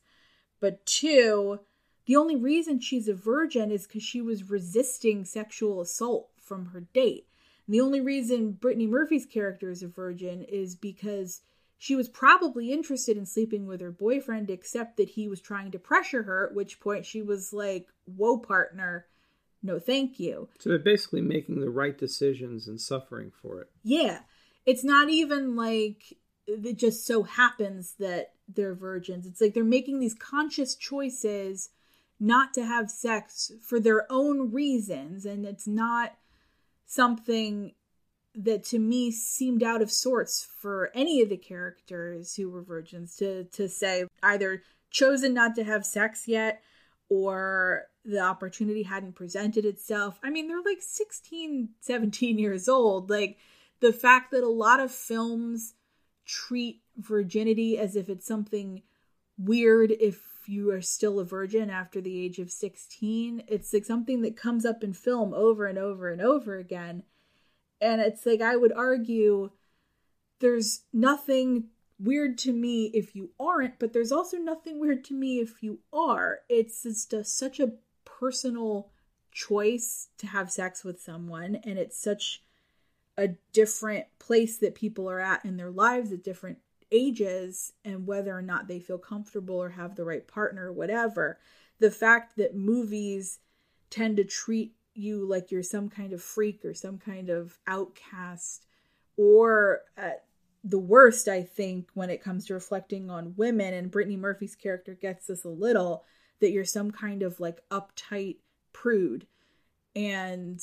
But 0.62 0.86
two 0.86 1.60
the 2.06 2.16
only 2.16 2.38
reason 2.38 2.80
she's 2.80 3.10
a 3.10 3.14
virgin 3.14 3.70
is 3.70 3.86
because 3.86 4.04
she 4.04 4.22
was 4.22 4.50
resisting 4.50 5.26
sexual 5.26 5.82
assault 5.82 6.30
from 6.40 6.68
her 6.68 6.82
date. 6.94 7.28
The 7.68 7.82
only 7.82 8.00
reason 8.00 8.52
Brittany 8.52 8.86
Murphy's 8.86 9.26
character 9.26 9.72
is 9.72 9.84
a 9.84 9.88
virgin 9.88 10.44
is 10.44 10.76
because 10.76 11.42
she 11.78 11.96
was 11.96 12.10
probably 12.10 12.72
interested 12.72 13.18
in 13.18 13.26
sleeping 13.26 13.66
with 13.66 13.82
her 13.82 13.92
boyfriend, 13.92 14.50
except 14.50 14.98
that 14.98 15.10
he 15.10 15.28
was 15.28 15.42
trying 15.42 15.72
to 15.72 15.80
pressure 15.80 16.24
her, 16.24 16.48
at 16.48 16.56
which 16.56 16.80
point 16.80 17.06
she 17.06 17.22
was 17.22 17.54
like, 17.54 17.88
Whoa, 18.06 18.38
partner, 18.38 19.08
no 19.62 19.80
thank 19.80 20.20
you. 20.20 20.48
So 20.60 20.70
they're 20.70 20.80
basically 20.80 21.22
making 21.22 21.60
the 21.60 21.70
right 21.70 21.98
decisions 21.98 22.68
and 22.68 22.80
suffering 22.80 23.32
for 23.42 23.62
it. 23.62 23.70
Yeah. 23.84 24.20
It's 24.66 24.84
not 24.84 25.10
even 25.10 25.56
like 25.56 26.18
it 26.48 26.78
just 26.78 27.06
so 27.06 27.24
happens 27.24 27.96
that 28.00 28.34
they're 28.48 28.76
virgins. 28.76 29.26
It's 29.26 29.42
like 29.42 29.54
they're 29.54 29.64
making 29.64 30.00
these 30.00 30.14
conscious 30.14 30.76
choices 30.76 31.70
not 32.20 32.54
to 32.54 32.66
have 32.66 32.90
sex 32.90 33.52
for 33.62 33.80
their 33.80 34.06
own 34.12 34.52
reasons. 34.52 35.26
And 35.26 35.46
it's 35.46 35.68
not 35.68 36.14
something 36.86 37.74
that 38.38 38.64
to 38.66 38.80
me 38.80 39.12
seemed 39.12 39.64
out 39.64 39.82
of 39.82 39.92
sorts 39.92 40.48
for 40.60 40.92
any 40.94 41.22
of 41.22 41.30
the 41.30 41.38
characters 41.38 42.36
who 42.36 42.50
were 42.50 42.62
virgins 42.62 43.16
to 43.16 43.46
to 43.46 43.68
say 43.70 44.06
either 44.24 44.62
chosen 44.90 45.34
not 45.34 45.56
to 45.56 45.64
have 45.64 45.86
sex 45.86 46.28
yet 46.28 46.62
or 47.10 47.84
the 48.04 48.20
opportunity 48.20 48.84
hadn't 48.84 49.16
presented 49.16 49.66
itself. 49.66 50.20
I 50.24 50.30
mean, 50.30 50.48
they're 50.48 50.62
like 50.62 50.82
16, 50.82 51.70
17 51.80 52.40
years 52.40 52.68
old. 52.68 53.10
Like 53.10 53.38
the 53.80 53.94
fact 53.94 54.32
that 54.32 54.44
a 54.44 54.50
lot 54.50 54.80
of 54.80 54.92
films 54.92 55.74
treat 56.26 56.82
virginity 56.98 57.78
as 57.78 57.96
if 57.96 58.10
it's 58.10 58.26
something 58.26 58.82
weird 59.38 59.92
if 59.92 60.22
you 60.48 60.72
are 60.72 60.82
still 60.82 61.20
a 61.20 61.26
virgin 61.26 61.70
after 61.70 62.00
the 62.00 62.24
age 62.24 62.40
of 62.40 62.50
16 62.50 63.44
it's 63.48 63.74
like 63.74 63.84
something 63.84 64.22
that 64.22 64.38
comes 64.38 64.66
up 64.66 64.84
in 64.84 64.94
film 64.94 65.34
over 65.34 65.66
and 65.66 65.78
over 65.78 66.10
and 66.10 66.22
over 66.22 66.58
again 66.58 67.04
and 67.82 68.02
it's 68.02 68.26
like 68.26 68.42
i 68.42 68.56
would 68.56 68.74
argue 68.74 69.50
there's 70.40 70.84
nothing 70.94 71.66
weird 71.98 72.38
to 72.38 72.52
me 72.52 72.86
if 72.94 73.16
you 73.16 73.32
aren't 73.40 73.80
but 73.80 73.94
there's 73.94 74.12
also 74.12 74.38
nothing 74.38 74.80
weird 74.80 75.04
to 75.04 75.14
me 75.14 75.40
if 75.40 75.64
you 75.64 75.80
are 75.94 76.40
it's 76.50 76.84
just 76.84 77.14
a, 77.14 77.24
such 77.24 77.60
a 77.60 77.72
personal 78.04 78.92
choice 79.32 80.10
to 80.18 80.28
have 80.28 80.52
sex 80.52 80.84
with 80.84 81.02
someone 81.02 81.56
and 81.64 81.78
it's 81.80 81.98
such 81.98 82.44
a 83.18 83.30
different 83.54 84.06
place 84.20 84.58
that 84.58 84.76
people 84.76 85.10
are 85.10 85.20
at 85.20 85.46
in 85.46 85.58
their 85.58 85.72
lives 85.72 86.12
at 86.12 86.24
different 86.24 86.58
ages 86.92 87.74
and 87.84 88.08
whether 88.08 88.36
or 88.36 88.42
not 88.42 88.68
they 88.68 88.80
feel 88.80 88.98
comfortable 88.98 89.56
or 89.56 89.70
have 89.70 89.96
the 89.96 90.06
right 90.06 90.28
partner 90.28 90.68
or 90.68 90.74
whatever. 90.74 91.40
The 91.80 91.92
fact 91.92 92.38
that 92.38 92.56
movies 92.56 93.40
tend 93.90 94.18
to 94.18 94.24
treat 94.24 94.74
you 94.96 95.26
like 95.26 95.52
you're 95.52 95.64
some 95.64 95.90
kind 95.90 96.14
of 96.14 96.22
freak 96.22 96.64
or 96.66 96.74
some 96.74 96.98
kind 96.98 97.30
of 97.30 97.58
outcast, 97.68 98.66
or 99.18 99.82
at 99.98 100.26
the 100.64 100.80
worst, 100.80 101.28
I 101.28 101.44
think, 101.44 101.90
when 101.94 102.10
it 102.10 102.24
comes 102.24 102.48
to 102.48 102.54
reflecting 102.54 103.10
on 103.10 103.36
women, 103.38 103.74
and 103.74 103.92
Brittany 103.92 104.18
Murphy's 104.18 104.56
character 104.56 104.94
gets 104.94 105.28
this 105.28 105.44
a 105.44 105.50
little, 105.50 106.04
that 106.42 106.52
you're 106.52 106.66
some 106.66 106.92
kind 106.92 107.24
of 107.24 107.40
like 107.40 107.62
uptight 107.70 108.38
prude. 108.74 109.28
And 109.96 110.60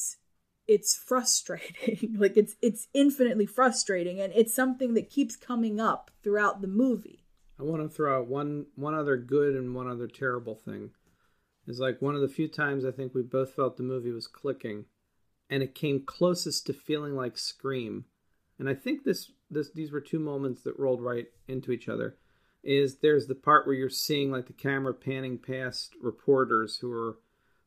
it's 0.66 0.94
frustrating. 0.94 2.16
Like 2.18 2.36
it's 2.36 2.56
it's 2.62 2.88
infinitely 2.94 3.46
frustrating 3.46 4.20
and 4.20 4.32
it's 4.34 4.54
something 4.54 4.94
that 4.94 5.10
keeps 5.10 5.34
coming 5.34 5.80
up 5.80 6.10
throughout 6.22 6.60
the 6.60 6.68
movie. 6.68 7.24
I 7.58 7.64
want 7.64 7.82
to 7.82 7.88
throw 7.88 8.18
out 8.18 8.28
one 8.28 8.66
one 8.76 8.94
other 8.94 9.16
good 9.16 9.56
and 9.56 9.74
one 9.74 9.88
other 9.88 10.06
terrible 10.06 10.54
thing 10.54 10.90
is 11.66 11.78
like 11.78 12.02
one 12.02 12.14
of 12.14 12.20
the 12.20 12.28
few 12.28 12.48
times 12.48 12.84
i 12.84 12.90
think 12.90 13.14
we 13.14 13.22
both 13.22 13.54
felt 13.54 13.76
the 13.76 13.82
movie 13.82 14.12
was 14.12 14.26
clicking 14.26 14.84
and 15.50 15.62
it 15.62 15.74
came 15.74 16.04
closest 16.04 16.66
to 16.66 16.72
feeling 16.72 17.14
like 17.14 17.38
scream 17.38 18.04
and 18.58 18.68
i 18.68 18.74
think 18.74 19.04
this 19.04 19.30
this 19.50 19.70
these 19.72 19.92
were 19.92 20.00
two 20.00 20.18
moments 20.18 20.62
that 20.62 20.78
rolled 20.78 21.02
right 21.02 21.26
into 21.48 21.72
each 21.72 21.88
other 21.88 22.16
is 22.64 22.98
there's 22.98 23.26
the 23.26 23.34
part 23.34 23.66
where 23.66 23.74
you're 23.74 23.88
seeing 23.88 24.30
like 24.30 24.46
the 24.46 24.52
camera 24.52 24.94
panning 24.94 25.38
past 25.38 25.94
reporters 26.00 26.78
who 26.78 26.92
are 26.92 27.18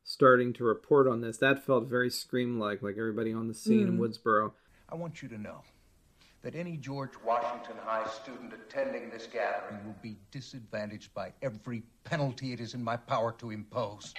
starting 0.06 0.52
to 0.54 0.64
report 0.64 1.08
on 1.08 1.20
this, 1.20 1.36
that 1.38 1.66
felt 1.66 1.88
very 1.88 2.08
scream 2.08 2.60
like, 2.60 2.80
like 2.80 2.96
everybody 2.96 3.32
on 3.32 3.48
the 3.48 3.54
scene 3.54 3.86
mm. 3.86 3.88
in 3.88 3.96
hmm. 3.96 4.02
Woodsboro. 4.02 4.52
I 4.88 4.94
want 4.94 5.20
you 5.20 5.28
to 5.28 5.38
know 5.38 5.62
that 6.46 6.54
any 6.54 6.76
George 6.76 7.10
Washington 7.24 7.74
High 7.84 8.06
student 8.06 8.52
attending 8.52 9.10
this 9.10 9.26
gathering 9.26 9.84
will 9.84 9.96
be 10.00 10.16
disadvantaged 10.30 11.12
by 11.12 11.32
every 11.42 11.82
penalty 12.04 12.52
it 12.52 12.60
is 12.60 12.72
in 12.72 12.84
my 12.84 12.96
power 12.96 13.34
to 13.38 13.50
impose. 13.50 14.14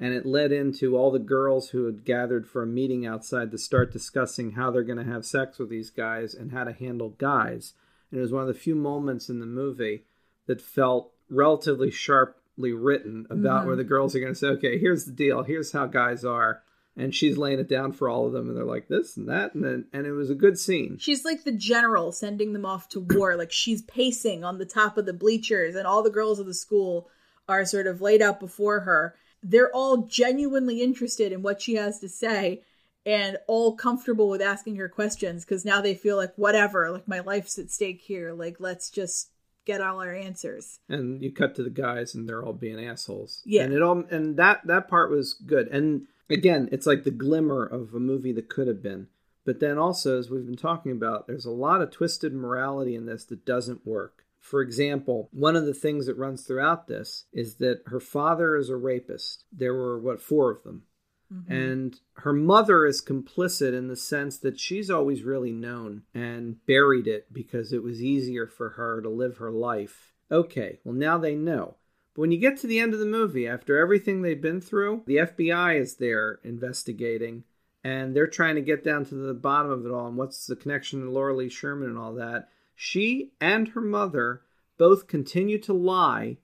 and 0.00 0.12
it 0.12 0.26
led 0.26 0.50
into 0.50 0.96
all 0.96 1.12
the 1.12 1.20
girls 1.20 1.70
who 1.70 1.86
had 1.86 2.04
gathered 2.04 2.48
for 2.48 2.64
a 2.64 2.66
meeting 2.66 3.06
outside 3.06 3.52
to 3.52 3.58
start 3.58 3.92
discussing 3.92 4.50
how 4.50 4.72
they're 4.72 4.82
going 4.82 4.98
to 4.98 5.12
have 5.12 5.24
sex 5.24 5.60
with 5.60 5.70
these 5.70 5.90
guys 5.90 6.34
and 6.34 6.50
how 6.50 6.64
to 6.64 6.72
handle 6.72 7.10
guys. 7.10 7.74
And 8.10 8.18
it 8.18 8.22
was 8.22 8.32
one 8.32 8.42
of 8.42 8.48
the 8.48 8.54
few 8.54 8.74
moments 8.74 9.28
in 9.28 9.38
the 9.38 9.46
movie 9.46 10.06
that 10.48 10.60
felt 10.60 11.12
relatively 11.30 11.92
sharp 11.92 12.40
written 12.56 13.26
about 13.30 13.62
Mhm. 13.62 13.66
where 13.66 13.76
the 13.76 13.84
girls 13.84 14.14
are 14.14 14.20
going 14.20 14.32
to 14.32 14.38
say, 14.38 14.48
okay, 14.48 14.78
here's 14.78 15.04
the 15.04 15.12
deal, 15.12 15.42
here's 15.42 15.72
how 15.72 15.86
guys 15.86 16.24
are, 16.24 16.62
and 16.96 17.14
she's 17.14 17.36
laying 17.36 17.58
it 17.58 17.68
down 17.68 17.92
for 17.92 18.08
all 18.08 18.26
of 18.26 18.32
them, 18.32 18.48
and 18.48 18.56
they're 18.56 18.64
like 18.64 18.88
this 18.88 19.16
and 19.16 19.28
that, 19.28 19.54
and 19.54 19.62
then 19.62 19.84
and 19.92 20.06
it 20.06 20.12
was 20.12 20.30
a 20.30 20.34
good 20.34 20.58
scene. 20.58 20.96
She's 20.98 21.24
like 21.24 21.44
the 21.44 21.52
general 21.52 22.12
sending 22.12 22.52
them 22.52 22.64
off 22.64 22.88
to 22.90 23.00
war. 23.00 23.36
Like 23.36 23.52
she's 23.52 23.82
pacing 23.82 24.44
on 24.44 24.58
the 24.58 24.64
top 24.64 24.96
of 24.96 25.04
the 25.06 25.12
bleachers, 25.12 25.74
and 25.74 25.86
all 25.86 26.02
the 26.02 26.10
girls 26.10 26.38
of 26.38 26.46
the 26.46 26.54
school 26.54 27.08
are 27.48 27.64
sort 27.64 27.86
of 27.86 28.00
laid 28.00 28.22
out 28.22 28.40
before 28.40 28.80
her. 28.80 29.14
They're 29.42 29.70
all 29.74 29.98
genuinely 30.08 30.80
interested 30.80 31.30
in 31.32 31.42
what 31.42 31.60
she 31.62 31.74
has 31.74 32.00
to 32.00 32.08
say 32.08 32.62
and 33.04 33.36
all 33.46 33.76
comfortable 33.76 34.28
with 34.28 34.42
asking 34.42 34.74
her 34.76 34.88
questions 34.88 35.44
because 35.44 35.64
now 35.64 35.80
they 35.80 35.94
feel 35.94 36.16
like, 36.16 36.32
whatever, 36.36 36.90
like 36.90 37.06
my 37.06 37.20
life's 37.20 37.56
at 37.58 37.70
stake 37.70 38.00
here. 38.00 38.32
Like, 38.32 38.56
let's 38.58 38.90
just 38.90 39.30
get 39.66 39.82
all 39.82 40.00
our 40.00 40.14
answers. 40.14 40.78
and 40.88 41.20
you 41.22 41.30
cut 41.32 41.54
to 41.56 41.62
the 41.62 41.70
guys 41.70 42.14
and 42.14 42.26
they're 42.26 42.42
all 42.44 42.54
being 42.54 42.82
assholes. 42.82 43.42
Yeah. 43.44 43.64
and 43.64 43.74
it 43.74 43.82
all 43.82 44.04
and 44.10 44.36
that 44.38 44.66
that 44.66 44.88
part 44.88 45.10
was 45.10 45.34
good. 45.34 45.68
And 45.68 46.06
again 46.30 46.68
it's 46.72 46.86
like 46.86 47.04
the 47.04 47.10
glimmer 47.10 47.66
of 47.66 47.92
a 47.92 48.00
movie 48.00 48.32
that 48.32 48.48
could 48.48 48.68
have 48.68 48.82
been. 48.82 49.08
But 49.44 49.60
then 49.60 49.76
also 49.76 50.18
as 50.18 50.30
we've 50.30 50.46
been 50.46 50.56
talking 50.56 50.92
about 50.92 51.26
there's 51.26 51.44
a 51.44 51.50
lot 51.50 51.82
of 51.82 51.90
twisted 51.90 52.32
morality 52.32 52.94
in 52.94 53.04
this 53.06 53.24
that 53.26 53.44
doesn't 53.44 53.86
work. 53.86 54.24
For 54.40 54.62
example 54.62 55.28
one 55.32 55.56
of 55.56 55.66
the 55.66 55.74
things 55.74 56.06
that 56.06 56.16
runs 56.16 56.44
throughout 56.44 56.86
this 56.86 57.24
is 57.32 57.56
that 57.56 57.82
her 57.86 58.00
father 58.00 58.56
is 58.56 58.70
a 58.70 58.76
rapist. 58.76 59.44
There 59.52 59.74
were 59.74 59.98
what 59.98 60.22
four 60.22 60.50
of 60.50 60.62
them 60.62 60.84
Mm-hmm. 61.32 61.52
and 61.52 62.00
her 62.18 62.32
mother 62.32 62.86
is 62.86 63.02
complicit 63.02 63.76
in 63.76 63.88
the 63.88 63.96
sense 63.96 64.38
that 64.38 64.60
she's 64.60 64.88
always 64.90 65.24
really 65.24 65.50
known 65.50 66.02
and 66.14 66.64
buried 66.66 67.08
it 67.08 67.32
because 67.32 67.72
it 67.72 67.82
was 67.82 68.00
easier 68.00 68.46
for 68.46 68.70
her 68.70 69.00
to 69.00 69.08
live 69.08 69.38
her 69.38 69.50
life. 69.50 70.12
Okay, 70.30 70.78
well, 70.84 70.94
now 70.94 71.18
they 71.18 71.34
know. 71.34 71.74
But 72.14 72.20
when 72.20 72.30
you 72.30 72.38
get 72.38 72.58
to 72.58 72.68
the 72.68 72.78
end 72.78 72.94
of 72.94 73.00
the 73.00 73.06
movie, 73.06 73.48
after 73.48 73.76
everything 73.76 74.22
they've 74.22 74.40
been 74.40 74.60
through, 74.60 75.02
the 75.06 75.16
FBI 75.16 75.80
is 75.80 75.96
there 75.96 76.38
investigating 76.44 77.42
and 77.82 78.14
they're 78.14 78.26
trying 78.28 78.54
to 78.54 78.60
get 78.60 78.84
down 78.84 79.04
to 79.06 79.14
the 79.16 79.34
bottom 79.34 79.72
of 79.72 79.84
it 79.84 79.90
all 79.90 80.06
and 80.06 80.16
what's 80.16 80.46
the 80.46 80.56
connection 80.56 81.00
to 81.02 81.10
Laura 81.10 81.34
Lee 81.36 81.48
Sherman 81.48 81.88
and 81.88 81.98
all 81.98 82.14
that. 82.14 82.48
She 82.76 83.32
and 83.40 83.68
her 83.68 83.80
mother 83.80 84.42
both 84.78 85.08
continue 85.08 85.58
to 85.58 85.72
lie 85.72 86.38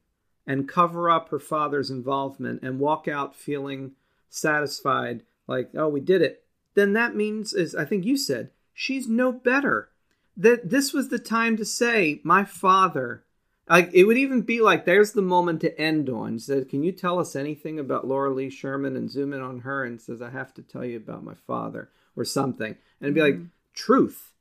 and 0.47 0.69
cover 0.69 1.09
up 1.09 1.29
her 1.29 1.39
father's 1.39 1.91
involvement 1.91 2.63
and 2.63 2.81
walk 2.81 3.07
out 3.07 3.37
feeling 3.37 3.93
satisfied 4.33 5.23
like 5.47 5.71
oh 5.77 5.89
we 5.89 6.01
did 6.01 6.23
it 6.23 6.45
then 6.75 6.93
that 6.93 7.15
means 7.15 7.53
as 7.53 7.75
i 7.75 7.85
think 7.85 8.05
you 8.05 8.17
said 8.17 8.51
she's 8.75 9.09
no 9.09 9.33
better. 9.33 9.89
That 10.37 10.71
this 10.71 10.93
was 10.93 11.09
the 11.09 11.19
time 11.19 11.57
to 11.59 11.65
say 11.65 12.21
my 12.25 12.45
father. 12.45 13.25
Like 13.69 13.91
it 13.93 14.05
would 14.05 14.17
even 14.17 14.43
be 14.43 14.61
like 14.61 14.85
there's 14.85 15.13
the 15.13 15.23
moment 15.23 15.61
to 15.61 15.79
end 15.81 16.09
on. 16.09 16.39
Said 16.39 16.69
can 16.69 16.83
you 16.83 16.93
tell 16.93 17.19
us 17.19 17.37
anything 17.37 17.79
about 17.79 18.07
laura 18.07 18.31
lee 18.31 18.51
sherman 18.51 18.97
and 18.97 19.11
zoom 19.11 19.33
in 19.33 19.41
on 19.41 19.61
her 19.61 19.85
and 19.85 20.01
says 20.01 20.21
i 20.21 20.31
have 20.31 20.53
to 20.55 20.63
tell 20.63 20.85
you 20.85 20.97
about 20.97 21.25
my 21.25 21.35
father 21.47 21.91
or 22.17 22.25
something. 22.25 22.77
And 23.01 23.03
it'd 23.03 23.15
be 23.15 23.21
like 23.21 23.35
mm-hmm. 23.35 23.47
truth 23.75 24.32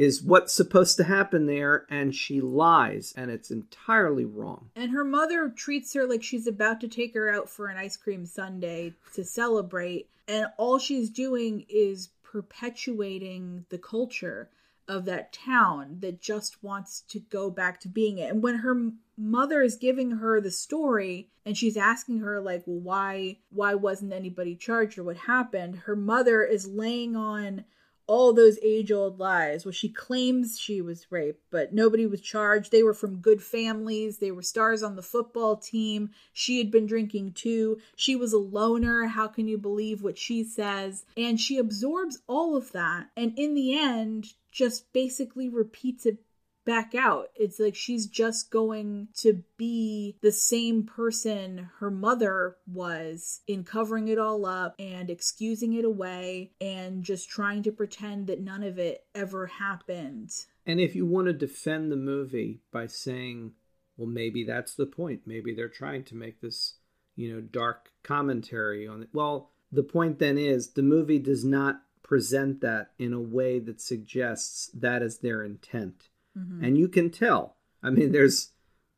is 0.00 0.22
what's 0.22 0.54
supposed 0.54 0.96
to 0.96 1.04
happen 1.04 1.44
there 1.44 1.84
and 1.90 2.14
she 2.14 2.40
lies 2.40 3.12
and 3.18 3.30
it's 3.30 3.50
entirely 3.50 4.24
wrong 4.24 4.70
And 4.74 4.92
her 4.92 5.04
mother 5.04 5.50
treats 5.50 5.92
her 5.92 6.06
like 6.06 6.22
she's 6.22 6.46
about 6.46 6.80
to 6.80 6.88
take 6.88 7.12
her 7.12 7.30
out 7.30 7.50
for 7.50 7.66
an 7.66 7.76
ice 7.76 7.98
cream 7.98 8.24
sundae 8.24 8.94
to 9.12 9.24
celebrate. 9.24 10.08
And 10.26 10.46
all 10.56 10.78
she's 10.78 11.10
doing 11.10 11.66
is 11.68 12.08
perpetuating 12.22 13.66
the 13.68 13.76
culture 13.76 14.48
of 14.88 15.04
that 15.04 15.34
town 15.34 15.98
that 16.00 16.22
just 16.22 16.64
wants 16.64 17.02
to 17.08 17.20
go 17.20 17.50
back 17.50 17.78
to 17.80 17.88
being 17.88 18.16
it. 18.16 18.30
And 18.30 18.42
when 18.42 18.56
her 18.60 18.92
mother 19.18 19.60
is 19.60 19.76
giving 19.76 20.12
her 20.12 20.40
the 20.40 20.50
story 20.50 21.28
and 21.44 21.58
she's 21.58 21.76
asking 21.76 22.20
her 22.20 22.40
like, 22.40 22.62
well, 22.64 22.80
why 22.80 23.36
why 23.50 23.74
wasn't 23.74 24.14
anybody 24.14 24.56
charged 24.56 24.96
or 24.96 25.04
what 25.04 25.18
happened? 25.18 25.80
Her 25.80 25.94
mother 25.94 26.42
is 26.42 26.66
laying 26.66 27.16
on 27.16 27.66
all 28.10 28.32
those 28.32 28.58
age 28.60 28.90
old 28.90 29.20
lies. 29.20 29.64
Well, 29.64 29.70
she 29.70 29.88
claims 29.88 30.58
she 30.58 30.80
was 30.80 31.06
raped, 31.10 31.44
but 31.48 31.72
nobody 31.72 32.06
was 32.06 32.20
charged. 32.20 32.72
They 32.72 32.82
were 32.82 32.92
from 32.92 33.20
good 33.20 33.40
families. 33.40 34.18
They 34.18 34.32
were 34.32 34.42
stars 34.42 34.82
on 34.82 34.96
the 34.96 35.02
football 35.02 35.56
team. 35.56 36.10
She 36.32 36.58
had 36.58 36.72
been 36.72 36.86
drinking 36.86 37.34
too. 37.34 37.78
She 37.94 38.16
was 38.16 38.32
a 38.32 38.38
loner. 38.38 39.06
How 39.06 39.28
can 39.28 39.46
you 39.46 39.58
believe 39.58 40.02
what 40.02 40.18
she 40.18 40.42
says? 40.42 41.04
And 41.16 41.38
she 41.38 41.56
absorbs 41.56 42.18
all 42.26 42.56
of 42.56 42.72
that. 42.72 43.10
And 43.16 43.38
in 43.38 43.54
the 43.54 43.78
end, 43.78 44.34
just 44.50 44.92
basically 44.92 45.48
repeats 45.48 46.04
it 46.04 46.18
back 46.64 46.94
out. 46.94 47.28
It's 47.34 47.58
like 47.58 47.74
she's 47.74 48.06
just 48.06 48.50
going 48.50 49.08
to 49.18 49.42
be 49.56 50.16
the 50.22 50.32
same 50.32 50.84
person 50.84 51.70
her 51.78 51.90
mother 51.90 52.56
was 52.66 53.40
in 53.46 53.64
covering 53.64 54.08
it 54.08 54.18
all 54.18 54.46
up 54.46 54.74
and 54.78 55.10
excusing 55.10 55.72
it 55.74 55.84
away 55.84 56.52
and 56.60 57.02
just 57.02 57.28
trying 57.28 57.62
to 57.64 57.72
pretend 57.72 58.26
that 58.26 58.40
none 58.40 58.62
of 58.62 58.78
it 58.78 59.04
ever 59.14 59.46
happened. 59.46 60.30
And 60.66 60.80
if 60.80 60.94
you 60.94 61.06
want 61.06 61.26
to 61.26 61.32
defend 61.32 61.90
the 61.90 61.96
movie 61.96 62.60
by 62.72 62.86
saying, 62.86 63.52
well, 63.96 64.08
maybe 64.08 64.44
that's 64.44 64.74
the 64.74 64.86
point. 64.86 65.22
Maybe 65.26 65.54
they're 65.54 65.68
trying 65.68 66.04
to 66.04 66.14
make 66.14 66.40
this, 66.40 66.74
you 67.16 67.34
know, 67.34 67.40
dark 67.40 67.90
commentary 68.02 68.86
on 68.86 69.02
it. 69.02 69.08
Well, 69.12 69.50
the 69.72 69.82
point 69.82 70.18
then 70.18 70.38
is 70.38 70.70
the 70.70 70.82
movie 70.82 71.18
does 71.18 71.44
not 71.44 71.82
present 72.02 72.60
that 72.60 72.90
in 72.98 73.12
a 73.12 73.20
way 73.20 73.58
that 73.60 73.80
suggests 73.80 74.68
that 74.74 75.02
is 75.02 75.18
their 75.18 75.42
intent. 75.42 76.09
Mm-hmm. 76.36 76.64
And 76.64 76.78
you 76.78 76.88
can 76.88 77.10
tell. 77.10 77.56
I 77.82 77.90
mean, 77.90 78.12
there's, 78.12 78.50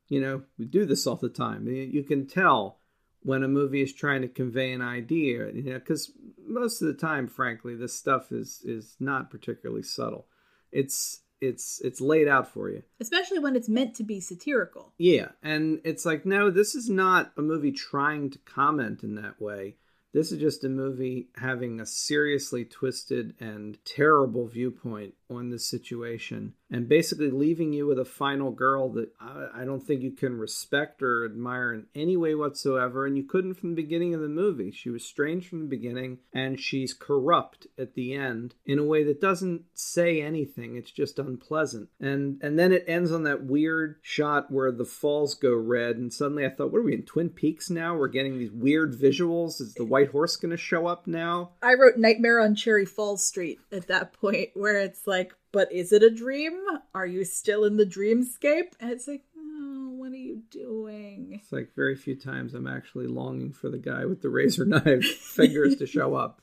you 0.09 0.20
know, 0.20 0.43
we 0.59 0.64
do 0.64 0.85
this 0.85 1.07
all 1.07 1.16
the 1.16 1.28
time. 1.28 1.66
You 1.66 1.83
you 1.83 2.03
can 2.03 2.26
tell 2.26 2.78
when 3.20 3.43
a 3.43 3.49
movie 3.49 3.83
is 3.83 3.93
trying 3.93 4.22
to 4.22 4.28
convey 4.28 4.72
an 4.72 4.83
idea, 4.83 5.51
you 5.53 5.62
know, 5.62 5.78
because 5.78 6.12
most 6.47 6.83
of 6.83 6.89
the 6.89 6.95
time, 6.95 7.28
frankly, 7.28 7.74
this 7.74 7.95
stuff 7.95 8.33
is 8.33 8.62
is 8.64 8.97
not 8.99 9.30
particularly 9.30 9.83
subtle. 9.83 10.26
It's 10.70 11.20
it's 11.41 11.80
it's 11.83 12.01
laid 12.01 12.28
out 12.28 12.49
for 12.53 12.70
you. 12.70 12.83
Especially 13.01 13.39
when 13.39 13.57
it's 13.57 13.68
meant 13.68 13.95
to 13.97 14.05
be 14.05 14.20
satirical. 14.20 14.93
Yeah, 14.99 15.28
and 15.43 15.80
it's 15.85 16.07
like 16.07 16.26
no, 16.26 16.51
this 16.51 16.74
is 16.74 16.89
not 16.89 17.33
a 17.37 17.43
movie 17.43 17.72
trying 17.72 18.30
to 18.30 18.39
comment 18.39 19.03
in 19.03 19.16
that 19.16 19.41
way. 19.41 19.76
This 20.12 20.30
is 20.30 20.39
just 20.39 20.64
a 20.64 20.68
movie 20.68 21.28
having 21.37 21.80
a 21.80 21.87
seriously 21.87 22.64
twisted 22.64 23.35
and 23.41 23.78
terrible 23.85 24.47
viewpoint 24.47 25.14
on 25.37 25.51
this 25.51 25.68
situation 25.68 26.55
and 26.70 26.89
basically 26.89 27.30
leaving 27.30 27.72
you 27.72 27.87
with 27.87 27.99
a 27.99 28.05
final 28.05 28.51
girl 28.51 28.91
that 28.93 29.11
I, 29.20 29.62
I 29.62 29.64
don't 29.64 29.83
think 29.83 30.03
you 30.03 30.11
can 30.11 30.39
respect 30.39 31.03
or 31.03 31.24
admire 31.24 31.72
in 31.72 31.87
any 31.95 32.16
way 32.16 32.35
whatsoever. 32.35 33.07
And 33.07 33.16
you 33.16 33.24
couldn't 33.24 33.55
from 33.55 33.70
the 33.70 33.83
beginning 33.83 34.14
of 34.14 34.20
the 34.20 34.28
movie. 34.28 34.72
She 34.72 34.91
was 34.91 35.05
strange 35.05 35.49
from 35.49 35.61
the 35.61 35.66
beginning 35.66 36.18
and 36.33 36.59
she's 36.59 36.95
corrupt 36.95 37.66
at 37.78 37.95
the 37.95 38.14
end 38.14 38.55
in 38.64 38.78
a 38.78 38.85
way 38.85 39.05
that 39.05 39.20
doesn't 39.20 39.64
say 39.74 40.22
anything. 40.22 40.76
It's 40.76 40.91
just 40.91 41.18
unpleasant. 41.18 41.91
And, 42.01 42.41
and 42.43 42.59
then 42.59 42.72
it 42.72 42.85
ends 42.89 43.12
on 43.12 43.24
that 43.24 43.45
weird 43.45 43.97
shot 44.03 44.51
where 44.51 44.72
the 44.72 44.85
falls 44.85 45.35
go 45.35 45.55
red. 45.55 45.97
And 45.97 46.12
suddenly 46.12 46.47
I 46.47 46.51
thought, 46.51 46.72
what 46.72 46.78
are 46.78 46.85
we 46.85 46.95
in 46.95 47.05
Twin 47.05 47.28
Peaks 47.28 47.70
now? 47.70 47.97
We're 47.97 48.09
getting 48.09 48.39
these 48.39 48.51
weird 48.53 48.95
visuals. 48.99 49.61
Is 49.61 49.74
the 49.74 49.85
white 49.85 50.11
horse 50.11 50.37
going 50.37 50.51
to 50.51 50.57
show 50.57 50.87
up 50.87 51.07
now? 51.07 51.53
I 51.62 51.74
wrote 51.74 51.97
Nightmare 51.97 52.41
on 52.41 52.55
Cherry 52.55 52.87
Falls 52.87 53.22
Street 53.22 53.61
at 53.70 53.89
that 53.89 54.12
point 54.14 54.51
where 54.55 54.78
it's 54.78 55.07
like, 55.07 55.22
but 55.53 55.70
is 55.70 55.93
it 55.93 56.03
a 56.03 56.11
dream? 56.11 56.59
Are 56.95 57.07
you 57.07 57.25
still 57.25 57.64
in 57.64 57.77
the 57.77 57.87
dreamscape? 57.87 58.73
And 58.81 58.91
it's 58.91 59.07
like, 59.07 59.23
oh, 59.37 59.91
what 59.97 60.12
are 60.12 60.16
you 60.16 60.43
doing? 60.51 61.39
It's 61.43 61.53
like 61.53 61.75
very 61.77 61.95
few 61.95 62.16
times 62.16 62.55
I'm 62.55 62.66
actually 62.66 63.07
longing 63.07 63.53
for 63.53 63.68
the 63.68 63.79
guy 63.79 64.07
with 64.07 64.23
the 64.23 64.31
razor 64.31 64.64
knife 64.66 65.05
fingers 65.05 65.77
to 65.77 65.87
show 65.87 66.14
up. 66.14 66.41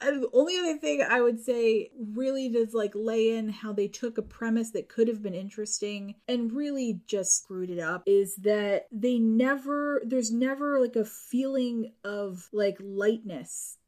And 0.00 0.22
the 0.22 0.28
only 0.32 0.58
other 0.58 0.76
thing 0.76 1.02
I 1.02 1.20
would 1.20 1.40
say 1.42 1.90
really 1.98 2.48
does 2.50 2.74
like 2.74 2.92
lay 2.94 3.36
in 3.36 3.48
how 3.48 3.72
they 3.72 3.88
took 3.88 4.18
a 4.18 4.22
premise 4.22 4.70
that 4.70 4.88
could 4.88 5.08
have 5.08 5.22
been 5.22 5.34
interesting 5.34 6.16
and 6.28 6.52
really 6.52 7.00
just 7.06 7.42
screwed 7.42 7.70
it 7.70 7.78
up 7.78 8.02
is 8.06 8.36
that 8.36 8.86
they 8.92 9.18
never, 9.18 10.02
there's 10.04 10.32
never 10.32 10.80
like 10.80 10.96
a 10.96 11.04
feeling 11.04 11.92
of 12.04 12.48
like 12.52 12.76
lightness 12.80 13.78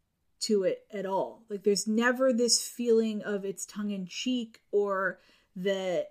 to 0.47 0.64
it 0.64 0.84
at 0.92 1.07
all. 1.07 1.42
Like 1.49 1.62
there's 1.62 1.86
never 1.86 2.32
this 2.32 2.62
feeling 2.62 3.22
of 3.22 3.44
it's 3.44 3.66
tongue 3.66 3.90
in 3.90 4.07
cheek 4.07 4.61
or 4.72 5.18
the 5.55 6.07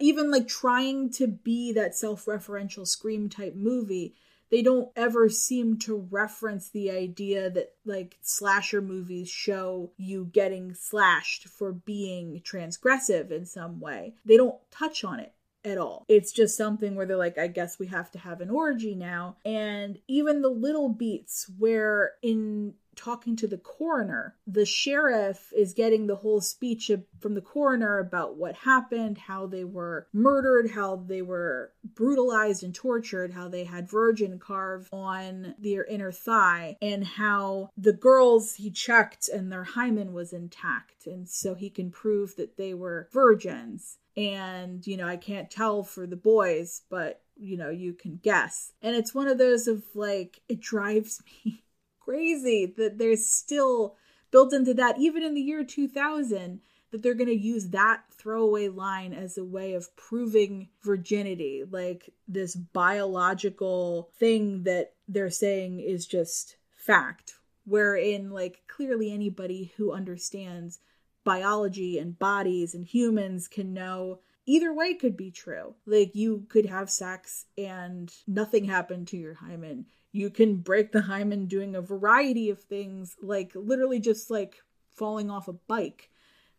even 0.00 0.30
like 0.30 0.48
trying 0.48 1.10
to 1.10 1.26
be 1.26 1.72
that 1.72 1.94
self-referential 1.94 2.86
scream 2.86 3.28
type 3.28 3.54
movie 3.54 4.14
they 4.50 4.62
don't 4.62 4.88
ever 4.96 5.28
seem 5.28 5.78
to 5.78 6.06
reference 6.10 6.70
the 6.70 6.90
idea 6.90 7.50
that 7.50 7.74
like 7.84 8.16
slasher 8.22 8.80
movies 8.80 9.28
show 9.28 9.92
you 9.96 10.24
getting 10.32 10.74
slashed 10.74 11.48
for 11.48 11.72
being 11.72 12.40
transgressive 12.40 13.30
in 13.30 13.44
some 13.44 13.80
way. 13.80 14.14
They 14.24 14.36
don't 14.36 14.58
touch 14.70 15.04
on 15.04 15.20
it 15.20 15.32
at 15.64 15.78
all. 15.78 16.06
It's 16.08 16.32
just 16.32 16.56
something 16.56 16.94
where 16.94 17.04
they're 17.04 17.16
like, 17.16 17.36
I 17.36 17.48
guess 17.48 17.78
we 17.78 17.88
have 17.88 18.10
to 18.12 18.18
have 18.18 18.40
an 18.40 18.50
orgy 18.50 18.94
now. 18.94 19.36
And 19.44 19.98
even 20.08 20.40
the 20.40 20.48
little 20.48 20.88
beats 20.88 21.50
where 21.58 22.12
in 22.22 22.74
talking 22.98 23.36
to 23.36 23.46
the 23.46 23.56
coroner. 23.56 24.34
The 24.46 24.66
sheriff 24.66 25.52
is 25.56 25.72
getting 25.72 26.06
the 26.06 26.16
whole 26.16 26.40
speech 26.40 26.90
from 27.20 27.34
the 27.34 27.40
coroner 27.40 27.98
about 27.98 28.36
what 28.36 28.54
happened, 28.56 29.16
how 29.16 29.46
they 29.46 29.64
were 29.64 30.08
murdered, 30.12 30.70
how 30.70 30.96
they 30.96 31.22
were 31.22 31.72
brutalized 31.94 32.64
and 32.64 32.74
tortured, 32.74 33.32
how 33.32 33.48
they 33.48 33.64
had 33.64 33.88
virgin 33.88 34.38
carved 34.38 34.88
on 34.92 35.54
their 35.58 35.84
inner 35.84 36.12
thigh, 36.12 36.76
and 36.82 37.04
how 37.04 37.70
the 37.76 37.92
girls 37.92 38.56
he 38.56 38.70
checked 38.70 39.28
and 39.28 39.50
their 39.50 39.64
hymen 39.64 40.12
was 40.12 40.32
intact. 40.32 41.06
And 41.06 41.28
so 41.28 41.54
he 41.54 41.70
can 41.70 41.90
prove 41.90 42.36
that 42.36 42.56
they 42.56 42.74
were 42.74 43.08
virgins. 43.12 43.98
And, 44.16 44.84
you 44.84 44.96
know, 44.96 45.06
I 45.06 45.16
can't 45.16 45.50
tell 45.50 45.84
for 45.84 46.06
the 46.06 46.16
boys, 46.16 46.82
but 46.90 47.22
you 47.40 47.56
know, 47.56 47.70
you 47.70 47.92
can 47.92 48.16
guess. 48.16 48.72
And 48.82 48.96
it's 48.96 49.14
one 49.14 49.28
of 49.28 49.38
those 49.38 49.68
of 49.68 49.84
like, 49.94 50.40
it 50.48 50.60
drives 50.60 51.22
me 51.44 51.62
crazy 52.08 52.72
that 52.78 52.96
there's 52.96 53.26
still 53.26 53.96
built 54.30 54.52
into 54.54 54.72
that, 54.74 54.98
even 54.98 55.22
in 55.22 55.34
the 55.34 55.42
year 55.42 55.62
2000, 55.62 56.60
that 56.90 57.02
they're 57.02 57.12
going 57.12 57.28
to 57.28 57.36
use 57.36 57.68
that 57.68 58.02
throwaway 58.10 58.68
line 58.68 59.12
as 59.12 59.36
a 59.36 59.44
way 59.44 59.74
of 59.74 59.94
proving 59.94 60.68
virginity, 60.82 61.64
like 61.70 62.10
this 62.26 62.54
biological 62.56 64.08
thing 64.18 64.62
that 64.62 64.92
they're 65.06 65.28
saying 65.28 65.80
is 65.80 66.06
just 66.06 66.56
fact. 66.70 67.34
Wherein, 67.66 68.30
like, 68.30 68.62
clearly 68.66 69.12
anybody 69.12 69.74
who 69.76 69.92
understands 69.92 70.78
biology 71.24 71.98
and 71.98 72.18
bodies 72.18 72.74
and 72.74 72.86
humans 72.86 73.48
can 73.48 73.74
know 73.74 74.20
either 74.46 74.72
way 74.72 74.94
could 74.94 75.14
be 75.14 75.30
true. 75.30 75.74
Like 75.84 76.14
you 76.14 76.46
could 76.48 76.64
have 76.64 76.88
sex 76.88 77.44
and 77.58 78.10
nothing 78.26 78.64
happened 78.64 79.08
to 79.08 79.18
your 79.18 79.34
hymen. 79.34 79.84
You 80.12 80.30
can 80.30 80.56
break 80.56 80.92
the 80.92 81.02
hymen 81.02 81.46
doing 81.46 81.74
a 81.74 81.82
variety 81.82 82.50
of 82.50 82.60
things, 82.60 83.16
like 83.20 83.52
literally 83.54 84.00
just 84.00 84.30
like 84.30 84.56
falling 84.90 85.30
off 85.30 85.48
a 85.48 85.52
bike. 85.52 86.10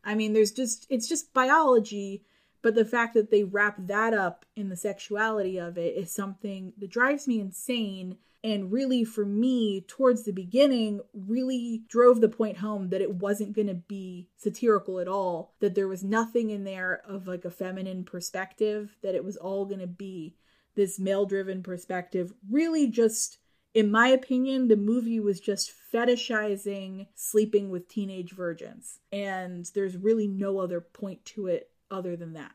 I 0.03 0.15
mean, 0.15 0.33
there's 0.33 0.51
just, 0.51 0.87
it's 0.89 1.09
just 1.09 1.33
biology, 1.33 2.23
but 2.61 2.75
the 2.75 2.85
fact 2.85 3.13
that 3.15 3.31
they 3.31 3.43
wrap 3.43 3.75
that 3.87 4.13
up 4.13 4.45
in 4.55 4.69
the 4.69 4.75
sexuality 4.75 5.59
of 5.59 5.77
it 5.77 5.95
is 5.95 6.11
something 6.11 6.73
that 6.77 6.91
drives 6.91 7.27
me 7.27 7.39
insane 7.39 8.17
and 8.43 8.71
really 8.71 9.03
for 9.03 9.25
me 9.25 9.81
towards 9.81 10.23
the 10.23 10.31
beginning 10.31 11.01
really 11.13 11.83
drove 11.87 12.21
the 12.21 12.29
point 12.29 12.57
home 12.57 12.89
that 12.89 13.01
it 13.01 13.15
wasn't 13.15 13.53
going 13.53 13.67
to 13.67 13.73
be 13.73 14.27
satirical 14.37 14.99
at 14.99 15.07
all 15.07 15.53
that 15.59 15.75
there 15.75 15.87
was 15.87 16.03
nothing 16.03 16.49
in 16.49 16.63
there 16.63 17.01
of 17.05 17.27
like 17.27 17.43
a 17.43 17.51
feminine 17.51 18.03
perspective 18.03 18.95
that 19.01 19.15
it 19.15 19.23
was 19.23 19.35
all 19.37 19.65
going 19.65 19.79
to 19.79 19.87
be 19.87 20.35
this 20.75 20.99
male 20.99 21.25
driven 21.25 21.61
perspective 21.61 22.31
really 22.49 22.87
just 22.87 23.38
in 23.73 23.91
my 23.91 24.07
opinion 24.07 24.67
the 24.67 24.75
movie 24.75 25.19
was 25.19 25.39
just 25.39 25.71
fetishizing 25.93 27.07
sleeping 27.15 27.69
with 27.69 27.87
teenage 27.87 28.31
virgins 28.31 28.99
and 29.11 29.69
there's 29.73 29.97
really 29.97 30.27
no 30.27 30.59
other 30.59 30.81
point 30.81 31.23
to 31.25 31.47
it 31.47 31.69
other 31.91 32.15
than 32.15 32.33
that 32.33 32.51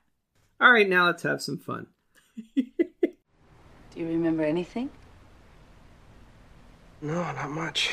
all 0.60 0.72
right 0.72 0.88
now 0.88 1.06
let's 1.06 1.22
have 1.22 1.42
some 1.42 1.58
fun 1.58 1.86
do 2.56 2.64
you 3.96 4.06
remember 4.06 4.42
anything 4.42 4.90
no, 7.04 7.20
not 7.20 7.50
much. 7.50 7.90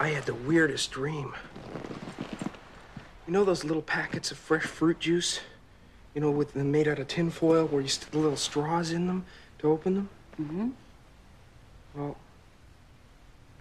I 0.00 0.08
had 0.08 0.24
the 0.24 0.32
weirdest 0.32 0.90
dream. 0.90 1.34
You 3.26 3.34
know 3.34 3.44
those 3.44 3.64
little 3.64 3.82
packets 3.82 4.30
of 4.30 4.38
fresh 4.38 4.62
fruit 4.62 4.98
juice? 4.98 5.40
You 6.14 6.22
know, 6.22 6.30
with 6.30 6.54
them 6.54 6.72
made 6.72 6.88
out 6.88 6.98
of 6.98 7.08
tinfoil 7.08 7.66
where 7.66 7.82
you 7.82 7.88
stick 7.88 8.12
the 8.12 8.18
little 8.18 8.38
straws 8.38 8.92
in 8.92 9.08
them 9.08 9.26
to 9.58 9.70
open 9.70 9.94
them? 9.94 10.08
Mm-hmm. 10.40 10.68
Well, 11.94 12.16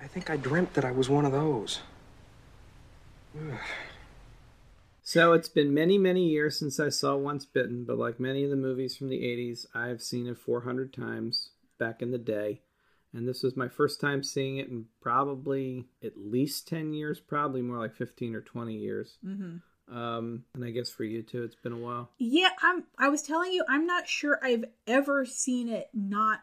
I 0.01 0.07
think 0.07 0.29
I 0.29 0.37
dreamt 0.37 0.73
that 0.73 0.85
I 0.85 0.91
was 0.91 1.09
one 1.09 1.25
of 1.25 1.31
those. 1.31 1.79
Ugh. 3.37 3.59
So 5.05 5.33
it's 5.33 5.49
been 5.49 5.73
many, 5.73 5.97
many 5.97 6.29
years 6.29 6.57
since 6.57 6.79
I 6.79 6.89
saw 6.89 7.15
Once 7.15 7.45
Bitten, 7.45 7.83
but 7.83 7.97
like 7.97 8.19
many 8.19 8.43
of 8.43 8.49
the 8.49 8.55
movies 8.55 8.95
from 8.95 9.09
the 9.09 9.19
80s, 9.19 9.65
I've 9.75 10.01
seen 10.01 10.27
it 10.27 10.37
400 10.37 10.93
times 10.93 11.51
back 11.77 12.01
in 12.01 12.11
the 12.11 12.17
day 12.17 12.61
and 13.13 13.27
this 13.27 13.43
was 13.43 13.55
my 13.55 13.67
first 13.67 14.01
time 14.01 14.23
seeing 14.23 14.57
it 14.57 14.69
in 14.69 14.85
probably 15.01 15.85
at 16.03 16.13
least 16.17 16.67
10 16.67 16.93
years 16.93 17.19
probably 17.19 17.61
more 17.61 17.77
like 17.77 17.95
15 17.95 18.35
or 18.35 18.41
20 18.41 18.73
years 18.73 19.17
mm-hmm. 19.25 19.95
um, 19.95 20.43
and 20.55 20.65
i 20.65 20.69
guess 20.69 20.89
for 20.89 21.03
you 21.03 21.21
too 21.21 21.43
it's 21.43 21.55
been 21.55 21.73
a 21.73 21.77
while 21.77 22.09
yeah 22.17 22.49
i'm 22.61 22.83
i 22.97 23.07
was 23.07 23.21
telling 23.21 23.51
you 23.51 23.63
i'm 23.69 23.85
not 23.85 24.07
sure 24.07 24.39
i've 24.43 24.65
ever 24.87 25.25
seen 25.25 25.69
it 25.69 25.89
not 25.93 26.41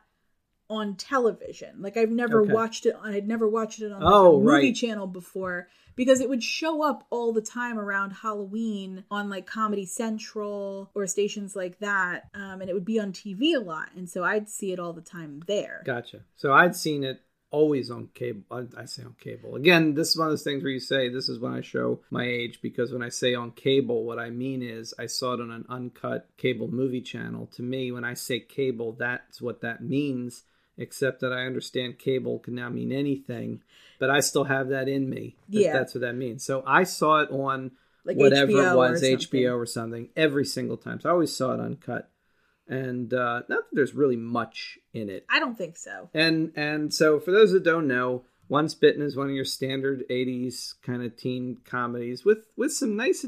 on 0.71 0.95
television 0.95 1.83
like 1.83 1.97
i've 1.97 2.11
never 2.11 2.43
okay. 2.43 2.53
watched 2.53 2.87
it 2.87 2.95
i'd 3.05 3.29
never 3.29 3.49
watched 3.49 3.81
it 3.83 3.93
on 3.93 4.01
like, 4.01 4.13
oh, 4.13 4.37
a 4.37 4.39
movie 4.39 4.69
right. 4.69 4.75
channel 4.75 5.07
before 5.07 5.69
because 6.01 6.23
it 6.23 6.31
would 6.31 6.43
show 6.43 6.83
up 6.83 7.07
all 7.11 7.31
the 7.33 7.43
time 7.43 7.79
around 7.79 8.13
Halloween 8.13 9.05
on 9.11 9.29
like 9.29 9.45
Comedy 9.45 9.85
Central 9.85 10.91
or 10.95 11.07
stations 11.07 11.55
like 11.55 11.79
that. 11.81 12.31
Um, 12.33 12.63
and 12.63 12.71
it 12.71 12.73
would 12.73 12.87
be 12.87 12.99
on 12.99 13.13
TV 13.13 13.55
a 13.55 13.59
lot. 13.59 13.91
And 13.95 14.09
so 14.09 14.25
I'd 14.25 14.49
see 14.49 14.73
it 14.73 14.79
all 14.79 14.95
the 14.95 15.03
time 15.03 15.43
there. 15.47 15.83
Gotcha. 15.85 16.21
So 16.37 16.55
I'd 16.55 16.75
seen 16.75 17.05
it 17.05 17.21
always 17.51 17.91
on 17.91 18.09
cable. 18.15 18.45
I, 18.77 18.85
say 18.87 19.03
on 19.03 19.17
cable. 19.21 19.57
Again, 19.57 19.95
this 19.95 20.11
is 20.11 20.17
one 20.17 20.29
of 20.29 20.33
those 20.33 20.43
things 20.43 20.63
where 20.63 20.73
you 20.73 20.81
say 20.81 21.09
this 21.09 21.29
is 21.29 21.39
when 21.39 21.53
I 21.53 21.61
show 21.61 22.01
my 22.11 22.25
age 22.25 22.61
because 22.63 22.93
when 22.93 23.03
I 23.03 23.09
say 23.09 23.35
on 23.35 23.51
cable, 23.51 24.05
what 24.05 24.19
I 24.19 24.31
mean 24.31 24.63
is 24.63 24.95
I 24.99 25.07
saw 25.07 25.35
it 25.35 25.41
on 25.41 25.51
an 25.51 25.67
uncut 25.69 26.29
cable 26.37 26.69
movie 26.69 27.03
channel. 27.03 27.47
To 27.57 27.63
me, 27.63 27.93
when 27.93 28.05
I 28.05 28.15
say 28.15 28.41
cable, 28.41 28.93
that's 28.93 29.43
what 29.43 29.61
that 29.63 29.83
means 29.83 30.45
except 30.81 31.21
that 31.21 31.33
I 31.33 31.47
understand 31.47 31.99
cable 31.99 32.39
can 32.39 32.55
now 32.55 32.71
mean 32.71 32.91
anything, 32.91 33.63
but 33.99 34.11
I 34.11 34.21
still 34.21 34.45
have 34.45 34.71
that 34.71 34.89
in 34.89 35.09
me. 35.09 35.37
That 35.51 35.61
yeah, 35.61 35.73
that's 35.73 35.95
what 35.95 36.01
that 36.01 36.15
means. 36.15 36.43
So 36.43 36.65
I 36.67 36.85
saw 36.85 37.21
it 37.21 37.31
on 37.31 37.73
like 38.05 38.17
whatever 38.17 38.51
HBO 38.51 38.73
it 38.73 38.77
was, 38.77 39.03
or 39.03 39.07
HBO 39.07 39.57
or 39.59 39.67
something, 39.67 40.09
every 40.17 40.45
single 40.45 40.79
time. 40.79 41.01
So 41.01 41.11
I 41.11 41.13
always 41.13 41.37
saw 41.37 41.53
it 41.53 41.61
uncut, 41.61 42.11
and 42.67 43.13
uh, 43.13 43.43
not 43.49 43.49
that 43.49 43.69
there's 43.73 43.95
really 43.95 44.17
much 44.17 44.79
in 44.95 45.11
it. 45.11 45.27
I 45.31 45.39
don't 45.39 45.57
think 45.57 45.77
so. 45.77 46.09
And 46.15 46.53
and 46.57 46.93
so 46.93 47.21
for 47.21 47.31
those 47.31 47.53
that 47.53 47.63
don't 47.63 47.87
know, 47.87 48.25
Once 48.49 48.75
Bitten 48.75 49.03
is 49.03 49.17
one 49.17 49.29
of 49.29 49.35
your 49.35 49.45
standard 49.45 50.03
'80s 50.11 50.75
kind 50.83 51.03
of 51.03 51.17
teen 51.17 51.59
comedies 51.65 52.25
with 52.25 52.47
with 52.57 52.73
some 52.73 52.97
nice 52.97 53.27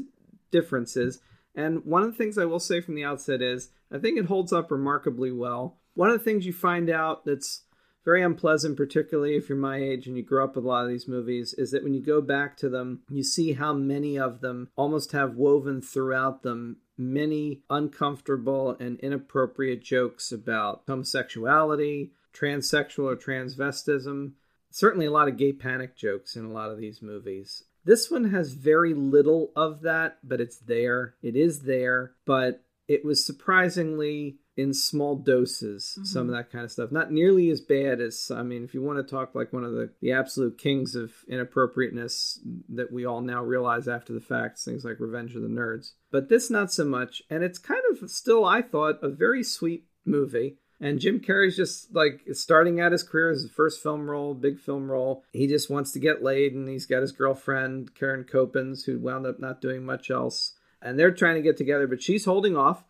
differences. 0.51 1.21
And 1.55 1.85
one 1.85 2.01
of 2.01 2.11
the 2.11 2.17
things 2.17 2.39
I 2.39 2.45
will 2.45 2.59
say 2.59 2.81
from 2.81 2.95
the 2.95 3.03
outset 3.03 3.39
is 3.43 3.69
I 3.91 3.99
think 3.99 4.17
it 4.17 4.25
holds 4.25 4.51
up 4.51 4.71
remarkably 4.71 5.31
well 5.31 5.77
one 5.93 6.09
of 6.09 6.17
the 6.17 6.23
things 6.23 6.45
you 6.45 6.53
find 6.53 6.89
out 6.89 7.25
that's 7.25 7.61
very 8.05 8.21
unpleasant, 8.21 8.75
particularly 8.75 9.35
if 9.35 9.47
you're 9.47 9.57
my 9.57 9.77
age 9.77 10.07
and 10.07 10.17
you 10.17 10.23
grew 10.23 10.43
up 10.43 10.55
with 10.55 10.65
a 10.65 10.67
lot 10.67 10.83
of 10.83 10.89
these 10.89 11.07
movies, 11.07 11.53
is 11.53 11.71
that 11.71 11.83
when 11.83 11.93
you 11.93 12.01
go 12.01 12.21
back 12.21 12.57
to 12.57 12.69
them, 12.69 13.01
you 13.09 13.23
see 13.23 13.53
how 13.53 13.73
many 13.73 14.17
of 14.17 14.41
them 14.41 14.69
almost 14.75 15.13
have 15.13 15.35
woven 15.35 15.81
throughout 15.81 16.43
them 16.43 16.77
many 16.97 17.61
uncomfortable 17.69 18.75
and 18.79 18.99
inappropriate 18.99 19.83
jokes 19.83 20.31
about 20.31 20.83
homosexuality, 20.87 22.11
transsexual 22.33 23.05
or 23.05 23.15
transvestism. 23.15 24.33
Certainly, 24.69 25.05
a 25.05 25.11
lot 25.11 25.27
of 25.27 25.37
gay 25.37 25.53
panic 25.53 25.95
jokes 25.95 26.35
in 26.35 26.45
a 26.45 26.51
lot 26.51 26.71
of 26.71 26.77
these 26.77 27.01
movies. 27.01 27.63
This 27.85 28.09
one 28.09 28.31
has 28.31 28.53
very 28.53 28.93
little 28.93 29.51
of 29.55 29.81
that, 29.81 30.17
but 30.23 30.41
it's 30.41 30.57
there. 30.57 31.15
It 31.21 31.35
is 31.35 31.63
there, 31.63 32.13
but 32.25 32.63
it 32.87 33.05
was 33.05 33.25
surprisingly 33.25 34.39
in 34.55 34.73
small 34.73 35.15
doses 35.15 35.93
mm-hmm. 35.93 36.05
some 36.05 36.29
of 36.29 36.35
that 36.35 36.51
kind 36.51 36.63
of 36.63 36.71
stuff 36.71 36.91
not 36.91 37.11
nearly 37.11 37.49
as 37.49 37.61
bad 37.61 37.99
as 37.99 38.31
i 38.35 38.43
mean 38.43 38.63
if 38.63 38.73
you 38.73 38.81
want 38.81 38.97
to 38.97 39.11
talk 39.11 39.33
like 39.33 39.51
one 39.51 39.63
of 39.63 39.73
the, 39.73 39.89
the 40.01 40.11
absolute 40.11 40.57
kings 40.57 40.95
of 40.95 41.11
inappropriateness 41.27 42.39
that 42.69 42.91
we 42.91 43.05
all 43.05 43.21
now 43.21 43.43
realize 43.43 43.87
after 43.87 44.13
the 44.13 44.21
fact 44.21 44.59
things 44.59 44.85
like 44.85 44.99
revenge 44.99 45.35
of 45.35 45.41
the 45.41 45.47
nerds 45.47 45.91
but 46.11 46.29
this 46.29 46.49
not 46.49 46.71
so 46.71 46.85
much 46.85 47.21
and 47.29 47.43
it's 47.43 47.57
kind 47.57 47.81
of 47.91 48.09
still 48.09 48.45
i 48.45 48.61
thought 48.61 48.99
a 49.01 49.09
very 49.09 49.43
sweet 49.43 49.85
movie 50.05 50.57
and 50.83 50.99
Jim 50.99 51.21
Carrey's 51.21 51.55
just 51.55 51.95
like 51.95 52.21
starting 52.33 52.81
out 52.81 52.91
his 52.91 53.03
career 53.03 53.29
as 53.29 53.43
his 53.43 53.51
first 53.51 53.81
film 53.81 54.09
role, 54.09 54.33
big 54.33 54.59
film 54.59 54.91
role. 54.91 55.23
He 55.31 55.47
just 55.47 55.69
wants 55.69 55.93
to 55.93 55.99
get 55.99 56.21
laid, 56.21 56.53
and 56.53 56.67
he's 56.67 56.85
got 56.85 57.01
his 57.01 57.13
girlfriend 57.13 57.95
Karen 57.95 58.25
Kopins, 58.25 58.85
who 58.85 58.99
wound 58.99 59.25
up 59.25 59.39
not 59.39 59.61
doing 59.61 59.85
much 59.85 60.11
else. 60.11 60.53
And 60.81 60.99
they're 60.99 61.11
trying 61.11 61.35
to 61.35 61.41
get 61.41 61.55
together, 61.55 61.87
but 61.87 62.03
she's 62.03 62.25
holding 62.25 62.57
off 62.57 62.83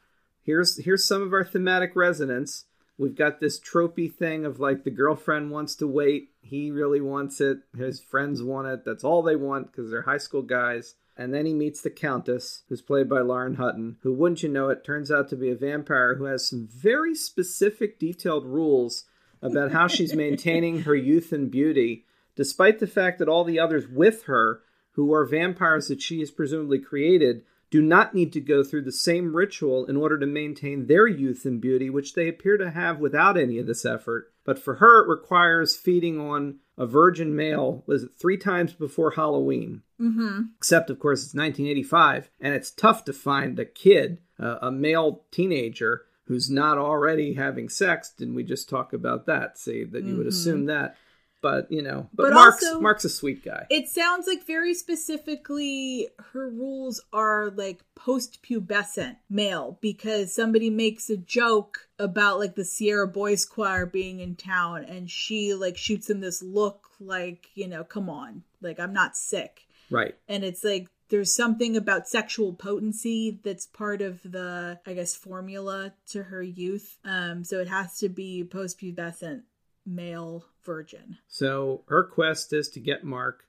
here's 0.44 0.84
here's 0.84 1.08
some 1.08 1.22
of 1.22 1.34
our 1.34 1.44
thematic 1.44 1.96
resonance. 1.96 2.66
We've 2.98 3.16
got 3.16 3.40
this 3.40 3.60
tropey 3.60 4.14
thing 4.14 4.46
of 4.46 4.60
like 4.60 4.84
the 4.84 4.92
girlfriend 4.92 5.50
wants 5.50 5.76
to 5.78 5.88
wait, 5.88 6.30
he 6.42 6.70
really 6.70 7.02
wants 7.02 7.42
it, 7.42 7.60
his 7.76 8.00
friends 8.00 8.44
want 8.44 8.68
it. 8.68 8.86
That's 8.86 9.04
all 9.04 9.24
they 9.24 9.36
want 9.36 9.72
because 9.72 9.90
they're 9.90 10.04
high 10.04 10.18
school 10.20 10.44
guys. 10.44 10.96
And 11.16 11.34
then 11.34 11.46
he 11.46 11.54
meets 11.54 11.82
the 11.82 11.92
Countess, 11.92 12.64
who's 12.70 12.82
played 12.82 13.08
by 13.08 13.20
Lauren 13.20 13.56
Hutton, 13.56 13.98
who, 14.02 14.14
wouldn't 14.14 14.42
you 14.42 14.50
know 14.50 14.70
it, 14.70 14.84
turns 14.84 15.12
out 15.12 15.30
to 15.30 15.36
be 15.36 15.52
a 15.52 15.56
vampire 15.56 16.16
who 16.16 16.26
has 16.26 16.48
some 16.48 16.68
very 16.68 17.14
specific, 17.14 18.00
detailed 18.00 18.46
rules 18.46 19.06
about 19.42 19.72
how 19.72 19.88
she's 19.88 20.16
maintaining 20.16 20.82
her 20.82 20.96
youth 20.96 21.32
and 21.32 21.52
beauty, 21.52 22.06
despite 22.36 22.80
the 22.80 22.88
fact 22.88 23.20
that 23.20 23.28
all 23.28 23.44
the 23.44 23.60
others 23.60 23.88
with 23.88 24.24
her, 24.24 24.62
who 24.94 25.14
are 25.14 25.26
vampires 25.26 25.88
that 25.88 26.02
she 26.02 26.20
has 26.20 26.32
presumably 26.32 26.80
created, 26.80 27.44
do 27.74 27.82
not 27.82 28.14
need 28.14 28.32
to 28.32 28.40
go 28.40 28.64
through 28.64 28.84
the 28.84 28.92
same 28.92 29.36
ritual 29.36 29.88
in 29.88 29.98
order 29.98 30.20
to 30.20 30.28
maintain 30.28 30.86
their 30.86 31.08
youth 31.08 31.44
and 31.44 31.60
beauty, 31.60 31.90
which 31.90 32.14
they 32.14 32.28
appear 32.28 32.56
to 32.56 32.70
have 32.70 33.00
without 33.00 33.36
any 33.36 33.58
of 33.58 33.66
this 33.66 33.84
effort. 33.84 34.32
But 34.46 34.60
for 34.60 34.76
her, 34.76 35.04
it 35.04 35.10
requires 35.10 35.76
feeding 35.76 36.20
on 36.20 36.60
a 36.78 36.86
virgin 36.86 37.36
male 37.36 37.84
was 37.88 38.04
it 38.04 38.12
three 38.16 38.38
times 38.38 38.74
before 38.74 39.10
Halloween. 39.10 39.82
Mm-hmm. 40.00 40.42
Except, 40.56 40.92
of 40.92 41.00
course, 41.00 41.24
it's 41.24 41.34
1985, 41.34 42.30
and 42.40 42.54
it's 42.54 42.70
tough 42.70 43.06
to 43.06 43.12
find 43.12 43.58
a 43.58 43.66
kid, 43.66 44.20
uh, 44.40 44.60
a 44.62 44.72
male 44.72 45.24
teenager, 45.32 46.04
who's 46.26 46.52
not 46.52 46.78
already 46.78 47.34
having 47.34 47.70
sex. 47.70 48.14
Didn't 48.16 48.36
we 48.36 48.44
just 48.44 48.70
talk 48.70 48.94
about 48.94 49.26
that? 49.26 49.58
See 49.58 49.84
that 49.84 50.04
you 50.04 50.16
would 50.18 50.28
assume 50.28 50.66
that, 50.68 50.96
but 51.44 51.72
you 51.72 51.84
know, 51.84 52.10
but, 52.14 52.24
But 52.24 52.34
Mark's 52.34 52.64
also- 52.66 52.80
Mark's 52.82 53.06
a 53.06 53.10
sweet 53.10 53.46
guy. 53.46 53.68
It 53.70 53.88
sounds 53.90 54.26
like 54.26 54.48
very 54.48 54.74
specifically 54.74 56.08
her 56.32 56.50
rules 56.50 57.02
are 57.14 57.52
like 57.52 57.84
post 57.96 58.42
pubescent 58.42 59.18
male 59.30 59.78
because 59.82 60.34
somebody 60.34 60.70
makes 60.72 61.10
a 61.12 61.18
joke 61.18 61.88
about 62.00 62.40
like 62.40 62.56
the 62.56 62.64
Vienna 62.80 63.06
Boys 63.06 63.46
Choir 63.46 63.86
being 63.86 64.20
in 64.22 64.36
town 64.36 64.84
and 64.86 65.10
she 65.12 65.54
like 65.54 65.78
shoots 65.78 66.10
him 66.10 66.22
this 66.22 66.42
look 66.42 66.90
like, 67.00 67.50
you 67.54 67.68
know, 67.68 67.84
come 67.84 68.10
on, 68.10 68.44
like 68.62 68.80
I'm 68.80 68.94
not 68.94 69.16
sick. 69.16 69.68
right. 69.92 70.16
And 70.28 70.44
it's 70.44 70.64
like 70.64 70.88
there's 71.10 71.36
something 71.36 71.78
about 71.78 72.08
sexual 72.08 72.54
potency 72.54 73.40
that's 73.44 73.68
part 73.68 74.02
of 74.02 74.22
the, 74.24 74.80
I 74.88 74.94
guess, 74.94 75.16
formula 75.16 75.94
to 76.08 76.24
her 76.24 76.42
youth. 76.42 76.98
Um, 77.06 77.44
so 77.44 77.60
it 77.60 77.68
has 77.68 78.00
to 78.00 78.10
be 78.10 78.44
post 78.44 78.80
pubescent 78.80 79.44
male 79.86 80.46
virgin. 80.64 81.18
So 81.28 81.84
her 81.88 82.04
quest 82.04 82.54
is 82.54 82.70
to 82.70 82.80
get 82.80 83.04
Mark, 83.04 83.46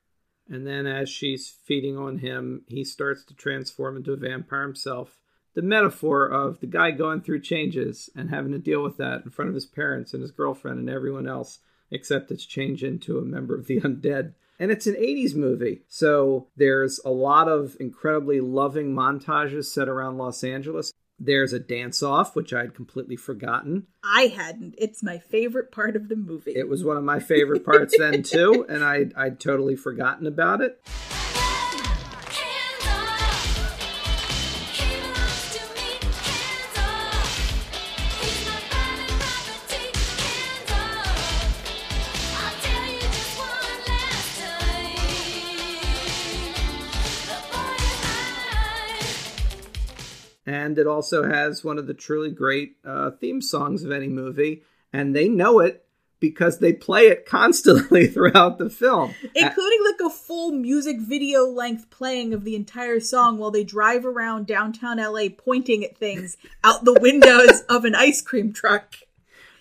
and 0.48 0.66
then 0.66 0.86
as 0.86 1.08
she's 1.08 1.48
feeding 1.48 1.96
on 1.96 2.18
him, 2.18 2.64
he 2.68 2.84
starts 2.84 3.24
to 3.24 3.34
transform 3.34 3.96
into 3.96 4.12
a 4.12 4.16
vampire 4.16 4.62
himself. 4.62 5.18
The 5.54 5.62
metaphor 5.62 6.26
of 6.26 6.60
the 6.60 6.66
guy 6.66 6.90
going 6.90 7.20
through 7.20 7.42
changes 7.42 8.10
and 8.16 8.30
having 8.30 8.52
to 8.52 8.58
deal 8.58 8.82
with 8.82 8.96
that 8.96 9.22
in 9.24 9.30
front 9.30 9.48
of 9.48 9.54
his 9.54 9.66
parents 9.66 10.12
and 10.12 10.20
his 10.20 10.32
girlfriend 10.32 10.80
and 10.80 10.90
everyone 10.90 11.28
else, 11.28 11.60
except 11.90 12.30
it's 12.30 12.44
changed 12.44 12.82
into 12.82 13.18
a 13.18 13.24
member 13.24 13.56
of 13.56 13.66
the 13.66 13.80
undead. 13.80 14.34
And 14.58 14.70
it's 14.70 14.86
an 14.86 14.94
80s 14.94 15.34
movie, 15.34 15.82
so 15.88 16.48
there's 16.56 17.00
a 17.04 17.10
lot 17.10 17.48
of 17.48 17.76
incredibly 17.80 18.40
loving 18.40 18.94
montages 18.94 19.66
set 19.66 19.88
around 19.88 20.18
Los 20.18 20.44
Angeles. 20.44 20.92
There's 21.18 21.52
a 21.52 21.60
dance 21.60 22.02
off, 22.02 22.34
which 22.34 22.52
I 22.52 22.60
had 22.60 22.74
completely 22.74 23.16
forgotten. 23.16 23.86
I 24.02 24.32
hadn't. 24.34 24.74
It's 24.78 25.02
my 25.02 25.18
favorite 25.18 25.70
part 25.70 25.96
of 25.96 26.08
the 26.08 26.16
movie. 26.16 26.52
It 26.54 26.68
was 26.68 26.84
one 26.84 26.96
of 26.96 27.04
my 27.04 27.20
favorite 27.20 27.64
parts 27.64 27.94
then 27.96 28.22
too, 28.22 28.66
and 28.68 28.84
I 28.84 29.06
I'd 29.16 29.40
totally 29.40 29.76
forgotten 29.76 30.26
about 30.26 30.60
it. 30.60 30.80
And 50.74 50.80
it 50.80 50.88
also 50.88 51.22
has 51.22 51.62
one 51.62 51.78
of 51.78 51.86
the 51.86 51.94
truly 51.94 52.32
great 52.32 52.78
uh, 52.84 53.12
theme 53.12 53.40
songs 53.40 53.84
of 53.84 53.92
any 53.92 54.08
movie, 54.08 54.64
and 54.92 55.14
they 55.14 55.28
know 55.28 55.60
it 55.60 55.86
because 56.18 56.58
they 56.58 56.72
play 56.72 57.02
it 57.02 57.26
constantly 57.28 58.08
throughout 58.08 58.58
the 58.58 58.68
film. 58.68 59.14
Including 59.36 59.84
like 59.84 60.00
a 60.04 60.10
full 60.10 60.50
music 60.50 60.96
video 60.98 61.44
length 61.46 61.90
playing 61.90 62.34
of 62.34 62.42
the 62.42 62.56
entire 62.56 62.98
song 62.98 63.38
while 63.38 63.52
they 63.52 63.62
drive 63.62 64.04
around 64.04 64.48
downtown 64.48 64.96
LA 64.96 65.28
pointing 65.28 65.84
at 65.84 65.96
things 65.96 66.36
out 66.64 66.84
the 66.84 66.98
windows 67.00 67.60
of 67.68 67.84
an 67.84 67.94
ice 67.94 68.20
cream 68.20 68.52
truck. 68.52 68.96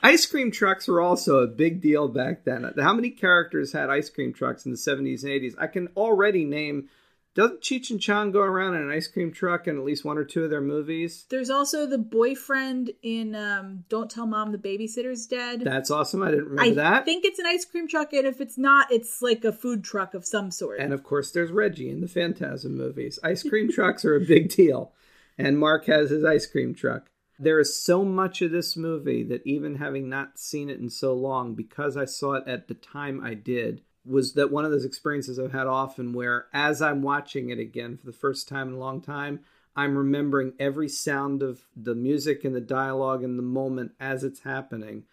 Ice 0.02 0.26
cream 0.26 0.50
trucks 0.50 0.88
were 0.88 1.00
also 1.00 1.44
a 1.44 1.48
big 1.48 1.80
deal 1.80 2.08
back 2.08 2.44
then. 2.44 2.74
How 2.82 2.94
many 2.94 3.12
characters 3.12 3.72
had 3.72 3.92
ice 3.92 4.10
cream 4.10 4.34
trucks 4.34 4.66
in 4.66 4.72
the 4.72 4.78
70s 4.80 5.22
and 5.22 5.32
80s? 5.32 5.54
I 5.60 5.68
can 5.68 5.90
already 5.96 6.44
name. 6.44 6.90
Doesn't 7.36 7.62
Cheech 7.62 7.90
and 7.90 8.00
Chong 8.00 8.32
go 8.32 8.42
around 8.42 8.76
in 8.76 8.84
an 8.84 8.92
ice 8.92 9.08
cream 9.08 9.32
truck 9.32 9.68
in 9.68 9.78
at 9.78 9.84
least 9.84 10.06
one 10.06 10.20
or 10.20 10.24
two 10.24 10.44
of 10.44 10.52
their 10.52 10.62
movies? 10.62 11.26
There's 11.30 11.50
also 11.50 11.88
the 11.88 11.98
boyfriend 11.98 12.92
in 13.02 13.34
um, 13.34 13.86
Don't 13.90 14.10
Tell 14.10 14.28
Mom 14.28 14.52
the 14.52 14.60
Babysitter's 14.60 15.26
Dead. 15.26 15.62
That's 15.62 15.90
awesome. 15.90 16.22
I 16.22 16.30
didn't 16.30 16.50
remember 16.50 16.82
I 16.82 16.84
that. 16.84 17.02
I 17.02 17.06
think 17.06 17.26
it's 17.26 17.40
an 17.40 17.48
ice 17.48 17.66
cream 17.66 17.88
truck, 17.88 18.14
and 18.14 18.28
if 18.28 18.40
it's 18.40 18.58
not, 18.58 18.92
it's 18.92 19.22
like 19.24 19.44
a 19.44 19.52
food 19.52 19.84
truck 19.84 20.14
of 20.14 20.26
some 20.26 20.52
sort. 20.52 20.80
And 20.80 20.94
of 20.94 21.04
course, 21.04 21.32
there's 21.32 21.52
Reggie 21.52 21.90
in 21.90 22.02
the 22.02 22.08
Phantasm 22.08 22.78
movies. 22.78 23.18
Ice 23.24 23.42
cream 23.42 23.72
trucks 23.72 24.06
are 24.06 24.16
a 24.16 24.22
big 24.22 24.50
deal. 24.50 24.94
And 25.36 25.58
Mark 25.58 25.86
has 25.86 26.12
his 26.12 26.24
ice 26.24 26.46
cream 26.46 26.76
truck. 26.76 27.10
There 27.40 27.60
is 27.60 27.82
so 27.82 28.06
much 28.06 28.44
of 28.44 28.52
this 28.52 28.78
movie 28.78 29.24
that 29.24 29.42
even 29.44 29.76
having 29.76 30.08
not 30.08 30.38
seen 30.38 30.70
it 30.70 30.80
in 30.80 30.92
so 30.92 31.14
long, 31.14 31.56
because 31.56 31.98
I 31.98 32.06
saw 32.06 32.34
it 32.34 32.48
at 32.48 32.68
the 32.68 32.76
time 32.76 33.24
I 33.24 33.34
did, 33.34 33.82
was 34.06 34.34
that 34.34 34.52
one 34.52 34.66
of 34.66 34.72
those 34.72 34.86
experiences 34.86 35.40
I've 35.40 35.54
had 35.54 35.68
often 35.68 36.14
where 36.14 36.48
as 36.54 36.82
I'm 36.82 37.02
watching 37.02 37.50
it 37.50 37.60
again 37.60 37.98
for 37.98 38.06
the 38.06 38.14
first 38.14 38.48
time 38.48 38.70
in 38.70 38.74
a 38.76 38.80
long 38.80 39.02
time, 39.02 39.42
I'm 39.76 39.98
remembering 39.98 40.54
every 40.60 40.90
sound 40.90 41.42
of 41.42 41.62
the 41.76 41.96
music 41.96 42.44
and 42.44 42.56
the 42.56 42.62
dialogue 42.62 43.24
and 43.24 43.38
the 43.38 43.44
moment 43.44 43.94
as 44.00 44.24
it's 44.24 44.42
happening. 44.42 45.04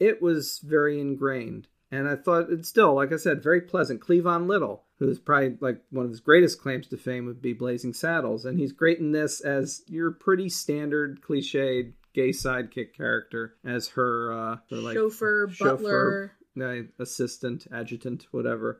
It 0.00 0.22
was 0.22 0.60
very 0.60 1.00
ingrained. 1.00 1.68
And 1.90 2.06
I 2.06 2.16
thought 2.16 2.50
it's 2.50 2.68
still, 2.68 2.94
like 2.94 3.12
I 3.12 3.16
said, 3.16 3.42
very 3.42 3.62
pleasant. 3.62 4.00
Cleavon 4.00 4.46
Little, 4.46 4.84
who's 4.98 5.18
probably 5.18 5.56
like 5.60 5.80
one 5.90 6.04
of 6.04 6.10
his 6.10 6.20
greatest 6.20 6.60
claims 6.60 6.86
to 6.88 6.98
fame 6.98 7.26
would 7.26 7.40
be 7.40 7.54
Blazing 7.54 7.94
Saddles. 7.94 8.44
And 8.44 8.58
he's 8.58 8.72
great 8.72 8.98
in 8.98 9.12
this 9.12 9.40
as 9.40 9.82
your 9.86 10.10
pretty 10.10 10.50
standard 10.50 11.22
cliched 11.22 11.92
gay 12.14 12.30
sidekick 12.30 12.94
character 12.94 13.54
as 13.64 13.88
her 13.90 14.32
uh 14.32 14.56
of 14.70 14.82
like 14.82 14.96
Chauffeur, 14.96 15.46
butler. 15.58 16.32
Uh, 16.62 17.02
assistant, 17.02 17.66
adjutant, 17.72 18.26
whatever. 18.30 18.78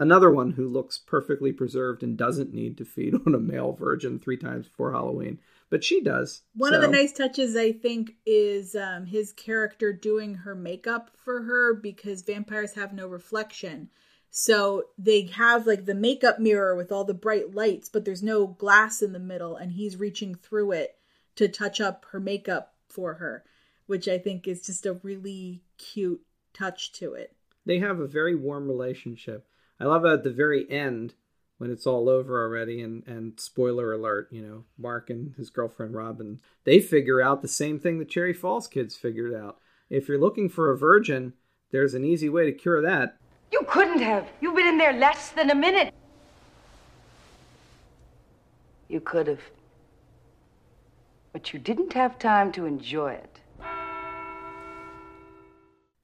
Another 0.00 0.30
one 0.30 0.52
who 0.52 0.68
looks 0.68 0.96
perfectly 0.96 1.52
preserved 1.52 2.04
and 2.04 2.16
doesn't 2.16 2.54
need 2.54 2.78
to 2.78 2.84
feed 2.84 3.14
on 3.26 3.34
a 3.34 3.40
male 3.40 3.72
virgin 3.72 4.18
three 4.18 4.36
times 4.36 4.68
before 4.68 4.92
Halloween, 4.92 5.38
but 5.70 5.82
she 5.82 6.00
does. 6.00 6.42
One 6.54 6.72
of 6.72 6.82
the 6.82 6.88
nice 6.88 7.12
touches, 7.12 7.56
I 7.56 7.72
think, 7.72 8.12
is 8.24 8.76
um, 8.76 9.06
his 9.06 9.32
character 9.32 9.92
doing 9.92 10.34
her 10.36 10.54
makeup 10.54 11.10
for 11.16 11.42
her 11.42 11.74
because 11.74 12.22
vampires 12.22 12.74
have 12.74 12.92
no 12.92 13.08
reflection. 13.08 13.90
So 14.30 14.84
they 14.96 15.22
have 15.22 15.66
like 15.66 15.86
the 15.86 15.94
makeup 15.94 16.38
mirror 16.38 16.76
with 16.76 16.92
all 16.92 17.04
the 17.04 17.14
bright 17.14 17.54
lights, 17.54 17.88
but 17.88 18.04
there's 18.04 18.22
no 18.22 18.46
glass 18.46 19.02
in 19.02 19.12
the 19.12 19.18
middle, 19.18 19.56
and 19.56 19.72
he's 19.72 19.96
reaching 19.96 20.34
through 20.34 20.72
it 20.72 20.96
to 21.36 21.48
touch 21.48 21.80
up 21.80 22.06
her 22.10 22.20
makeup 22.20 22.74
for 22.88 23.14
her, 23.14 23.44
which 23.86 24.06
I 24.06 24.18
think 24.18 24.46
is 24.46 24.64
just 24.64 24.86
a 24.86 24.94
really 25.02 25.62
cute 25.76 26.20
touch 26.52 26.92
to 26.92 27.14
it. 27.14 27.34
they 27.66 27.78
have 27.78 28.00
a 28.00 28.06
very 28.06 28.34
warm 28.34 28.66
relationship. 28.68 29.46
I 29.80 29.84
love 29.84 30.04
at 30.04 30.24
the 30.24 30.30
very 30.30 30.68
end 30.70 31.14
when 31.58 31.70
it's 31.70 31.86
all 31.86 32.08
over 32.08 32.40
already 32.42 32.80
and 32.82 33.04
and 33.06 33.38
spoiler 33.38 33.92
alert, 33.92 34.28
you 34.30 34.40
know, 34.42 34.64
Mark 34.78 35.10
and 35.10 35.34
his 35.36 35.50
girlfriend 35.50 35.94
Robin, 35.94 36.40
they 36.64 36.80
figure 36.80 37.20
out 37.20 37.42
the 37.42 37.48
same 37.48 37.78
thing 37.78 37.98
the 37.98 38.04
Cherry 38.04 38.32
Falls 38.32 38.66
kids 38.68 38.96
figured 38.96 39.34
out. 39.34 39.58
If 39.90 40.08
you're 40.08 40.20
looking 40.20 40.48
for 40.48 40.70
a 40.70 40.78
virgin, 40.78 41.34
there's 41.70 41.94
an 41.94 42.04
easy 42.04 42.28
way 42.28 42.46
to 42.46 42.52
cure 42.52 42.80
that. 42.82 43.16
You 43.50 43.62
couldn't 43.68 44.00
have. 44.00 44.28
You've 44.40 44.54
been 44.54 44.66
in 44.66 44.78
there 44.78 44.92
less 44.92 45.30
than 45.30 45.50
a 45.50 45.54
minute. 45.54 45.92
You 48.88 49.00
could 49.00 49.26
have. 49.26 49.40
But 51.32 51.52
you 51.52 51.58
didn't 51.58 51.92
have 51.92 52.18
time 52.18 52.52
to 52.52 52.66
enjoy 52.66 53.12
it. 53.12 53.40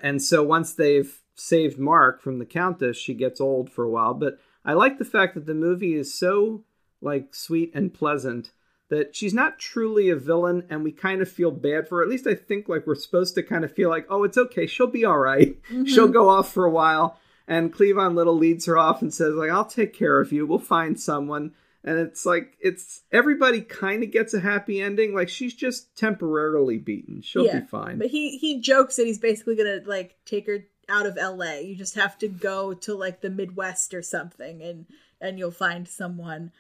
And 0.05 0.21
so 0.21 0.43
once 0.43 0.75
they've 0.75 1.19
saved 1.35 1.79
Mark 1.79 2.21
from 2.21 2.39
the 2.39 2.45
Countess, 2.45 2.99
she 2.99 3.15
gets 3.15 3.41
old 3.41 3.71
for 3.71 3.85
a 3.85 3.91
while. 3.91 4.13
But 4.13 4.39
I 4.63 4.75
like 4.75 4.99
the 4.99 5.05
fact 5.07 5.35
that 5.35 5.47
the 5.47 5.55
movie 5.55 5.95
is 5.95 6.13
so 6.13 6.63
like 7.01 7.35
sweet 7.35 7.71
and 7.75 7.93
pleasant 7.93 8.51
that 8.91 9.17
she's 9.17 9.33
not 9.33 9.59
truly 9.59 10.11
a 10.11 10.17
villain 10.17 10.67
and 10.69 10.85
we 10.85 10.93
kind 10.93 11.23
of 11.23 11.29
feel 11.31 11.51
bad 11.51 11.89
for 11.89 11.97
her. 11.97 12.03
At 12.03 12.11
least 12.11 12.27
I 12.27 12.35
think 12.35 12.69
like 12.69 12.87
we're 12.87 12.95
supposed 12.97 13.35
to 13.37 13.43
kind 13.43 13.65
of 13.65 13.73
feel 13.73 13.89
like, 13.89 14.07
oh, 14.11 14.25
it's 14.25 14.37
okay, 14.37 14.67
she'll 14.67 14.89
be 14.89 15.07
all 15.07 15.19
right. 15.19 15.57
Mm-hmm. 15.71 15.87
She'll 15.87 16.09
go 16.09 16.29
off 16.29 16.53
for 16.53 16.67
a 16.67 16.71
while. 16.71 17.19
And 17.49 17.73
Cleavon 17.73 18.15
Little 18.15 18.37
leads 18.37 18.67
her 18.67 18.77
off 18.77 19.01
and 19.01 19.13
says, 19.13 19.35
like, 19.35 19.51
I'll 19.51 19.65
take 19.65 19.95
care 19.95 20.21
of 20.21 20.33
you. 20.33 20.47
We'll 20.47 20.59
find 20.59 21.01
someone. 21.01 21.53
And 21.87 21.99
it's 21.99 22.25
like 22.25 22.57
it's 22.61 23.03
everybody 23.13 23.61
kind 23.61 24.03
of 24.03 24.11
gets 24.11 24.33
a 24.33 24.41
happy 24.41 24.81
ending. 24.81 25.15
Like 25.15 25.29
she's 25.29 25.55
just 25.55 25.95
temporarily 25.97 26.79
beaten. 26.79 27.21
She'll 27.21 27.45
be 27.61 27.67
fine. 27.67 27.99
But 27.99 28.09
he 28.09 28.39
he 28.39 28.61
jokes 28.61 28.97
that 28.97 29.07
he's 29.07 29.19
basically 29.19 29.55
gonna 29.55 29.81
like 29.85 30.17
take 30.25 30.47
her 30.47 30.65
out 30.89 31.05
of 31.07 31.17
LA. 31.17 31.59
You 31.59 31.77
just 31.77 31.95
have 31.97 32.17
to 32.19 32.29
go 32.29 32.73
to 32.73 32.95
like 32.95 33.21
the 33.21 33.29
Midwest 33.29 33.93
or 33.93 34.01
something 34.01 34.63
and 34.63 34.87
and 35.21 35.39
you'll 35.39 35.51
find 35.51 35.87
someone 35.87 36.53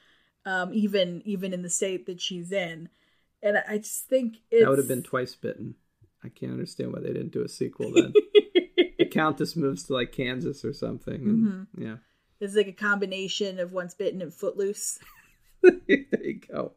um 0.44 0.74
even 0.74 1.22
even 1.24 1.54
in 1.54 1.62
the 1.62 1.70
state 1.70 2.04
that 2.06 2.20
she's 2.20 2.52
in. 2.52 2.90
And 3.42 3.56
I 3.66 3.78
just 3.78 4.06
think 4.06 4.36
it's 4.50 4.62
That 4.62 4.70
would 4.70 4.78
have 4.78 4.88
been 4.88 5.02
twice 5.02 5.34
bitten. 5.34 5.74
I 6.22 6.28
can't 6.28 6.52
understand 6.52 6.92
why 6.92 7.00
they 7.00 7.12
didn't 7.12 7.32
do 7.32 7.42
a 7.42 7.48
sequel 7.48 7.92
then. 7.94 8.12
the 8.98 9.06
Countess 9.06 9.56
moves 9.56 9.84
to 9.84 9.94
like 9.94 10.12
Kansas 10.12 10.64
or 10.66 10.74
something. 10.74 11.14
And, 11.14 11.66
Yeah. 11.76 11.96
It's 12.40 12.54
like 12.54 12.66
a 12.68 12.72
combination 12.72 13.58
of 13.60 13.72
once 13.72 13.94
bitten 13.94 14.22
and 14.22 14.32
footloose. 14.34 14.98
there 15.62 15.74
you 15.88 16.40
go. 16.48 16.72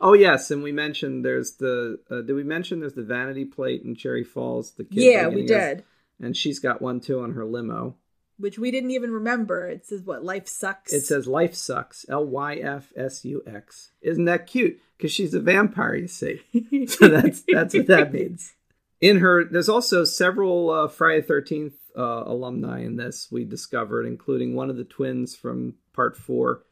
Oh 0.00 0.14
yes, 0.14 0.50
and 0.50 0.62
we 0.62 0.72
mentioned 0.72 1.24
there's 1.24 1.56
the. 1.56 1.98
Uh, 2.10 2.22
did 2.22 2.32
we 2.34 2.44
mention 2.44 2.80
there's 2.80 2.94
the 2.94 3.02
vanity 3.02 3.44
plate 3.44 3.82
in 3.82 3.94
Cherry 3.94 4.24
Falls? 4.24 4.72
The 4.72 4.84
kid 4.84 5.02
Yeah, 5.02 5.28
we 5.28 5.44
did. 5.46 5.84
and 6.20 6.36
she's 6.36 6.58
got 6.58 6.80
one 6.82 7.00
too 7.00 7.20
on 7.20 7.32
her 7.34 7.44
limo. 7.44 7.96
which 8.38 8.58
we 8.58 8.70
didn't 8.70 8.92
even 8.92 9.10
remember. 9.10 9.66
It 9.68 9.84
says 9.86 10.00
what 10.02 10.24
life 10.24 10.48
sucks. 10.48 10.92
It 10.94 11.02
says 11.02 11.26
life 11.26 11.54
sucks. 11.54 12.06
L 12.08 12.24
Y 12.24 12.56
F 12.56 12.92
S 12.96 13.24
U 13.26 13.42
X. 13.46 13.90
Isn't 14.00 14.24
that 14.24 14.46
cute? 14.46 14.80
Because 14.96 15.12
she's 15.12 15.34
a 15.34 15.40
vampire, 15.40 15.94
you 15.96 16.08
see. 16.08 16.40
so 16.86 17.08
that's 17.08 17.42
that's 17.46 17.74
what 17.74 17.86
that 17.88 18.12
means. 18.12 18.54
In 19.02 19.18
her, 19.18 19.44
there's 19.44 19.68
also 19.70 20.04
several 20.04 20.70
uh, 20.70 20.88
Friday 20.88 21.20
Thirteenth 21.22 21.74
uh, 21.96 22.24
alumni 22.26 22.80
in 22.80 22.96
this. 22.96 23.28
We 23.30 23.44
discovered, 23.44 24.06
including 24.06 24.54
one 24.54 24.70
of 24.70 24.76
the 24.76 24.84
twins 24.84 25.34
from 25.34 25.74
Part 25.92 26.16
Four. 26.16 26.62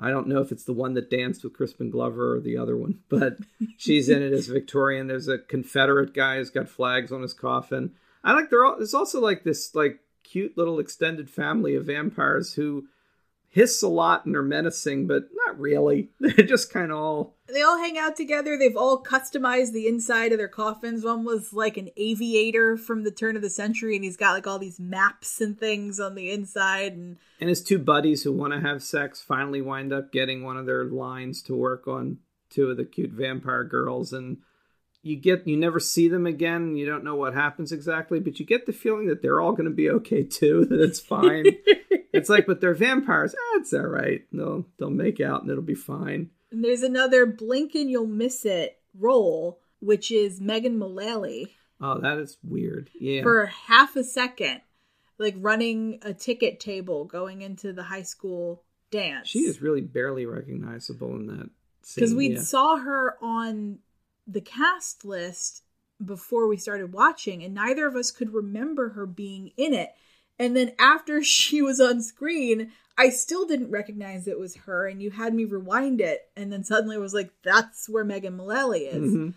I 0.00 0.10
don't 0.10 0.26
know 0.26 0.40
if 0.40 0.50
it's 0.50 0.64
the 0.64 0.72
one 0.72 0.94
that 0.94 1.10
danced 1.10 1.44
with 1.44 1.54
Crispin 1.54 1.90
Glover 1.90 2.34
or 2.36 2.40
the 2.40 2.56
other 2.56 2.76
one, 2.76 3.00
but 3.08 3.36
she's 3.76 4.08
in 4.08 4.22
it 4.22 4.32
as 4.32 4.48
Victorian. 4.48 5.06
There's 5.06 5.28
a 5.28 5.38
Confederate 5.38 6.14
guy 6.14 6.36
who's 6.36 6.50
got 6.50 6.68
flags 6.68 7.12
on 7.12 7.22
his 7.22 7.34
coffin. 7.34 7.92
I 8.22 8.32
like 8.32 8.50
there. 8.50 8.62
There's 8.76 8.94
also 8.94 9.20
like 9.20 9.44
this 9.44 9.74
like 9.74 10.00
cute 10.22 10.56
little 10.56 10.78
extended 10.80 11.30
family 11.30 11.74
of 11.74 11.86
vampires 11.86 12.54
who 12.54 12.86
hiss 13.54 13.82
a 13.82 13.88
lot 13.88 14.26
and 14.26 14.34
are 14.34 14.42
menacing, 14.42 15.06
but 15.06 15.28
not 15.46 15.58
really. 15.60 16.10
They're 16.20 16.44
just 16.44 16.72
kind 16.72 16.90
of 16.90 16.98
all. 16.98 17.36
They 17.46 17.62
all 17.62 17.78
hang 17.78 17.96
out 17.96 18.16
together. 18.16 18.58
They've 18.58 18.76
all 18.76 19.00
customized 19.00 19.72
the 19.72 19.86
inside 19.86 20.32
of 20.32 20.38
their 20.38 20.48
coffins. 20.48 21.04
One 21.04 21.24
was 21.24 21.52
like 21.52 21.76
an 21.76 21.90
aviator 21.96 22.76
from 22.76 23.04
the 23.04 23.12
turn 23.12 23.36
of 23.36 23.42
the 23.42 23.50
century, 23.50 23.94
and 23.94 24.04
he's 24.04 24.16
got 24.16 24.32
like 24.32 24.48
all 24.48 24.58
these 24.58 24.80
maps 24.80 25.40
and 25.40 25.56
things 25.56 26.00
on 26.00 26.16
the 26.16 26.32
inside. 26.32 26.94
And 26.94 27.16
And 27.38 27.48
his 27.48 27.62
two 27.62 27.78
buddies 27.78 28.24
who 28.24 28.32
want 28.32 28.54
to 28.54 28.60
have 28.60 28.82
sex 28.82 29.20
finally 29.20 29.62
wind 29.62 29.92
up 29.92 30.10
getting 30.10 30.42
one 30.42 30.56
of 30.56 30.66
their 30.66 30.84
lines 30.84 31.40
to 31.42 31.54
work 31.54 31.86
on 31.86 32.18
two 32.50 32.70
of 32.70 32.76
the 32.76 32.84
cute 32.84 33.12
vampire 33.12 33.62
girls. 33.62 34.12
And 34.12 34.38
you 35.04 35.14
get 35.14 35.46
you 35.46 35.56
never 35.56 35.78
see 35.78 36.08
them 36.08 36.26
again. 36.26 36.76
You 36.76 36.86
don't 36.86 37.04
know 37.04 37.14
what 37.14 37.34
happens 37.34 37.70
exactly, 37.70 38.18
but 38.18 38.40
you 38.40 38.46
get 38.46 38.66
the 38.66 38.72
feeling 38.72 39.06
that 39.06 39.22
they're 39.22 39.40
all 39.40 39.52
going 39.52 39.68
to 39.68 39.70
be 39.70 39.90
okay 39.90 40.24
too. 40.24 40.64
That 40.70 40.80
it's 40.80 40.98
fine. 40.98 41.44
it's 42.14 42.28
like, 42.28 42.46
but 42.46 42.60
they're 42.60 42.74
vampires. 42.74 43.34
Ah, 43.36 43.58
it's 43.60 43.72
all 43.72 43.86
right. 43.86 44.22
They'll 44.32 44.66
they'll 44.78 44.90
make 44.90 45.20
out 45.20 45.42
and 45.42 45.50
it'll 45.50 45.62
be 45.62 45.74
fine. 45.74 46.30
And 46.50 46.64
there's 46.64 46.82
another 46.82 47.26
blink 47.26 47.74
and 47.74 47.90
you'll 47.90 48.06
miss 48.06 48.44
it 48.44 48.80
role, 48.98 49.60
which 49.80 50.10
is 50.10 50.40
Megan 50.40 50.78
Mullally 50.78 51.56
Oh, 51.80 52.00
that 52.00 52.18
is 52.18 52.38
weird. 52.42 52.90
Yeah. 52.98 53.22
for 53.22 53.46
half 53.46 53.96
a 53.96 54.04
second, 54.04 54.60
like 55.18 55.34
running 55.38 55.98
a 56.02 56.14
ticket 56.14 56.60
table 56.60 57.04
going 57.04 57.42
into 57.42 57.72
the 57.72 57.82
high 57.82 58.02
school 58.02 58.62
dance. 58.90 59.28
she 59.28 59.40
is 59.40 59.60
really 59.60 59.80
barely 59.80 60.24
recognizable 60.24 61.14
in 61.16 61.26
that 61.26 61.50
scene. 61.82 61.94
because 61.96 62.14
we 62.14 62.34
yeah. 62.34 62.40
saw 62.40 62.76
her 62.78 63.16
on 63.22 63.80
the 64.26 64.40
cast 64.40 65.04
list 65.04 65.62
before 66.04 66.46
we 66.48 66.56
started 66.56 66.92
watching, 66.92 67.42
and 67.42 67.54
neither 67.54 67.86
of 67.86 67.96
us 67.96 68.10
could 68.10 68.32
remember 68.32 68.90
her 68.90 69.06
being 69.06 69.52
in 69.56 69.74
it. 69.74 69.90
And 70.38 70.56
then 70.56 70.72
after 70.78 71.22
she 71.22 71.62
was 71.62 71.80
on 71.80 72.02
screen, 72.02 72.72
I 72.96 73.10
still 73.10 73.46
didn't 73.46 73.70
recognize 73.70 74.28
it 74.28 74.38
was 74.38 74.56
her, 74.56 74.86
and 74.86 75.02
you 75.02 75.10
had 75.10 75.34
me 75.34 75.44
rewind 75.44 76.00
it, 76.00 76.28
and 76.36 76.52
then 76.52 76.62
suddenly 76.62 76.96
I 76.96 77.00
was 77.00 77.14
like, 77.14 77.30
"That's 77.42 77.88
where 77.88 78.04
Megan 78.04 78.36
Mullally 78.36 78.86
is." 78.86 79.12
Mhm. 79.12 79.34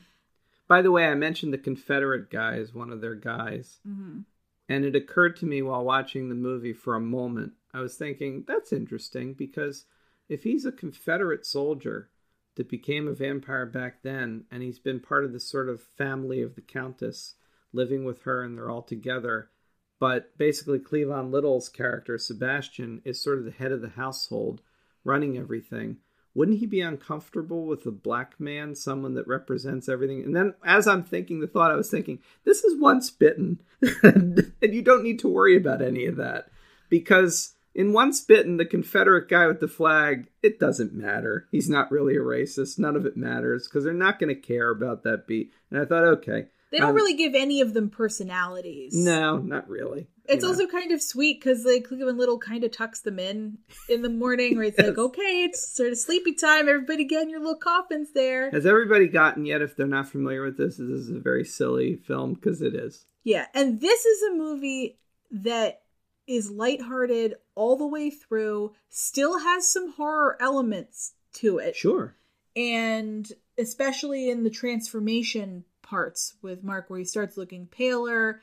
By 0.67 0.81
the 0.81 0.91
way, 0.91 1.05
I 1.07 1.15
mentioned 1.15 1.53
the 1.53 1.57
Confederate 1.57 2.29
guy 2.29 2.57
as 2.57 2.73
one 2.73 2.91
of 2.91 3.01
their 3.01 3.15
guys. 3.15 3.79
Mhm. 3.87 4.25
And 4.69 4.83
it 4.83 4.95
occurred 4.95 5.37
to 5.37 5.45
me 5.45 5.61
while 5.61 5.83
watching 5.85 6.27
the 6.27 6.35
movie 6.35 6.73
for 6.73 6.95
a 6.95 6.99
moment. 6.99 7.53
I 7.73 7.79
was 7.79 7.95
thinking, 7.95 8.43
that's 8.45 8.73
interesting 8.73 9.33
because 9.33 9.85
if 10.27 10.43
he's 10.43 10.65
a 10.65 10.71
Confederate 10.71 11.45
soldier 11.45 12.09
that 12.55 12.69
became 12.69 13.07
a 13.07 13.13
vampire 13.13 13.65
back 13.65 14.01
then, 14.01 14.45
and 14.51 14.61
he's 14.61 14.79
been 14.79 14.99
part 14.99 15.23
of 15.23 15.31
this 15.31 15.45
sort 15.45 15.69
of 15.69 15.81
family 15.81 16.41
of 16.41 16.55
the 16.55 16.61
Countess, 16.61 17.35
living 17.71 18.03
with 18.03 18.23
her 18.23 18.43
and 18.43 18.57
they're 18.57 18.69
all 18.69 18.81
together, 18.81 19.51
but 19.99 20.37
basically 20.37 20.79
Cleavon 20.79 21.31
Little's 21.31 21.69
character, 21.69 22.17
Sebastian, 22.17 23.01
is 23.03 23.21
sort 23.21 23.39
of 23.39 23.45
the 23.45 23.51
head 23.51 23.71
of 23.71 23.81
the 23.81 23.89
household, 23.89 24.61
running 25.03 25.37
everything. 25.37 25.97
Wouldn't 26.33 26.59
he 26.59 26.67
be 26.67 26.81
uncomfortable 26.81 27.65
with 27.65 27.85
a 27.87 27.91
black 27.91 28.39
man, 28.39 28.75
someone 28.75 29.15
that 29.15 29.27
represents 29.27 29.89
everything? 29.89 30.23
And 30.23 30.35
then, 30.35 30.53
as 30.63 30.87
I'm 30.87 31.03
thinking 31.03 31.39
the 31.39 31.47
thought, 31.47 31.71
I 31.71 31.75
was 31.75 31.89
thinking, 31.89 32.19
this 32.43 32.63
is 32.63 32.79
once 32.79 33.09
bitten, 33.09 33.59
and 34.03 34.53
you 34.61 34.83
don't 34.83 35.03
need 35.03 35.19
to 35.19 35.27
worry 35.27 35.57
about 35.57 35.81
any 35.81 36.05
of 36.05 36.17
that 36.17 36.49
because 36.89 37.55
in 37.77 37.93
Once 37.93 38.21
Bitten, 38.21 38.57
the 38.57 38.65
Confederate 38.65 39.29
guy 39.29 39.45
with 39.45 39.59
the 39.59 39.67
flag, 39.67 40.29
it 40.41 40.59
doesn't 40.59 40.95
matter. 40.95 41.47
He's 41.51 41.69
not 41.69 41.91
really 41.91 42.15
a 42.15 42.21
racist. 42.21 42.79
None 42.79 42.95
of 42.95 43.05
it 43.05 43.15
matters 43.15 43.67
because 43.67 43.83
they're 43.83 43.93
not 43.93 44.17
going 44.17 44.33
to 44.33 44.41
care 44.41 44.71
about 44.71 45.03
that 45.03 45.27
beat. 45.27 45.53
And 45.69 45.79
I 45.79 45.85
thought, 45.85 46.03
okay, 46.03 46.47
They 46.72 46.80
don't 46.80 46.89
um, 46.89 46.95
really 46.95 47.15
give 47.15 47.34
any 47.34 47.61
of 47.61 47.74
them 47.74 47.89
personalities. 47.89 48.93
no, 48.93 49.38
not 49.38 49.70
really. 49.70 50.07
It's 50.30 50.43
also 50.43 50.68
kind 50.68 50.91
of 50.91 51.01
sweet 51.01 51.39
because 51.39 51.63
like 51.63 51.88
Cleavon 51.88 52.18
Little 52.18 52.38
kind 52.38 52.65
of 52.65 52.72
tucks 52.72 52.99
them 52.99 53.18
in 53.18 53.59
in 53.88 54.01
the 54.01 54.09
morning, 54.09 54.57
where 54.57 54.65
it's 54.65 54.78
like, 54.78 54.97
okay, 54.97 55.45
it's 55.45 55.74
sort 55.74 55.93
of 55.93 55.97
sleepy 55.97 56.34
time. 56.34 56.68
Everybody 56.68 57.05
get 57.05 57.24
in 57.24 57.30
your 57.30 57.39
little 57.39 57.55
coffins 57.55 58.09
there. 58.13 58.51
Has 58.51 58.65
everybody 58.65 59.07
gotten 59.07 59.45
yet? 59.45 59.61
If 59.61 59.78
they're 59.78 59.88
not 59.88 60.09
familiar 60.09 60.43
with 60.43 60.57
this, 60.57 60.76
this 60.78 60.89
is 60.89 61.09
a 61.09 61.20
very 61.20 61.45
silly 61.45 61.95
film 61.95 62.34
because 62.34 62.61
it 62.61 62.76
is. 62.76 63.05
Yeah, 63.24 63.45
and 63.53 63.80
this 63.80 64.05
is 64.05 64.24
a 64.24 64.36
movie 64.36 64.99
that 65.32 65.82
is 66.28 66.51
lighthearted 66.51 67.36
all 67.55 67.78
the 67.78 67.88
way 67.88 68.09
through, 68.09 68.74
still 68.89 69.39
has 69.39 69.72
some 69.72 69.93
horror 69.93 70.38
elements 70.41 71.13
to 71.36 71.57
it. 71.57 71.76
Sure. 71.76 72.15
And 72.55 73.32
especially 73.57 74.30
in 74.30 74.43
the 74.43 74.49
transformation 74.49 75.63
parts 75.88 76.35
with 76.41 76.63
Mark, 76.63 76.89
where 76.89 76.99
he 76.99 77.05
starts 77.05 77.38
looking 77.38 77.67
paler. 77.67 78.41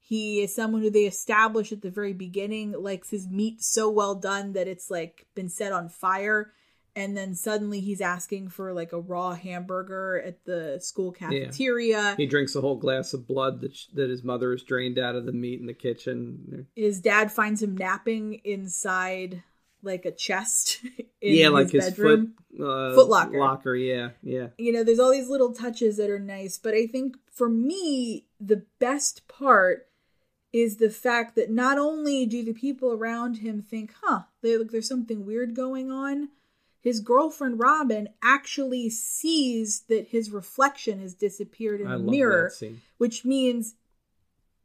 He 0.00 0.40
is 0.42 0.54
someone 0.54 0.82
who 0.82 0.90
they 0.90 1.04
establish 1.04 1.72
at 1.72 1.82
the 1.82 1.90
very 1.90 2.12
beginning 2.12 2.72
likes 2.72 3.10
his 3.10 3.28
meat 3.28 3.62
so 3.62 3.90
well 3.90 4.14
done 4.14 4.52
that 4.52 4.68
it's 4.68 4.90
like 4.90 5.26
been 5.34 5.48
set 5.48 5.72
on 5.72 5.88
fire. 5.88 6.52
And 6.94 7.14
then 7.14 7.34
suddenly 7.34 7.80
he's 7.80 8.00
asking 8.00 8.48
for 8.48 8.72
like 8.72 8.92
a 8.92 9.00
raw 9.00 9.34
hamburger 9.34 10.22
at 10.24 10.44
the 10.46 10.78
school 10.80 11.12
cafeteria. 11.12 12.14
He 12.16 12.24
drinks 12.24 12.56
a 12.56 12.62
whole 12.62 12.76
glass 12.76 13.12
of 13.12 13.26
blood 13.26 13.60
that, 13.60 13.76
sh- 13.76 13.88
that 13.94 14.08
his 14.08 14.24
mother 14.24 14.52
has 14.52 14.62
drained 14.62 14.98
out 14.98 15.14
of 15.14 15.26
the 15.26 15.32
meat 15.32 15.60
in 15.60 15.66
the 15.66 15.74
kitchen. 15.74 16.66
his 16.74 17.00
dad 17.00 17.30
finds 17.30 17.62
him 17.62 17.76
napping 17.76 18.40
inside 18.44 19.42
like 19.86 20.04
a 20.04 20.10
chest 20.10 20.80
in 21.20 21.34
yeah, 21.34 21.48
like 21.48 21.70
his 21.70 21.84
his 21.84 21.94
bedroom. 21.94 22.34
foot 22.56 22.66
uh, 22.66 22.94
Foot 22.94 23.08
locker. 23.08 23.38
Locker, 23.38 23.76
yeah, 23.76 24.10
yeah. 24.22 24.48
You 24.58 24.72
know, 24.72 24.84
there's 24.84 24.98
all 24.98 25.10
these 25.12 25.28
little 25.28 25.52
touches 25.52 25.96
that 25.96 26.10
are 26.10 26.18
nice, 26.18 26.58
but 26.58 26.74
I 26.74 26.86
think 26.86 27.16
for 27.30 27.48
me, 27.48 28.26
the 28.40 28.64
best 28.78 29.28
part 29.28 29.88
is 30.52 30.76
the 30.76 30.90
fact 30.90 31.36
that 31.36 31.50
not 31.50 31.78
only 31.78 32.24
do 32.24 32.42
the 32.42 32.54
people 32.54 32.92
around 32.92 33.38
him 33.38 33.60
think, 33.60 33.92
huh, 34.02 34.22
they, 34.42 34.56
look, 34.56 34.70
there's 34.70 34.88
something 34.88 35.26
weird 35.26 35.54
going 35.54 35.90
on, 35.90 36.30
his 36.80 37.00
girlfriend 37.00 37.58
Robin 37.58 38.08
actually 38.22 38.88
sees 38.88 39.80
that 39.88 40.08
his 40.08 40.30
reflection 40.30 41.00
has 41.00 41.14
disappeared 41.14 41.80
in 41.80 41.88
I 41.88 41.96
the 41.96 41.98
mirror 41.98 42.52
which 42.98 43.24
means 43.24 43.74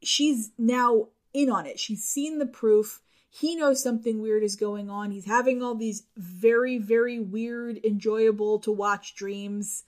she's 0.02 0.52
now 0.56 1.08
in 1.34 1.50
on 1.50 1.66
it. 1.66 1.80
She's 1.80 2.04
seen 2.04 2.38
the 2.38 2.46
proof. 2.46 3.00
He 3.34 3.56
knows 3.56 3.82
something 3.82 4.20
weird 4.20 4.42
is 4.42 4.56
going 4.56 4.90
on. 4.90 5.10
He's 5.10 5.24
having 5.24 5.62
all 5.62 5.74
these 5.74 6.02
very, 6.18 6.76
very 6.76 7.18
weird, 7.18 7.80
enjoyable 7.82 8.58
to 8.58 8.70
watch 8.70 9.14
dreams 9.14 9.84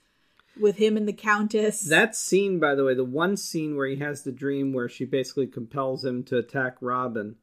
with 0.59 0.77
him 0.77 0.97
and 0.97 1.07
the 1.07 1.13
Countess. 1.13 1.81
That 1.81 2.15
scene, 2.15 2.59
by 2.59 2.73
the 2.73 2.83
way, 2.83 2.95
the 2.95 3.03
one 3.05 3.37
scene 3.37 3.75
where 3.75 3.85
he 3.85 3.97
has 3.97 4.23
the 4.23 4.31
dream 4.31 4.73
where 4.73 4.89
she 4.89 5.05
basically 5.05 5.45
compels 5.45 6.03
him 6.03 6.23
to 6.23 6.37
attack 6.39 6.77
Robin, 6.81 7.35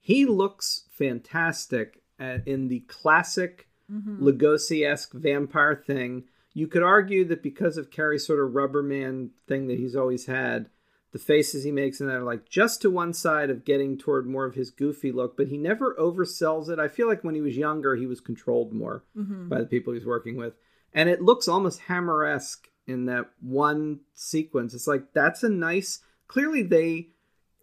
he 0.00 0.26
looks 0.26 0.88
fantastic 0.90 2.02
at, 2.18 2.46
in 2.48 2.66
the 2.66 2.80
classic 2.80 3.68
Mhm. 3.88 4.18
Lugosi 4.18 4.84
esque 4.84 5.12
vampire 5.12 5.76
thing. 5.76 6.24
You 6.54 6.66
could 6.66 6.82
argue 6.82 7.24
that 7.26 7.40
because 7.40 7.76
of 7.76 7.90
Carrey's 7.90 8.26
sort 8.26 8.40
of 8.40 8.52
rubber 8.52 8.82
man 8.82 9.30
thing 9.46 9.68
that 9.68 9.78
he's 9.78 9.94
always 9.94 10.26
had, 10.26 10.70
the 11.16 11.22
faces 11.22 11.64
he 11.64 11.72
makes 11.72 12.00
in 12.00 12.06
that 12.08 12.16
are 12.16 12.22
like 12.22 12.46
just 12.48 12.82
to 12.82 12.90
one 12.90 13.12
side 13.14 13.48
of 13.48 13.64
getting 13.64 13.96
toward 13.96 14.26
more 14.26 14.44
of 14.44 14.54
his 14.54 14.70
goofy 14.70 15.10
look, 15.12 15.34
but 15.36 15.48
he 15.48 15.56
never 15.56 15.94
oversells 15.98 16.68
it. 16.68 16.78
I 16.78 16.88
feel 16.88 17.08
like 17.08 17.24
when 17.24 17.34
he 17.34 17.40
was 17.40 17.56
younger, 17.56 17.96
he 17.96 18.06
was 18.06 18.20
controlled 18.20 18.72
more 18.72 19.04
Mhm. 19.16 19.48
by 19.48 19.60
the 19.60 19.66
people 19.66 19.94
he's 19.94 20.04
working 20.04 20.36
with. 20.36 20.54
And 20.92 21.08
it 21.08 21.22
looks 21.22 21.48
almost 21.48 21.80
Hammer 21.80 22.24
esque 22.24 22.68
in 22.86 23.06
that 23.06 23.30
one 23.40 24.00
sequence. 24.12 24.74
It's 24.74 24.86
like 24.86 25.12
that's 25.14 25.42
a 25.42 25.48
nice 25.48 26.00
clearly 26.28 26.62
they 26.62 27.08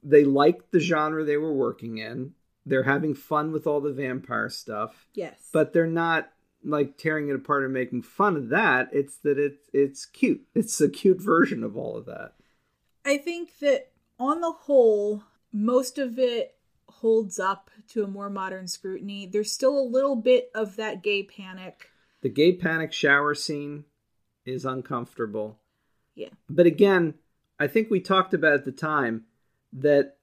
they 0.04 0.24
liked 0.24 0.72
the 0.72 0.80
genre 0.80 1.24
they 1.24 1.38
were 1.38 1.54
working 1.54 1.98
in. 2.00 2.34
They're 2.66 2.84
having 2.84 3.14
fun 3.14 3.52
with 3.52 3.68
all 3.68 3.82
the 3.82 3.94
vampire 3.94 4.50
stuff 4.50 5.08
yes. 5.14 5.50
but 5.54 5.74
they're 5.74 5.86
not 5.88 6.30
like 6.66 6.98
tearing 6.98 7.30
it 7.30 7.36
apart 7.36 7.64
and 7.66 7.74
making 7.74 8.02
fun 8.02 8.36
of 8.38 8.50
that. 8.50 8.90
It's 8.94 9.18
that 9.18 9.38
it 9.38 9.60
it's 9.74 10.06
cute. 10.06 10.42
It's 10.56 10.82
a 10.82 10.90
cute 10.90 11.22
version 11.22 11.64
of 11.64 11.78
all 11.78 11.96
of 11.98 12.06
that. 12.06 12.34
I 13.06 13.18
think 13.18 13.60
that 13.60 13.92
on 14.20 14.42
the 14.42 14.52
whole, 14.52 15.24
most 15.52 15.98
of 15.98 16.18
it 16.18 16.56
holds 16.88 17.40
up 17.40 17.70
to 17.90 18.04
a 18.04 18.08
more 18.08 18.30
modern 18.30 18.68
scrutiny. 18.68 19.26
There's 19.26 19.52
still 19.52 19.78
a 19.78 19.82
little 19.82 20.16
bit 20.16 20.50
of 20.56 20.76
that 20.78 21.04
gay 21.04 21.24
panic. 21.24 21.90
The 22.22 22.30
gay 22.30 22.54
panic 22.54 22.94
shower 22.94 23.36
scene 23.36 23.86
is 24.46 24.66
uncomfortable. 24.66 25.60
Yeah. 26.16 26.30
But 26.50 26.66
again, 26.66 27.16
I 27.60 27.68
think 27.68 27.90
we 27.90 28.00
talked 28.00 28.34
about 28.34 28.54
at 28.54 28.66
the 28.66 28.72
time 28.72 29.26
that 29.74 30.18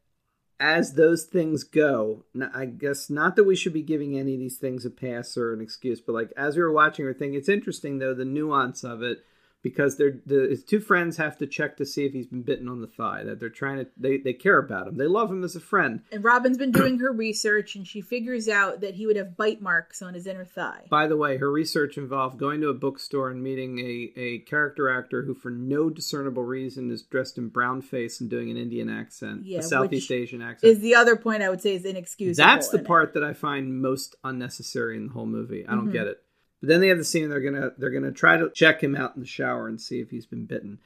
as 0.59 0.95
those 0.95 1.25
things 1.25 1.65
go, 1.65 2.25
I 2.55 2.67
guess 2.67 3.09
not 3.11 3.37
that 3.37 3.45
we 3.45 3.57
should 3.57 3.73
be 3.73 3.83
giving 3.83 4.19
any 4.19 4.35
of 4.35 4.41
these 4.41 4.59
things 4.59 4.85
a 4.85 4.91
pass 4.91 5.37
or 5.37 5.55
an 5.55 5.61
excuse, 5.61 6.01
but 6.01 6.13
like 6.13 6.33
as 6.37 6.57
we 6.57 6.63
were 6.63 6.73
watching 6.73 7.07
her 7.07 7.15
thing, 7.15 7.35
it's 7.35 7.49
interesting 7.49 7.99
though 7.99 8.15
the 8.15 8.25
nuance 8.27 8.85
of 8.85 9.03
it 9.03 9.25
because 9.63 9.97
they're 9.97 10.19
the 10.27 10.47
his 10.51 10.65
two 10.65 10.81
friends 10.81 11.17
have 11.19 11.37
to 11.39 11.47
check 11.47 11.77
to 11.77 11.85
see 11.85 12.05
if 12.07 12.13
he's 12.13 12.27
been 12.27 12.43
bitten 12.43 12.69
on 12.69 12.81
the 12.81 12.87
thigh. 12.87 13.25
That 13.25 13.41
they're 13.41 13.49
trying 13.51 13.79
to 13.79 13.87
they 13.97 14.17
they 14.19 14.33
care 14.33 14.59
about 14.59 14.89
him. 14.89 14.97
They 14.97 15.07
love 15.07 15.31
him 15.31 15.45
as 15.45 15.55
a 15.57 15.61
friend. 15.61 16.01
And 16.11 16.25
Robin's 16.25 16.57
been 16.59 16.73
doing 16.73 16.99
her 17.01 17.13
research 17.13 17.75
and 17.77 17.87
she 17.87 18.01
figures 18.01 18.49
out 18.49 18.81
that 18.81 18.95
he 18.95 19.07
would 19.07 19.17
have 19.17 19.37
bite 19.37 19.61
marks 19.61 20.01
on 20.03 20.15
his 20.15 20.27
inner 20.27 20.45
thigh. 20.45 20.87
By 20.91 21.07
the 21.09 21.17
way, 21.17 21.37
her 21.37 21.51
research 21.51 21.99
involved 21.99 22.39
going 22.39 22.61
to 22.63 22.69
a 22.69 22.75
bookstore 22.75 23.31
and 23.31 23.43
meeting 23.43 23.79
a, 23.81 24.19
a 24.21 24.39
character 24.41 24.89
actor 24.89 25.23
who, 25.23 25.35
for 25.35 25.51
no 25.51 25.91
discernible 25.91 26.43
reason, 26.45 26.91
is 26.91 27.03
dressed 27.03 27.37
in 27.39 27.49
brown 27.49 27.83
face 27.83 28.21
and 28.21 28.31
doing 28.31 28.51
an 28.51 28.57
Indian 28.57 28.89
accent, 28.89 29.45
Yeah, 29.45 29.59
a 29.59 29.63
Southeast 29.63 30.11
Asian 30.11 30.41
accent. 30.43 30.73
Is 30.73 30.81
the 30.81 30.95
other 30.95 31.17
point 31.17 31.43
I 31.43 31.51
would 31.51 31.61
say 31.61 31.75
is 31.75 31.85
inexcusable. 31.85 32.45
That's 32.47 32.69
the 32.69 32.79
in 32.79 32.85
it. 32.85 32.87
part 32.89 33.15
that 33.15 33.25
I 33.25 33.35
find 33.35 33.81
most 33.83 34.17
unnecessary 34.25 34.97
in 34.97 35.07
the 35.09 35.13
whole 35.13 35.27
movie. 35.27 35.67
I 35.67 35.75
don't 35.75 35.89
Mhm. 35.89 35.93
get 35.93 36.07
it. 36.07 36.23
But 36.61 36.69
then 36.69 36.81
they 36.81 36.89
have 36.89 36.99
the 36.99 37.05
scene 37.05 37.29
they're 37.29 37.41
gonna 37.41 37.73
they're 37.79 37.91
gonna 37.91 38.13
try 38.13 38.37
to 38.37 38.51
check 38.51 38.83
him 38.83 38.95
out 38.95 39.15
in 39.15 39.23
the 39.23 39.27
shower 39.27 39.67
and 39.67 39.81
see 39.81 40.01
if 40.01 40.11
he's 40.11 40.27
been 40.27 40.45
bitten. 40.45 40.79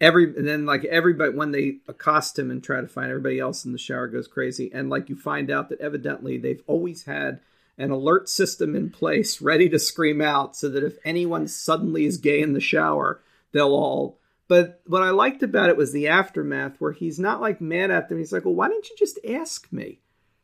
Every 0.00 0.24
and 0.24 0.46
then 0.46 0.66
like 0.66 0.84
everybody 0.84 1.34
when 1.34 1.50
they 1.50 1.78
accost 1.88 2.38
him 2.38 2.50
and 2.50 2.62
try 2.62 2.80
to 2.80 2.88
find 2.88 3.08
everybody 3.08 3.38
else 3.38 3.64
in 3.64 3.72
the 3.72 3.78
shower 3.78 4.06
goes 4.06 4.28
crazy. 4.28 4.70
And 4.72 4.90
like 4.90 5.08
you 5.08 5.16
find 5.16 5.50
out 5.50 5.70
that 5.70 5.80
evidently 5.80 6.36
they've 6.36 6.62
always 6.66 7.04
had 7.04 7.40
an 7.78 7.90
alert 7.90 8.28
system 8.28 8.76
in 8.76 8.90
place 8.90 9.40
ready 9.40 9.68
to 9.68 9.78
scream 9.78 10.20
out 10.20 10.56
so 10.56 10.68
that 10.68 10.84
if 10.84 10.98
anyone 11.04 11.48
suddenly 11.48 12.04
is 12.04 12.18
gay 12.18 12.40
in 12.42 12.52
the 12.52 12.60
shower 12.60 13.22
they'll 13.52 13.68
all. 13.68 14.18
But 14.46 14.80
what 14.86 15.02
I 15.02 15.10
liked 15.10 15.42
about 15.42 15.68
it 15.68 15.76
was 15.76 15.92
the 15.92 16.08
aftermath 16.08 16.76
where 16.78 16.92
he's 16.92 17.18
not 17.18 17.40
like 17.40 17.60
mad 17.60 17.90
at 17.90 18.08
them. 18.08 18.18
He's 18.18 18.32
like 18.32 18.44
well 18.44 18.54
why 18.54 18.68
didn't 18.68 18.90
you 18.90 18.96
just 18.98 19.18
ask 19.26 19.72
me 19.72 20.00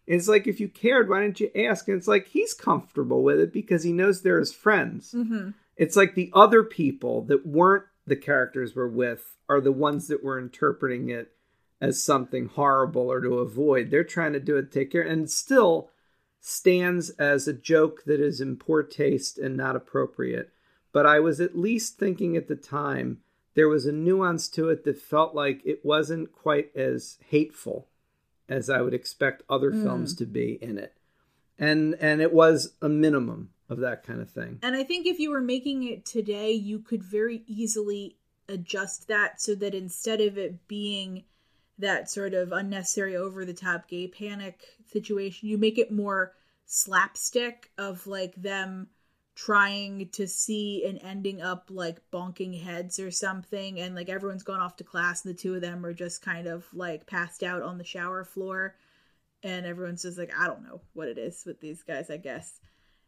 it's 0.07 0.29
like 0.29 0.47
if 0.47 0.61
you 0.61 0.69
cared, 0.69 1.09
why 1.09 1.23
didn't 1.23 1.41
you 1.41 1.51
ask? 1.55 1.89
And 1.89 1.97
it's 1.97 2.09
like 2.09 2.29
he's 2.29 2.55
comfortable 2.55 3.23
with 3.23 3.41
it 3.41 3.53
because 3.53 3.85
he 3.85 3.93
knows 3.93 4.23
they're 4.23 4.39
his 4.39 4.53
friends. 4.53 5.13
Mm-hmm. 5.13 5.51
It's 5.77 5.97
like 5.97 6.15
the 6.15 6.31
other 6.35 6.63
people 6.63 7.23
that 7.27 7.47
weren't 7.47 7.85
the 8.07 8.17
characters 8.17 8.77
we're 8.77 8.89
with 8.89 9.37
are 9.49 9.61
the 9.61 9.73
ones 9.73 10.09
that 10.09 10.23
were 10.23 10.39
interpreting 10.39 11.09
it 11.09 11.33
as 11.81 12.03
something 12.03 12.47
horrible 12.47 13.11
or 13.11 13.21
to 13.21 13.39
avoid. 13.39 13.91
They're 13.91 14.05
trying 14.05 14.35
to 14.35 14.41
do 14.41 14.57
it 14.57 14.71
take 14.71 14.93
care, 14.93 15.03
and 15.03 15.31
still 15.31 15.91
stands 16.41 17.11
as 17.11 17.49
a 17.49 17.55
joke 17.55 18.05
that 18.05 18.21
is 18.21 18.41
in 18.41 18.57
poor 18.57 18.83
taste 18.83 19.39
and 19.39 19.57
not 19.57 19.77
appropriate. 19.77 20.51
But 20.93 21.07
I 21.07 21.19
was 21.19 21.41
at 21.41 21.59
least 21.59 21.99
thinking 21.99 22.37
at 22.37 22.49
the 22.49 22.57
time 22.57 23.19
there 23.55 23.69
was 23.69 23.87
a 23.87 23.93
nuance 23.93 24.49
to 24.51 24.69
it 24.69 24.85
that 24.85 24.99
felt 24.99 25.35
like 25.35 25.63
it 25.65 25.85
wasn't 25.85 26.33
quite 26.33 26.75
as 26.77 27.19
hateful 27.29 27.89
as 28.49 28.69
I 28.71 28.81
would 28.83 28.95
expect 28.95 29.43
other 29.49 29.73
Mm. 29.73 29.83
films 29.83 30.15
to 30.17 30.27
be 30.27 30.59
in 30.61 30.79
it. 30.79 30.95
And 31.59 31.95
and 32.01 32.21
it 32.21 32.33
was 32.33 32.75
a 32.83 32.89
minimum 32.89 33.51
of 33.69 33.79
that 33.79 34.03
kind 34.03 34.21
of 34.21 34.31
thing. 34.31 34.59
And 34.63 34.77
I 34.77 34.83
think 34.83 35.07
if 35.07 35.19
you 35.19 35.31
were 35.31 35.41
making 35.41 35.85
it 35.85 36.05
today, 36.05 36.53
you 36.53 36.81
could 36.81 37.03
very 37.03 37.43
easily 37.47 38.17
adjust 38.49 39.09
that 39.09 39.41
so 39.41 39.55
that 39.55 39.75
instead 39.75 40.21
of 40.21 40.37
it 40.37 40.69
being 40.69 41.25
that 41.79 42.11
sort 42.11 42.35
of 42.35 42.53
unnecessary 42.53 43.17
over 43.17 43.45
the 43.45 43.55
top 43.55 43.89
gay 43.89 44.07
panic 44.07 44.61
situation, 44.87 45.49
you 45.49 45.59
make 45.59 45.79
it 45.79 45.91
more 45.91 46.35
slapstick 46.67 47.71
of 47.79 48.07
like 48.07 48.35
them 48.37 48.89
trying 49.35 50.09
to 50.11 50.28
see 50.28 50.85
and 50.87 51.01
ending 51.03 51.43
up 51.43 51.68
like 51.70 51.99
bonking 52.12 52.62
heads 52.62 53.01
or 53.01 53.11
something 53.11 53.80
and 53.80 53.95
like 53.95 54.09
everyone's 54.09 54.45
gone 54.45 54.61
off 54.61 54.76
to 54.76 54.85
class 54.85 55.24
and 55.24 55.35
the 55.35 55.39
two 55.39 55.55
of 55.55 55.61
them 55.61 55.85
are 55.85 55.93
just 55.93 56.22
kind 56.22 56.47
of 56.47 56.64
like 56.72 57.07
passed 57.07 57.43
out 57.43 57.61
on 57.62 57.76
the 57.76 57.85
shower 57.85 58.24
floor 58.24 58.76
and 59.43 59.66
everyone's 59.66 60.03
just 60.03 60.18
like 60.18 60.32
I 60.39 60.47
don't 60.47 60.62
know 60.62 60.80
what 60.93 61.09
it 61.09 61.18
is 61.18 61.43
with 61.45 61.61
these 61.61 61.82
guys 61.82 62.11
I 62.11 62.16
guess 62.16 62.61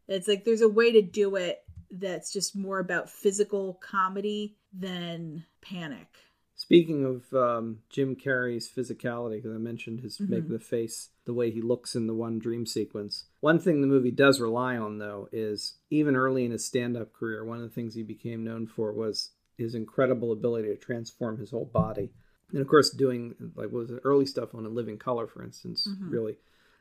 it's 0.09 0.27
like 0.27 0.45
there's 0.45 0.63
a 0.63 0.69
way 0.69 0.93
to 0.93 1.03
do 1.03 1.37
it 1.37 1.63
that's 1.91 2.33
just 2.33 2.57
more 2.57 2.81
about 2.81 3.09
physical 3.09 3.75
comedy 3.75 4.57
than 4.73 5.45
panic. 5.61 6.09
Speaking 6.57 7.05
of 7.05 7.33
um, 7.35 7.79
Jim 7.91 8.17
Carrey's 8.17 8.69
physicality, 8.69 9.37
because 9.37 9.53
I 9.55 9.59
mentioned 9.59 10.01
his 10.01 10.19
Mhm. 10.19 10.29
making 10.29 10.53
the 10.53 10.59
face, 10.59 11.11
the 11.27 11.35
way 11.35 11.51
he 11.51 11.61
looks 11.61 11.95
in 11.95 12.07
the 12.07 12.15
one 12.15 12.39
dream 12.39 12.65
sequence. 12.65 13.25
One 13.41 13.59
thing 13.59 13.81
the 13.81 13.87
movie 13.87 14.11
does 14.13 14.41
rely 14.41 14.77
on, 14.77 14.99
though, 14.99 15.29
is 15.33 15.75
even 15.91 16.17
early 16.17 16.45
in 16.45 16.53
his 16.53 16.65
stand 16.65 16.97
up 16.97 17.13
career, 17.13 17.45
one 17.45 17.59
of 17.59 17.65
the 17.65 17.75
things 17.75 17.95
he 17.95 18.03
became 18.03 18.45
known 18.45 18.67
for 18.67 18.93
was 18.93 19.31
his 19.59 19.75
incredible 19.75 20.33
ability 20.33 20.69
to 20.69 20.77
transform 20.77 21.39
his 21.39 21.51
whole 21.51 21.65
body. 21.65 22.11
And 22.53 22.61
of 22.61 22.69
course, 22.69 22.91
doing 22.91 23.35
like 23.57 23.71
what 23.71 23.89
was 23.89 23.93
early 24.05 24.25
stuff 24.27 24.55
on 24.55 24.65
In 24.65 24.75
Living 24.75 24.99
Color, 24.99 25.27
for 25.27 25.43
instance, 25.43 25.89
Mhm. 25.89 26.13
really. 26.13 26.39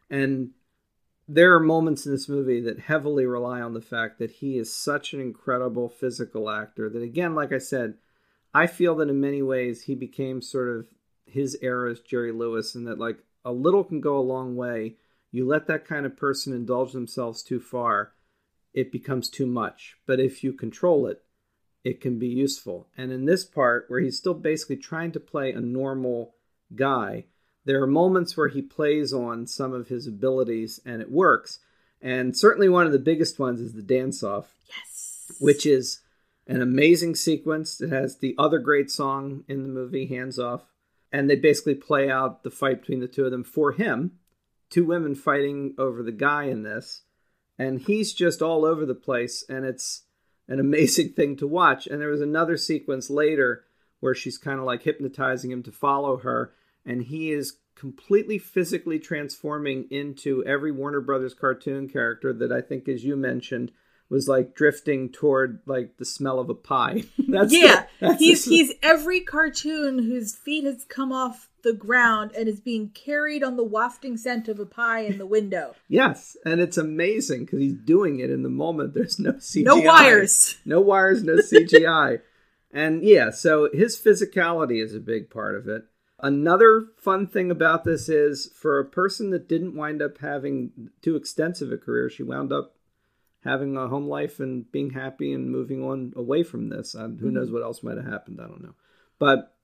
And 0.09 0.51
there 1.27 1.55
are 1.55 1.59
moments 1.59 2.05
in 2.05 2.11
this 2.11 2.29
movie 2.29 2.61
that 2.61 2.77
heavily 2.77 3.25
rely 3.25 3.61
on 3.61 3.73
the 3.73 3.81
fact 3.81 4.19
that 4.19 4.29
he 4.29 4.59
is 4.59 4.71
such 4.71 5.13
an 5.13 5.19
incredible 5.19 5.89
physical 5.89 6.51
actor 6.51 6.87
that, 6.87 7.01
again, 7.01 7.33
like 7.33 7.51
I 7.51 7.57
said, 7.57 7.97
I 8.53 8.67
feel 8.67 8.93
that 8.95 9.09
in 9.09 9.19
many 9.19 9.41
ways 9.41 9.83
he 9.83 9.95
became 9.95 10.39
sort 10.41 10.69
of 10.69 10.87
his 11.25 11.57
era's 11.63 11.99
Jerry 11.99 12.31
Lewis, 12.31 12.75
and 12.75 12.85
that 12.85 12.99
like 12.99 13.17
a 13.45 13.51
little 13.51 13.83
can 13.83 14.01
go 14.01 14.17
a 14.17 14.19
long 14.19 14.55
way. 14.55 14.95
You 15.31 15.47
let 15.47 15.67
that 15.67 15.85
kind 15.85 16.05
of 16.05 16.17
person 16.17 16.51
indulge 16.51 16.91
themselves 16.91 17.43
too 17.43 17.59
far, 17.59 18.13
it 18.73 18.91
becomes 18.91 19.29
too 19.29 19.45
much. 19.45 19.95
But 20.05 20.19
if 20.19 20.43
you 20.43 20.51
control 20.51 21.07
it, 21.07 21.23
it 21.83 22.01
can 22.01 22.17
be 22.17 22.27
useful. 22.27 22.87
And 22.97 23.11
in 23.11 23.25
this 23.25 23.45
part, 23.45 23.85
where 23.87 23.99
he's 23.99 24.17
still 24.17 24.33
basically 24.33 24.77
trying 24.77 25.11
to 25.13 25.19
play 25.19 25.51
a 25.51 25.61
normal 25.61 26.33
guy, 26.75 27.25
there 27.63 27.81
are 27.81 27.87
moments 27.87 28.35
where 28.35 28.47
he 28.47 28.61
plays 28.61 29.13
on 29.13 29.47
some 29.47 29.71
of 29.73 29.87
his 29.87 30.07
abilities 30.07 30.79
and 30.85 31.01
it 31.01 31.11
works. 31.11 31.59
And 32.01 32.35
certainly 32.35 32.69
one 32.69 32.85
of 32.85 32.91
the 32.91 32.99
biggest 32.99 33.39
ones 33.39 33.61
is 33.61 33.73
the 33.73 33.81
dance 33.81 34.23
off. 34.23 34.53
Yes. 34.67 35.31
Which 35.39 35.65
is 35.65 36.01
an 36.47 36.61
amazing 36.61 37.15
sequence. 37.15 37.81
It 37.81 37.91
has 37.91 38.17
the 38.17 38.35
other 38.37 38.59
great 38.59 38.91
song 38.91 39.43
in 39.47 39.63
the 39.63 39.69
movie, 39.69 40.07
Hands 40.07 40.37
Off. 40.37 40.61
And 41.16 41.30
they 41.30 41.38
basically 41.38 41.76
play 41.76 42.11
out 42.11 42.43
the 42.43 42.51
fight 42.51 42.82
between 42.82 42.99
the 42.99 43.07
two 43.07 43.24
of 43.24 43.32
them 43.32 43.45
for 43.45 43.72
him. 43.72 44.20
Two 44.70 44.84
women 44.84 45.16
fighting 45.16 45.74
over 45.78 46.03
the 46.03 46.11
guy 46.11 46.43
in 46.43 46.63
this. 46.63 47.03
And 47.57 47.80
he's 47.80 48.13
just 48.13 48.41
all 48.41 48.66
over 48.66 48.86
the 48.86 48.95
place. 48.95 49.41
And 49.47 49.66
it's 49.66 50.03
an 50.49 50.59
amazing 50.59 51.13
thing 51.13 51.38
to 51.38 51.47
watch. 51.47 51.88
And 51.88 52.01
there 52.01 52.09
was 52.09 52.20
another 52.20 52.57
sequence 52.57 53.09
later 53.09 53.63
where 54.01 54.13
she's 54.13 54.38
kind 54.38 54.59
of 54.59 54.66
like 54.66 54.84
hypnotizing 54.84 55.52
him 55.52 55.64
to 55.64 55.72
follow 55.72 56.18
her. 56.18 56.53
And 56.85 57.02
he 57.03 57.31
is 57.31 57.60
completely 57.76 58.38
physically 58.38 58.99
transforming 58.99 59.88
into 59.89 60.44
every 60.45 60.73
Warner 60.73 60.99
Brothers 60.99 61.34
cartoon 61.34 61.88
character 61.88 62.34
that 62.34 62.52
I 62.52 62.60
think, 62.60 62.89
as 62.89 63.06
you 63.06 63.15
mentioned, 63.15 63.72
was 64.10 64.27
like 64.27 64.53
drifting 64.56 65.10
toward 65.11 65.60
like 65.65 65.98
the 65.98 66.06
smell 66.06 66.40
of 66.40 66.49
a 66.49 66.53
pie. 66.56 67.03
that's 67.27 67.53
yeah, 67.53 67.86
the- 67.99 68.07
that's 68.07 68.19
he's 68.19 68.45
the- 68.45 68.52
he's 68.52 68.73
every 68.84 69.22
cartoon 69.22 69.99
whose 69.99 70.36
feet 70.36 70.64
has 70.65 70.86
come 70.86 71.11
off 71.11 71.49
the 71.64 71.73
ground 71.73 72.32
and 72.38 72.48
is 72.48 72.60
being 72.60 72.90
carried 72.90 73.44
on 73.44 73.57
the 73.57 73.64
wafting 73.64 74.18
scent 74.18 74.48
of 74.48 74.60
a 74.60 74.65
pie 74.68 74.99
in 75.02 75.18
the 75.18 75.26
window. 75.26 75.73
yes, 75.90 76.38
and 76.45 76.61
it's 76.61 76.77
amazing 76.77 77.45
because 77.45 77.60
he's 77.60 77.73
doing 77.73 78.19
it 78.19 78.30
in 78.30 78.44
the 78.44 78.49
moment. 78.49 78.94
There's 78.94 79.18
no 79.18 79.32
CGI, 79.34 79.64
No 79.65 79.77
wires. 79.77 80.57
no 80.64 80.80
wires, 80.82 81.23
no 81.23 81.38
CGI, 81.38 82.22
and 82.72 83.03
yeah, 83.03 83.32
so 83.32 83.69
his 83.73 83.98
physicality 83.99 84.84
is 84.84 84.94
a 84.94 84.99
big 84.99 85.32
part 85.32 85.56
of 85.56 85.68
it. 85.68 85.86
Another 86.19 86.86
fun 86.98 87.27
thing 87.27 87.49
about 87.52 87.84
this 87.84 88.07
is 88.10 88.49
for 88.56 88.80
a 88.80 88.86
person 88.86 89.32
that 89.32 89.49
didn't 89.49 89.76
wind 89.76 90.02
up 90.02 90.19
having 90.19 90.91
too 91.02 91.15
extensive 91.15 91.72
a 91.72 91.77
career, 91.77 92.10
she 92.10 92.23
wound 92.23 92.53
up 92.53 92.74
having 93.45 93.77
a 93.77 93.88
home 93.88 94.07
life 94.07 94.39
and 94.39 94.69
being 94.72 94.89
happy 94.89 95.31
and 95.31 95.49
moving 95.49 95.84
on 95.84 96.13
away 96.15 96.43
from 96.43 96.69
this. 96.69 96.95
And 96.95 97.19
who 97.19 97.31
knows 97.31 97.47
mm-hmm. 97.47 97.55
what 97.55 97.63
else 97.63 97.84
might 97.84 97.97
have 97.97 98.07
happened? 98.07 98.41
I 98.41 98.47
don't 98.47 98.63
know. 98.63 98.76
But 99.19 99.55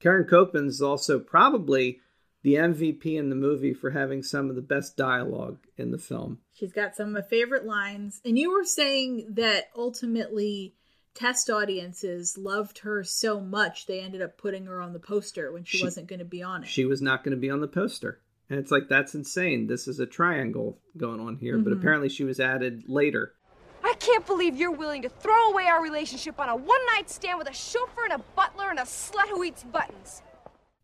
Karen 0.00 0.26
Kopins 0.26 0.68
is 0.68 0.82
also 0.82 1.20
probably 1.20 2.00
the 2.42 2.54
MVP 2.54 3.18
in 3.18 3.28
the 3.28 3.36
movie 3.36 3.74
for 3.74 3.90
having 3.90 4.22
some 4.22 4.48
of 4.48 4.56
the 4.56 4.62
best 4.62 4.96
dialogue 4.96 5.58
in 5.76 5.90
the 5.90 5.98
film. 5.98 6.38
She's 6.54 6.72
got 6.72 6.96
some 6.96 7.08
of 7.08 7.12
my 7.12 7.22
favorite 7.22 7.66
lines. 7.66 8.20
And 8.24 8.38
you 8.38 8.50
were 8.50 8.64
saying 8.64 9.26
that 9.34 9.68
ultimately 9.76 10.74
test 11.14 11.50
audiences 11.50 12.38
loved 12.38 12.78
her 12.78 13.04
so 13.04 13.40
much 13.40 13.86
they 13.86 14.00
ended 14.00 14.22
up 14.22 14.38
putting 14.38 14.66
her 14.66 14.80
on 14.80 14.94
the 14.94 14.98
poster 14.98 15.52
when 15.52 15.64
she, 15.64 15.78
She- 15.78 15.84
wasn't 15.84 16.06
going 16.06 16.20
to 16.20 16.24
be 16.24 16.42
on 16.42 16.62
it. 16.62 16.68
She 16.68 16.86
was 16.86 17.02
not 17.02 17.22
going 17.22 17.36
to 17.36 17.40
be 17.40 17.50
on 17.50 17.60
the 17.60 17.68
poster. 17.68 18.20
And 18.50 18.58
it's 18.58 18.72
like, 18.72 18.88
that's 18.88 19.14
insane. 19.14 19.68
This 19.68 19.86
is 19.86 20.00
a 20.00 20.06
triangle 20.06 20.80
going 20.96 21.20
on 21.20 21.36
here. 21.36 21.56
But 21.58 21.72
Mhm. 21.72 21.78
apparently 21.78 22.08
she 22.08 22.24
was 22.24 22.40
added 22.40 22.88
later. 22.88 23.34
I 23.82 23.94
can't 24.00 24.26
believe 24.26 24.56
you're 24.56 24.72
willing 24.72 25.02
to 25.02 25.08
throw 25.08 25.50
away 25.50 25.66
our 25.66 25.82
relationship 25.82 26.38
on 26.40 26.48
a 26.48 26.56
one 26.56 26.84
night 26.94 27.08
stand 27.08 27.38
with 27.38 27.48
a 27.48 27.52
chauffeur 27.54 28.04
and 28.04 28.12
a 28.14 28.24
butler 28.34 28.68
and 28.68 28.78
a 28.78 28.82
slut 28.82 29.28
who 29.28 29.44
eats 29.44 29.62
buttons. 29.62 30.22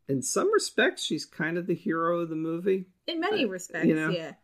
In 0.08 0.22
some 0.22 0.52
respects, 0.52 1.02
she's 1.02 1.26
kind 1.26 1.58
of 1.58 1.66
the 1.66 1.74
hero 1.74 2.20
of 2.20 2.28
the 2.28 2.36
movie. 2.36 2.86
In 3.08 3.18
many 3.20 3.44
Uh, 3.44 3.48
respects, 3.48 3.86
you 3.86 3.94
know? 3.96 4.10
yeah. 4.10 4.34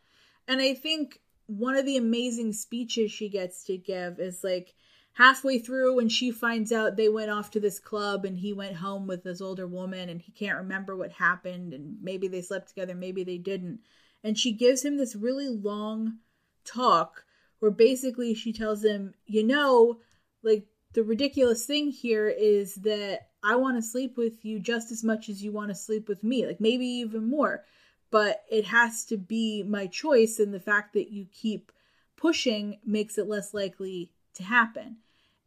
And 0.48 0.60
I 0.60 0.74
think 0.74 1.20
one 1.46 1.76
of 1.76 1.86
the 1.86 1.96
amazing 1.96 2.52
speeches 2.52 3.12
she 3.12 3.28
gets 3.28 3.64
to 3.64 3.78
give 3.78 4.18
is 4.18 4.42
like 4.42 4.74
halfway 5.14 5.58
through 5.58 5.96
when 5.96 6.08
she 6.08 6.30
finds 6.30 6.72
out 6.72 6.96
they 6.96 7.08
went 7.08 7.30
off 7.30 7.50
to 7.50 7.60
this 7.60 7.78
club 7.78 8.24
and 8.24 8.38
he 8.38 8.52
went 8.52 8.76
home 8.76 9.06
with 9.06 9.22
this 9.22 9.40
older 9.40 9.66
woman 9.66 10.08
and 10.08 10.22
he 10.22 10.32
can't 10.32 10.56
remember 10.56 10.96
what 10.96 11.12
happened 11.12 11.74
and 11.74 11.96
maybe 12.02 12.28
they 12.28 12.40
slept 12.40 12.68
together 12.68 12.94
maybe 12.94 13.22
they 13.22 13.38
didn't 13.38 13.80
and 14.24 14.38
she 14.38 14.52
gives 14.52 14.84
him 14.84 14.96
this 14.96 15.14
really 15.14 15.48
long 15.48 16.18
talk 16.64 17.24
where 17.58 17.70
basically 17.70 18.32
she 18.34 18.52
tells 18.52 18.84
him 18.84 19.12
you 19.26 19.42
know 19.42 19.98
like 20.42 20.64
the 20.94 21.02
ridiculous 21.02 21.66
thing 21.66 21.90
here 21.90 22.28
is 22.28 22.74
that 22.76 23.28
I 23.42 23.56
want 23.56 23.76
to 23.76 23.82
sleep 23.82 24.16
with 24.16 24.44
you 24.44 24.60
just 24.60 24.92
as 24.92 25.02
much 25.02 25.28
as 25.28 25.42
you 25.42 25.52
want 25.52 25.68
to 25.70 25.74
sleep 25.74 26.08
with 26.08 26.24
me 26.24 26.46
like 26.46 26.60
maybe 26.60 26.86
even 26.86 27.28
more 27.28 27.64
but 28.10 28.44
it 28.50 28.66
has 28.66 29.04
to 29.06 29.16
be 29.16 29.62
my 29.62 29.86
choice 29.86 30.38
and 30.38 30.54
the 30.54 30.60
fact 30.60 30.92
that 30.92 31.10
you 31.10 31.26
keep 31.32 31.72
pushing 32.16 32.78
makes 32.84 33.18
it 33.18 33.26
less 33.26 33.52
likely 33.52 34.12
to 34.34 34.44
happen. 34.44 34.98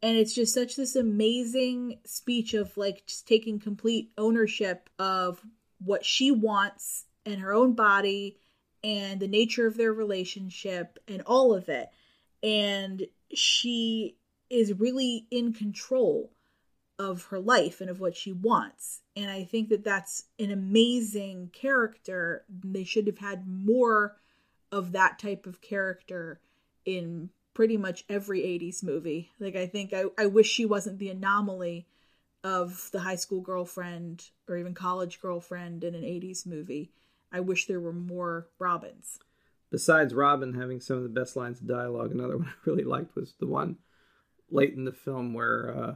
And 0.06 0.20
it's 0.20 0.36
just 0.36 0.54
such 0.54 0.76
this 0.76 0.96
amazing 0.96 1.98
speech 2.06 2.54
of 2.54 2.78
like 2.78 3.08
just 3.08 3.28
taking 3.28 3.60
complete 3.60 4.12
ownership 4.20 4.88
of 5.00 5.42
what 5.84 6.06
she 6.06 6.30
wants 6.30 7.06
and 7.26 7.40
her 7.40 7.52
own 7.52 7.74
body 7.74 8.38
and 8.84 9.20
the 9.20 9.28
nature 9.28 9.66
of 9.66 9.78
their 9.78 9.92
relationship 9.92 11.00
and 11.08 11.24
all 11.24 11.56
of 11.56 11.70
it. 11.70 11.90
And 12.44 13.08
she 13.34 14.16
is 14.48 14.80
really 14.80 15.26
in 15.32 15.54
control 15.54 16.32
of 17.00 17.24
her 17.26 17.40
life 17.40 17.82
and 17.82 17.90
of 17.90 18.00
what 18.00 18.16
she 18.16 18.32
wants. 18.32 19.02
And 19.16 19.32
I 19.32 19.44
think 19.44 19.70
that 19.70 19.84
that's 19.84 20.26
an 20.38 20.52
amazing 20.52 21.50
character. 21.52 22.46
They 22.64 22.84
should 22.84 23.08
have 23.08 23.18
had 23.18 23.48
more 23.48 24.18
of 24.72 24.92
that 24.92 25.18
type 25.18 25.48
of 25.48 25.62
character 25.62 26.40
in 26.86 27.32
pretty 27.56 27.78
much 27.78 28.06
every 28.08 28.42
80s 28.42 28.84
movie. 28.84 29.32
Like, 29.40 29.56
I 29.56 29.66
think 29.66 29.94
I, 29.94 30.04
I 30.20 30.28
wish 30.28 30.48
she 30.48 30.66
wasn't 30.66 31.00
the 31.00 31.10
anomaly 31.10 31.88
of 32.44 32.90
the 32.92 33.00
high 33.00 33.16
school 33.16 33.42
girlfriend 33.42 34.30
or 34.48 34.58
even 34.58 34.76
college 34.76 35.20
girlfriend 35.20 35.84
in 35.84 35.96
an 35.96 36.04
80s 36.04 36.46
movie. 36.46 36.92
I 37.32 37.40
wish 37.40 37.66
there 37.66 37.80
were 37.80 37.94
more 37.94 38.50
Robins. 38.60 39.18
Besides 39.72 40.14
Robin 40.14 40.54
having 40.54 40.80
some 40.80 40.98
of 40.98 41.04
the 41.04 41.10
best 41.10 41.36
lines 41.36 41.60
of 41.60 41.68
dialogue, 41.68 42.12
another 42.12 42.38
one 42.38 42.48
I 42.48 42.54
really 42.66 42.84
liked 42.84 43.16
was 43.16 43.34
the 43.40 43.48
one 43.48 43.78
late 44.52 44.76
in 44.76 44.86
the 44.86 44.92
film 44.92 45.34
where 45.34 45.76
uh, 45.76 45.96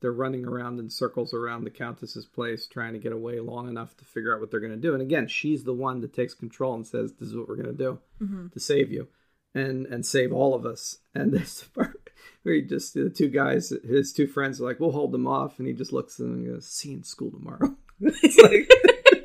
they're 0.00 0.12
running 0.12 0.46
around 0.46 0.78
in 0.78 0.88
circles 0.88 1.34
around 1.34 1.64
the 1.64 1.70
Countess's 1.70 2.26
place 2.26 2.66
trying 2.66 2.92
to 2.92 2.98
get 3.00 3.12
away 3.12 3.40
long 3.40 3.68
enough 3.68 3.96
to 3.96 4.04
figure 4.04 4.32
out 4.32 4.40
what 4.40 4.52
they're 4.52 4.60
going 4.60 4.72
to 4.72 4.78
do. 4.78 4.94
And 4.94 5.02
again, 5.02 5.26
she's 5.26 5.64
the 5.64 5.74
one 5.74 6.00
that 6.00 6.14
takes 6.14 6.32
control 6.32 6.74
and 6.74 6.86
says, 6.86 7.12
This 7.14 7.28
is 7.28 7.36
what 7.36 7.48
we're 7.48 7.56
going 7.56 7.76
to 7.76 7.84
do 7.84 7.98
mm-hmm. 8.22 8.48
to 8.48 8.60
save 8.60 8.90
you 8.92 9.08
and 9.54 9.86
and 9.86 10.04
save 10.04 10.32
all 10.32 10.54
of 10.54 10.64
us. 10.66 10.98
And 11.14 11.32
this 11.32 11.62
part 11.74 12.10
where 12.42 12.54
he 12.54 12.62
just 12.62 12.94
the 12.94 13.10
two 13.10 13.28
guys, 13.28 13.72
his 13.84 14.12
two 14.12 14.26
friends, 14.26 14.60
are 14.60 14.64
like, 14.64 14.80
"We'll 14.80 14.92
hold 14.92 15.12
them 15.12 15.26
off," 15.26 15.58
and 15.58 15.66
he 15.68 15.74
just 15.74 15.92
looks 15.92 16.18
at 16.18 16.26
them 16.26 16.34
and 16.34 16.46
goes, 16.46 16.66
"See 16.68 16.90
you 16.90 16.96
in 16.98 17.04
school 17.04 17.30
tomorrow." 17.30 17.76
it's 18.00 18.38
like. 18.38 18.68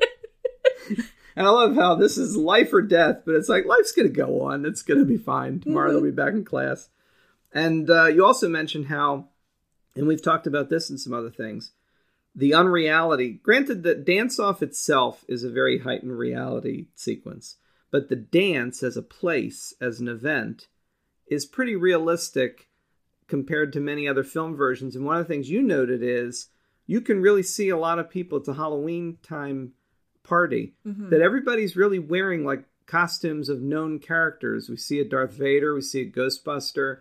And 1.36 1.46
I 1.46 1.50
love 1.50 1.76
how 1.76 1.94
this 1.94 2.18
is 2.18 2.36
life 2.36 2.72
or 2.72 2.82
death, 2.82 3.18
but 3.24 3.36
it's 3.36 3.48
like 3.48 3.64
life's 3.64 3.92
going 3.92 4.08
to 4.08 4.12
go 4.12 4.42
on. 4.42 4.66
It's 4.66 4.82
going 4.82 4.98
to 4.98 5.06
be 5.06 5.16
fine. 5.18 5.60
Tomorrow 5.60 5.90
Mm-hmm. 5.90 5.94
they'll 5.94 6.10
be 6.10 6.16
back 6.16 6.32
in 6.32 6.44
class. 6.44 6.88
And 7.52 7.88
uh, 7.88 8.06
you 8.06 8.26
also 8.26 8.48
mentioned 8.48 8.86
how, 8.86 9.28
and 9.94 10.08
we've 10.08 10.20
talked 10.22 10.48
about 10.48 10.68
this 10.68 10.90
and 10.90 10.98
some 10.98 11.12
other 11.14 11.30
things, 11.30 11.70
the 12.34 12.54
unreality. 12.54 13.38
Granted 13.40 13.84
that 13.84 14.04
dance 14.04 14.40
off 14.40 14.64
itself 14.64 15.24
is 15.28 15.44
a 15.44 15.50
very 15.50 15.78
heightened 15.78 16.18
reality 16.18 16.86
sequence, 16.96 17.54
but 17.90 18.08
the 18.08 18.16
dance 18.16 18.82
as 18.82 18.96
a 18.96 19.02
place, 19.02 19.74
as 19.80 20.00
an 20.00 20.08
event, 20.08 20.68
is 21.26 21.46
pretty 21.46 21.76
realistic 21.76 22.68
compared 23.26 23.72
to 23.72 23.80
many 23.80 24.08
other 24.08 24.24
film 24.24 24.56
versions. 24.56 24.96
And 24.96 25.04
one 25.04 25.16
of 25.18 25.26
the 25.26 25.32
things 25.32 25.50
you 25.50 25.62
noted 25.62 26.02
is 26.02 26.48
you 26.86 27.00
can 27.00 27.20
really 27.20 27.42
see 27.42 27.68
a 27.68 27.76
lot 27.76 27.98
of 27.98 28.08
people. 28.10 28.38
It's 28.38 28.48
a 28.48 28.54
Halloween 28.54 29.18
time 29.22 29.72
party 30.22 30.74
Mm-hmm. 30.86 31.10
that 31.10 31.20
everybody's 31.20 31.76
really 31.76 31.98
wearing 31.98 32.44
like 32.44 32.64
costumes 32.86 33.48
of 33.48 33.60
known 33.60 33.98
characters. 33.98 34.68
We 34.68 34.76
see 34.76 34.98
a 35.00 35.04
Darth 35.04 35.32
Vader, 35.32 35.74
we 35.74 35.82
see 35.82 36.02
a 36.02 36.10
Ghostbuster. 36.10 37.00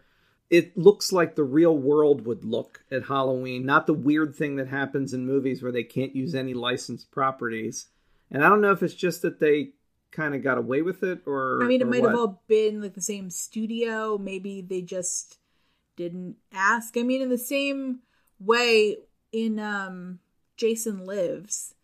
It 0.50 0.78
looks 0.78 1.12
like 1.12 1.36
the 1.36 1.44
real 1.44 1.78
world 1.78 2.26
would 2.26 2.46
look 2.46 2.84
at 2.90 3.08
Halloween, 3.08 3.66
not 3.66 3.86
the 3.86 3.94
weird 3.94 4.34
thing 4.36 4.56
that 4.58 4.68
happens 4.70 5.14
in 5.14 5.26
movies 5.26 5.62
where 5.62 5.74
they 5.74 5.84
can't 5.84 6.16
use 6.16 6.34
any 6.36 6.54
licensed 6.54 7.12
properties. 7.12 7.88
And 8.32 8.44
I 8.44 8.50
don't 8.50 8.62
know 8.62 8.72
if 8.72 8.82
it's 8.84 8.94
just 8.94 9.22
that 9.24 9.40
they 9.42 9.72
kind 10.18 10.34
of 10.36 10.44
got 10.44 10.58
away 10.58 10.82
with 10.82 11.04
it 11.04 11.22
or 11.28 11.64
I 11.64 11.68
mean, 11.68 11.80
it 11.80 11.88
might 11.88 12.02
what. 12.02 12.10
have 12.10 12.20
all 12.20 12.42
been 12.48 12.82
like 12.82 12.96
the 12.96 13.02
same 13.02 13.30
studio. 13.30 14.18
Maybe 14.18 14.62
they 14.62 14.82
just 14.82 15.38
didn't 15.96 16.36
ask. 16.52 16.98
I 16.98 17.04
mean, 17.04 17.22
in 17.22 17.30
the 17.30 17.38
same 17.38 18.00
way, 18.40 18.98
in 19.32 19.60
um, 19.60 20.20
Jason 20.58 21.06
Lives, 21.06 21.76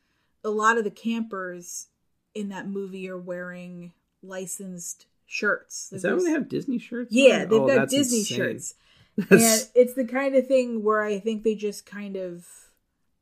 a 0.43 0.49
lot 0.49 0.77
of 0.80 0.84
the 0.84 0.91
campers 0.91 1.88
in 2.34 2.49
that 2.49 2.68
movie 2.68 3.07
are 3.07 3.18
wearing 3.18 3.93
licensed 4.23 5.05
shirts. 5.27 5.91
Is 5.93 6.01
that 6.01 6.15
when 6.15 6.26
they 6.26 6.31
have 6.31 6.49
Disney 6.49 6.80
shirts? 6.80 7.11
Yeah, 7.14 7.43
on? 7.43 7.49
they've 7.49 7.61
Oh, 7.61 7.68
got 7.68 7.89
Disney 7.89 8.19
insane. 8.19 8.38
shirts. 8.38 8.76
That's 9.18 9.43
And 9.64 9.69
it's 9.76 9.93
the 9.93 10.05
kind 10.05 10.35
of 10.35 10.47
thing 10.47 10.84
where 10.84 11.03
I 11.03 11.19
think 11.19 11.43
they 11.43 11.53
just 11.53 11.85
kind 11.85 12.15
of 12.15 12.47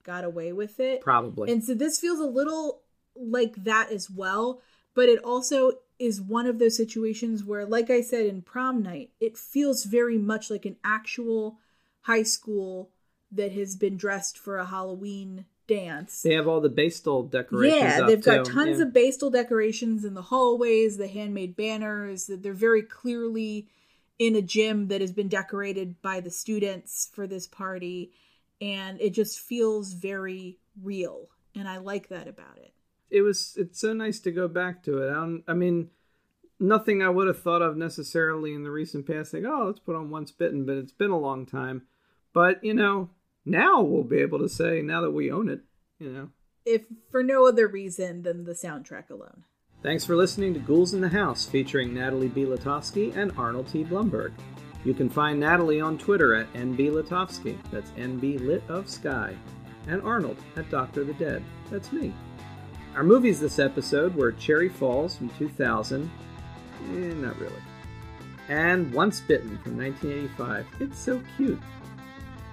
got 0.03 0.23
away 0.23 0.53
with 0.53 0.79
it. 0.79 1.01
probably. 1.01 1.51
And 1.51 1.61
so 1.63 1.73
this 1.73 1.99
feels 1.99 2.19
a 2.19 2.25
little 2.25 2.81
like 3.15 3.63
that 3.65 3.91
as 3.91 4.09
well, 4.09 4.61
but 4.93 5.09
it 5.09 5.23
also 5.23 5.73
is 5.99 6.21
one 6.21 6.47
of 6.47 6.59
those 6.59 6.75
situations 6.75 7.43
where, 7.43 7.65
like 7.65 7.89
I 7.89 8.01
said 8.01 8.25
in 8.25 8.41
prom 8.41 8.81
night, 8.81 9.11
it 9.19 9.37
feels 9.37 9.83
very 9.83 10.17
much 10.17 10.49
like 10.49 10.65
an 10.65 10.77
actual 10.83 11.59
high 12.01 12.23
school 12.23 12.89
that 13.31 13.51
has 13.51 13.75
been 13.75 13.97
dressed 13.97 14.37
for 14.37 14.57
a 14.57 14.65
Halloween 14.65 15.45
dance. 15.67 16.21
they 16.21 16.33
have 16.33 16.47
all 16.47 16.59
the 16.59 16.67
baseball 16.67 17.23
decorations. 17.23 17.81
Yeah, 17.81 18.01
they've 18.01 18.23
got 18.23 18.45
too. 18.45 18.51
tons 18.51 18.79
Yeah. 18.79 18.85
of 18.85 18.93
bastel 18.93 19.31
decorations 19.31 20.03
in 20.03 20.15
the 20.15 20.23
hallways, 20.23 20.97
the 20.97 21.07
handmade 21.07 21.55
banners, 21.55 22.25
that 22.25 22.43
they're 22.43 22.53
very 22.53 22.81
clearly 22.81 23.67
in 24.19 24.35
a 24.35 24.41
gym 24.41 24.87
that 24.89 25.01
has 25.01 25.11
been 25.11 25.29
decorated 25.29 26.01
by 26.01 26.19
the 26.19 26.29
students 26.29 27.09
for 27.13 27.25
this 27.25 27.47
party 27.47 28.11
and 28.61 29.01
it 29.01 29.11
just 29.11 29.39
feels 29.39 29.93
very 29.93 30.59
real 30.83 31.27
and 31.55 31.67
I 31.67 31.77
like 31.77 32.09
that 32.09 32.27
about 32.27 32.57
it. 32.57 32.71
It 33.11 33.21
was 33.21 33.55
it's 33.57 33.79
so 33.79 33.93
nice 33.93 34.19
to 34.21 34.31
go 34.31 34.47
back 34.47 34.83
to 34.83 34.99
it. 34.99 35.11
I, 35.11 35.15
don't, 35.15 35.43
I 35.47 35.53
mean, 35.53 35.89
nothing 36.59 37.01
I 37.01 37.09
would 37.09 37.27
have 37.27 37.41
thought 37.41 37.61
of 37.61 37.75
necessarily 37.77 38.53
in 38.53 38.63
the 38.63 38.71
recent 38.71 39.05
past. 39.05 39.33
Like, 39.33 39.43
oh, 39.45 39.65
let's 39.67 39.79
put 39.79 39.95
on 39.95 40.09
Once 40.09 40.31
Bitten, 40.31 40.65
but 40.65 40.77
it's 40.77 40.93
been 40.93 41.11
a 41.11 41.19
long 41.19 41.45
time. 41.45 41.83
But 42.33 42.63
you 42.63 42.73
know, 42.73 43.09
now 43.45 43.81
we'll 43.81 44.03
be 44.03 44.19
able 44.19 44.39
to 44.39 44.49
say 44.49 44.81
now 44.81 45.01
that 45.01 45.11
we 45.11 45.31
own 45.31 45.49
it. 45.49 45.61
You 45.99 46.11
know. 46.11 46.29
If 46.65 46.83
for 47.09 47.23
no 47.23 47.47
other 47.47 47.67
reason 47.67 48.23
than 48.23 48.45
the 48.45 48.53
soundtrack 48.53 49.09
alone. 49.09 49.43
Thanks 49.83 50.05
for 50.05 50.15
listening 50.15 50.53
to 50.53 50.59
Ghouls 50.59 50.93
in 50.93 51.01
the 51.01 51.09
House, 51.09 51.47
featuring 51.47 51.91
Natalie 51.91 52.27
B. 52.27 52.45
Latovsky 52.45 53.15
and 53.15 53.31
Arnold 53.35 53.67
T. 53.67 53.83
Blumberg. 53.83 54.31
You 54.85 54.93
can 54.93 55.09
find 55.09 55.39
Natalie 55.39 55.81
on 55.81 55.97
Twitter 55.97 56.35
at 56.35 56.53
NB 56.53 56.91
Latovsky, 56.91 57.57
that's 57.71 57.89
NB 57.91 58.45
Lit 58.45 58.63
of 58.69 58.87
Sky, 58.87 59.35
and 59.87 60.01
Arnold 60.03 60.37
at 60.55 60.69
Doctor 60.69 61.03
the 61.03 61.13
Dead, 61.13 61.43
that's 61.71 61.91
me. 61.91 62.13
Our 62.95 63.03
movies 63.03 63.39
this 63.39 63.57
episode 63.57 64.13
were 64.15 64.33
Cherry 64.33 64.67
Falls 64.67 65.15
from 65.15 65.29
2000, 65.29 66.03
eh, 66.03 66.09
not 67.15 67.39
really, 67.39 67.53
and 68.49 68.93
Once 68.93 69.21
Bitten 69.21 69.57
from 69.59 69.77
1985. 69.77 70.67
It's 70.81 70.99
so 70.99 71.23
cute. 71.37 71.61